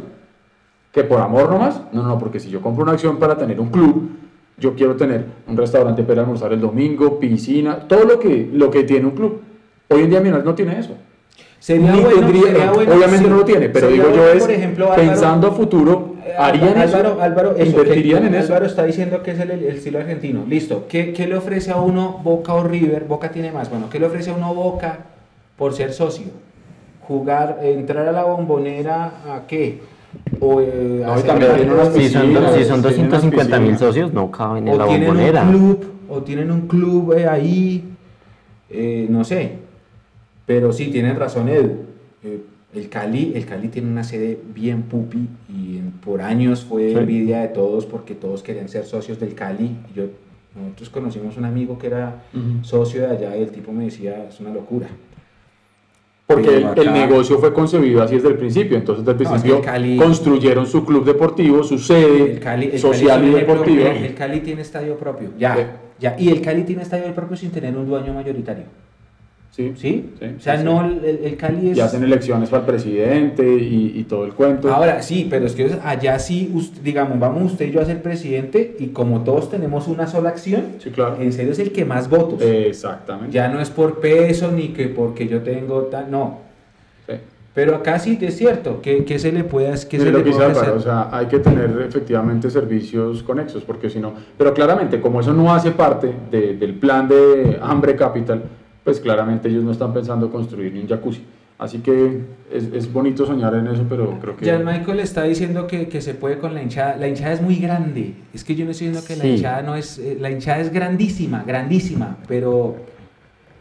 ¿Que 0.92 1.04
por 1.04 1.20
amor 1.20 1.50
nomás? 1.50 1.80
No, 1.92 2.02
no, 2.02 2.18
porque 2.18 2.38
si 2.38 2.50
yo 2.50 2.60
compro 2.60 2.82
una 2.82 2.92
acción 2.92 3.18
para 3.18 3.38
tener 3.38 3.58
un 3.58 3.70
club, 3.70 4.10
yo 4.58 4.74
quiero 4.74 4.96
tener 4.96 5.24
un 5.46 5.56
restaurante 5.56 6.02
para 6.02 6.22
almorzar 6.22 6.52
el 6.52 6.60
domingo, 6.60 7.18
piscina, 7.20 7.76
todo 7.86 8.04
lo 8.04 8.18
que, 8.18 8.48
lo 8.52 8.70
que 8.70 8.84
tiene 8.84 9.06
un 9.06 9.12
club. 9.12 9.40
Hoy 9.88 10.02
en 10.02 10.10
día 10.10 10.20
Millonarios 10.20 10.44
no 10.46 10.54
tiene 10.54 10.78
eso. 10.78 10.94
Sería 11.60 11.92
Ni 11.92 12.00
bueno, 12.00 12.20
tendría- 12.20 12.42
sería 12.42 12.72
bueno, 12.72 12.92
obviamente 12.94 13.24
sí. 13.24 13.30
no 13.30 13.36
lo 13.36 13.44
tiene, 13.44 13.68
pero 13.68 13.88
Sería 13.88 14.02
digo 14.04 14.14
yo 14.16 14.22
bueno, 14.22 14.34
es, 14.38 14.48
ejemplo, 14.48 14.84
Álvaro- 14.92 15.02
pensando 15.08 15.48
a 15.48 15.50
futuro, 15.52 16.14
Eh, 16.24 16.32
¿harían 16.38 16.78
Álvaro, 16.78 17.08
eso? 17.12 17.22
Álvaro, 17.22 17.56
eso, 17.56 17.64
¿Invertirían 17.70 18.20
que- 18.22 18.26
en 18.28 18.34
eso? 18.34 18.46
Álvaro 18.48 18.66
está 18.66 18.84
diciendo 18.84 19.22
que 19.22 19.30
es 19.32 19.40
el, 19.40 19.50
el 19.50 19.64
estilo 19.64 19.98
argentino. 19.98 20.44
Listo. 20.46 20.86
¿Qué, 20.88 21.12
qué 21.12 21.26
le 21.26 21.36
ofrece 21.36 21.70
a 21.72 21.76
uno 21.76 22.20
Boca 22.22 22.52
o 22.54 22.62
River? 22.64 23.04
Boca 23.04 23.30
tiene 23.30 23.50
más. 23.50 23.70
Bueno, 23.70 23.88
¿qué 23.90 23.98
le 23.98 24.06
ofrece 24.06 24.30
a 24.30 24.34
uno 24.34 24.54
Boca 24.54 24.98
por 25.56 25.72
ser 25.72 25.92
socio? 25.92 26.26
Jugar, 27.02 27.58
entrar 27.62 28.06
a 28.06 28.12
la 28.12 28.24
bombonera, 28.24 29.04
¿a 29.34 29.46
qué? 29.48 29.80
O, 30.40 30.60
eh, 30.60 31.02
No, 31.04 31.14
también 31.22 31.54
tiene 31.56 31.72
unas 31.72 31.92
Si 31.94 32.08
son, 32.08 32.22
piscinas, 32.22 32.54
si 32.54 32.64
son 32.64 32.82
tienen 32.82 33.08
250 33.10 33.60
mil 33.60 33.76
socios, 33.78 34.12
no 34.12 34.30
caben 34.30 34.68
en 34.68 34.78
la 34.78 34.84
o 34.84 34.88
tienen 34.88 35.08
bombonera. 35.08 35.42
un 35.42 35.50
club, 35.50 35.84
o 36.08 36.22
tienen 36.22 36.50
un 36.50 36.60
club 36.68 37.12
eh, 37.16 37.26
ahí, 37.26 37.84
eh, 38.70 39.06
no 39.10 39.24
sé. 39.24 39.52
Pero 40.46 40.72
sí, 40.72 40.88
tienen 40.90 41.16
razón 41.16 41.48
Edu. 41.48 41.72
Eh, 42.22 42.40
el 42.74 42.88
Cali, 42.88 43.32
el 43.34 43.46
Cali 43.46 43.68
tiene 43.68 43.88
una 43.90 44.04
sede 44.04 44.38
bien 44.54 44.82
pupi 44.82 45.26
y 45.48 45.78
por 46.04 46.20
años 46.22 46.64
fue 46.64 46.90
Sí. 46.90 46.96
envidia 46.96 47.40
de 47.40 47.48
todos 47.48 47.86
porque 47.86 48.14
todos 48.14 48.42
querían 48.42 48.68
ser 48.68 48.84
socios 48.84 49.18
del 49.18 49.34
Cali. 49.34 49.76
Yo, 49.94 50.04
nosotros 50.54 50.90
conocimos 50.90 51.36
un 51.36 51.44
amigo 51.46 51.78
que 51.78 51.86
era 51.88 52.22
socio 52.62 53.02
de 53.02 53.08
allá 53.08 53.36
y 53.36 53.42
el 53.42 53.50
tipo 53.50 53.72
me 53.72 53.84
decía, 53.84 54.26
es 54.28 54.38
una 54.40 54.50
locura. 54.50 54.88
Porque 56.28 56.56
el, 56.76 56.92
negocio 56.92 57.38
fue 57.38 57.54
concebido 57.54 58.02
así 58.02 58.16
desde 58.16 58.28
el 58.28 58.34
principio. 58.36 58.76
Entonces, 58.76 59.02
desde 59.02 59.22
el 59.24 59.30
No, 59.30 59.36
es 59.36 59.42
que 59.42 59.48
principio 59.48 59.56
el 59.56 59.64
Cali- 59.64 59.96
construyeron 59.96 60.66
su 60.66 60.84
club 60.84 61.02
deportivo, 61.06 61.64
su 61.64 61.78
sede 61.78 62.32
El 62.32 62.38
Cali, 62.38 62.68
el 62.70 62.78
social 62.78 63.20
Cali 63.20 63.28
y 63.28 63.34
deportiva. 63.34 63.88
el- 63.92 64.04
el 64.04 64.14
Cali 64.14 64.40
tiene 64.40 64.60
estadio 64.60 64.96
propio, 64.98 65.30
ya, 65.38 65.56
Sí. 65.56 65.62
ya. 66.00 66.16
Y 66.18 66.28
el 66.28 66.42
Cali 66.42 66.64
tiene 66.64 66.82
estadio 66.82 67.14
propio 67.14 67.34
sin 67.34 67.50
tener 67.50 67.74
un 67.74 67.88
dueño 67.88 68.12
mayoritario. 68.12 68.64
Sí, 69.50 69.72
¿Sí? 69.76 70.10
Sí, 70.20 70.26
o 70.38 70.40
sea, 70.40 70.58
sí, 70.58 70.64
no, 70.64 70.84
el, 70.84 71.04
el 71.24 71.36
Cali 71.36 71.70
es... 71.70 71.76
Y 71.76 71.80
hacen 71.80 72.04
elecciones 72.04 72.48
para 72.48 72.60
el 72.60 72.66
presidente 72.68 73.42
y, 73.44 73.92
y 73.96 74.04
todo 74.04 74.24
el 74.24 74.32
cuento. 74.32 74.72
Ahora 74.72 75.02
sí, 75.02 75.26
pero 75.28 75.46
es 75.46 75.54
que 75.56 75.68
allá 75.82 76.16
sí, 76.20 76.50
us- 76.54 76.80
digamos, 76.84 77.18
vamos 77.18 77.52
usted 77.52 77.66
y 77.66 77.72
yo 77.72 77.80
a 77.80 77.84
ser 77.84 78.00
presidente 78.00 78.76
y 78.78 78.88
como 78.88 79.24
todos 79.24 79.50
tenemos 79.50 79.88
una 79.88 80.06
sola 80.06 80.28
acción, 80.28 80.62
sí, 80.78 80.90
claro. 80.90 81.16
en 81.20 81.32
serio 81.32 81.50
es 81.52 81.58
el 81.58 81.72
que 81.72 81.84
más 81.84 82.08
votos. 82.08 82.40
Exactamente. 82.40 83.32
Ya 83.32 83.48
no 83.48 83.60
es 83.60 83.68
por 83.70 83.98
peso 83.98 84.52
ni 84.52 84.68
que 84.68 84.86
porque 84.88 85.26
yo 85.26 85.42
tengo 85.42 85.82
tal, 85.84 86.08
no. 86.10 86.46
Pero 87.54 87.74
acá 87.74 87.98
sí 87.98 88.16
es 88.20 88.36
cierto, 88.36 88.80
que, 88.80 89.04
que 89.04 89.18
se 89.18 89.32
le 89.32 89.42
pueda, 89.42 89.72
que 89.72 89.98
se 89.98 90.12
lo 90.12 90.18
le 90.18 90.22
que 90.24 90.30
ofrecer? 90.30 90.68
o 90.68 90.80
sea, 90.80 91.08
hay 91.10 91.26
que 91.26 91.40
tener 91.40 91.68
efectivamente 91.88 92.48
servicios 92.50 93.24
conexos, 93.24 93.64
porque 93.64 93.90
si 93.90 93.98
no, 93.98 94.12
pero 94.36 94.54
claramente 94.54 95.00
como 95.00 95.20
eso 95.20 95.32
no 95.32 95.52
hace 95.52 95.72
parte 95.72 96.12
de- 96.30 96.54
del 96.54 96.74
plan 96.74 97.08
de 97.08 97.58
Hambre 97.60 97.96
Capital, 97.96 98.42
pues 98.88 99.00
claramente 99.00 99.50
ellos 99.50 99.64
no 99.64 99.72
están 99.72 99.92
pensando 99.92 100.32
construir 100.32 100.72
ni 100.72 100.80
un 100.80 100.88
jacuzzi. 100.88 101.20
Así 101.58 101.80
que 101.80 102.22
es, 102.50 102.72
es 102.72 102.90
bonito 102.90 103.26
soñar 103.26 103.54
en 103.54 103.66
eso, 103.66 103.84
pero 103.86 104.18
creo 104.18 104.34
que... 104.34 104.46
Jan 104.46 104.64
Michael 104.64 105.00
está 105.00 105.24
diciendo 105.24 105.66
que, 105.66 105.88
que 105.88 106.00
se 106.00 106.14
puede 106.14 106.38
con 106.38 106.54
la 106.54 106.62
hinchada. 106.62 106.96
La 106.96 107.06
hinchada 107.06 107.34
es 107.34 107.42
muy 107.42 107.56
grande. 107.56 108.14
Es 108.32 108.44
que 108.44 108.54
yo 108.54 108.64
no 108.64 108.70
estoy 108.70 108.86
diciendo 108.86 109.06
que 109.06 109.16
la 109.16 109.26
hinchada 109.26 109.60
no 109.60 109.76
es. 109.76 109.98
eh, 109.98 110.16
la 110.18 110.30
hinchada 110.30 110.60
es 110.60 110.72
grandísima, 110.72 111.44
grandísima. 111.46 112.16
Pero, 112.26 112.76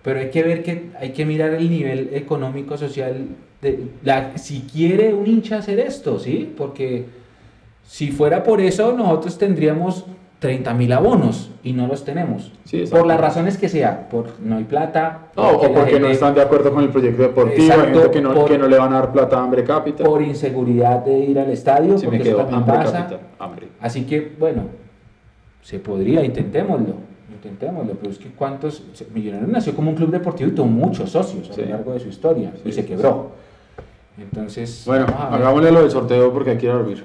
pero 0.01 0.21
hay 0.21 0.29
que 0.29 0.43
ver 0.43 0.63
que 0.63 0.91
hay 0.97 1.11
que 1.11 1.25
mirar 1.25 1.53
el 1.55 1.69
nivel 1.69 2.11
económico, 2.13 2.77
social. 2.77 3.27
De, 3.61 3.89
la, 4.05 4.37
si 4.37 4.61
quiere 4.61 5.13
un 5.13 5.27
hincha 5.27 5.57
hacer 5.57 5.77
esto, 5.81 6.19
¿sí? 6.19 6.53
Porque 6.55 7.03
si 7.85 8.13
fuera 8.13 8.43
por 8.43 8.61
eso, 8.61 8.93
nosotros 8.93 9.37
tendríamos 9.37 10.05
30 10.39 10.73
mil 10.75 10.91
abonos 10.93 11.49
y 11.63 11.73
no 11.73 11.87
los 11.87 12.05
tenemos. 12.05 12.51
Sí, 12.63 12.83
por 12.91 13.07
las 13.07 13.19
razones 13.19 13.57
que 13.57 13.69
sea. 13.69 14.07
Por 14.07 14.39
no 14.39 14.57
hay 14.57 14.65
plata. 14.65 15.29
No, 15.35 15.49
o 15.49 15.73
porque 15.73 15.99
no 15.99 16.07
están 16.07 16.35
de 16.35 16.41
acuerdo 16.41 16.71
con 16.71 16.83
el 16.83 16.89
proyecto 16.89 17.23
deportivo, 17.23 17.63
hay 17.63 17.79
Exacto, 17.79 17.99
gente 18.01 18.11
que 18.11 18.21
no, 18.21 18.33
por- 18.33 18.45
que 18.47 18.57
no 18.57 18.67
le 18.67 18.77
van 18.77 18.93
a 18.93 18.99
dar 18.99 19.11
plata 19.11 19.37
a 19.39 19.43
Hambre 19.43 19.63
Capital. 19.63 20.05
Por 20.05 20.21
inseguridad 20.21 21.03
de 21.03 21.17
ir 21.17 21.39
al 21.39 21.49
estadio. 21.49 21.97
Sí, 21.97 22.05
porque 22.05 22.21
eso 22.21 22.37
también 22.37 22.59
Hambre 22.59 22.75
pasa. 22.77 22.97
Capital. 22.99 23.19
Hambre. 23.39 23.67
Así 23.81 24.03
que, 24.05 24.35
bueno, 24.39 24.63
se 25.63 25.79
podría, 25.79 26.23
intentémoslo, 26.23 26.93
intentémoslo, 27.33 27.93
pero 27.93 28.11
es 28.11 28.19
que 28.19 28.29
cuántos, 28.29 28.83
Millonarios 29.13 29.49
nació 29.49 29.75
como 29.75 29.89
un 29.89 29.95
club 29.95 30.11
deportivo 30.11 30.49
y 30.51 30.53
tuvo 30.53 30.67
muchos 30.67 31.09
socios 31.09 31.49
a 31.51 31.59
lo 31.61 31.67
largo 31.67 31.93
de 31.93 31.99
su 31.99 32.09
historia 32.09 32.51
y 32.63 32.71
se 32.71 32.85
quebró. 32.85 33.31
Entonces, 34.19 34.83
Bueno, 34.85 35.05
hagámosle 35.07 35.71
lo 35.71 35.81
del 35.81 35.91
sorteo 35.91 36.31
porque 36.31 36.51
hay 36.51 36.57
que 36.57 36.65
ir 36.67 36.71
a 36.71 36.75
dormir. 36.75 37.03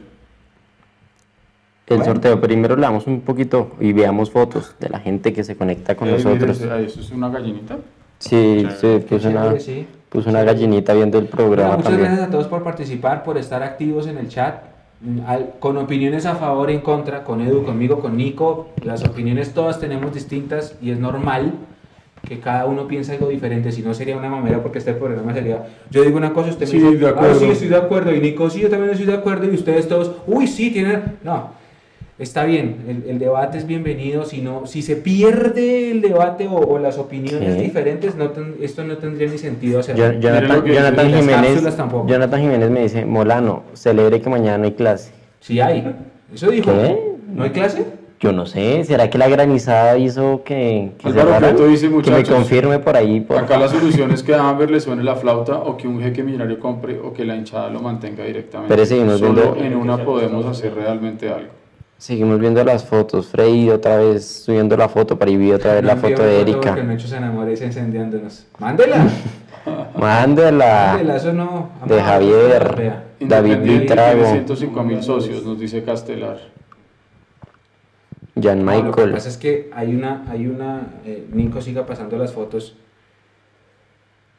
El 1.93 1.99
Bueno. 1.99 2.13
sorteo, 2.15 2.41
primero 2.41 2.75
le 2.77 2.83
damos 2.83 3.07
un 3.07 3.21
poquito 3.21 3.73
y 3.81 3.93
veamos 3.93 4.31
fotos 4.31 4.75
de 4.81 4.89
la 4.89 4.99
gente 5.01 5.33
que 5.33 5.45
se 5.45 5.57
conecta 5.57 5.95
con 5.95 6.09
Eh, 6.09 6.13
mire, 6.13 6.25
nosotros. 6.25 6.61
¿Eso 6.61 7.01
es 7.01 7.11
una 7.11 7.29
gallinita? 7.29 7.77
Sí, 8.19 8.67
se 8.79 9.01
Qué 9.01 9.17
puso 9.17 9.29
una, 9.29 9.43
chévere, 9.45 9.61
sí. 9.61 9.87
puso 10.09 10.31
una 10.31 10.43
gallinita 10.43 10.95
viendo 10.95 11.19
el 11.19 11.25
Bueno, 11.25 11.37
programa 11.37 11.71
muchas 11.77 11.85
también. 11.91 12.09
gracias 12.09 12.29
a 12.29 12.31
todos 12.31 12.47
por 12.47 12.63
participar, 12.63 13.23
por 13.25 13.37
estar 13.37 13.63
activos 13.63 14.07
en 14.07 14.17
el 14.19 14.29
chat, 14.29 14.63
mm, 15.01 15.19
al- 15.27 15.51
con 15.59 15.77
opiniones 15.77 16.25
a 16.27 16.37
favor 16.37 16.71
y 16.71 16.75
en 16.75 16.81
contra, 16.81 17.25
con 17.25 17.41
Edu, 17.43 17.65
conmigo, 17.65 17.99
con 18.01 18.17
Nico. 18.17 18.69
Las 18.85 19.05
opiniones 19.05 19.53
todas 19.53 19.79
tenemos 19.81 20.15
distintas 20.15 20.77
y 20.81 20.91
es 20.93 20.99
normal 20.99 21.53
que 22.27 22.39
cada 22.39 22.67
uno 22.67 22.87
piense 22.87 23.13
algo 23.13 23.29
diferente, 23.29 23.73
si 23.73 23.83
no 23.83 23.93
sería 23.93 24.17
una 24.17 24.31
mamera 24.31 24.63
porque 24.63 24.79
este 24.79 24.95
programa 24.95 25.35
sería, 25.35 25.67
yo 25.91 26.05
digo 26.05 26.17
una 26.17 26.33
cosa, 26.33 26.51
usted 26.51 26.67
me 26.67 26.71
Sí, 26.71 26.79
dice, 26.79 26.97
de 26.97 27.07
"Ah, 27.07 27.11
acuerdo". 27.11 27.35
sí, 27.41 27.47
estoy 27.47 27.69
de 27.69 27.77
acuerdo, 27.77 28.15
y 28.15 28.21
Nico, 28.21 28.49
sí, 28.49 28.61
yo 28.61 28.71
también 28.71 28.93
estoy 28.93 29.07
de 29.07 29.15
acuerdo, 29.15 29.47
y 29.51 29.55
ustedes 29.57 29.89
todos, 29.89 30.13
uy, 30.29 30.47
sí, 30.47 30.71
tienen, 30.71 31.17
no, 31.25 31.61
está 32.23 32.45
bien, 32.45 32.77
el, 32.89 33.11
el 33.11 33.19
debate 33.19 33.59
es 33.59 33.67
bienvenido, 33.67 34.25
si 34.25 34.41
no, 34.41 34.67
si 34.67 34.83
se 34.83 34.97
pierde 34.97 35.91
el 35.91 36.01
debate 36.01 36.47
o, 36.49 36.55
o 36.57 36.79
las 36.79 36.99
opiniones 36.99 37.55
Sí. 37.57 37.61
diferentes, 37.63 38.15
no 38.17 38.31
ten- 38.31 38.57
esto 38.61 38.85
no 38.85 38.97
tendría 38.99 39.29
ni 39.29 39.39
sentido 39.39 39.81
hacerlo. 39.81 40.13
Jonathan, 40.21 41.13
Jiménez. 41.13 41.63
Jonathan 42.07 42.73
me 42.73 42.81
dice, 42.83 43.05
Molano, 43.05 43.65
celebre 43.75 44.21
que 44.21 44.31
mañana 44.31 44.59
no 44.59 44.65
hay 44.65 44.73
clase. 44.73 45.13
Sí 45.41 45.61
hay. 45.61 45.95
Eso 46.35 46.51
dijo. 46.51 46.71
¿Qué? 46.73 46.99
¿No 47.35 47.45
hay 47.45 47.51
clase? 47.51 47.85
Yo 48.21 48.31
no 48.31 48.47
sé, 48.47 48.85
¿será 48.85 49.11
que 49.11 49.19
la 49.19 49.29
granizada 49.29 49.99
hizo 49.99 50.45
que, 50.45 50.93
que 50.97 51.09
Álvaro 51.09 51.31
cerraran? 51.31 51.57
Prieto 51.57 51.69
dice, 51.69 51.91
Que 52.05 52.11
me 52.13 52.23
confirme 52.23 52.79
por 52.79 52.97
ahí. 52.97 53.21
Por 53.21 53.37
Acá 53.37 53.59
la 53.59 53.67
solución 53.69 54.13
es 54.13 54.23
que 54.23 54.33
a 54.33 54.49
Amber 54.49 54.71
le 54.71 54.79
suene 54.79 55.03
la 55.03 55.17
flauta 55.17 55.57
o 55.59 55.77
que 55.77 55.89
un 55.89 56.01
jeque 56.01 56.23
millonario 56.23 56.61
compre 56.61 57.01
o 57.01 57.13
que 57.13 57.25
la 57.25 57.35
hinchada 57.35 57.69
lo 57.71 57.81
mantenga 57.81 58.23
directamente. 58.25 58.73
Pero 58.73 58.87
seguimos 58.87 59.19
Solo 59.19 59.55
viendo- 59.55 59.57
en 59.65 59.75
una 59.75 60.05
podemos 60.05 60.47
hacer 60.47 60.73
realmente 60.73 61.29
algo. 61.31 61.49
Seguimos 62.03 62.41
viendo 62.41 62.65
las 62.65 62.85
fotos. 62.85 63.29
Freddy 63.29 63.71
otra 63.71 63.99
vez 63.99 64.43
subiendo 64.45 64.77
la 64.77 64.89
foto 64.89 65.17
para 65.17 65.31
ir 65.31 65.39
vi 65.39 65.53
otra 65.53 65.75
vez 65.75 65.85
la 65.85 65.95
No 65.95 66.01
envió 66.01 66.17
foto 66.17 66.29
de 66.29 66.41
Erika. 66.41 66.71
Porque 66.71 66.83
Mecho 66.83 67.07
se 67.07 67.17
enamora 67.17 67.53
y 67.53 67.57
se 67.57 67.67
encendiándonos. 67.67 68.45
Mándela. 68.59 69.07
Mándela. 69.97 70.95
Mándela, 70.95 71.17
eso 71.17 71.33
no. 71.33 71.71
De 71.87 71.95
Vamos 71.95 71.99
a 72.01 72.03
Javier. 72.03 73.03
David 73.21 73.59
tiene 73.63 74.27
105 74.27 74.83
mil 74.83 75.01
socios, 75.01 75.45
nos 75.45 75.61
dice 75.61 75.85
Castelar. 75.85 76.41
Jan 78.35 78.65
No, 78.65 78.73
lo 78.73 78.81
que 78.81 78.87
Michael. 78.89 79.13
pasa 79.13 79.29
es 79.29 79.37
que 79.37 79.71
hay 79.73 79.95
una, 79.95 80.25
hay 80.29 80.49
una, 80.49 80.95
eh, 81.05 81.29
Nico 81.33 81.61
siga 81.61 81.87
pasando 81.87 82.19
las 82.19 82.33
fotos. 82.33 82.75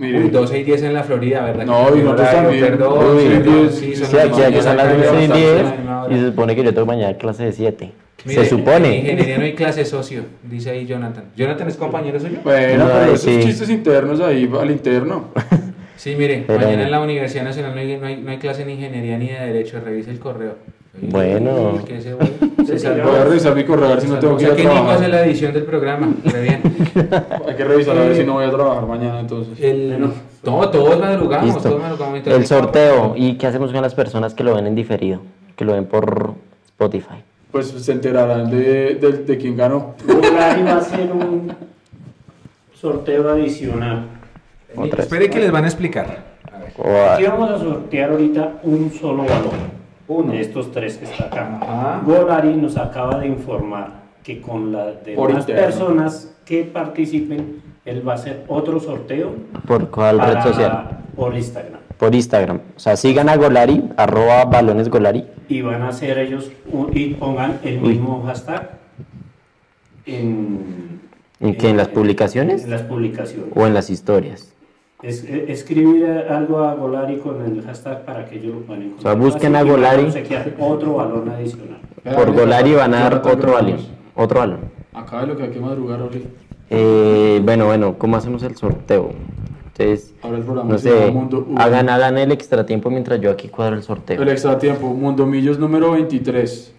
Uy, 0.03 0.29
12 0.29 0.59
y 0.59 0.63
10 0.63 0.83
en 0.83 0.93
la 0.93 1.03
Florida, 1.03 1.43
¿verdad? 1.45 1.65
No, 1.65 1.95
y 1.95 1.99
nosotros 2.01 2.31
también. 2.31 2.65
Perdón, 2.65 3.15
Uy, 3.17 3.23
perdón, 3.25 3.61
10, 3.63 3.75
sí, 3.75 3.95
sí, 3.95 4.05
Sí, 4.05 4.17
aquí, 4.17 4.41
aquí 4.41 4.61
son 4.61 4.77
las 4.77 4.97
12 4.97 5.23
y 5.23 5.27
10 5.27 5.65
y 6.09 6.13
se 6.15 6.25
supone 6.27 6.55
que 6.55 6.63
yo 6.63 6.73
tengo 6.73 6.85
mañana 6.87 7.17
clase 7.17 7.45
de 7.45 7.51
7. 7.51 7.91
Se 8.25 8.39
En 8.39 8.45
supone. 8.45 8.97
ingeniería 8.99 9.37
no 9.37 9.43
hay 9.43 9.53
clase 9.53 9.83
socio, 9.83 10.23
dice 10.43 10.69
ahí 10.69 10.85
Jonathan. 10.85 11.25
¿Jonathan 11.35 11.67
es 11.67 11.75
compañero 11.75 12.19
suyo? 12.19 12.37
Bueno, 12.43 12.85
No, 12.85 12.91
pero 12.91 13.05
esos 13.13 13.21
sí. 13.21 13.39
chistes 13.43 13.69
internos 13.69 14.19
ahí 14.21 14.49
al 14.59 14.71
interno. 14.71 15.25
Sí, 15.95 16.15
mire, 16.17 16.43
Pero- 16.45 16.59
mañana 16.59 16.83
en 16.83 16.91
la 16.91 16.99
Universidad 16.99 17.43
Nacional 17.45 17.73
no 17.75 17.79
hay, 17.79 17.95
no 17.97 18.07
hay, 18.07 18.17
no 18.17 18.31
hay 18.31 18.37
clase 18.37 18.65
ni 18.65 18.73
ingeniería 18.73 19.17
ni 19.17 19.27
de 19.27 19.39
derecho, 19.39 19.79
revise 19.79 20.11
el 20.11 20.19
correo. 20.19 20.55
Bueno. 21.01 21.81
que 21.87 21.97
ese 21.97 22.13
güey- 22.15 22.29
Sí, 22.65 22.79
sí, 22.79 22.87
Voy 22.87 23.15
a 23.15 23.23
revisar 23.25 23.55
mi 23.55 23.63
correo 23.63 23.85
a 23.85 23.89
ver 23.89 24.01
si 24.01 24.07
no 24.07 24.19
tengo 24.19 24.33
O 24.35 24.37
que 24.37 24.43
ir 24.45 24.51
a 24.51 24.55
que 24.55 24.63
trabajar. 24.63 25.09
la 25.09 25.25
edición 25.25 25.53
del 25.53 25.63
programa. 25.63 26.07
Muy 26.23 26.39
bien. 26.41 26.61
Hay 27.47 27.55
que 27.55 27.63
revisar 27.65 27.97
a 27.97 28.01
ver 28.01 28.15
si 28.15 28.23
no 28.23 28.33
voy 28.33 28.45
a 28.45 28.51
trabajar 28.51 28.85
mañana 28.85 29.19
entonces. 29.19 29.59
El, 29.59 29.87
Bueno. 29.89 30.11
no, 30.43 30.69
todos 30.69 30.99
madrugamos, 30.99 31.45
Listo. 31.53 31.69
todos 31.69 31.81
madrugamos. 31.81 32.17
Entonces, 32.19 32.41
El 32.41 32.47
sorteo. 32.47 33.13
¿Y 33.15 33.35
qué 33.37 33.47
hacemos 33.47 33.71
con 33.71 33.81
las 33.81 33.93
personas 33.95 34.33
que 34.33 34.43
lo 34.43 34.55
ven 34.55 34.67
en 34.67 34.75
diferido? 34.75 35.19
Que 35.55 35.65
lo 35.65 35.73
ven 35.73 35.85
por 35.85 36.33
Spotify. 36.67 37.15
Pues 37.51 37.67
se 37.67 37.91
enterarán 37.91 38.49
de, 38.49 38.95
de, 38.95 39.11
de 39.25 39.37
quién 39.37 39.55
ganó. 39.55 39.93
Bulgari 40.07 40.63
va 40.63 40.71
a 40.71 40.77
hacer 40.77 41.11
un 41.11 41.53
sorteo 42.73 43.29
adicional. 43.29 44.07
Espere 44.97 45.29
que 45.29 45.39
les 45.39 45.51
van 45.51 45.63
a 45.65 45.67
explicar. 45.67 46.23
A 46.51 46.57
ver. 46.57 46.73
O- 46.77 47.11
Aquí 47.11 47.23
vamos 47.25 47.51
a 47.51 47.59
sortear 47.59 48.09
ahorita 48.11 48.53
un 48.63 48.91
solo 48.91 49.23
balón. 49.23 49.82
Uno. 50.07 50.31
De 50.33 50.41
estos 50.41 50.71
tres 50.71 50.97
que 50.97 51.05
está 51.05 51.25
acá. 51.25 51.59
Ajá. 51.61 52.01
Golari 52.05 52.55
nos 52.55 52.77
acaba 52.77 53.19
de 53.19 53.27
informar 53.27 54.03
que 54.23 54.41
con 54.41 54.71
las 54.71 55.03
demás 55.05 55.45
personas 55.45 56.35
que 56.45 56.63
participen, 56.63 57.61
él 57.85 58.07
va 58.07 58.13
a 58.13 58.15
hacer 58.15 58.43
otro 58.47 58.79
sorteo 58.79 59.33
¿Por 59.67 59.89
cuál 59.89 60.19
red 60.19 60.41
social? 60.41 60.99
por 61.15 61.35
Instagram. 61.35 61.79
Por 61.97 62.15
Instagram. 62.15 62.59
O 62.75 62.79
sea, 62.79 62.95
sigan 62.97 63.29
a 63.29 63.35
Golari, 63.37 63.83
arroba 63.97 64.45
balones 64.45 64.89
Golari. 64.89 65.25
Y 65.47 65.61
van 65.61 65.81
a 65.83 65.89
hacer 65.89 66.17
ellos 66.17 66.51
un- 66.71 66.89
y 66.93 67.13
pongan 67.13 67.59
el 67.63 67.79
mismo 67.81 68.23
hashtag 68.25 68.71
en, 70.05 71.01
¿En 71.39 71.55
qué? 71.55 71.69
¿En 71.69 71.77
las 71.77 71.89
publicaciones? 71.89 72.63
En 72.63 72.71
las 72.71 72.81
publicaciones. 72.83 73.49
O 73.55 73.65
en 73.67 73.73
las 73.73 73.89
historias. 73.89 74.52
Es- 75.03 75.23
e- 75.25 75.51
escribir 75.51 76.05
algo 76.29 76.59
a 76.59 76.73
Golari 76.75 77.17
con 77.17 77.41
el 77.43 77.61
hashtag 77.63 78.05
para 78.05 78.25
que 78.25 78.37
ellos 78.37 78.55
lo 78.55 78.61
puedan 78.61 78.83
encontrar. 78.83 79.13
O 79.15 79.17
sea, 79.17 79.25
busquen 79.25 79.55
Así 79.55 79.67
a 79.67 79.71
Golari. 79.71 80.07
otro 80.59 80.93
balón 80.95 81.29
adicional. 81.29 81.79
Por 82.15 82.33
Golari 82.33 82.73
van 82.73 82.93
a 82.93 82.99
dar 83.01 83.21
otro 83.25 83.51
balón. 83.53 83.77
Otro 84.15 84.39
balón. 84.39 84.59
Acá 84.93 85.23
es 85.23 85.27
lo 85.27 85.35
que 85.37 85.43
hay 85.43 85.49
que 85.49 85.59
madrugar 85.59 85.99
ahorita. 85.99 86.29
Eh, 86.69 87.41
bueno, 87.43 87.65
bueno, 87.65 87.95
¿cómo 87.97 88.15
hacemos 88.15 88.43
el 88.43 88.55
sorteo? 88.55 89.11
Entonces, 89.67 90.13
Ahora 90.21 90.37
el 90.37 90.43
programa 90.43 90.71
no 90.71 90.77
sé, 90.77 91.11
Mundo 91.11 91.47
hagan, 91.57 91.89
hagan 91.89 92.17
el 92.17 92.31
extra 92.31 92.65
tiempo 92.65 92.89
mientras 92.89 93.19
yo 93.19 93.31
aquí 93.31 93.49
cuadro 93.49 93.75
el 93.75 93.83
sorteo. 93.83 94.21
El 94.21 94.29
extra 94.29 94.57
tiempo, 94.57 94.87
Mundo 94.87 95.25
Millos 95.25 95.59
número 95.59 95.91
23. 95.91 96.73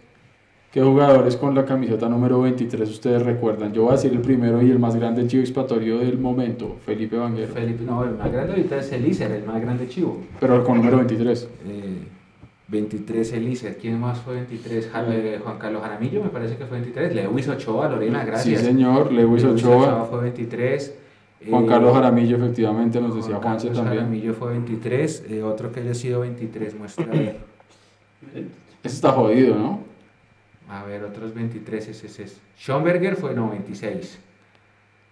¿Qué 0.74 0.82
jugadores 0.82 1.36
con 1.36 1.54
la 1.54 1.64
camiseta 1.64 2.08
número 2.08 2.40
23 2.40 2.90
ustedes 2.90 3.22
recuerdan? 3.22 3.72
Yo 3.72 3.82
voy 3.82 3.90
a 3.90 3.94
decir 3.94 4.10
el 4.10 4.18
primero 4.18 4.60
y 4.60 4.72
el 4.72 4.80
más 4.80 4.96
grande 4.96 5.24
chivo 5.28 5.40
expiatorio 5.42 5.98
del 5.98 6.18
momento, 6.18 6.78
Felipe 6.84 7.16
Vanguero. 7.16 7.52
Felipe, 7.54 7.84
no, 7.84 8.02
el 8.02 8.16
más 8.16 8.32
grande 8.32 8.54
ahorita 8.54 8.78
es 8.78 8.90
Elícer, 8.90 9.30
el 9.30 9.44
más 9.44 9.60
grande 9.62 9.86
chivo. 9.86 10.20
Pero 10.40 10.64
con 10.64 10.78
número 10.78 10.96
23. 10.96 11.48
Eh, 11.68 11.98
23 12.66 13.32
Elícer. 13.34 13.78
¿Quién 13.80 14.00
más 14.00 14.18
fue 14.18 14.34
23? 14.34 14.88
Ja- 14.88 15.04
eh, 15.14 15.38
Juan 15.44 15.58
Carlos 15.58 15.80
Jaramillo, 15.80 16.24
me 16.24 16.30
parece 16.30 16.56
que 16.56 16.64
fue 16.64 16.80
23. 16.80 17.14
Lewis 17.14 17.46
Ochoa, 17.46 17.88
Lorena, 17.88 18.24
gracias. 18.24 18.58
Sí, 18.62 18.66
señor. 18.66 19.12
Lewis 19.12 19.44
Ochoa. 19.44 20.06
fue 20.10 20.22
23. 20.22 20.92
Juan 21.50 21.62
Eh, 21.62 21.66
Carlos 21.68 21.92
Jaramillo, 21.94 22.36
efectivamente, 22.38 23.00
nos 23.00 23.14
decía 23.14 23.36
Juan 23.36 23.42
Juanse 23.60 23.68
también. 23.68 23.94
Jaramillo 23.98 24.34
fue 24.34 24.50
23. 24.50 25.24
eh, 25.30 25.40
otro 25.44 25.70
que 25.70 25.78
haya 25.78 25.94
sido 25.94 26.18
23, 26.22 26.76
muestra. 26.76 27.06
Ese 28.82 28.96
está 28.96 29.12
jodido, 29.12 29.54
¿no? 29.54 29.93
A 30.68 30.84
ver, 30.84 31.04
otros 31.04 31.34
23, 31.34 31.88
ese 31.88 32.06
ese 32.06 32.22
es. 32.24 32.40
Schomberger 32.58 33.16
fue, 33.16 33.34
no, 33.34 33.50
26. 33.50 34.18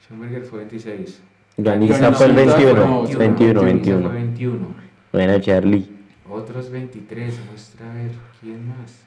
Schomberger 0.05 0.45
fue 0.45 0.61
26. 0.61 1.21
Ganiza 1.59 1.99
Ganiza 1.99 2.13
fue 2.13 2.27
el 2.27 2.33
fue 2.33 2.45
21. 2.47 3.19
21, 3.19 3.61
21. 3.63 3.63
Ganiza 3.63 4.09
fue 4.09 4.19
21. 4.19 4.75
Bueno, 5.13 5.41
Charlie. 5.41 5.89
Otros 6.31 6.71
23, 6.71 7.41
muestra 7.51 7.91
a 7.91 7.95
ver, 7.95 8.11
¿quién 8.41 8.67
más? 8.69 9.03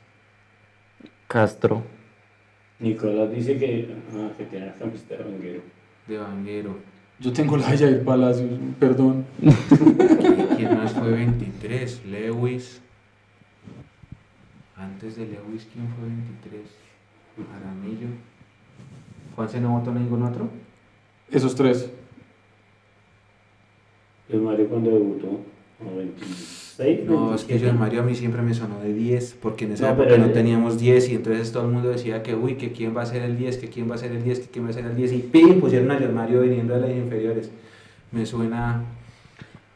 Castro. 1.28 1.82
Nicolás 2.80 3.32
dice 3.32 3.58
que, 3.58 3.96
ah, 4.14 4.30
que 4.38 4.46
tiene 4.46 4.68
la 4.68 4.76
camiseta 4.76 5.16
de 5.16 5.24
Vanguero. 5.24 5.62
De 6.08 6.18
Vanguero. 6.18 6.78
Yo 7.20 7.34
tengo 7.34 7.58
la 7.58 7.72
de 7.72 7.96
Palacios, 7.96 8.50
perdón. 8.80 9.26
¿Quién 10.58 10.78
más 10.78 10.92
fue 10.92 11.12
23? 11.12 12.06
Lewis. 12.06 12.82
Antes 14.78 15.16
de 15.16 15.26
Lewis, 15.26 15.68
¿quién 15.72 15.88
fue 15.88 16.08
23? 16.08 16.62
Aramillo. 17.56 18.08
¿Juanse 19.36 19.60
no 19.62 19.70
votó 19.78 19.92
ningún 19.94 20.24
otro? 20.24 20.48
Esos 21.32 21.56
tres. 21.56 21.92
El 24.30 24.42
Mario 24.42 24.68
cuando 24.68 24.92
debutó, 24.92 25.28
¿no? 25.80 25.96
26. 25.98 27.06
No, 27.06 27.36
es 27.36 27.44
que 27.44 27.54
27. 27.54 27.66
yo 27.66 27.74
Mario 27.74 28.02
a 28.02 28.04
mí 28.04 28.16
siempre 28.16 28.42
me 28.42 28.54
sonó 28.54 28.80
de 28.82 28.94
10, 28.94 29.38
porque 29.42 29.66
en 29.66 29.74
esa 29.74 29.88
No, 29.88 29.94
época 29.94 30.10
pero 30.10 30.26
no 30.26 30.32
teníamos 30.34 30.80
10 30.80 31.10
y 31.10 31.16
entonces 31.16 31.52
todo 31.52 31.66
el 31.66 31.72
mundo 31.72 31.90
decía 31.90 32.24
que, 32.24 32.36
uy, 32.36 32.56
que 32.56 32.72
quién 32.72 32.96
va 32.96 33.04
a 33.04 33.06
ser 33.06 33.22
el 33.24 33.38
10, 33.38 33.58
que 33.58 33.70
quién 33.70 33.90
va 33.90 33.96
a 33.96 33.98
ser 33.98 34.12
el 34.12 34.24
10, 34.24 34.40
que 34.40 34.48
quién 34.48 34.66
va 34.66 34.70
a 34.70 34.74
ser 34.74 34.86
el 34.86 34.96
10, 34.96 35.12
y 35.14 35.18
¡pim! 35.20 35.60
pusieron 35.62 35.92
a 35.92 36.00
John 36.00 36.14
Mario 36.16 36.42
viniendo 36.42 36.74
de 36.76 36.82
las 36.82 36.90
inferiores. 36.92 37.52
Me 38.12 38.26
suena... 38.26 38.84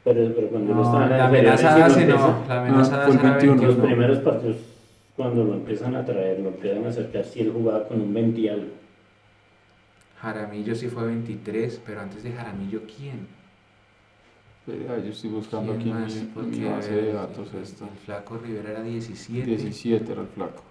Pero, 0.03 0.33
pero 0.33 0.47
cuando 0.49 0.73
No, 0.73 0.81
no, 0.83 0.99
la 1.07 1.25
inferiores, 1.25 1.63
amenaza 1.63 1.77
lo 1.77 1.85
hace 1.85 2.05
no, 2.07 2.43
la 2.47 2.61
amenaza 2.61 3.03
Ah, 3.03 3.05
fue 3.05 3.13
el 3.13 3.17
hace 3.19 3.27
era 3.27 3.37
21. 3.37 3.55
Los 3.55 3.77
21. 3.77 3.85
primeros 3.85 4.17
partidos, 4.19 4.57
cuando 5.19 5.43
lo 5.43 5.53
empiezan 5.53 5.97
a 5.97 6.05
traer, 6.05 6.39
lo 6.39 6.47
empiezan 6.47 6.85
a 6.85 6.89
acercar, 6.89 7.25
si 7.25 7.41
él 7.41 7.51
jugaba 7.51 7.85
con 7.89 7.99
un 7.99 8.13
20 8.13 8.39
y 8.39 8.47
algo. 8.47 8.67
Jaramillo 10.21 10.73
sí 10.75 10.87
fue 10.87 11.07
23, 11.07 11.81
pero 11.85 11.99
antes 11.99 12.23
de 12.23 12.31
Jaramillo, 12.31 12.79
¿quién? 12.85 13.27
Espera, 14.65 14.97
yo 14.99 15.11
estoy 15.11 15.29
buscando 15.29 15.73
¿Quién 15.75 15.81
aquí 15.81 15.89
en 15.89 16.01
más? 16.01 16.15
mi- 16.15 16.21
Porque, 16.33 16.57
mi 16.61 16.67
a 16.67 16.71
base 16.71 16.95
ver, 16.95 17.03
de 17.03 17.13
datos 17.13 17.49
el, 17.53 17.63
esto. 17.63 17.83
el 17.83 17.97
flaco 18.05 18.37
Rivera 18.37 18.69
era 18.71 18.81
17. 18.83 19.45
17 19.45 20.09
era 20.09 20.21
el 20.21 20.27
flaco. 20.27 20.63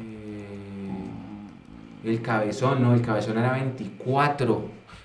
Eh, 0.00 2.08
el 2.10 2.22
cabezón, 2.22 2.82
no, 2.82 2.94
el 2.94 3.02
cabezón 3.02 3.36
era 3.36 3.52
24. 3.52 4.62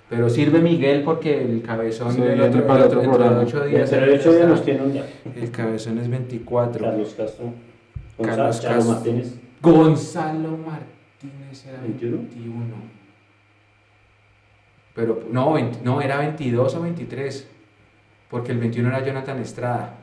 Pero 0.09 0.29
sirve 0.29 0.61
Miguel 0.61 1.03
porque 1.03 1.41
el 1.41 1.61
cabezón 1.63 2.15
del 2.17 2.39
otro, 2.39 2.65
para 2.65 2.79
el 2.81 2.85
otro 2.85 2.99
otro- 2.99 3.01
dentro 3.01 3.11
de 3.11 3.17
programa. 3.17 3.41
ocho 3.45 3.65
días. 3.65 3.89
Pero 3.89 4.05
de 4.05 4.15
hecho 4.15 4.29
ya 4.31 4.35
está. 4.37 4.47
nos 4.47 4.63
tiene 4.63 4.81
un 4.83 4.93
ya. 4.93 5.05
El 5.35 5.51
cabezón 5.51 5.97
es 5.97 6.09
24. 6.09 6.85
Carlos 6.85 7.13
Castro. 7.17 7.53
Carlos 8.17 8.37
Gonzalo 8.37 8.61
Charo 8.61 8.75
Castro. 8.75 8.93
Martínez. 8.93 9.35
Gonzalo 9.61 10.57
Martínez 10.57 11.65
era 11.65 11.81
21. 11.81 12.17
21. 12.17 12.75
Pero 14.93 15.23
no, 15.29 15.53
20 15.53 15.79
no, 15.83 16.01
era 16.01 16.17
22 16.19 16.75
o 16.75 16.81
23. 16.81 17.47
Porque 18.29 18.51
el 18.51 18.59
21 18.59 18.89
era 18.89 19.05
Jonathan 19.05 19.39
Estrada. 19.39 19.97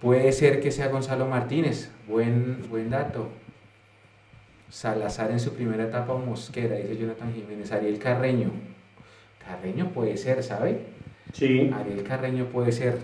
Puede 0.00 0.32
ser 0.32 0.60
que 0.60 0.70
sea 0.70 0.88
Gonzalo 0.88 1.26
Martínez. 1.26 1.90
Buen, 2.08 2.68
buen 2.70 2.90
dato. 2.90 3.28
Salazar 4.70 5.30
en 5.30 5.40
su 5.40 5.52
primera 5.52 5.84
etapa 5.84 6.14
Mosquera, 6.14 6.76
dice 6.76 6.96
Jonathan 6.96 7.34
Jiménez. 7.34 7.70
Ariel 7.72 7.98
Carreño. 7.98 8.50
Carreño 9.44 9.90
puede 9.90 10.16
ser, 10.16 10.42
¿sabe? 10.42 10.86
Sí. 11.32 11.70
Ariel 11.74 12.02
Carreño 12.02 12.46
puede 12.46 12.72
ser. 12.72 12.98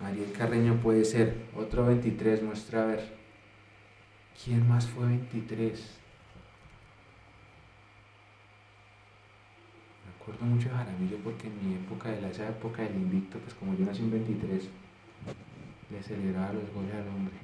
Ariel 0.00 0.32
Carreño 0.32 0.76
puede 0.76 1.04
ser. 1.04 1.34
Otro 1.56 1.86
23, 1.86 2.42
muestra 2.42 2.82
a 2.82 2.86
ver. 2.86 3.16
¿Quién 4.44 4.68
más 4.68 4.86
fue 4.86 5.06
23? 5.06 5.98
Me 10.04 10.22
acuerdo 10.22 10.44
mucho 10.46 10.68
de 10.68 10.74
Jaramillo 10.74 11.16
porque 11.24 11.46
en 11.46 11.68
mi 11.68 11.74
época, 11.76 12.10
de 12.10 12.30
esa 12.30 12.48
época 12.48 12.82
del 12.82 12.96
invicto, 12.96 13.38
pues 13.38 13.54
como 13.54 13.74
yo 13.76 13.86
nací 13.86 14.02
en 14.02 14.10
23, 14.10 14.68
le 15.90 16.02
celebraba 16.02 16.52
los 16.52 16.70
goles 16.74 16.94
al 16.94 17.08
hombre. 17.08 17.34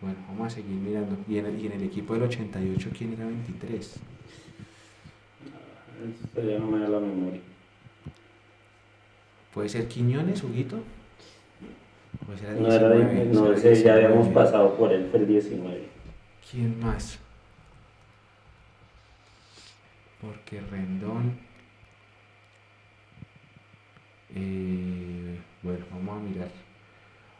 Bueno, 0.00 0.18
vamos 0.28 0.46
a 0.48 0.56
seguir 0.56 0.76
mirando. 0.76 1.16
Y 1.28 1.38
en 1.38 1.46
el, 1.46 1.82
equipo 1.82 2.14
del 2.14 2.24
88, 2.24 2.90
¿quién 2.96 3.12
era 3.12 3.26
23? 3.26 4.00
Esto 6.24 6.42
ya 6.42 6.58
no 6.58 6.66
me 6.66 6.80
da 6.80 6.88
la 6.88 7.00
memoria. 7.00 7.40
¿Puede 9.54 9.68
ser 9.68 9.86
Quiñones, 9.88 10.42
Huguito? 10.42 10.76
¿O 12.28 12.32
ese 12.32 12.60
No, 12.60 12.72
era 12.72 12.88
de- 12.88 12.98
19? 13.04 13.24
no 13.32 13.44
¿Será 13.44 13.54
ese 13.54 13.84
ya 13.84 13.94
19? 13.96 14.04
habíamos 14.04 14.28
pasado 14.28 14.74
por 14.74 14.92
él, 14.92 15.08
fue 15.10 15.20
el 15.20 15.26
19. 15.28 15.84
¿Quién 16.50 16.80
más? 16.80 17.18
Porque 20.20 20.60
Rendón. 20.70 21.32
Eh, 24.34 25.38
bueno, 25.62 25.84
vamos 25.92 26.16
a 26.18 26.28
mirar. 26.28 26.48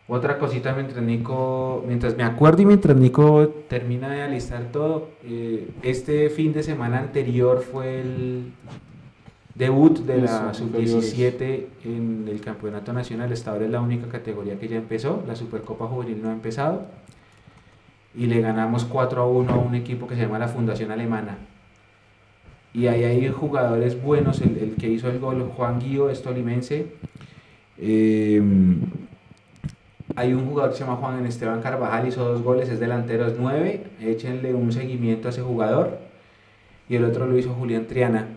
Otra 0.07 0.39
cosita 0.39 0.75
mientras 0.75 1.03
Nico, 1.03 1.83
mientras 1.87 2.15
me 2.17 2.25
acuerdo 2.25 2.61
y 2.63 2.67
mientras 2.67 2.95
Nico 2.97 3.49
termina 3.69 4.11
de 4.11 4.23
alistar 4.23 4.71
todo, 4.71 5.09
eh, 5.25 5.71
este 5.83 6.29
fin 6.29 6.53
de 6.53 6.63
semana 6.63 6.99
anterior 6.99 7.63
fue 7.63 8.03
el 8.03 8.53
debut 9.55 9.99
de 10.01 10.19
la 10.23 10.51
Eso, 10.51 10.65
inferiores. 10.65 11.11
sub-17 11.11 11.67
en 11.85 12.27
el 12.29 12.41
campeonato 12.41 12.93
nacional. 12.93 13.33
Esta 13.33 13.53
ahora 13.53 13.65
es 13.67 13.71
la 13.71 13.81
única 13.81 14.09
categoría 14.09 14.59
que 14.59 14.69
ya 14.69 14.77
empezó, 14.77 15.23
la 15.27 15.37
Supercopa 15.37 15.87
Juvenil 15.87 16.21
no 16.23 16.31
ha 16.31 16.33
empezado 16.33 16.87
y 18.17 18.27
le 18.27 18.41
ganamos 18.41 18.85
4 18.85 19.23
a 19.23 19.27
1 19.27 19.53
a 19.53 19.57
un 19.59 19.75
equipo 19.75 20.07
que 20.07 20.15
se 20.15 20.23
llama 20.23 20.39
la 20.39 20.49
Fundación 20.49 20.91
Alemana. 20.91 21.39
Y 22.73 22.89
ahí 22.89 23.05
hay 23.05 23.29
jugadores 23.29 24.01
buenos, 24.03 24.41
el, 24.41 24.59
el 24.59 24.75
que 24.75 24.89
hizo 24.89 25.09
el 25.09 25.21
gol, 25.21 25.49
Juan 25.57 25.79
Guío, 25.79 26.11
es 26.11 26.23
tolimense. 26.23 26.87
Eh, 27.79 28.43
Hay 30.17 30.33
un 30.33 30.47
jugador 30.47 30.71
que 30.73 30.79
se 30.79 30.85
llama 30.85 30.97
Juan 30.97 31.25
Esteban 31.27 31.61
Carvajal, 31.61 32.07
hizo 32.07 32.25
dos 32.25 32.43
goles, 32.43 32.69
es 32.69 32.79
delantero, 32.81 33.27
es 33.27 33.35
9. 33.39 33.85
Échenle 34.01 34.55
un 34.55 34.73
seguimiento 34.73 35.29
a 35.29 35.31
ese 35.31 35.43
jugador. 35.43 35.99
Y 36.89 36.97
el 36.97 37.05
otro 37.05 37.27
lo 37.27 37.37
hizo 37.39 37.53
Julián 37.55 37.87
Triana. 37.87 38.29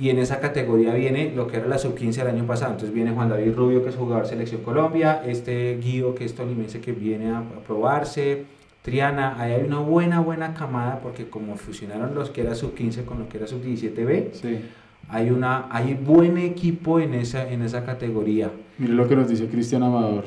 Y 0.00 0.08
en 0.08 0.18
esa 0.18 0.40
categoría 0.40 0.94
viene 0.94 1.32
lo 1.36 1.46
que 1.46 1.58
era 1.58 1.66
la 1.68 1.76
sub-15 1.76 2.22
el 2.22 2.28
año 2.28 2.46
pasado. 2.46 2.72
Entonces 2.72 2.94
viene 2.94 3.10
Juan 3.12 3.28
David 3.28 3.54
Rubio, 3.54 3.82
que 3.82 3.90
es 3.90 3.96
jugador 3.96 4.26
Selección 4.26 4.62
Colombia. 4.62 5.22
Este 5.26 5.76
Guido, 5.76 6.14
que 6.14 6.24
es 6.24 6.34
tolimense, 6.34 6.80
que 6.80 6.92
viene 6.92 7.30
a, 7.30 7.38
a 7.40 7.42
probarse. 7.66 8.44
Triana, 8.82 9.38
ahí 9.38 9.52
hay 9.52 9.62
una 9.64 9.78
buena, 9.80 10.20
buena 10.20 10.54
camada, 10.54 11.00
porque 11.02 11.28
como 11.28 11.56
fusionaron 11.56 12.14
los 12.14 12.30
que 12.30 12.40
era 12.40 12.54
sub-15 12.54 13.04
con 13.04 13.18
lo 13.18 13.28
que 13.28 13.36
era 13.36 13.46
sub-17B, 13.46 14.32
Sí. 14.32 14.60
hay, 15.10 15.28
una, 15.28 15.66
hay 15.70 15.92
buen 15.92 16.38
equipo 16.38 16.98
en 16.98 17.12
esa, 17.12 17.50
en 17.52 17.60
esa 17.60 17.84
categoría. 17.84 18.50
Mire 18.78 18.94
lo 18.94 19.06
que 19.06 19.16
nos 19.16 19.28
dice 19.28 19.48
Cristian 19.48 19.82
Amador. 19.82 20.24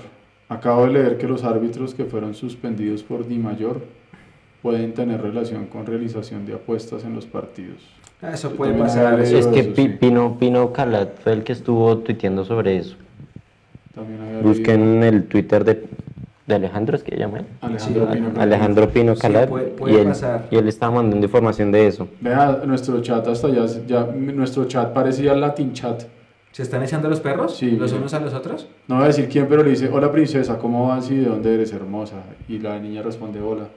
Acabo 0.50 0.86
de 0.86 0.94
leer 0.94 1.18
que 1.18 1.28
los 1.28 1.44
árbitros 1.44 1.96
que 1.96 2.06
fueron 2.06 2.36
suspendidos 2.36 3.02
por 3.02 3.28
Di 3.28 3.40
Mayor 3.40 3.82
pueden 4.62 4.94
tener 4.94 5.20
relación 5.20 5.66
con 5.66 5.88
realización 5.88 6.46
de 6.46 6.54
apuestas 6.54 7.04
en 7.06 7.16
los 7.16 7.26
partidos. 7.26 7.82
Eso 8.32 8.52
puede 8.52 8.74
pasar. 8.74 9.20
eso- 9.20 9.38
Es 9.38 9.48
que 9.48 9.60
eso, 9.60 9.72
sí. 9.76 9.88
Pino, 10.00 10.38
Pino 10.40 10.72
Calat 10.72 11.10
fue 11.24 11.34
el 11.34 11.44
que 11.44 11.52
estuvo 11.54 11.98
tuiteando 11.98 12.46
sobre 12.46 12.78
eso. 12.78 12.96
También 13.94 14.22
había 14.22 14.34
leído. 14.36 14.48
Busquen 14.48 15.04
el 15.04 15.24
Twitter 15.26 15.64
de, 15.64 15.86
de 16.48 16.56
Alejandro, 16.56 16.96
¿es 16.96 17.04
que 17.04 17.16
llama 17.18 17.40
él? 17.40 17.46
Alejandro 17.62 18.08
Sí, 18.08 18.14
Pino. 18.20 18.42
Alejandro 18.42 18.90
Pino 18.90 19.16
Sí, 19.16 19.22
Calat. 19.22 19.50
puede- 19.50 19.66
puede 19.68 19.94
y, 19.94 19.98
él, 19.98 20.08
pasar. 20.08 20.48
y 20.52 20.56
él 20.56 20.68
estaba 20.68 20.96
mandando 20.96 21.26
información 21.26 21.72
de 21.72 21.88
eso. 21.88 22.08
Vea, 22.22 22.62
nuestro 22.66 23.02
chat 23.02 23.28
hasta 23.28 23.50
ya, 23.50 23.66
ya 23.88 24.04
nuestro 24.16 24.66
chat 24.66 24.94
parecía 24.94 25.34
Latin 25.36 25.74
chat. 25.74 26.04
¿Se 26.52 26.62
están 26.62 26.84
echando 26.84 27.10
los 27.10 27.20
perros? 27.20 27.58
Sí, 27.58 27.72
¿Los 27.72 27.94
unos 27.94 28.14
a 28.14 28.20
los 28.20 28.32
otros? 28.34 28.68
No 28.88 28.96
voy 28.98 29.06
a 29.06 29.08
decir 29.08 29.28
quién, 29.28 29.48
pero 29.48 29.64
le 29.64 29.72
dice, 29.72 29.90
hola 29.92 30.12
princesa, 30.12 30.60
¿cómo 30.60 30.88
vas 30.88 31.10
y 31.10 31.16
de 31.18 31.26
dónde 31.26 31.54
eres 31.56 31.74
hermosa? 31.74 32.18
Y 32.48 32.60
la 32.60 32.78
niña 32.80 33.02
responde, 33.02 33.42
hola. 33.42 33.70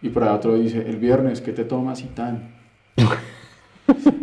Y 0.00 0.10
por 0.10 0.22
ahí 0.22 0.30
otro 0.30 0.54
dice, 0.54 0.78
el 0.88 0.96
viernes, 0.96 1.40
¿qué 1.40 1.52
te 1.52 1.64
tomas 1.64 2.00
y 2.02 2.04
tan? 2.04 2.38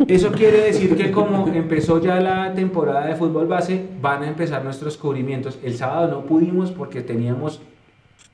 Eso 0.08 0.32
quiere 0.32 0.62
decir 0.62 0.96
que 0.96 1.10
como 1.10 1.48
empezó 1.48 2.00
ya 2.00 2.20
la 2.20 2.54
temporada 2.54 3.06
de 3.06 3.14
fútbol 3.14 3.46
base, 3.46 3.86
van 4.00 4.22
a 4.22 4.28
empezar 4.28 4.64
nuestros 4.64 4.96
cubrimientos. 4.96 5.58
El 5.62 5.74
sábado 5.76 6.08
no 6.08 6.26
pudimos 6.26 6.70
porque 6.70 7.02
teníamos 7.02 7.60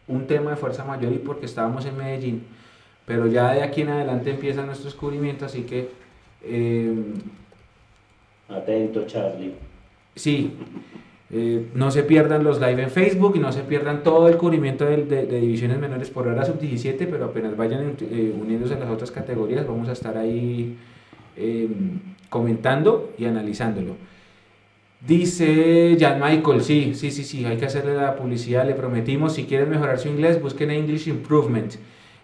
un 0.06 0.26
tema 0.26 0.50
de 0.50 0.56
fuerza 0.56 0.84
mayor 0.84 1.12
y 1.12 1.18
porque 1.18 1.46
estábamos 1.46 1.86
en 1.86 1.96
Medellín. 1.96 2.44
Pero 3.06 3.26
ya 3.26 3.52
de 3.52 3.62
aquí 3.62 3.82
en 3.82 3.90
adelante 3.90 4.30
empiezan 4.30 4.66
nuestros 4.66 4.94
cubrimientos, 4.94 5.52
así 5.52 5.62
que 5.62 5.90
eh, 6.42 6.94
Atento, 8.48 9.06
Charlie. 9.06 9.54
sí, 10.14 10.52
eh, 11.30 11.66
no 11.74 11.90
se 11.90 12.02
pierdan 12.02 12.44
los 12.44 12.60
live 12.60 12.82
en 12.82 12.90
Facebook 12.90 13.34
y 13.36 13.38
no 13.38 13.50
se 13.50 13.62
pierdan 13.62 14.02
todo 14.02 14.28
el 14.28 14.36
cubrimiento 14.36 14.84
de 14.84 15.40
divisiones 15.40 15.78
menores 15.78 16.10
por 16.10 16.28
ahora 16.28 16.44
sub-17, 16.44 17.08
pero 17.10 17.24
apenas 17.24 17.56
vayan 17.56 17.96
eh, 18.00 18.34
uniéndose 18.38 18.74
a 18.74 18.78
las 18.78 18.90
otras 18.90 19.10
categorías, 19.10 19.66
vamos 19.66 19.88
a 19.88 19.92
estar 19.92 20.16
ahí 20.16 20.76
eh, 21.36 21.68
comentando 22.28 23.12
y 23.18 23.24
analizándolo. 23.26 23.96
Dice 25.06 25.96
Jan 26.00 26.18
Michael, 26.18 26.62
sí, 26.62 26.92
sí, 26.94 27.10
sí, 27.10 27.24
sí, 27.24 27.44
hay 27.44 27.58
que 27.58 27.66
hacerle 27.66 27.94
la 27.94 28.16
publicidad, 28.16 28.66
le 28.66 28.74
prometimos, 28.74 29.34
si 29.34 29.44
quieren 29.44 29.68
mejorar 29.68 29.98
su 29.98 30.08
inglés, 30.08 30.40
busquen 30.40 30.70
English 30.70 31.08
Improvement. 31.08 31.74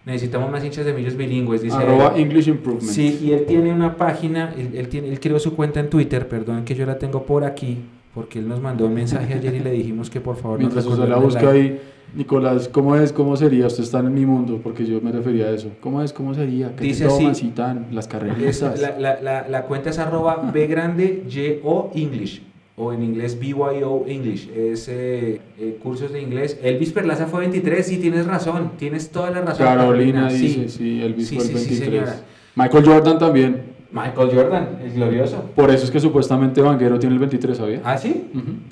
Necesitamos 0.03 0.49
más 0.49 0.63
hinchas 0.65 0.83
de 0.83 0.93
millos 0.93 1.15
bilingües, 1.15 1.61
dice 1.61 1.75
Arroba 1.75 2.13
él. 2.15 2.23
English 2.23 2.47
Improvement. 2.47 2.91
Sí, 2.91 3.19
y 3.21 3.33
él 3.33 3.45
tiene 3.45 3.71
una 3.71 3.97
página, 3.97 4.51
él, 4.57 4.71
él 4.73 4.87
tiene, 4.87 5.09
él 5.09 5.19
creó 5.19 5.37
su 5.39 5.55
cuenta 5.55 5.79
en 5.79 5.91
Twitter, 5.91 6.27
perdón 6.27 6.65
que 6.65 6.73
yo 6.73 6.87
la 6.87 6.97
tengo 6.97 7.23
por 7.23 7.43
aquí, 7.43 7.77
porque 8.15 8.39
él 8.39 8.47
nos 8.47 8.59
mandó 8.59 8.87
un 8.87 8.95
mensaje 8.95 9.35
ayer 9.35 9.53
y 9.53 9.59
le 9.59 9.71
dijimos 9.71 10.09
que 10.09 10.19
por 10.19 10.37
favor 10.37 10.59
nos 10.59 10.73
Mientras 10.73 10.85
usted 10.87 11.07
la 11.07 11.17
busca 11.17 11.51
ahí, 11.51 11.79
Nicolás, 12.13 12.67
¿cómo 12.67 12.95
es? 12.95 13.13
¿Cómo 13.13 13.37
sería? 13.37 13.67
Usted 13.67 13.83
está 13.83 13.99
en 13.99 14.13
mi 14.13 14.25
mundo, 14.25 14.59
porque 14.61 14.85
yo 14.85 14.99
me 15.01 15.11
refería 15.11 15.45
a 15.45 15.51
eso. 15.51 15.69
¿Cómo 15.79 16.01
es? 16.01 16.11
¿Cómo 16.11 16.33
sería? 16.33 16.75
¿Qué 16.75 16.83
Dice 16.83 17.05
te 17.05 17.09
así. 17.13 17.23
tomas 17.23 17.43
y 17.43 17.47
tan? 17.49 17.87
Las 17.91 18.07
carreristas. 18.07 18.79
la, 18.81 18.99
la- 18.99 19.21
la- 19.21 19.47
la 19.47 19.63
cuenta 19.63 19.89
es 19.91 19.99
arroba 19.99 20.51
B 20.53 20.67
grande 20.67 21.23
Y 21.29 21.59
O 21.63 21.89
English 21.95 22.43
o 22.77 22.93
en 22.93 23.03
inglés 23.03 23.37
BYO 23.39 24.05
English 24.07 24.49
es 24.55 24.87
eh, 24.87 25.39
eh, 25.59 25.77
cursos 25.83 26.13
de 26.13 26.21
inglés 26.21 26.57
Elvis 26.63 26.91
Perlaza 26.93 27.27
fue 27.27 27.41
23 27.41 27.85
sí 27.85 27.97
tienes 27.97 28.25
razón 28.25 28.71
tienes 28.79 29.09
toda 29.09 29.29
la 29.29 29.41
razón 29.41 29.65
Carolina 29.65 30.29
dice, 30.31 30.69
sí, 30.69 31.01
Elvis 31.01 31.27
Sí, 31.27 31.35
fue 31.35 31.43
el 31.45 31.49
sí, 31.51 31.57
sí, 31.57 31.69
23. 31.81 31.89
señora. 32.09 32.21
Michael 32.55 32.85
Jordan 32.85 33.19
también. 33.19 33.61
Michael 33.93 34.29
Jordan 34.33 34.79
el 34.83 34.91
glorioso 34.93 35.43
Por 35.55 35.69
eso 35.69 35.83
es 35.83 35.91
que 35.91 35.99
supuestamente 35.99 36.61
Vanguero 36.61 36.97
tiene 36.97 37.13
el 37.15 37.19
23, 37.19 37.57
¿sabía? 37.57 37.81
ah 37.83 37.97
sí 37.97 38.29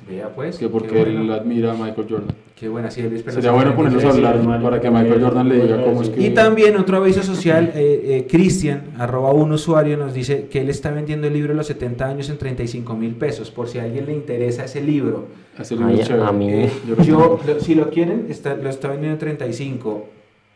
vea 0.10 0.30
pues 0.30 0.58
Que 0.58 0.70
porque 0.70 0.88
qué 0.90 1.04
bueno. 1.04 1.22
él 1.22 1.32
admira 1.32 1.72
a 1.72 1.76
Michael 1.76 2.08
Jordan. 2.10 2.36
qué 2.56 2.70
buena 2.70 2.90
sí 2.90 3.02
Perlaza 3.02 3.32
Sería 3.32 3.52
bueno 3.52 3.76
ponerlos 3.76 4.04
a 4.04 4.12
23. 4.14 4.36
hablar 4.46 4.62
para 4.62 4.80
que 4.80 4.90
Michael 4.90 5.22
Jordan 5.22 5.50
le 5.50 5.62
diga 5.62 5.84
cómo 5.84 6.02
es 6.04 6.10
que... 6.10 6.22
Y 6.22 6.30
también 6.30 6.78
otro 6.78 6.98
aviso 6.98 7.22
social, 7.24 7.72
eh, 7.76 8.02
eh, 8.06 8.28
Cristian, 8.30 8.92
arroba 8.98 9.32
un 9.34 9.52
usuario, 9.52 9.98
nos 9.98 10.14
dice 10.14 10.48
que 10.50 10.62
él 10.62 10.70
está 10.70 10.90
vendiendo 10.92 11.28
el 11.28 11.34
libro 11.34 11.50
de 11.50 11.58
los 11.58 11.68
70 11.68 12.06
años 12.08 12.30
en 12.30 12.38
35 12.38 12.96
mil 12.96 13.16
pesos, 13.16 13.52
por 13.52 13.68
si 13.68 13.78
a 13.80 13.84
alguien 13.84 14.06
le 14.06 14.14
interesa 14.14 14.64
ese 14.66 14.82
libro. 14.82 15.28
Ese 15.60 15.76
libro 15.76 15.90
Ay, 15.90 16.00
es 16.00 16.08
chévere. 16.08 16.26
a 16.26 16.32
mí- 16.32 16.50
Eh, 16.50 16.70
Yo 17.06 17.40
lo 17.46 17.60
si 17.60 17.76
lo 17.76 17.90
quieren, 17.90 18.28
está, 18.30 18.56
lo 18.56 18.70
está 18.70 18.88
vendiendo 18.88 19.14
en 19.16 19.20
35. 19.20 20.06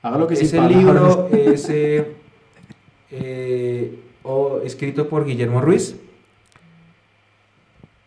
Haga 0.04 0.18
lo 0.18 0.28
que 0.28 0.36
sí 0.38 0.46
Ese 0.46 0.62
libro 0.62 1.28
es 1.34 1.70
eh, 1.70 2.06
eh, 3.12 4.00
o- 4.24 4.62
escrito 4.64 5.08
por 5.10 5.26
Guillermo 5.26 5.62
Ruiz 5.62 5.96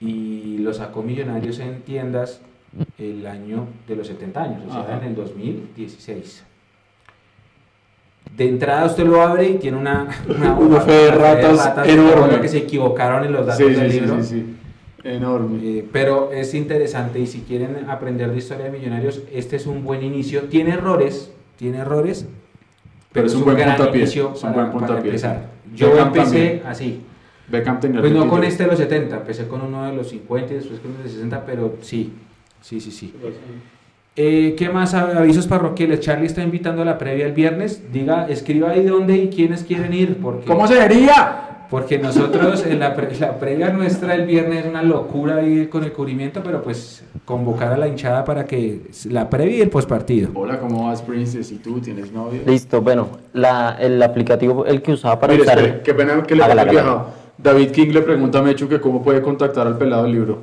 y 0.01 0.59
lo 0.59 0.75
sacó 0.75 1.03
Millonarios 1.03 1.59
en 1.59 1.81
tiendas 1.83 2.41
el 2.99 3.27
año 3.27 3.67
de 3.89 3.97
los 3.97 4.07
70 4.09 4.43
años, 4.43 4.63
o 4.69 4.73
sea, 4.73 4.83
Ajá. 4.83 4.99
en 4.99 5.05
el 5.05 5.15
2016. 5.15 6.45
De 8.37 8.49
entrada 8.49 8.85
usted 8.85 9.07
lo 9.07 9.23
abre 9.23 9.49
y 9.49 9.55
tiene 9.55 9.79
una, 9.79 10.09
una, 10.29 10.55
Una 10.59 10.81
fe 10.81 10.93
de 10.93 11.11
ratas 11.13 11.89
enorme. 11.89 12.41
que 12.41 12.49
se 12.49 12.59
equivocaron 12.59 13.25
en 13.25 13.33
los 13.33 13.47
datos 13.47 13.67
Sí, 13.67 13.73
del 13.75 13.91
sí, 13.91 14.01
libro. 14.01 14.23
sí. 14.23 14.57
Enorme. 15.05 15.61
Eh, 15.63 15.89
pero 15.93 16.33
es 16.33 16.53
interesante 16.53 17.21
y 17.21 17.27
si 17.29 17.43
quieren 17.43 17.89
aprender 17.89 18.31
de 18.33 18.39
historia 18.39 18.65
de 18.67 18.73
Millonarios, 18.73 19.23
este 19.33 19.57
es 19.57 19.67
un 19.67 19.85
buen 19.85 20.03
inicio. 20.03 20.43
Tiene 20.45 20.73
errores, 20.73 21.33
tiene 21.57 21.79
errores, 21.79 22.27
pero, 23.13 23.27
es 23.29 23.35
un 23.35 23.45
buen 23.45 23.57
gran 23.57 23.77
puntapié, 23.77 24.03
inicio 24.03 24.33
es 24.35 24.43
un 24.43 24.53
para, 24.53 24.99
empezar. 24.99 25.47
Yo 25.77 25.91
Beckham 25.91 26.07
empecé 26.09 26.25
también. 26.25 26.63
así, 26.67 27.01
Beckham 27.49 27.81
tenía 27.81 27.97
el 27.99 28.03
pues 28.03 28.13
no 28.13 28.21
con 28.29 28.41
23. 28.41 28.53
este 28.53 28.65
de 28.65 28.71
los 28.71 28.79
70, 28.79 29.17
empecé 29.17 29.47
con 29.47 29.61
uno 29.63 29.87
de 29.87 29.95
los 29.95 30.09
50 30.09 30.53
y 30.53 30.57
después 30.57 30.81
con 30.81 30.97
el 30.97 31.03
de 31.03 31.09
60, 31.09 31.47
pero 31.47 31.77
sí, 31.83 32.13
sí, 32.61 32.81
sí, 32.81 32.91
sí. 32.91 33.15
Eh, 34.19 34.55
¿Qué 34.57 34.71
más 34.71 34.95
avisos 34.95 35.47
parroquiales? 35.47 36.01
Charlie 36.01 36.27
está 36.27 36.43
invitando 36.43 36.81
a 36.83 36.85
la 36.87 36.97
previa 36.97 37.27
el 37.27 37.33
viernes. 37.33 37.93
Diga, 37.93 38.27
escriba 38.29 38.71
ahí 38.71 38.83
dónde 38.83 39.15
y 39.15 39.29
quiénes 39.29 39.63
quieren 39.63 39.93
ir. 39.93 40.17
Porque... 40.17 40.47
¿Cómo 40.47 40.67
sería? 40.67 41.56
Porque 41.69 41.99
nosotros, 41.99 42.65
en 42.65 42.79
la, 42.79 42.95
pre- 42.95 43.17
la 43.19 43.39
previa 43.41 43.71
nuestra 43.71 44.15
el 44.15 44.25
viernes 44.25 44.65
es 44.65 44.71
una 44.71 44.83
locura 44.83 45.43
ir 45.43 45.69
con 45.69 45.83
el 45.83 45.93
cubrimiento, 45.93 46.41
pero 46.45 46.63
pues 46.63 47.03
convocar 47.25 47.73
a 47.73 47.77
la 47.77 47.89
hinchada 47.89 48.25
para 48.25 48.45
que 48.45 48.83
la 49.11 49.29
previa 49.29 49.57
y 49.57 49.61
el 49.63 49.71
postpartido. 49.71 50.31
Hola, 50.35 50.61
¿cómo 50.61 50.87
vas, 50.87 51.03
Princess? 51.03 51.51
¿Y 51.51 51.57
tú 51.57 51.81
tienes 51.81 52.13
novio? 52.13 52.43
Listo, 52.47 52.81
bueno, 52.81 53.09
la, 53.33 53.77
el 53.81 54.01
aplicativo, 54.01 54.65
el 54.65 54.81
que 54.81 54.93
usaba 54.93 55.19
para 55.19 55.33
Mire, 55.33 55.43
usar... 55.43 55.59
espere, 55.59 55.83
qué 55.83 55.95
pena 55.95 56.23
que 56.23 56.37
le 56.37 56.45
haya 56.45 56.65
viajado. 56.65 57.07
David 57.37 57.71
King 57.71 57.89
le 57.89 58.03
pregunta 58.03 58.39
a 58.39 58.43
Mechu 58.43 58.69
que 58.69 58.81
cómo 58.81 59.03
puede 59.03 59.21
contactar 59.21 59.67
al 59.67 59.77
pelado 59.77 60.05
del 60.05 60.13
libro. 60.13 60.39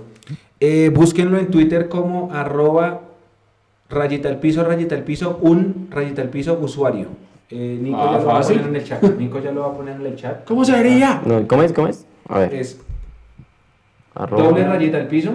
Eh, 0.59 0.91
búsquenlo 0.93 1.39
en 1.39 1.47
Twitter 1.47 1.87
como 1.87 2.33
arroba 2.33 3.01
rayita 3.89 4.27
al 4.27 4.39
piso, 4.39 4.63
rayita 4.63 4.95
al 4.95 5.03
piso, 5.03 5.39
un 5.41 5.87
rayita 5.89 6.21
al 6.21 6.29
piso 6.29 6.59
usuario. 6.61 7.07
Eh, 7.55 7.77
Nico 7.81 7.97
Ah, 7.99 8.13
ya 8.13 8.19
lo 8.19 8.25
va 8.25 8.34
a 8.34 8.35
fácil. 8.38 8.55
poner 8.57 8.69
en 8.71 8.75
el 8.77 8.84
chat. 8.84 9.03
Nico 9.17 9.39
ya 9.39 9.51
lo 9.51 9.61
va 9.61 9.67
a 9.67 9.73
poner 9.73 9.95
en 9.99 10.05
el 10.07 10.15
chat. 10.15 10.43
¿Cómo 10.45 10.65
sería? 10.65 11.21
No, 11.23 11.47
¿Cómo 11.47 11.61
es? 11.61 11.71
¿Cómo 11.71 11.88
es? 11.88 12.05
A 12.27 12.39
ver. 12.39 12.53
Es 12.55 12.80
arroba- 14.15 14.43
doble 14.43 14.65
rayita 14.67 14.97
al 14.97 15.07
piso, 15.07 15.31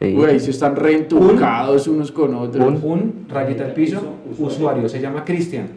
sí. 0.00 0.12
Güey, 0.12 0.38
si 0.40 0.50
están 0.50 0.76
reentucados 0.76 1.88
unos 1.88 2.12
con 2.12 2.34
otros. 2.34 2.66
Un- 2.66 2.80
un 2.92 3.26
rayita 3.30 3.64
al 3.64 3.72
piso, 3.72 4.02
usuario. 4.38 4.88
Se 4.88 5.00
llama 5.00 5.24
Cristian. 5.24 5.68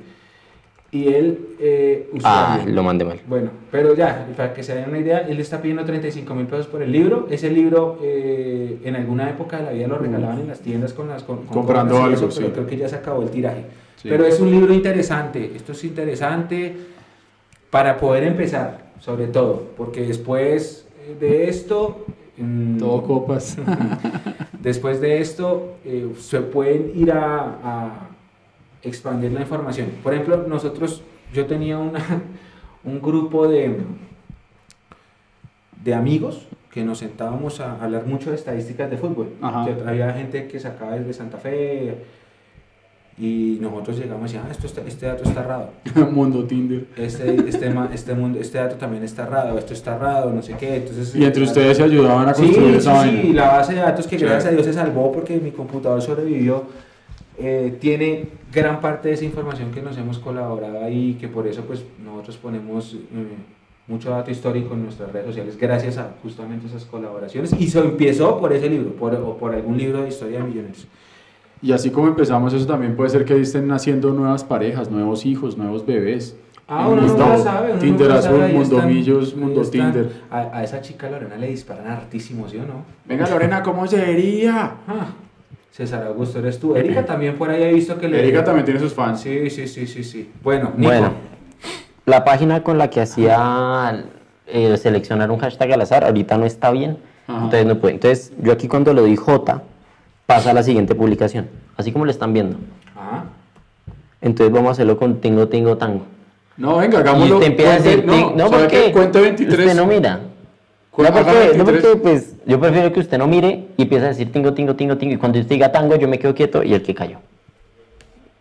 Y 0.94 1.08
él, 1.08 1.56
eh, 1.60 2.10
Ah, 2.24 2.60
lo 2.68 2.84
mandé 2.84 3.06
mal. 3.06 3.20
Bueno, 3.26 3.50
pero 3.72 3.96
ya, 3.96 4.28
para 4.36 4.54
que 4.54 4.62
se 4.62 4.76
den 4.76 4.90
una 4.90 5.00
idea, 5.00 5.20
él 5.20 5.40
está 5.40 5.62
pidiendo 5.62 5.86
35 5.86 6.36
mil 6.36 6.48
pesos 6.48 6.68
por 6.68 6.82
el 6.82 6.92
libro. 6.92 7.28
Ese 7.32 7.50
libro 7.50 7.98
eh, 8.04 8.80
en 8.84 8.96
alguna 8.98 9.30
época 9.30 9.58
de 9.58 9.64
la 9.64 9.72
vida 9.72 9.88
lo 9.88 9.98
regalaban 9.98 10.40
en 10.42 10.48
las 10.50 10.60
tiendas 10.60 10.92
con 10.92 11.08
las 11.08 11.24
con, 11.24 11.38
con 11.46 11.48
Comprando 11.48 12.04
algo, 12.04 12.28
eso, 12.28 12.30
pero 12.36 12.52
creo 12.52 12.68
que 12.68 12.76
ya 12.78 12.90
se 12.90 12.98
acabó 12.98 13.22
el 13.24 13.30
tiraje. 13.30 13.64
Sí. 13.96 14.10
Pero 14.10 14.26
es 14.26 14.40
un 14.42 14.52
libro 14.52 14.74
interesante. 14.74 15.54
Esto 15.56 15.72
es 15.72 15.82
interesante 15.86 16.76
para 17.70 17.96
poder 17.98 18.24
empezar, 18.26 18.92
sobre 19.00 19.28
todo, 19.28 19.68
porque 19.78 20.02
después 20.02 20.86
de 21.22 21.48
esto... 21.48 22.06
mm, 22.38 22.78
Todo 22.80 23.04
copas. 23.04 23.58
Después 24.62 25.02
de 25.02 25.20
esto, 25.22 25.78
eh, 25.86 26.12
se 26.20 26.40
pueden 26.42 26.92
ir 26.96 27.12
a, 27.12 27.58
a 27.64 28.10
expandir 28.84 29.32
la 29.32 29.42
información. 29.42 29.88
Por 30.04 30.14
ejemplo, 30.14 30.46
nosotros, 30.48 31.04
yo 31.34 31.46
tenía 31.46 31.78
una, 31.78 32.00
un 32.84 33.02
grupo 33.02 33.48
de, 33.48 33.78
de 35.84 35.94
amigos 35.94 36.48
que 36.72 36.84
nos 36.84 37.00
sentábamos 37.00 37.60
a 37.60 37.82
hablar 37.84 38.06
mucho 38.06 38.30
de 38.30 38.36
estadísticas 38.38 38.90
de 38.90 38.98
fútbol. 38.98 39.30
Que 39.66 39.90
había 39.90 40.12
gente 40.14 40.48
que 40.48 40.60
sacaba 40.60 40.94
desde 40.98 41.14
Santa 41.14 41.38
Fe 41.38 41.98
y 43.18 43.58
nosotros 43.62 43.98
llegamos 44.00 44.32
y 44.32 44.36
decíamos, 44.36 44.50
ah, 44.50 44.52
esto 44.52 44.68
está- 44.68 44.82
este 44.88 45.06
dato 45.06 45.24
está 45.24 45.42
errado. 45.42 45.70
Mundo 46.12 46.46
Tinder. 46.46 46.88
Este, 46.96 47.36
este, 47.50 47.72
este, 47.94 48.14
mundo, 48.16 48.40
este 48.40 48.58
dato 48.58 48.76
también 48.78 49.04
está 49.04 49.24
errado, 49.24 49.58
esto 49.60 49.74
está 49.74 49.96
errado, 49.98 50.32
no 50.32 50.42
sé 50.42 50.56
qué. 50.58 50.78
Entonces, 50.78 51.14
Y 51.14 51.26
entre 51.26 51.44
ustedes 51.44 51.78
se 51.78 51.84
ayudaban 51.84 52.30
a 52.30 52.34
Sí, 52.34 52.44
construir 52.44 52.72
sí, 52.72 52.78
esa 52.78 53.04
sí, 53.04 53.16
vaina. 53.18 53.34
la 53.42 53.52
base 53.58 53.74
de 53.74 53.80
datos 53.82 54.08
que 54.08 54.18
gracias 54.18 54.46
a. 54.46 54.52
Dios 54.52 54.66
se 54.66 54.74
salvó 54.74 55.12
porque 55.12 55.38
mi 55.40 55.52
computador 55.52 56.02
sobrevivió, 56.02 56.64
eh, 57.42 57.78
tiene 57.80 58.28
gran 58.54 58.80
parte 58.82 59.10
de 59.10 59.16
esa 59.16 59.26
información 59.26 59.72
que 59.72 59.82
nos 59.82 59.98
hemos 59.98 60.20
colaborado 60.20 60.84
ahí, 60.84 61.18
que 61.20 61.28
por 61.28 61.48
eso 61.48 61.64
pues 61.64 61.84
nosotros 62.04 62.38
ponemos 62.38 62.94
eh, 62.94 62.98
mucho 63.88 64.10
dato 64.12 64.32
histórico 64.32 64.74
en 64.76 64.84
nuestras 64.84 65.12
redes 65.12 65.28
sociales 65.28 65.58
gracias 65.58 65.98
a 65.98 66.12
justamente 66.22 66.68
esas 66.68 66.86
colaboraciones 66.86 67.54
y 67.60 67.68
se 67.68 67.80
empezó 67.80 68.40
por 68.40 68.54
ese 68.54 68.70
libro 68.70 68.92
por, 68.96 69.14
o 69.16 69.38
por 69.38 69.54
algún 69.54 69.78
libro 69.78 70.02
de 70.04 70.10
historia 70.10 70.40
de 70.40 70.46
millonarios. 70.46 70.88
Y 71.64 71.72
así 71.74 71.90
como 71.92 72.08
empezamos, 72.08 72.54
eso 72.54 72.66
también 72.66 72.96
puede 72.96 73.10
ser 73.12 73.24
que 73.26 73.40
estén 73.40 73.68
naciendo 73.68 74.12
nuevas 74.14 74.44
parejas, 74.44 74.90
nuevos 74.90 75.26
hijos, 75.26 75.58
nuevos 75.58 75.86
bebés. 75.86 76.36
Ah, 76.68 76.88
uno 76.88 77.02
Mundo- 77.02 77.18
nunca 77.26 77.38
sabe. 77.38 77.72
uno 77.74 77.80
Tinder 77.82 78.08
nunca 78.08 78.22
sabe, 78.22 78.44
Azul, 78.46 78.56
Mundo 78.58 78.82
Millos, 78.88 79.36
Mundo. 79.36 79.62
Tinder. 79.64 80.10
A, 80.32 80.40
a 80.58 80.64
esa 80.64 80.82
chica 80.82 81.10
Lorena 81.10 81.36
le 81.36 81.48
disparan 81.48 81.86
hartísimo, 81.88 82.48
¿sí 82.48 82.58
o 82.58 82.62
no? 82.66 82.86
Venga 83.06 83.30
Lorena, 83.30 83.62
¿cómo 83.62 83.86
sería? 83.88 84.72
Ah, 84.88 85.08
César 85.72 86.04
Augusto, 86.04 86.40
eres 86.40 86.60
tú. 86.60 86.76
Erika 86.76 87.06
también 87.06 87.36
por 87.38 87.50
ahí 87.50 87.64
he 87.64 87.74
visto 87.74 87.98
que 87.98 88.08
le... 88.10 88.20
Erika 88.20 88.44
también 88.44 88.66
tiene 88.66 88.80
sus 88.80 88.94
fans. 88.94 89.22
Sí, 89.22 89.50
sí, 89.50 89.68
sí, 89.68 89.88
sí, 89.88 90.04
sí. 90.04 90.30
Bueno, 90.44 90.74
Nico. 90.76 90.92
Bueno, 90.92 91.14
la 92.06 92.26
página 92.26 92.62
con 92.62 92.78
la 92.78 92.90
que 92.90 93.00
hacía 93.02 94.04
eh, 94.48 94.76
seleccionar 94.78 95.32
un 95.32 95.38
hashtag 95.40 95.72
al 95.72 95.82
azar 95.82 96.04
ahorita 96.04 96.38
no 96.38 96.46
está 96.46 96.72
bien, 96.72 96.98
Ajá. 97.28 97.38
entonces 97.46 97.66
no 97.66 97.78
puede. 97.80 97.94
Entonces 97.94 98.34
yo 98.42 98.52
aquí 98.52 98.68
cuando 98.68 98.94
le 98.94 99.02
doy 99.02 99.16
J 99.16 99.62
pasa 100.26 100.52
a 100.52 100.54
la 100.54 100.64
siguiente 100.64 100.94
publicación, 100.94 101.48
así 101.78 101.92
como 101.94 102.04
lo 102.06 102.12
están 102.12 102.34
viendo. 102.34 102.58
Ajá. 102.96 103.26
Entonces 104.20 104.54
vamos 104.54 104.70
a 104.70 104.72
hacerlo 104.74 104.98
con 104.98 105.22
Tingo 105.22 105.48
Tingo 105.48 105.78
Tango. 105.78 106.06
No, 106.58 106.78
venga, 106.78 106.98
Y 106.98 107.02
hagámoslo. 107.02 107.36
usted 107.36 107.48
empieza 107.48 107.74
a 107.74 107.80
decir, 107.80 108.06
no, 108.06 108.38
¿sabe 108.38 108.50
porque 108.50 108.68
qué? 108.86 108.92
Cuente 108.92 109.22
23. 109.22 109.60
usted 109.60 109.76
no 109.76 109.86
mira. 109.88 110.20
No 110.98 111.14
porque, 111.14 111.58
no 111.58 111.64
23. 111.64 111.64
porque, 111.64 111.98
pues, 111.98 112.36
yo 112.46 112.60
prefiero 112.60 112.92
que 112.92 113.00
usted 113.00 113.18
no 113.18 113.28
mire 113.28 113.68
y 113.78 113.84
empiece 113.84 114.06
a 114.06 114.10
decir 114.10 114.32
tingo, 114.32 114.54
tingo, 114.54 114.76
tingo, 114.76 114.98
tingo. 114.98 115.14
Y 115.14 115.18
cuando 115.18 115.40
usted 115.40 115.56
diga 115.56 115.72
tango, 115.72 115.96
yo 115.96 116.08
me 116.08 116.20
quedo 116.20 116.36
quieto 116.36 116.64
y 116.64 116.74
el 116.74 116.84
que 116.84 116.94
cayó. 116.94 117.20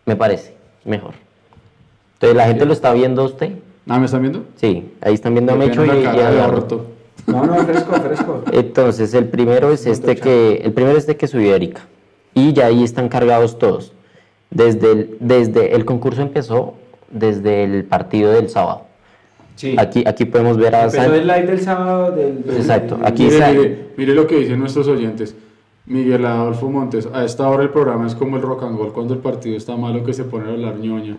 Me 0.05 0.16
parece 0.16 0.55
mejor. 0.85 1.14
Entonces, 2.14 2.36
¿la 2.36 2.47
gente 2.47 2.66
lo 2.66 2.72
está 2.72 2.93
viendo 2.93 3.22
a 3.22 3.27
usted? 3.27 3.52
Ah, 3.89 3.98
¿me 3.98 4.06
están 4.06 4.22
viendo? 4.22 4.44
Sí, 4.56 4.93
ahí 5.01 5.14
están 5.14 5.35
viendo 5.35 5.52
a 5.52 5.56
Mecho 5.56 5.85
y, 5.85 5.89
y 5.89 6.06
a. 6.06 6.47
Roto. 6.48 6.86
No, 7.27 7.47
no, 7.47 7.55
fresco, 7.64 7.93
fresco. 7.93 8.43
Entonces, 8.52 9.14
el 9.14 9.27
primero 9.27 9.72
es 9.72 9.86
este 9.86 10.16
que, 10.16 10.56
el 10.64 10.72
primero 10.72 10.97
es 10.97 11.05
este 11.05 11.16
que 11.16 11.28
subió 11.28 11.55
Erika. 11.55 11.82
Y 12.35 12.52
ya 12.52 12.66
ahí 12.66 12.82
están 12.82 13.09
cargados 13.09 13.59
todos. 13.59 13.93
Desde 14.51 14.93
el, 14.93 15.16
desde 15.20 15.77
el 15.77 15.85
concurso 15.85 16.22
empezó 16.22 16.74
desde 17.10 17.64
el 17.64 17.85
partido 17.85 18.32
del 18.32 18.48
sábado. 18.48 18.82
Sí. 19.61 19.74
Aquí, 19.77 20.03
aquí 20.07 20.24
podemos 20.24 20.57
ver 20.57 20.74
a 20.74 20.89
San- 20.89 21.12
el 21.15 21.27
live 21.27 21.43
del 21.43 21.61
sábado 21.61 22.12
del... 22.12 22.43
del- 22.45 22.57
Exacto, 22.57 22.97
del- 22.97 23.05
aquí 23.07 23.24
Mire, 23.24 23.53
mire, 23.53 23.78
mire 23.99 24.15
lo 24.15 24.27
que 24.27 24.37
dicen 24.39 24.59
nuestros 24.59 24.89
oyentes. 24.89 25.35
Miguel 25.85 26.24
Adolfo 26.24 26.70
Montes, 26.70 27.07
a 27.12 27.27
esta 27.27 27.47
hora 27.47 27.62
el 27.65 27.69
programa 27.69 28.07
es 28.07 28.15
como 28.15 28.37
el 28.37 28.43
rock 28.43 28.62
and 28.62 28.78
roll 28.78 28.91
cuando 28.95 29.12
el 29.12 29.20
partido 29.20 29.59
está 29.59 29.77
malo 29.77 30.03
que 30.03 30.15
se 30.15 30.24
pone 30.24 30.49
a 30.49 30.53
hablar 30.53 30.78
ñoña. 30.78 31.19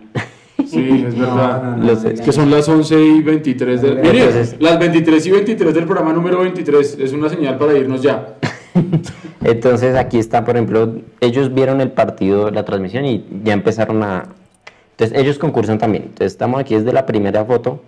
Sí, 0.66 1.04
es 1.06 1.16
verdad. 1.16 1.76
no, 1.76 1.76
no, 1.76 1.84
no, 1.84 1.92
Es 2.10 2.20
que 2.20 2.32
son 2.32 2.50
las 2.50 2.68
11 2.68 3.00
y 3.00 3.20
23 3.22 3.80
del... 3.80 3.94
Mire, 4.00 4.18
Entonces- 4.24 4.56
las 4.58 4.76
23 4.76 5.24
y 5.26 5.30
23 5.30 5.74
del 5.74 5.84
programa 5.84 6.12
número 6.12 6.40
23 6.40 6.98
es 6.98 7.12
una 7.12 7.28
señal 7.28 7.58
para 7.58 7.78
irnos 7.78 8.02
ya. 8.02 8.34
Entonces 9.44 9.94
aquí 9.94 10.18
está, 10.18 10.44
por 10.44 10.56
ejemplo, 10.56 10.96
ellos 11.20 11.54
vieron 11.54 11.80
el 11.80 11.92
partido, 11.92 12.50
la 12.50 12.64
transmisión 12.64 13.04
y 13.04 13.24
ya 13.44 13.52
empezaron 13.52 14.02
a... 14.02 14.24
Entonces 14.96 15.16
ellos 15.16 15.38
concursan 15.38 15.78
también. 15.78 16.04
Entonces 16.04 16.32
estamos 16.32 16.60
aquí 16.60 16.74
desde 16.74 16.92
la 16.92 17.06
primera 17.06 17.44
foto, 17.44 17.80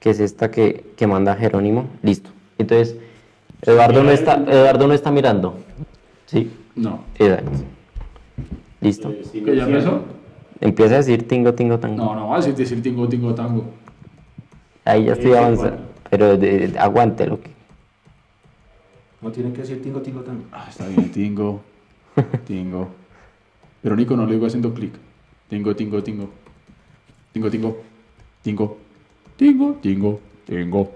que 0.00 0.10
es 0.10 0.20
esta 0.20 0.50
que, 0.50 0.92
que 0.96 1.06
manda 1.06 1.34
Jerónimo. 1.36 1.88
Listo. 2.02 2.30
Entonces, 2.58 2.96
Eduardo 3.62 4.02
no 4.02 4.10
está, 4.10 4.34
Eduardo 4.36 4.86
no 4.86 4.94
está 4.94 5.10
mirando. 5.10 5.58
Sí, 6.26 6.50
No. 6.76 7.04
exacto. 7.18 7.50
Listo. 8.80 9.10
Eh, 9.10 9.42
¿Que 9.44 9.56
ya 9.56 9.64
empezó? 9.64 10.02
Empieza 10.60 10.94
a 10.94 10.98
decir 10.98 11.26
tingo, 11.26 11.54
tingo, 11.54 11.78
tango. 11.78 11.96
No, 12.04 12.14
no 12.14 12.28
va 12.28 12.36
a 12.36 12.38
decir, 12.38 12.54
decir 12.54 12.82
tingo, 12.82 13.08
tingo, 13.08 13.34
tango. 13.34 13.64
Ahí 14.84 15.04
ya 15.06 15.12
estoy 15.12 15.30
sí, 15.32 15.36
avanzando. 15.36 15.78
Pero 16.10 16.36
de, 16.36 16.68
de- 16.68 16.78
aguántelo. 16.78 17.40
que- 17.40 17.50
No 19.20 19.30
tienen 19.32 19.52
que 19.52 19.62
decir 19.62 19.82
tingo, 19.82 20.00
tingo, 20.00 20.20
tango. 20.20 20.44
Ah, 20.52 20.66
está 20.68 20.86
bien, 20.86 21.10
tingo, 21.10 21.60
tingo. 22.46 22.88
Pero 23.82 23.96
Nico 23.96 24.16
no 24.16 24.26
le 24.26 24.32
digo 24.34 24.46
haciendo 24.46 24.72
clic. 24.74 24.92
Tingo, 25.48 25.74
tingo, 25.74 26.02
tingo. 26.02 26.28
Tingo, 27.32 27.50
tingo, 27.50 27.76
tingo. 28.42 28.78
Tingo, 29.38 29.76
tingo, 29.80 30.20
tingo, 30.44 30.90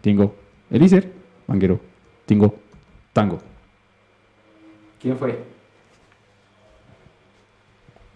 tingo. 0.00 0.34
Elícer, 0.70 1.10
manguero, 1.48 1.80
tingo, 2.26 2.54
tango. 3.12 3.38
¿Quién 5.02 5.16
fue? 5.18 5.36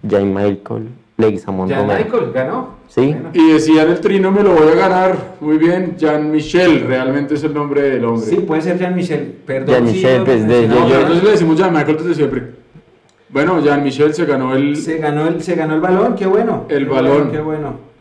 Jay 0.08 0.24
Michael 0.24 0.88
Leguizamón 1.16 1.68
Jan 1.68 1.80
Romero. 1.88 2.04
Michael, 2.04 2.32
¿ganó? 2.32 2.68
Sí. 2.88 3.06
Bueno. 3.12 3.30
Y 3.32 3.52
decían 3.52 3.88
el 3.90 4.00
trino, 4.00 4.30
me 4.32 4.42
lo 4.42 4.52
voy 4.54 4.68
a 4.68 4.74
ganar. 4.74 5.36
Muy 5.40 5.58
bien, 5.58 5.96
Jean 5.96 6.30
Michel, 6.30 6.86
realmente 6.86 7.34
es 7.34 7.44
el 7.44 7.54
nombre 7.54 7.82
del 7.82 8.04
hombre. 8.04 8.26
Sí, 8.26 8.36
puede 8.36 8.62
ser 8.62 8.78
Jean 8.78 8.94
Michel. 8.94 9.36
Perdón. 9.46 9.74
Jean-Michel, 9.74 10.18
sí, 10.20 10.22
pues, 10.24 10.42
lo 10.42 10.48
de- 10.48 10.68
No, 10.68 10.88
nosotros 10.88 11.22
le 11.24 11.30
decimos 11.30 11.56
Jean 11.58 11.72
Michael 11.72 11.96
desde 11.98 12.14
siempre. 12.14 12.42
Bueno, 13.28 13.60
Jean 13.62 13.82
Michel 13.82 14.14
se 14.14 14.26
ganó 14.26 14.54
el. 14.54 14.76
Se 14.76 14.98
ganó 14.98 15.26
el, 15.26 15.42
se 15.42 15.54
ganó 15.54 15.74
el 15.74 15.80
balón, 15.80 16.14
qué 16.16 16.26
bueno. 16.26 16.66
El 16.68 16.84
Qué 16.86 16.90
balón. 16.92 17.14
bueno, 17.16 17.32
Qué 17.32 17.40
bueno. 17.40 17.91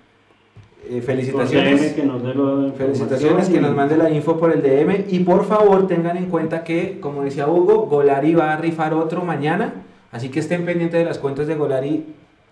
Eh, 0.92 1.00
felicitaciones. 1.00 1.94
Que 1.94 2.04
nos 2.04 2.22
dé 2.22 2.36
la 2.36 2.74
Felicitaciones, 2.74 3.48
que 3.48 3.62
nos 3.62 3.74
mande 3.74 3.96
la 3.96 4.10
info 4.10 4.38
por 4.38 4.52
el 4.52 4.62
DM 4.62 5.06
y 5.08 5.20
por 5.20 5.46
favor 5.46 5.88
tengan 5.88 6.18
en 6.18 6.26
cuenta 6.26 6.66
que, 6.66 7.00
como 7.00 7.24
decía 7.24 7.48
Hugo, 7.48 7.86
Golari 7.86 8.36
va 8.36 8.52
a 8.52 8.58
rifar 8.58 8.94
otro 8.94 9.24
mañana, 9.24 9.74
así 10.12 10.28
que 10.28 10.42
estén 10.42 10.66
pendientes 10.66 11.00
de 11.00 11.06
las 11.06 11.18
cuentas 11.18 11.48
de 11.48 11.56
Golari 11.56 12.04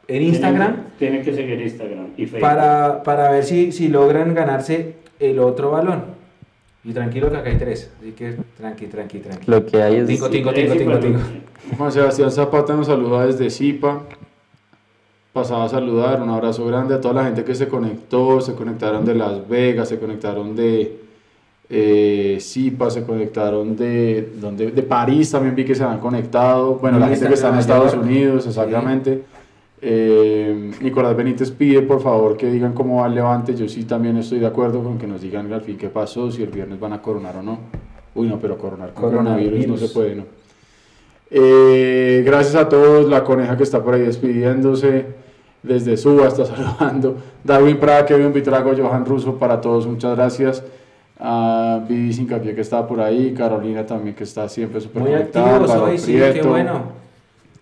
en 0.07 0.21
Instagram 0.23 0.85
Tienen 0.97 1.21
que 1.21 1.33
seguir 1.33 1.59
Instagram 1.59 2.07
y 2.15 2.27
Facebook. 2.27 2.39
para, 2.39 3.03
para 3.03 3.29
ver 3.29 3.43
si, 3.43 3.73
si 3.73 3.89
logran 3.89 4.33
ganarse 4.33 4.93
el 5.19 5.39
otro 5.39 5.71
balón. 5.71 6.17
Y 6.85 6.93
tranquilo 6.93 7.29
que 7.29 7.35
acá 7.35 7.49
hay 7.49 7.57
tres, 7.57 7.91
así 7.99 8.11
que 8.13 8.37
tranqui, 8.57 8.85
tranqui, 8.85 9.19
tranqui. 9.19 9.51
Lo 9.51 9.65
que 9.65 9.83
hay 9.83 9.97
es... 9.97 10.07
Tingo, 10.07 10.29
tingo, 10.29 10.53
tingo, 10.53 10.75
tingo, 10.75 10.97
tingo. 10.97 11.19
Juan 11.77 11.91
Sebastián 11.91 12.31
Zapata 12.31 12.73
nos 12.73 12.87
saluda 12.87 13.25
desde 13.25 13.49
Zipa. 13.49 14.03
Pasaba 15.33 15.65
a 15.65 15.69
saludar, 15.69 16.21
un 16.21 16.29
abrazo 16.29 16.65
grande 16.65 16.95
a 16.95 17.01
toda 17.01 17.13
la 17.13 17.25
gente 17.25 17.43
que 17.43 17.53
se 17.53 17.67
conectó, 17.67 18.41
se 18.41 18.55
conectaron 18.55 19.05
de 19.05 19.13
Las 19.13 19.47
Vegas, 19.47 19.87
se 19.89 19.99
conectaron 19.99 20.55
de 20.55 20.99
eh, 21.69 22.37
Zipa, 22.41 22.89
se 22.89 23.03
conectaron 23.03 23.75
de, 23.75 24.33
donde, 24.41 24.71
de 24.71 24.83
París, 24.83 25.29
también 25.29 25.55
vi 25.55 25.65
que 25.65 25.75
se 25.75 25.83
han 25.83 25.99
conectado. 25.99 26.75
Bueno, 26.75 26.97
la 26.97 27.09
gente 27.09 27.27
que 27.27 27.35
está 27.35 27.49
en 27.49 27.59
Estados. 27.59 27.93
Unidos, 27.93 28.47
exactamente. 28.47 29.23
Eh, 29.81 30.71
Nicolás 30.81 31.15
Benítez 31.15 31.51
pide 31.51 31.81
por 31.83 32.01
favor 32.01 32.35
que 32.35 32.51
digan 32.51 32.73
cómo 32.73 33.01
va 33.01 33.07
el 33.07 33.15
levante. 33.15 33.55
Yo 33.55 33.69
sí 33.69 33.83
también 33.83 34.17
estoy 34.17 34.39
de 34.39 34.47
acuerdo 34.47 34.83
con 34.83 34.97
que 34.97 35.07
nos 35.07 35.21
digan 35.21 35.51
al 35.53 35.61
fin 35.61 35.77
qué 35.77 35.89
pasó, 35.89 36.31
si 36.31 36.41
el 36.41 36.49
viernes 36.49 36.79
van 36.79 36.93
a 36.93 37.01
coronar 37.01 37.37
o 37.37 37.43
no. 37.43 37.59
Uy, 38.15 38.27
no, 38.27 38.39
pero 38.39 38.57
coronar 38.57 38.93
con 38.93 39.11
coronavirus, 39.11 39.51
no 39.51 39.75
Coronavirus. 39.75 39.79
se 39.79 39.93
puede, 39.93 40.15
¿no? 40.15 40.38
Eh, 41.31 42.23
gracias 42.25 42.55
a 42.55 42.67
todos, 42.67 43.07
la 43.07 43.23
coneja 43.23 43.55
que 43.55 43.63
está 43.63 43.83
por 43.83 43.93
ahí 43.93 44.01
despidiéndose, 44.01 45.05
desde 45.61 45.97
Suba 45.97 46.27
está 46.27 46.45
saludando, 46.45 47.17
Darwin 47.43 47.77
Prada, 47.77 48.05
Kevin 48.05 48.33
Vitrago, 48.33 48.71
Johan 48.75 49.05
Russo, 49.05 49.35
para 49.37 49.61
todos, 49.61 49.85
muchas 49.87 50.15
gracias. 50.15 50.63
A 51.21 51.83
Vivi 51.87 52.13
Sincapié 52.13 52.55
que 52.55 52.61
está 52.61 52.87
por 52.87 53.01
ahí, 53.01 53.33
Carolina 53.33 53.85
también 53.85 54.15
que 54.15 54.23
está 54.23 54.47
siempre 54.47 54.79
súper 54.79 55.01
Muy 55.01 55.11
conectada, 55.11 55.97
sí, 55.97 56.13
qué 56.13 56.29
Prieto, 56.29 56.49
bueno. 56.49 56.81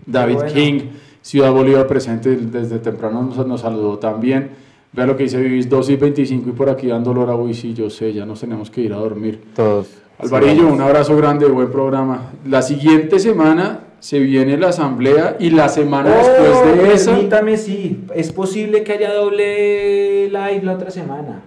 David 0.06 0.36
Qué 0.36 0.44
bueno. 0.44 0.54
King, 0.54 0.80
Ciudad 1.24 1.52
Bolívar 1.52 1.88
presente 1.88 2.36
desde 2.36 2.78
temprano 2.78 3.24
nos, 3.24 3.48
nos 3.48 3.62
saludó 3.62 3.98
también. 3.98 4.52
Vea 4.94 5.06
lo 5.08 5.18
que 5.18 5.24
dice 5.24 5.42
Vivis, 5.42 5.68
2 5.68 5.90
y 5.90 5.96
25 5.96 6.50
y 6.50 6.52
por 6.54 6.70
aquí 6.70 6.88
dando 6.88 7.12
olor 7.12 7.30
a 7.30 7.54
sí, 7.54 7.74
yo 7.74 7.90
sé, 7.90 8.14
ya 8.14 8.26
nos 8.26 8.40
tenemos 8.40 8.70
que 8.70 8.82
ir 8.82 8.94
a 8.94 8.98
dormir. 8.98 9.42
Todos. 9.56 9.88
Alvarillo, 10.20 10.68
un 10.68 10.82
abrazo 10.82 11.16
grande, 11.16 11.46
buen 11.48 11.72
programa. 11.72 12.32
La 12.46 12.62
siguiente 12.62 13.20
semana 13.20 13.82
se 14.00 14.20
viene 14.20 14.58
la 14.58 14.70
asamblea 14.70 15.36
y 15.40 15.52
la 15.52 15.70
semana 15.70 16.10
después 16.10 16.50
Oh, 16.64 16.66
de 16.84 16.94
esa, 16.94 17.12
Permítame, 17.12 17.58
sí. 17.58 18.04
Es 18.16 18.32
posible 18.32 18.84
que 18.84 18.94
haya 18.94 19.14
doble 19.14 20.28
live 20.30 20.62
la 20.64 20.74
otra 20.74 20.90
semana. 20.92 21.42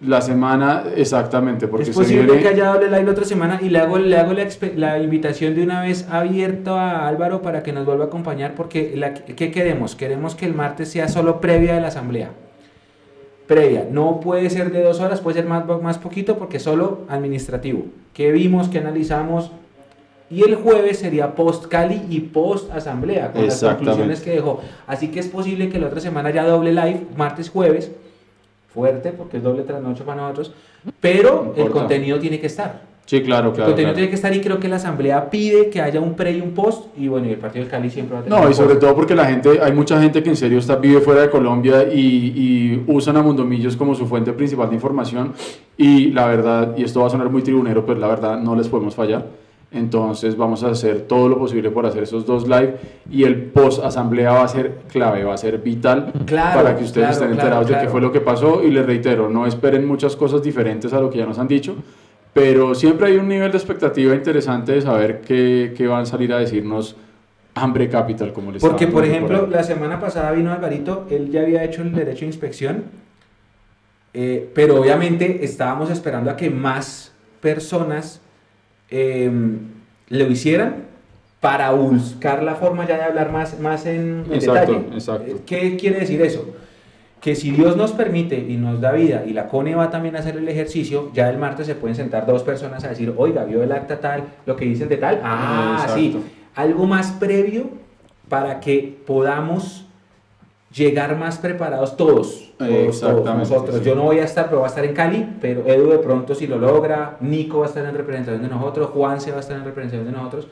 la 0.00 0.20
semana 0.22 0.84
exactamente, 0.94 1.68
porque 1.68 1.90
es 1.90 1.96
se 1.96 2.02
posible 2.02 2.24
viene 2.24 2.42
que 2.42 2.48
haya 2.48 2.66
doble 2.72 2.88
live 2.88 3.02
la 3.04 3.10
otra 3.12 3.24
semana 3.24 3.60
y 3.62 3.68
le 3.70 3.78
hago, 3.78 3.98
le 3.98 4.16
hago 4.18 4.32
la, 4.34 4.46
la 4.76 4.98
invitación 4.98 5.54
de 5.54 5.62
una 5.62 5.82
vez 5.82 6.06
abierto 6.10 6.74
a 6.74 7.08
Álvaro 7.08 7.40
para 7.42 7.62
que 7.62 7.72
nos 7.72 7.84
vuelva 7.86 8.04
a 8.04 8.06
acompañar 8.08 8.54
porque 8.54 8.92
la, 8.96 9.12
¿qué 9.14 9.50
queremos? 9.50 9.94
Queremos 9.96 10.34
que 10.34 10.44
el 10.46 10.54
martes 10.54 10.90
sea 10.90 11.08
solo 11.08 11.40
previa 11.40 11.74
de 11.74 11.80
la 11.82 11.88
asamblea. 11.88 12.30
Previa. 13.46 13.86
No 13.90 14.20
puede 14.20 14.50
ser 14.50 14.72
de 14.72 14.82
dos 14.82 15.00
horas, 15.00 15.20
puede 15.20 15.38
ser 15.38 15.46
más, 15.46 15.64
más 15.82 15.98
poquito 15.98 16.36
porque 16.36 16.58
solo 16.58 17.00
administrativo. 17.08 17.84
¿Qué 18.12 18.32
vimos? 18.32 18.68
¿Qué 18.68 18.78
analizamos? 18.78 19.50
Y 20.28 20.42
el 20.42 20.56
jueves 20.56 20.98
sería 20.98 21.34
post 21.34 21.66
Cali 21.66 22.02
y 22.10 22.20
post 22.20 22.72
asamblea, 22.72 23.32
con 23.32 23.46
las 23.46 23.62
conclusiones 23.62 24.20
que 24.20 24.30
dejó. 24.30 24.60
Así 24.86 25.08
que 25.08 25.20
es 25.20 25.28
posible 25.28 25.68
que 25.68 25.78
la 25.78 25.86
otra 25.86 26.00
semana 26.00 26.30
ya 26.30 26.44
doble 26.44 26.72
live, 26.72 27.06
martes, 27.16 27.48
jueves. 27.48 27.92
Fuerte, 28.74 29.12
porque 29.12 29.36
es 29.36 29.42
doble 29.42 29.62
trasnocho 29.62 30.04
para 30.04 30.22
nosotros. 30.22 30.52
Pero 31.00 31.54
No 31.56 31.62
el 31.62 31.70
contenido 31.70 32.18
tiene 32.18 32.40
que 32.40 32.48
estar. 32.48 32.82
Sí, 33.06 33.22
claro, 33.22 33.48
El 33.50 33.54
claro. 33.54 33.70
contenido 33.70 33.74
claro. 33.74 33.94
tiene 33.94 34.08
que 34.08 34.14
estar 34.16 34.34
y 34.34 34.40
creo 34.40 34.58
que 34.58 34.68
la 34.68 34.76
asamblea 34.76 35.30
pide 35.30 35.70
que 35.70 35.80
haya 35.80 36.00
un 36.00 36.14
pre 36.14 36.32
y 36.32 36.40
un 36.40 36.50
post. 36.50 36.86
Y 36.98 37.06
bueno, 37.06 37.28
y 37.28 37.30
el 37.30 37.38
partido 37.38 37.62
del 37.64 37.70
Cali 37.70 37.88
siempre 37.88 38.14
va 38.14 38.20
a 38.20 38.24
tener 38.24 38.38
No, 38.38 38.44
un 38.44 38.50
y 38.50 38.54
sobre 38.54 38.70
post. 38.70 38.80
todo 38.80 38.94
porque 38.96 39.14
la 39.14 39.26
gente, 39.26 39.60
hay 39.62 39.72
mucha 39.72 40.00
gente 40.02 40.22
que 40.24 40.28
en 40.30 40.36
serio 40.36 40.58
está, 40.58 40.74
vive 40.76 41.00
fuera 41.00 41.22
de 41.22 41.30
Colombia 41.30 41.84
y, 41.84 42.00
y 42.00 42.84
usan 42.88 43.16
a 43.16 43.22
Mundomillos 43.22 43.76
como 43.76 43.94
su 43.94 44.06
fuente 44.06 44.32
principal 44.32 44.68
de 44.70 44.74
información 44.74 45.32
y 45.76 46.10
la 46.10 46.26
verdad, 46.26 46.74
y 46.76 46.82
esto 46.82 47.00
va 47.00 47.06
a 47.06 47.10
sonar 47.10 47.30
muy 47.30 47.42
tribunero, 47.42 47.86
pero 47.86 48.00
la 48.00 48.08
verdad 48.08 48.38
no 48.40 48.56
les 48.56 48.66
podemos 48.68 48.94
fallar. 48.96 49.24
Entonces 49.72 50.36
vamos 50.36 50.62
a 50.62 50.68
hacer 50.70 51.02
todo 51.02 51.28
lo 51.28 51.38
posible 51.38 51.70
por 51.70 51.86
hacer 51.86 52.04
esos 52.04 52.24
dos 52.24 52.48
live 52.48 52.76
y 53.10 53.24
el 53.24 53.36
post 53.46 53.84
asamblea 53.84 54.32
va 54.32 54.44
a 54.44 54.48
ser 54.48 54.78
clave, 54.90 55.24
va 55.24 55.34
a 55.34 55.36
ser 55.38 55.58
vital 55.58 56.12
Claro, 56.24 56.60
para 56.62 56.76
que 56.76 56.84
ustedes 56.84 57.08
claro, 57.08 57.12
estén 57.24 57.30
enterados 57.38 57.68
de 57.68 57.78
qué 57.80 57.88
fue 57.88 58.00
lo 58.00 58.10
que 58.12 58.20
pasó 58.20 58.62
y 58.62 58.70
les 58.70 58.86
reitero, 58.86 59.28
no 59.28 59.46
esperen 59.46 59.86
muchas 59.86 60.16
cosas 60.16 60.42
diferentes 60.42 60.92
a 60.92 61.00
lo 61.00 61.10
que 61.10 61.18
ya 61.18 61.26
nos 61.26 61.38
han 61.38 61.48
dicho, 61.48 61.74
pero 62.36 62.74
siempre 62.74 63.06
hay 63.06 63.16
un 63.16 63.28
nivel 63.28 63.50
de 63.50 63.56
expectativa 63.56 64.14
interesante 64.14 64.72
de 64.72 64.82
saber 64.82 65.22
qué, 65.22 65.72
qué 65.74 65.86
van 65.86 66.02
a 66.02 66.04
salir 66.04 66.34
a 66.34 66.38
decirnos 66.38 66.94
Hambre 67.54 67.88
Capital, 67.88 68.34
como 68.34 68.52
les 68.52 68.60
Porque, 68.60 68.86
por 68.88 69.06
ejemplo, 69.06 69.46
la 69.46 69.62
semana 69.62 69.98
pasada 69.98 70.32
vino 70.32 70.52
Alvarito, 70.52 71.06
él 71.08 71.30
ya 71.30 71.40
había 71.40 71.64
hecho 71.64 71.80
el 71.80 71.94
derecho 71.94 72.20
de 72.20 72.26
inspección, 72.26 72.84
eh, 74.12 74.50
pero 74.54 74.78
obviamente 74.78 75.46
estábamos 75.46 75.90
esperando 75.90 76.30
a 76.30 76.36
que 76.36 76.50
más 76.50 77.10
personas 77.40 78.20
eh, 78.90 79.30
lo 80.10 80.26
hicieran 80.26 80.84
para 81.40 81.70
buscar 81.70 82.42
la 82.42 82.56
forma 82.56 82.86
ya 82.86 82.98
de 82.98 83.04
hablar 83.04 83.32
más, 83.32 83.58
más 83.60 83.86
en, 83.86 84.24
en 84.28 84.34
Exacto, 84.34 84.72
detalle. 84.72 84.94
exacto. 84.94 85.32
Eh, 85.32 85.36
¿Qué 85.46 85.76
quiere 85.78 86.00
decir 86.00 86.20
eso? 86.20 86.54
Que 87.26 87.34
si 87.34 87.50
Dios 87.50 87.76
nos 87.76 87.90
permite 87.90 88.38
y 88.38 88.56
nos 88.56 88.80
da 88.80 88.92
vida 88.92 89.24
y 89.26 89.32
la 89.32 89.48
CONE 89.48 89.74
va 89.74 89.90
también 89.90 90.14
a 90.14 90.20
hacer 90.20 90.36
el 90.36 90.48
ejercicio, 90.48 91.10
ya 91.12 91.28
el 91.28 91.38
martes 91.38 91.66
se 91.66 91.74
pueden 91.74 91.96
sentar 91.96 92.24
dos 92.24 92.44
personas 92.44 92.84
a 92.84 92.88
decir, 92.90 93.12
oiga, 93.16 93.42
vio 93.42 93.64
el 93.64 93.72
acta 93.72 93.98
tal, 93.98 94.22
lo 94.46 94.54
que 94.54 94.64
dicen 94.64 94.88
de 94.88 94.96
tal, 94.96 95.20
ah, 95.24 95.72
Exacto. 95.80 96.00
sí, 96.00 96.16
algo 96.54 96.86
más 96.86 97.10
previo 97.10 97.64
para 98.28 98.60
que 98.60 98.96
podamos 99.04 99.86
llegar 100.72 101.16
más 101.16 101.38
preparados 101.38 101.96
todos. 101.96 102.52
todos, 102.58 103.02
nosotros. 103.02 103.78
sí. 103.78 103.84
Yo 103.84 103.96
no 103.96 104.04
voy 104.04 104.20
a 104.20 104.24
estar, 104.24 104.46
pero 104.46 104.60
va 104.60 104.66
a 104.66 104.68
estar 104.68 104.84
en 104.84 104.94
Cali, 104.94 105.28
pero 105.40 105.66
Edu 105.66 105.90
de 105.90 105.98
pronto 105.98 106.32
si 106.32 106.46
lo 106.46 106.58
logra, 106.58 107.16
Nico 107.20 107.58
va 107.58 107.64
a 107.64 107.68
estar 107.70 107.84
en 107.84 107.96
representación 107.96 108.40
de 108.40 108.48
nosotros, 108.48 108.90
Juan 108.90 109.20
se 109.20 109.32
va 109.32 109.38
a 109.38 109.40
estar 109.40 109.56
en 109.56 109.64
representación 109.64 110.06
de 110.06 110.12
nosotros, 110.16 110.46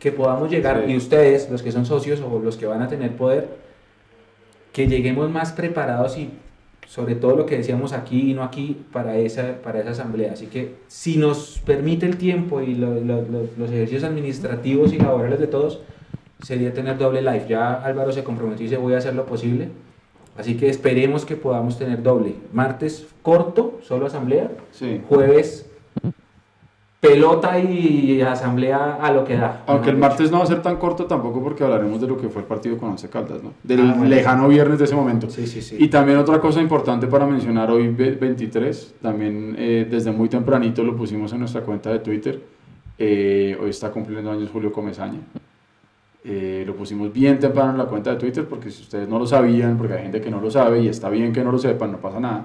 que 0.00 0.10
podamos 0.10 0.50
llegar, 0.50 0.82
Sí. 0.86 0.92
y 0.92 0.96
ustedes, 0.96 1.48
los 1.52 1.62
que 1.62 1.70
son 1.70 1.86
socios 1.86 2.20
o 2.20 2.40
los 2.40 2.56
que 2.56 2.66
van 2.66 2.82
a 2.82 2.88
tener 2.88 3.12
poder, 3.16 3.69
que 4.72 4.86
lleguemos 4.88 5.30
más 5.30 5.52
preparados 5.52 6.16
y 6.18 6.30
sobre 6.86 7.14
todo 7.14 7.36
lo 7.36 7.46
que 7.46 7.56
decíamos 7.56 7.92
aquí 7.92 8.30
y 8.30 8.34
no 8.34 8.42
aquí 8.42 8.76
para 8.92 9.16
esa, 9.16 9.58
para 9.62 9.80
esa 9.80 9.90
asamblea. 9.90 10.32
Así 10.32 10.46
que 10.46 10.74
si 10.88 11.16
nos 11.18 11.60
permite 11.64 12.06
el 12.06 12.16
tiempo 12.16 12.60
y 12.60 12.74
lo- 12.74 12.94
lo- 13.00 13.22
lo- 13.22 13.46
los 13.56 13.70
ejercicios 13.70 14.02
administrativos 14.04 14.92
y 14.92 14.98
laborales 14.98 15.38
de 15.38 15.46
todos, 15.46 15.80
sería 16.42 16.72
tener 16.72 16.98
doble 16.98 17.22
live. 17.22 17.46
Ya 17.48 17.74
Álvaro 17.74 18.10
se 18.12 18.24
comprometió 18.24 18.64
y 18.64 18.68
dice 18.68 18.80
voy 18.80 18.94
a 18.94 18.98
hacer 18.98 19.14
lo 19.14 19.26
posible. 19.26 19.68
Así 20.36 20.56
que 20.56 20.68
esperemos 20.68 21.24
que 21.24 21.36
podamos 21.36 21.78
tener 21.78 22.02
doble. 22.02 22.34
Martes 22.52 23.06
corto, 23.22 23.78
solo 23.82 24.06
asamblea. 24.06 24.50
Sí. 24.72 25.00
Jueves 25.08 25.66
pelota 27.00 27.58
y 27.58 28.20
asamblea 28.20 28.98
a 29.00 29.10
lo 29.12 29.24
que 29.24 29.36
da. 29.36 29.62
Aunque 29.66 29.88
el 29.90 29.96
martes 29.96 30.30
no 30.30 30.38
va 30.38 30.44
a 30.44 30.46
ser 30.46 30.60
tan 30.60 30.76
corto 30.76 31.06
tampoco 31.06 31.42
porque 31.42 31.64
hablaremos 31.64 31.98
de 32.00 32.06
lo 32.06 32.18
que 32.18 32.28
fue 32.28 32.42
el 32.42 32.48
partido 32.48 32.76
con 32.76 32.90
Once 32.90 33.08
Caldas, 33.08 33.42
¿no? 33.42 33.54
Del 33.62 33.80
Ah, 33.80 34.04
lejano 34.04 34.48
viernes 34.48 34.78
de 34.78 34.84
ese 34.84 34.94
momento. 34.94 35.30
Sí, 35.30 35.46
sí, 35.46 35.62
sí. 35.62 35.76
Y 35.78 35.88
también 35.88 36.18
otra 36.18 36.38
cosa 36.40 36.60
importante 36.60 37.06
para 37.06 37.24
mencionar 37.26 37.70
hoy 37.70 37.88
ve- 37.88 38.10
23, 38.16 38.96
también 39.00 39.54
eh, 39.58 39.86
desde 39.90 40.10
muy 40.12 40.28
tempranito 40.28 40.84
lo 40.84 40.94
pusimos 40.94 41.32
en 41.32 41.38
nuestra 41.40 41.62
cuenta 41.62 41.90
de 41.90 42.00
Twitter. 42.00 42.38
Eh, 42.98 43.56
hoy 43.58 43.70
está 43.70 43.90
cumpliendo 43.90 44.30
años 44.30 44.50
Julio 44.52 44.70
Comesaña. 44.70 45.20
Eh, 46.22 46.64
lo 46.66 46.76
pusimos 46.76 47.10
bien 47.10 47.38
temprano 47.38 47.70
en 47.70 47.78
la 47.78 47.86
cuenta 47.86 48.10
de 48.10 48.16
Twitter 48.16 48.44
porque 48.44 48.70
si 48.70 48.82
ustedes 48.82 49.08
no 49.08 49.18
lo 49.18 49.26
sabían, 49.26 49.78
porque 49.78 49.94
hay 49.94 50.02
gente 50.02 50.20
que 50.20 50.30
no 50.30 50.38
lo 50.38 50.50
sabe 50.50 50.80
y 50.82 50.88
está 50.88 51.08
bien 51.08 51.32
que 51.32 51.42
no 51.42 51.50
lo 51.50 51.58
sepan, 51.58 51.92
no 51.92 51.98
pasa 51.98 52.20
nada. 52.20 52.44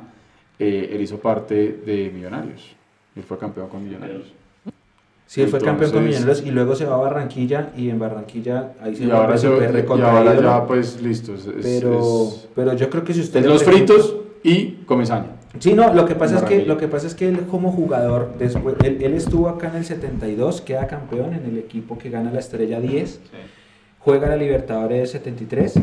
eh, 0.57 0.91
él 0.93 1.01
hizo 1.01 1.17
parte 1.19 1.81
de 1.85 2.09
Millonarios. 2.15 2.73
Él 3.17 3.23
fue 3.23 3.37
campeón 3.37 3.67
con 3.67 3.83
Millonarios. 3.83 4.31
Sí, 5.27 5.41
él 5.41 5.47
fue 5.49 5.59
campeón 5.59 5.91
con 5.91 5.99
Entonces- 6.03 6.21
Millonarios 6.21 6.47
y 6.47 6.51
luego 6.51 6.75
se 6.75 6.85
va 6.85 6.95
a 6.95 6.99
Barranquilla 6.99 7.71
y 7.75 7.89
en 7.89 7.97
Barranquilla 7.99 8.73
ahí 8.81 8.95
se 8.95 9.03
Y 9.03 9.07
vuelve 9.07 9.21
ahora, 9.23 9.37
se, 9.37 9.47
y 9.47 9.51
ahora 10.01 10.39
ya 10.39 10.67
pues 10.67 11.01
listo. 11.01 11.33
Es, 11.33 11.47
pero, 11.63 11.99
es- 11.99 12.47
pero 12.53 12.73
yo 12.73 12.89
creo 12.89 13.03
que 13.03 13.13
si 13.13 13.21
usted 13.21 13.39
es 13.39 13.45
los 13.47 13.63
fritos 13.63 14.15
y 14.43 14.83
Comesaña. 14.85 15.27
Sí, 15.57 15.73
no, 15.73 15.93
lo 15.93 16.05
que 16.05 16.15
pasa 16.15 16.35
es 16.37 16.43
que 16.43 16.65
lo 16.65 16.77
que 16.77 16.87
pasa 16.87 17.07
es 17.07 17.15
que 17.15 17.27
él 17.29 17.39
como 17.49 17.71
jugador 17.71 18.33
después 18.37 18.75
él, 18.83 18.99
él 19.01 19.13
estuvo 19.13 19.47
acá 19.49 19.69
en 19.69 19.77
el 19.77 19.85
72, 19.85 20.61
queda 20.61 20.85
campeón 20.85 21.33
en 21.33 21.45
el 21.45 21.57
equipo 21.57 21.97
que 21.97 22.09
gana 22.09 22.29
la 22.31 22.39
Estrella 22.39 22.79
10, 22.79 23.19
juega 23.99 24.27
la 24.27 24.35
Libertadores 24.35 25.09
73, 25.11 25.75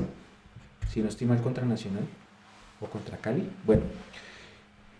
si 0.89 1.01
no 1.01 1.09
estoy 1.09 1.27
mal 1.27 1.41
contra 1.41 1.65
Nacional 1.65 2.05
o 2.81 2.87
contra 2.87 3.17
Cali, 3.17 3.49
bueno. 3.67 3.83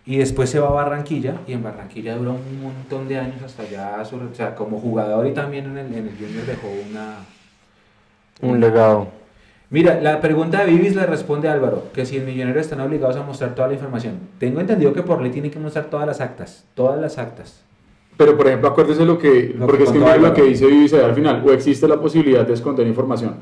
Y 0.05 0.17
después 0.17 0.49
se 0.49 0.59
va 0.59 0.67
a 0.67 0.71
Barranquilla 0.71 1.35
y 1.47 1.53
en 1.53 1.63
Barranquilla 1.63 2.15
dura 2.17 2.31
un 2.31 2.61
montón 2.61 3.07
de 3.07 3.17
años 3.17 3.41
hasta 3.41 3.63
ya, 3.69 4.03
su- 4.03 4.17
o 4.17 4.33
sea, 4.35 4.53
como 4.53 4.77
jugador 4.79 5.25
y 5.27 5.31
también 5.31 5.65
en 5.65 5.77
el, 5.77 5.85
en 5.93 6.07
el 6.09 6.15
Junior 6.17 6.45
dejó 6.45 6.67
una 6.89 7.15
Un 8.41 8.59
legado. 8.59 9.07
Mira, 9.69 9.99
la 10.01 10.19
pregunta 10.21 10.59
de 10.59 10.71
Vivis 10.71 10.95
le 10.95 11.05
responde 11.05 11.47
Álvaro, 11.47 11.85
que 11.93 12.05
si 12.05 12.17
en 12.17 12.25
Millonarios 12.25 12.65
están 12.65 12.81
obligados 12.81 13.15
a 13.15 13.23
mostrar 13.23 13.55
toda 13.55 13.69
la 13.69 13.73
información. 13.75 14.19
Tengo 14.39 14.59
entendido 14.59 14.93
que 14.93 15.01
por 15.01 15.21
ley 15.21 15.31
tienen 15.31 15.49
que 15.49 15.57
mostrar 15.59 15.85
todas 15.85 16.05
las 16.05 16.19
actas, 16.21 16.65
todas 16.75 16.99
las 16.99 17.17
actas. 17.17 17.63
Pero 18.17 18.37
por 18.37 18.45
ejemplo, 18.47 18.67
acuérdese 18.69 19.05
lo 19.05 19.17
que, 19.17 19.55
Lo 19.57 19.65
porque 19.65 19.79
que 19.79 19.83
es 19.85 19.91
que 19.91 19.99
mire 19.99 20.19
lo 20.19 20.33
que 20.33 20.43
dice 20.43 20.67
Vivi 20.67 20.93
al 20.97 21.15
final, 21.15 21.43
o 21.47 21.51
existe 21.51 21.87
la 21.87 21.99
posibilidad 21.99 22.45
de 22.45 22.53
esconder 22.53 22.85
información. 22.85 23.35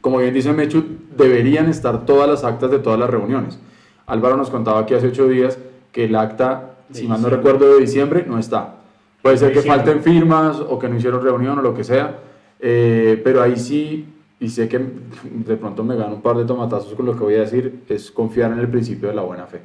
Como 0.00 0.18
bien 0.18 0.34
dice 0.34 0.52
Mechu, 0.52 0.82
deberían 1.16 1.68
estar 1.68 2.04
todas 2.04 2.28
las 2.28 2.42
actas 2.42 2.70
de 2.70 2.78
todas 2.80 2.98
las 2.98 3.08
reuniones. 3.08 3.58
Álvaro 4.06 4.36
nos 4.36 4.50
contaba 4.50 4.80
aquí 4.80 4.94
hace 4.94 5.06
ocho 5.08 5.28
días 5.28 5.56
que 5.94 6.04
el 6.06 6.16
acta, 6.16 6.74
De 6.88 6.98
si 6.98 7.06
mal 7.06 7.22
no 7.22 7.30
recuerdo, 7.30 7.72
de 7.74 7.80
diciembre 7.80 8.24
no 8.28 8.36
está. 8.38 8.74
Puede 9.22 9.38
ser 9.38 9.52
que 9.52 9.60
Diciembre. 9.60 9.84
falten 9.84 10.02
firmas 10.02 10.56
o 10.58 10.76
que 10.78 10.88
no 10.88 10.96
hicieron 10.96 11.22
reunión 11.22 11.58
o 11.58 11.62
lo 11.62 11.72
que 11.72 11.84
sea, 11.84 12.18
eh, 12.60 13.18
pero 13.22 13.40
ahí 13.40 13.56
sí, 13.56 14.04
y 14.40 14.48
sé 14.48 14.68
que 14.68 14.78
de 14.78 15.56
pronto 15.56 15.84
me 15.84 15.94
gano 15.96 16.16
un 16.16 16.20
par 16.20 16.36
de 16.36 16.44
tomatazos 16.44 16.92
con 16.94 17.06
lo 17.06 17.12
que 17.16 17.20
voy 17.24 17.34
a 17.36 17.40
decir, 17.40 17.82
es 17.88 18.10
confiar 18.10 18.50
en 18.52 18.58
el 18.58 18.68
principio 18.68 19.08
de 19.08 19.14
la 19.14 19.22
buena 19.22 19.46
fe, 19.46 19.60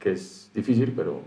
que 0.00 0.12
es 0.12 0.50
difícil, 0.54 0.92
pero 0.96 1.20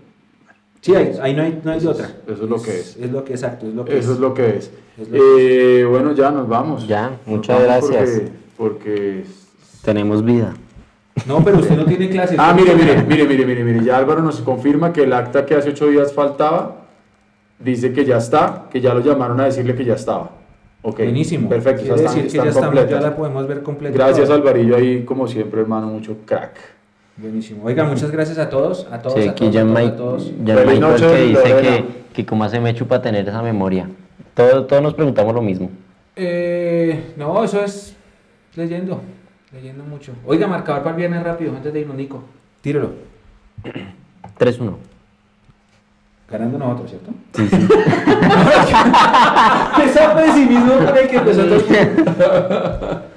Sí, 0.81 0.93
ahí, 0.93 1.17
ahí 1.21 1.33
no 1.35 1.41
hay, 1.43 1.61
no 1.63 1.71
hay 1.71 1.77
Eso 1.79 1.91
otra. 1.91 2.05
es- 2.07 2.33
eso 2.33 2.43
es 2.43 2.49
lo 2.49 2.61
que 2.61 2.71
es. 2.79 2.97
Es 2.97 3.11
lo 3.11 3.23
que 3.23 3.33
exacto, 3.33 3.67
es 3.67 3.73
lo 3.73 3.85
que 3.85 3.97
Eso 3.97 4.13
es 4.13 4.19
lo 4.19 4.33
que 4.35 4.57
es. 4.57 4.71
Es 4.99 5.09
lo 5.09 5.17
Eh, 5.39 5.83
bueno, 5.85 6.11
ya 6.13 6.29
nos 6.31 6.47
vamos. 6.47 6.87
Ya, 6.87 7.09
Nos 7.09 7.27
muchas 7.27 7.57
vamos 7.67 7.89
gracias. 7.89 8.21
Porque, 8.57 9.23
porque- 9.23 9.25
Tenemos 9.83 10.23
vida. 10.23 10.53
No, 11.27 11.43
pero 11.43 11.59
usted 11.59 11.77
no 11.77 11.85
tiene 11.85 12.09
clases. 12.09 12.37
Ah, 12.39 12.53
mire, 12.53 12.75
mire, 12.75 13.01
mire, 13.03 13.25
mire, 13.25 13.45
mire, 13.45 13.63
mire. 13.63 13.83
Ya 13.85 13.97
Álvaro 13.97 14.21
nos 14.21 14.41
confirma 14.41 14.91
que 14.93 15.03
el 15.03 15.13
acta 15.13 15.45
que 15.45 15.55
hace 15.55 15.69
ocho 15.69 15.87
días 15.87 16.13
faltaba 16.13 16.75
dice 17.57 17.93
que 17.93 18.03
ya 18.05 18.17
está, 18.17 18.65
que 18.69 18.81
ya 18.81 18.93
lo 18.93 18.99
llamaron 18.99 19.39
a 19.39 19.45
decirle 19.45 19.75
que 19.75 19.85
ya 19.85 19.93
estaba. 19.95 20.31
Ok. 20.81 20.97
Buenísimo. 20.99 21.49
Perfecto. 21.49 21.81
Quiere 21.83 21.95
están- 21.95 22.13
decir 22.15 22.21
que 22.23 22.27
están 22.27 22.43
ya 22.45 22.49
estamos, 22.51 22.89
ya 22.89 23.01
la 23.01 23.15
podemos 23.15 23.47
ver 23.47 23.63
completa. 23.63 23.97
Gracias. 23.97 24.29
Alvarillo, 24.29 24.75
ahí 24.75 25.03
como 25.03 25.27
siempre, 25.27 25.61
hermano, 25.61 25.87
mucho 25.87 26.17
crack. 26.25 26.51
Buenísimo. 27.17 27.63
Oiga, 27.65 27.85
muchas 27.85 28.11
gracias 28.11 28.37
a 28.37 28.49
todos, 28.49 28.85
a 28.91 29.01
todos, 29.01 29.19
Sí, 29.21 29.27
a 29.27 29.31
aquí 29.31 29.45
todos, 29.49 29.53
ya 29.53 29.61
a 29.61 29.63
todos, 29.63 29.75
Mike, 29.79 29.93
a 29.93 29.97
todos. 29.97 30.31
ya 30.43 30.55
Feliz 30.55 30.73
Michael 30.73 30.81
noche, 30.91 31.07
que 31.15 31.21
dice 31.23 31.49
Lorena. 31.49 31.61
que, 31.61 31.85
que 32.13 32.25
cómo 32.25 32.43
hace 32.43 32.59
Mechu 32.59 32.85
para 32.87 33.01
tener 33.01 33.27
esa 33.27 33.41
memoria. 33.41 33.89
Todos, 34.33 34.67
todos 34.67 34.83
nos 34.83 34.93
preguntamos 34.93 35.33
lo 35.33 35.41
mismo. 35.41 35.69
Eh, 36.17 37.13
no, 37.15 37.41
eso 37.43 37.63
es 37.63 37.95
leyendo, 38.55 39.01
leyendo 39.51 39.83
mucho. 39.83 40.13
Oiga, 40.25 40.47
marcador 40.47 40.83
para 40.83 40.95
el 40.95 40.97
viernes 40.97 41.23
rápido, 41.23 41.55
antes 41.55 41.73
de 41.73 41.79
irnos, 41.79 41.95
Nico. 41.95 42.23
Tíralo. 42.61 42.91
3-1. 44.39 44.75
Ganando 46.29 46.57
nosotros, 46.57 46.89
¿cierto? 46.89 47.11
Sí, 47.35 47.47
sí. 47.47 47.55
Ese 49.83 50.09
pesimismo 50.15 50.73
con 50.73 50.97
el 50.97 51.07
que 51.07 51.21
nosotros... 51.21 51.65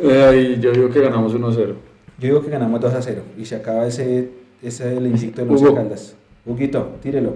Eh, 0.00 0.58
yo 0.60 0.70
digo 0.70 0.90
que 0.90 1.00
ganamos 1.00 1.34
1-0. 1.34 1.56
Yo 1.56 1.74
digo 2.18 2.40
que 2.42 2.50
ganamos 2.50 2.80
2 2.80 2.94
a 2.94 3.02
0 3.02 3.22
y 3.36 3.44
se 3.44 3.56
acaba 3.56 3.86
ese, 3.86 4.30
ese 4.62 4.96
el 4.96 5.06
invicto 5.06 5.44
de 5.44 5.50
los. 5.50 5.60
Caldas. 5.72 6.14
Huguito, 6.46 6.96
tírelo. 7.02 7.34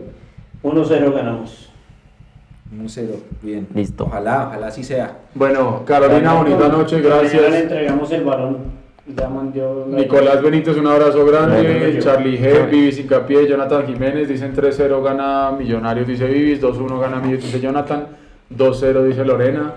1-0 0.62 1.12
ganamos. 1.12 1.71
1 2.72 2.88
0, 2.88 3.14
bien. 3.42 3.68
Listo. 3.74 4.04
Ojalá, 4.04 4.48
ojalá 4.48 4.66
así 4.68 4.82
sea. 4.82 5.18
Bueno, 5.34 5.82
Carolina, 5.84 6.34
bonita 6.34 6.68
noche, 6.68 6.96
Mañana 6.96 7.22
le 7.22 7.28
gracias. 7.28 7.54
entregamos 7.62 8.10
el 8.12 8.24
balón. 8.24 8.82
Nicolás 9.88 10.40
Benítez, 10.42 10.76
un 10.76 10.86
abrazo 10.86 11.26
grande. 11.26 11.98
Charlie 12.00 12.38
G, 12.38 12.70
Vivis 12.70 13.00
Incapié, 13.00 13.48
Jonathan 13.48 13.84
Jiménez, 13.86 14.28
dicen 14.28 14.54
3-0 14.54 15.02
gana 15.02 15.50
Millonarios, 15.58 16.06
dice 16.06 16.26
Vivis, 16.26 16.62
2-1 16.62 17.00
gana 17.00 17.16
Millonarios, 17.16 17.42
dice 17.44 17.60
Jonathan, 17.60 18.06
2-0 18.56 19.04
dice 19.04 19.24
Lorena. 19.24 19.74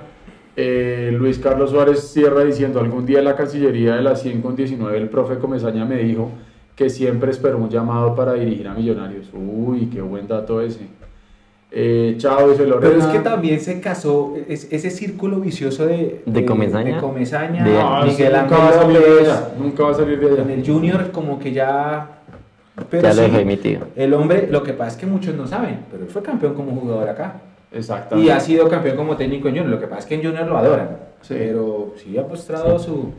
Eh, 0.55 1.09
Luis 1.11 1.39
Carlos 1.39 1.72
Suárez 1.72 1.99
cierra 2.13 2.43
diciendo, 2.43 2.80
algún 2.80 3.05
día 3.05 3.19
en 3.19 3.26
la 3.26 3.35
Cancillería 3.35 3.95
de 3.95 4.03
la 4.03 4.15
100 4.15 4.41
con 4.41 4.55
19 4.55 4.97
el 4.97 5.09
profe 5.09 5.38
Comesaña 5.38 5.84
me 5.84 5.97
dijo 5.97 6.30
que 6.76 6.89
siempre 6.89 7.31
esperó 7.31 7.57
un 7.57 7.69
llamado 7.69 8.15
para 8.15 8.34
dirigir 8.34 8.67
a 8.67 8.73
Millonarios. 8.73 9.30
Uy, 9.34 9.88
qué 9.88 10.01
buen 10.01 10.27
dato 10.27 10.61
ese. 10.61 10.88
Eh, 11.72 12.16
chao, 12.18 12.50
dice 12.50 12.66
Lorena. 12.66 12.88
Pero 12.90 13.00
es 13.02 13.06
que 13.08 13.20
también 13.20 13.60
se 13.60 13.82
casó 13.82 14.36
es- 14.48 14.72
ese 14.72 14.90
círculo 14.90 15.40
vicioso 15.42 15.86
de, 15.86 16.22
¿De 16.26 16.46
Comesaña? 16.46 16.96
de 16.96 17.02
Comesaña, 17.02 17.64
De- 17.66 17.78
Ah, 17.78 18.02
sí, 18.06 18.12
Miguel 18.12 18.34
nunca 18.42 18.58
va 18.58 18.64
a 18.64 18.68
Ángel 18.68 18.82
salir 18.82 19.00
de 19.02 19.10
López, 19.10 19.28
allá, 19.30 19.50
nunca 19.60 19.84
va 19.84 19.90
a 19.90 19.94
salir 19.94 20.20
de 20.20 20.42
en 20.42 20.50
el 20.52 20.66
Junior 20.66 21.12
como 21.12 21.40
que 21.40 21.52
ya... 21.52 22.08
Pero 22.90 23.04
ya 23.04 23.14
lo 23.14 23.30
sí, 23.30 23.36
emitido. 23.42 23.88
el 23.96 24.14
hombre, 24.14 24.48
lo 24.52 24.62
que 24.64 24.74
pasa 24.74 24.92
es 24.92 24.98
que 24.98 25.06
muchos 25.06 25.34
no 25.36 25.48
saben, 25.48 25.80
pero 25.92 26.04
él 26.04 26.10
fue 26.10 26.22
campeón 26.22 26.54
como 26.54 26.72
jugador 26.80 27.10
acá. 27.10 27.42
Exactamente. 27.72 28.28
Y 28.28 28.32
ha 28.32 28.40
sido 28.40 28.70
campeón 28.70 28.96
como 28.96 29.18
técnico 29.18 29.48
en 29.50 29.56
Junior. 29.56 29.70
Lo 29.74 29.80
que 29.80 29.88
pasa 29.88 30.00
es 30.02 30.06
que 30.06 30.16
en 30.16 30.24
Junior 30.24 30.46
lo 30.48 30.58
adoran. 30.58 30.90
Sí. 31.22 31.36
Pero 31.38 31.94
sí 31.98 32.18
ha 32.18 32.24
mostrado 32.24 32.78
su... 32.80 33.12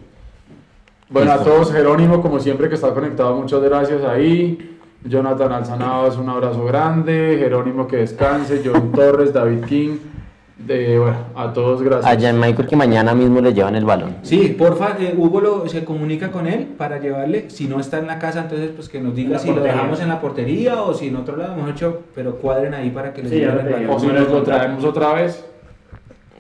Bueno, 1.09 1.31
a 1.33 1.37
Listo. 1.37 1.51
todos, 1.51 1.73
Jerónimo, 1.73 2.21
como 2.23 2.39
siempre, 2.41 2.69
que 2.69 2.75
está 2.75 2.93
conectado, 2.93 3.35
muchas 3.37 3.61
gracias 3.63 4.03
ahí. 4.05 4.76
Jonathan 5.05 5.53
Alzanabas, 5.53 6.17
un 6.17 6.29
abrazo 6.29 6.65
grande. 6.65 7.37
Jerónimo, 7.39 7.87
que 7.87 7.99
descanse. 7.99 8.63
John 8.65 8.93
Torres, 8.93 9.33
David 9.33 9.65
King. 9.65 9.97
De, 10.59 10.99
bueno, 10.99 11.17
a 11.37 11.53
todos, 11.53 11.83
gracias. 11.83 12.11
A 12.17 12.19
Jan 12.19 12.41
Michael 12.41 12.67
que 12.67 12.77
mañana 12.77 13.15
mismo 13.15 13.41
le 13.43 13.53
llevan 13.53 13.77
el 13.77 13.85
balón. 13.85 14.17
Sí, 14.23 14.55
porfa, 14.59 14.97
eh, 14.99 15.15
Hugo 15.17 15.41
lo- 15.43 15.69
se 15.69 15.85
comunica 15.85 16.31
con 16.33 16.47
él 16.47 16.65
para 16.79 16.99
llevarle. 16.99 17.51
Si 17.51 17.69
no 17.69 17.79
está 17.79 17.99
en 17.99 18.07
la 18.07 18.19
casa, 18.19 18.41
entonces 18.41 18.71
pues 18.75 18.89
que 18.89 18.99
nos 18.99 19.15
diga 19.15 19.39
si 19.39 19.53
lo 19.53 19.61
dejamos 19.63 20.01
en 20.01 20.09
la 20.09 20.19
portería 20.19 20.81
o 20.83 20.95
si 20.95 21.09
en 21.09 21.17
otro 21.17 21.37
lado, 21.37 21.55
mejor 21.57 21.73
dicho, 21.75 22.01
pero 22.15 22.37
cuadren 22.37 22.73
ahí 22.73 22.89
para 22.89 23.13
que 23.13 23.23
les 23.23 23.31
Sí, 23.33 23.39
lleven 23.39 23.55
lo 23.57 23.61
el 23.61 23.67
pedí. 23.67 23.85
O 23.85 23.89
balón. 23.89 24.01
si 24.01 24.07
nos 24.07 24.29
lo 24.31 24.43
traemos 24.43 24.85
otra 24.85 25.13
vez. 25.13 25.45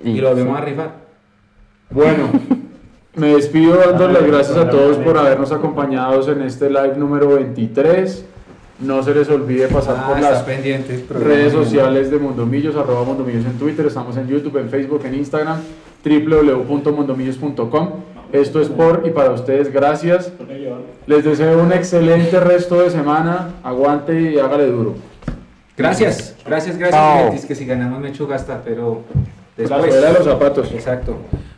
Y 0.02 0.14
lo 0.18 0.30
volvemos 0.30 0.58
a 0.58 0.60
rifar. 0.62 0.90
Bueno, 1.90 2.30
me 3.16 3.28
despido 3.34 3.76
dando 3.76 4.08
las 4.08 4.26
gracias 4.26 4.56
a 4.56 4.70
todos 4.70 4.96
por 4.96 5.18
habernos 5.18 5.52
acompañado 5.52 6.32
en 6.32 6.40
este 6.40 6.70
live 6.70 6.94
número 6.96 7.28
23. 7.36 8.24
No 8.80 9.02
se 9.02 9.14
les 9.14 9.28
olvide 9.30 9.68
pasar 9.68 9.96
Ah, 9.98 10.06
por 10.08 10.20
las 10.20 10.42
pendiente. 10.42 11.04
redes 11.08 11.52
sociales 11.52 12.10
de 12.10 12.18
Mondomillos, 12.18 12.76
arroba 12.76 13.04
Mondomillos 13.04 13.46
en 13.46 13.58
Twitter, 13.58 13.86
estamos 13.86 14.16
en 14.18 14.28
YouTube, 14.28 14.58
en 14.58 14.68
Facebook, 14.68 15.00
en 15.06 15.14
Instagram, 15.14 15.60
www.mondomillos.com. 16.04 17.88
Esto 18.32 18.60
es 18.60 18.68
por 18.68 19.02
y 19.06 19.10
para 19.10 19.30
ustedes, 19.30 19.72
gracias. 19.72 20.30
Les 21.06 21.24
deseo 21.24 21.62
un 21.62 21.72
excelente 21.72 22.38
resto 22.40 22.80
de 22.82 22.90
semana, 22.90 23.50
aguante 23.62 24.32
y 24.32 24.38
hágale 24.38 24.66
duro. 24.66 24.94
Gracias, 25.76 26.34
gracias, 26.44 26.76
gracias. 26.76 27.24
Mentis, 27.24 27.46
que 27.46 27.54
si 27.54 27.64
ganamos 27.66 28.00
me 28.00 28.08
echo 28.08 28.26
gasta, 28.26 28.60
pero 28.64 29.02
La 29.56 29.62
después. 29.62 29.92
suela 29.94 30.08
de 30.08 30.14
los 30.14 30.24
zapatos. 30.24 30.72
Exacto. 30.72 31.16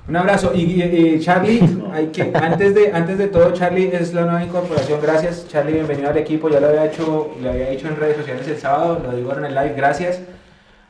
Un 0.09 0.17
abrazo. 0.17 0.53
Y, 0.55 0.61
y- 0.63 0.83
y 1.15 1.21
Charlie, 1.21 1.61
hay 1.93 2.07
que, 2.07 2.33
antes, 2.35 2.75
de, 2.75 2.93
antes 2.93 3.19
de 3.19 3.29
todo, 3.29 3.53
Charlie 3.53 3.91
es 3.93 4.15
la 4.15 4.23
nueva 4.23 4.43
incorporación. 4.45 5.01
Gracias, 5.03 5.47
Charlie, 5.49 5.75
bienvenido 5.75 6.09
al 6.11 6.17
equipo. 6.17 6.49
Ya 6.49 6.61
lo 6.61 6.69
había 6.69 6.87
hecho, 6.87 7.35
lo 7.43 7.51
había 7.51 7.71
dicho 7.71 7.89
en 7.89 7.97
redes 7.97 8.17
sociales 8.17 8.49
el 8.49 8.57
sábado, 8.59 9.01
lo 9.05 9.15
digo 9.17 9.31
ahora 9.31 9.47
en 9.47 9.55
el 9.57 9.63
live, 9.63 9.75
gracias. 9.77 10.21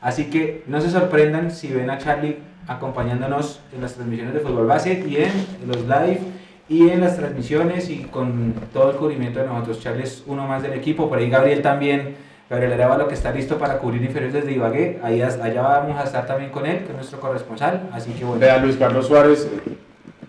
Así 0.01 0.29
que 0.29 0.63
no 0.67 0.79
se 0.79 0.89
sorprendan 0.89 1.51
si 1.51 1.67
ven 1.67 1.89
a 1.89 1.97
Charlie 1.97 2.37
acompañándonos 2.67 3.59
en 3.75 3.81
las 3.81 3.95
transmisiones 3.95 4.33
de 4.33 4.39
Fútbol 4.39 4.67
Base 4.67 4.93
y 5.05 5.17
en 5.17 5.31
los 5.67 5.81
live 5.81 6.19
y 6.69 6.89
en 6.89 7.01
las 7.01 7.17
transmisiones 7.17 7.89
y 7.89 8.03
con 8.03 8.53
todo 8.71 8.91
el 8.91 8.97
cubrimiento 8.97 9.39
de 9.41 9.47
nosotros. 9.47 9.81
Charlie 9.81 10.03
es 10.03 10.23
uno 10.27 10.47
más 10.47 10.61
del 10.63 10.73
equipo, 10.73 11.09
por 11.09 11.17
ahí 11.17 11.29
Gabriel 11.29 11.61
también. 11.61 12.15
Gabriel 12.49 12.73
Arevalo 12.73 13.07
que 13.07 13.13
está 13.13 13.31
listo 13.31 13.57
para 13.57 13.77
cubrir 13.77 14.01
inferiores 14.01 14.33
desde 14.33 14.51
Ibagué. 14.53 14.99
Ahí, 15.03 15.21
allá 15.21 15.61
vamos 15.61 15.99
a 15.99 16.03
estar 16.03 16.25
también 16.25 16.49
con 16.49 16.65
él, 16.65 16.79
que 16.79 16.89
es 16.89 16.95
nuestro 16.95 17.19
corresponsal. 17.19 17.89
Así 17.91 18.11
que 18.11 18.25
bueno. 18.25 18.39
Vea 18.39 18.57
Luis 18.57 18.75
Carlos 18.75 19.05
Suárez, 19.05 19.47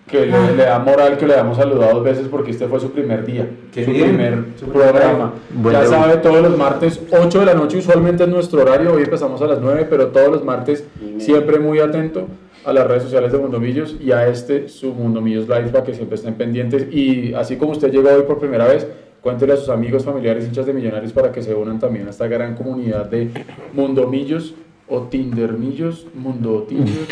que 0.07 0.27
le, 0.27 0.57
le 0.57 0.65
da 0.65 0.79
moral 0.81 1.17
que 1.17 1.27
le 1.27 1.39
hemos 1.39 1.57
saludado 1.57 1.95
dos 1.95 2.05
veces 2.05 2.29
porque 2.29 2.51
este 2.51 2.67
fue 2.69 2.79
su 2.79 2.91
primer 2.93 3.25
día, 3.25 3.49
Qué 3.73 3.87
su 3.87 3.91
bien, 3.93 4.09
primer 4.09 4.45
su 4.57 4.67
primer 4.67 4.91
programa. 4.91 5.33
Ya 5.73 5.87
sabe, 5.87 6.17
todos 6.19 6.43
los 6.43 6.59
martes, 6.59 7.01
8 7.11 7.41
de 7.41 7.47
la 7.47 7.55
noche 7.55 7.79
usualmente 7.79 8.25
es 8.25 8.29
nuestro 8.29 8.61
horario, 8.61 8.93
hoy 8.93 9.05
empezamos 9.05 9.41
a 9.41 9.47
las 9.47 9.61
9, 9.61 9.87
pero 9.89 10.09
todos 10.09 10.29
los 10.29 10.45
martes 10.45 10.85
siempre 11.19 11.59
muy 11.59 11.79
atento 11.79 12.27
a 12.67 12.75
las 12.75 12.87
redes 12.87 13.05
sociales 13.05 13.33
de 13.33 13.39
Mundomillos 13.39 13.97
y 13.99 14.13
a 14.13 14.27
este 14.27 14.69
su 14.69 14.93
Mundomillos 14.93 15.49
Live 15.49 15.69
para 15.69 15.85
que 15.85 15.95
siempre 15.95 16.17
estén 16.17 16.35
pendientes 16.35 16.93
y 16.93 17.33
así 17.33 17.57
como 17.57 17.73
usted 17.73 17.91
llegó 17.91 18.11
hoy 18.11 18.25
por 18.25 18.39
primera 18.39 18.67
vez, 18.67 18.87
cuéntele 19.21 19.53
a 19.53 19.57
sus 19.57 19.69
amigos, 19.69 20.05
familiares, 20.05 20.45
hinchas 20.47 20.67
de 20.67 20.73
millonarios 20.73 21.13
para 21.13 21.33
que 21.33 21.43
se 21.43 21.55
unan 21.55 21.79
también 21.79 22.07
a 22.07 22.11
esta 22.11 22.27
gran 22.27 22.55
comunidad 22.55 23.07
de 23.07 23.31
Mundomillos 23.73 24.55
o 24.89 25.03
Tindermillos, 25.03 26.07
Mundo 26.15 26.65
Tinder 26.69 27.07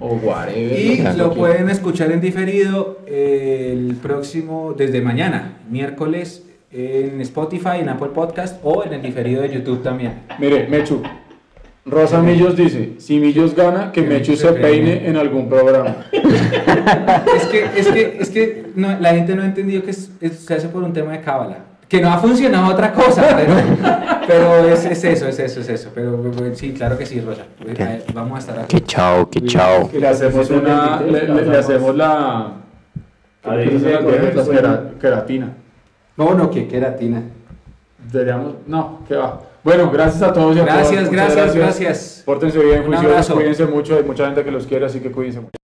o 0.00 0.14
whatever. 0.14 0.78
Y 0.78 0.96
lo 0.98 1.02
quieran. 1.02 1.30
pueden 1.34 1.70
escuchar 1.70 2.12
en 2.12 2.20
diferido 2.20 3.00
eh, 3.06 3.70
el 3.72 3.96
próximo, 3.96 4.74
desde 4.76 5.00
mañana, 5.00 5.58
miércoles, 5.68 6.46
en 6.70 7.20
Spotify, 7.20 7.80
en 7.80 7.90
Apple 7.90 8.08
Podcast 8.14 8.58
o 8.64 8.82
en 8.84 8.94
el 8.94 9.02
diferido 9.02 9.42
de 9.42 9.52
YouTube 9.52 9.82
también. 9.82 10.22
Mire, 10.38 10.66
Mechu. 10.68 11.02
Rosa 11.84 12.20
Millos 12.22 12.54
dice, 12.56 12.94
si 12.98 13.18
Millos 13.18 13.56
gana, 13.56 13.90
que 13.90 14.02
Que 14.04 14.08
Mechu 14.08 14.36
se 14.36 14.52
peine 14.52 14.92
peine. 14.92 15.08
en 15.08 15.16
algún 15.16 15.48
programa. 15.48 15.96
Es 16.12 17.44
que, 17.46 17.64
es 17.76 17.86
que, 17.88 18.16
es 18.20 18.30
que 18.30 18.66
no, 18.76 18.98
la 19.00 19.10
gente 19.14 19.34
no 19.34 19.42
ha 19.42 19.46
entendido 19.46 19.82
que 19.82 19.90
es- 19.90 20.10
es- 20.20 20.40
se 20.44 20.54
hace 20.54 20.68
por 20.68 20.82
un 20.84 20.92
tema 20.92 21.12
de 21.12 21.20
cábala. 21.20 21.58
Que 21.88 22.00
no 22.00 22.08
ha 22.10 22.18
funcionado 22.18 22.72
otra 22.72 22.92
cosa, 22.92 23.36
pero, 23.36 23.54
pero 24.26 24.68
es, 24.68 24.84
es 24.86 25.04
eso, 25.04 25.26
es 25.28 25.38
eso, 25.38 25.60
es 25.60 25.68
eso. 25.68 25.90
Pero 25.94 26.22
sí, 26.54 26.72
claro 26.72 26.96
que 26.96 27.04
sí, 27.04 27.20
Rosa. 27.20 27.42
Vamos 28.14 28.36
a 28.36 28.38
estar 28.38 28.58
aquí. 28.60 28.76
Que 28.78 28.84
chao, 28.86 29.28
que 29.28 29.42
chao. 29.44 29.90
Le 29.92 30.06
hacemos 30.08 30.48
una, 30.50 31.00
le, 31.02 31.26
le- 31.28 31.44
le 31.46 31.58
hacemos 31.58 31.94
la, 31.96 32.52
queratina. 35.00 35.52
No, 36.16 36.34
no, 36.34 36.50
que 36.50 36.68
queratina. 36.68 37.22
Deberíamos, 38.10 38.54
no, 38.66 39.00
que 39.08 39.16
va. 39.16 39.40
Bueno, 39.64 39.90
gracias 39.90 40.22
a 40.22 40.32
todos 40.32 40.56
y 40.56 40.60
a 40.60 40.64
todas. 40.64 40.90
Gracias, 40.90 41.10
muchas 41.10 41.34
gracias, 41.36 41.56
gracias. 41.56 42.22
Pórtense 42.26 42.58
bien, 42.58 42.84
juiciosos, 42.84 43.34
cuídense 43.34 43.66
mucho, 43.66 43.96
hay 43.96 44.02
mucha 44.02 44.26
gente 44.26 44.44
que 44.44 44.50
los 44.50 44.66
quiere, 44.66 44.86
así 44.86 45.00
que 45.00 45.12
cuídense 45.12 45.40
mucho. 45.40 45.61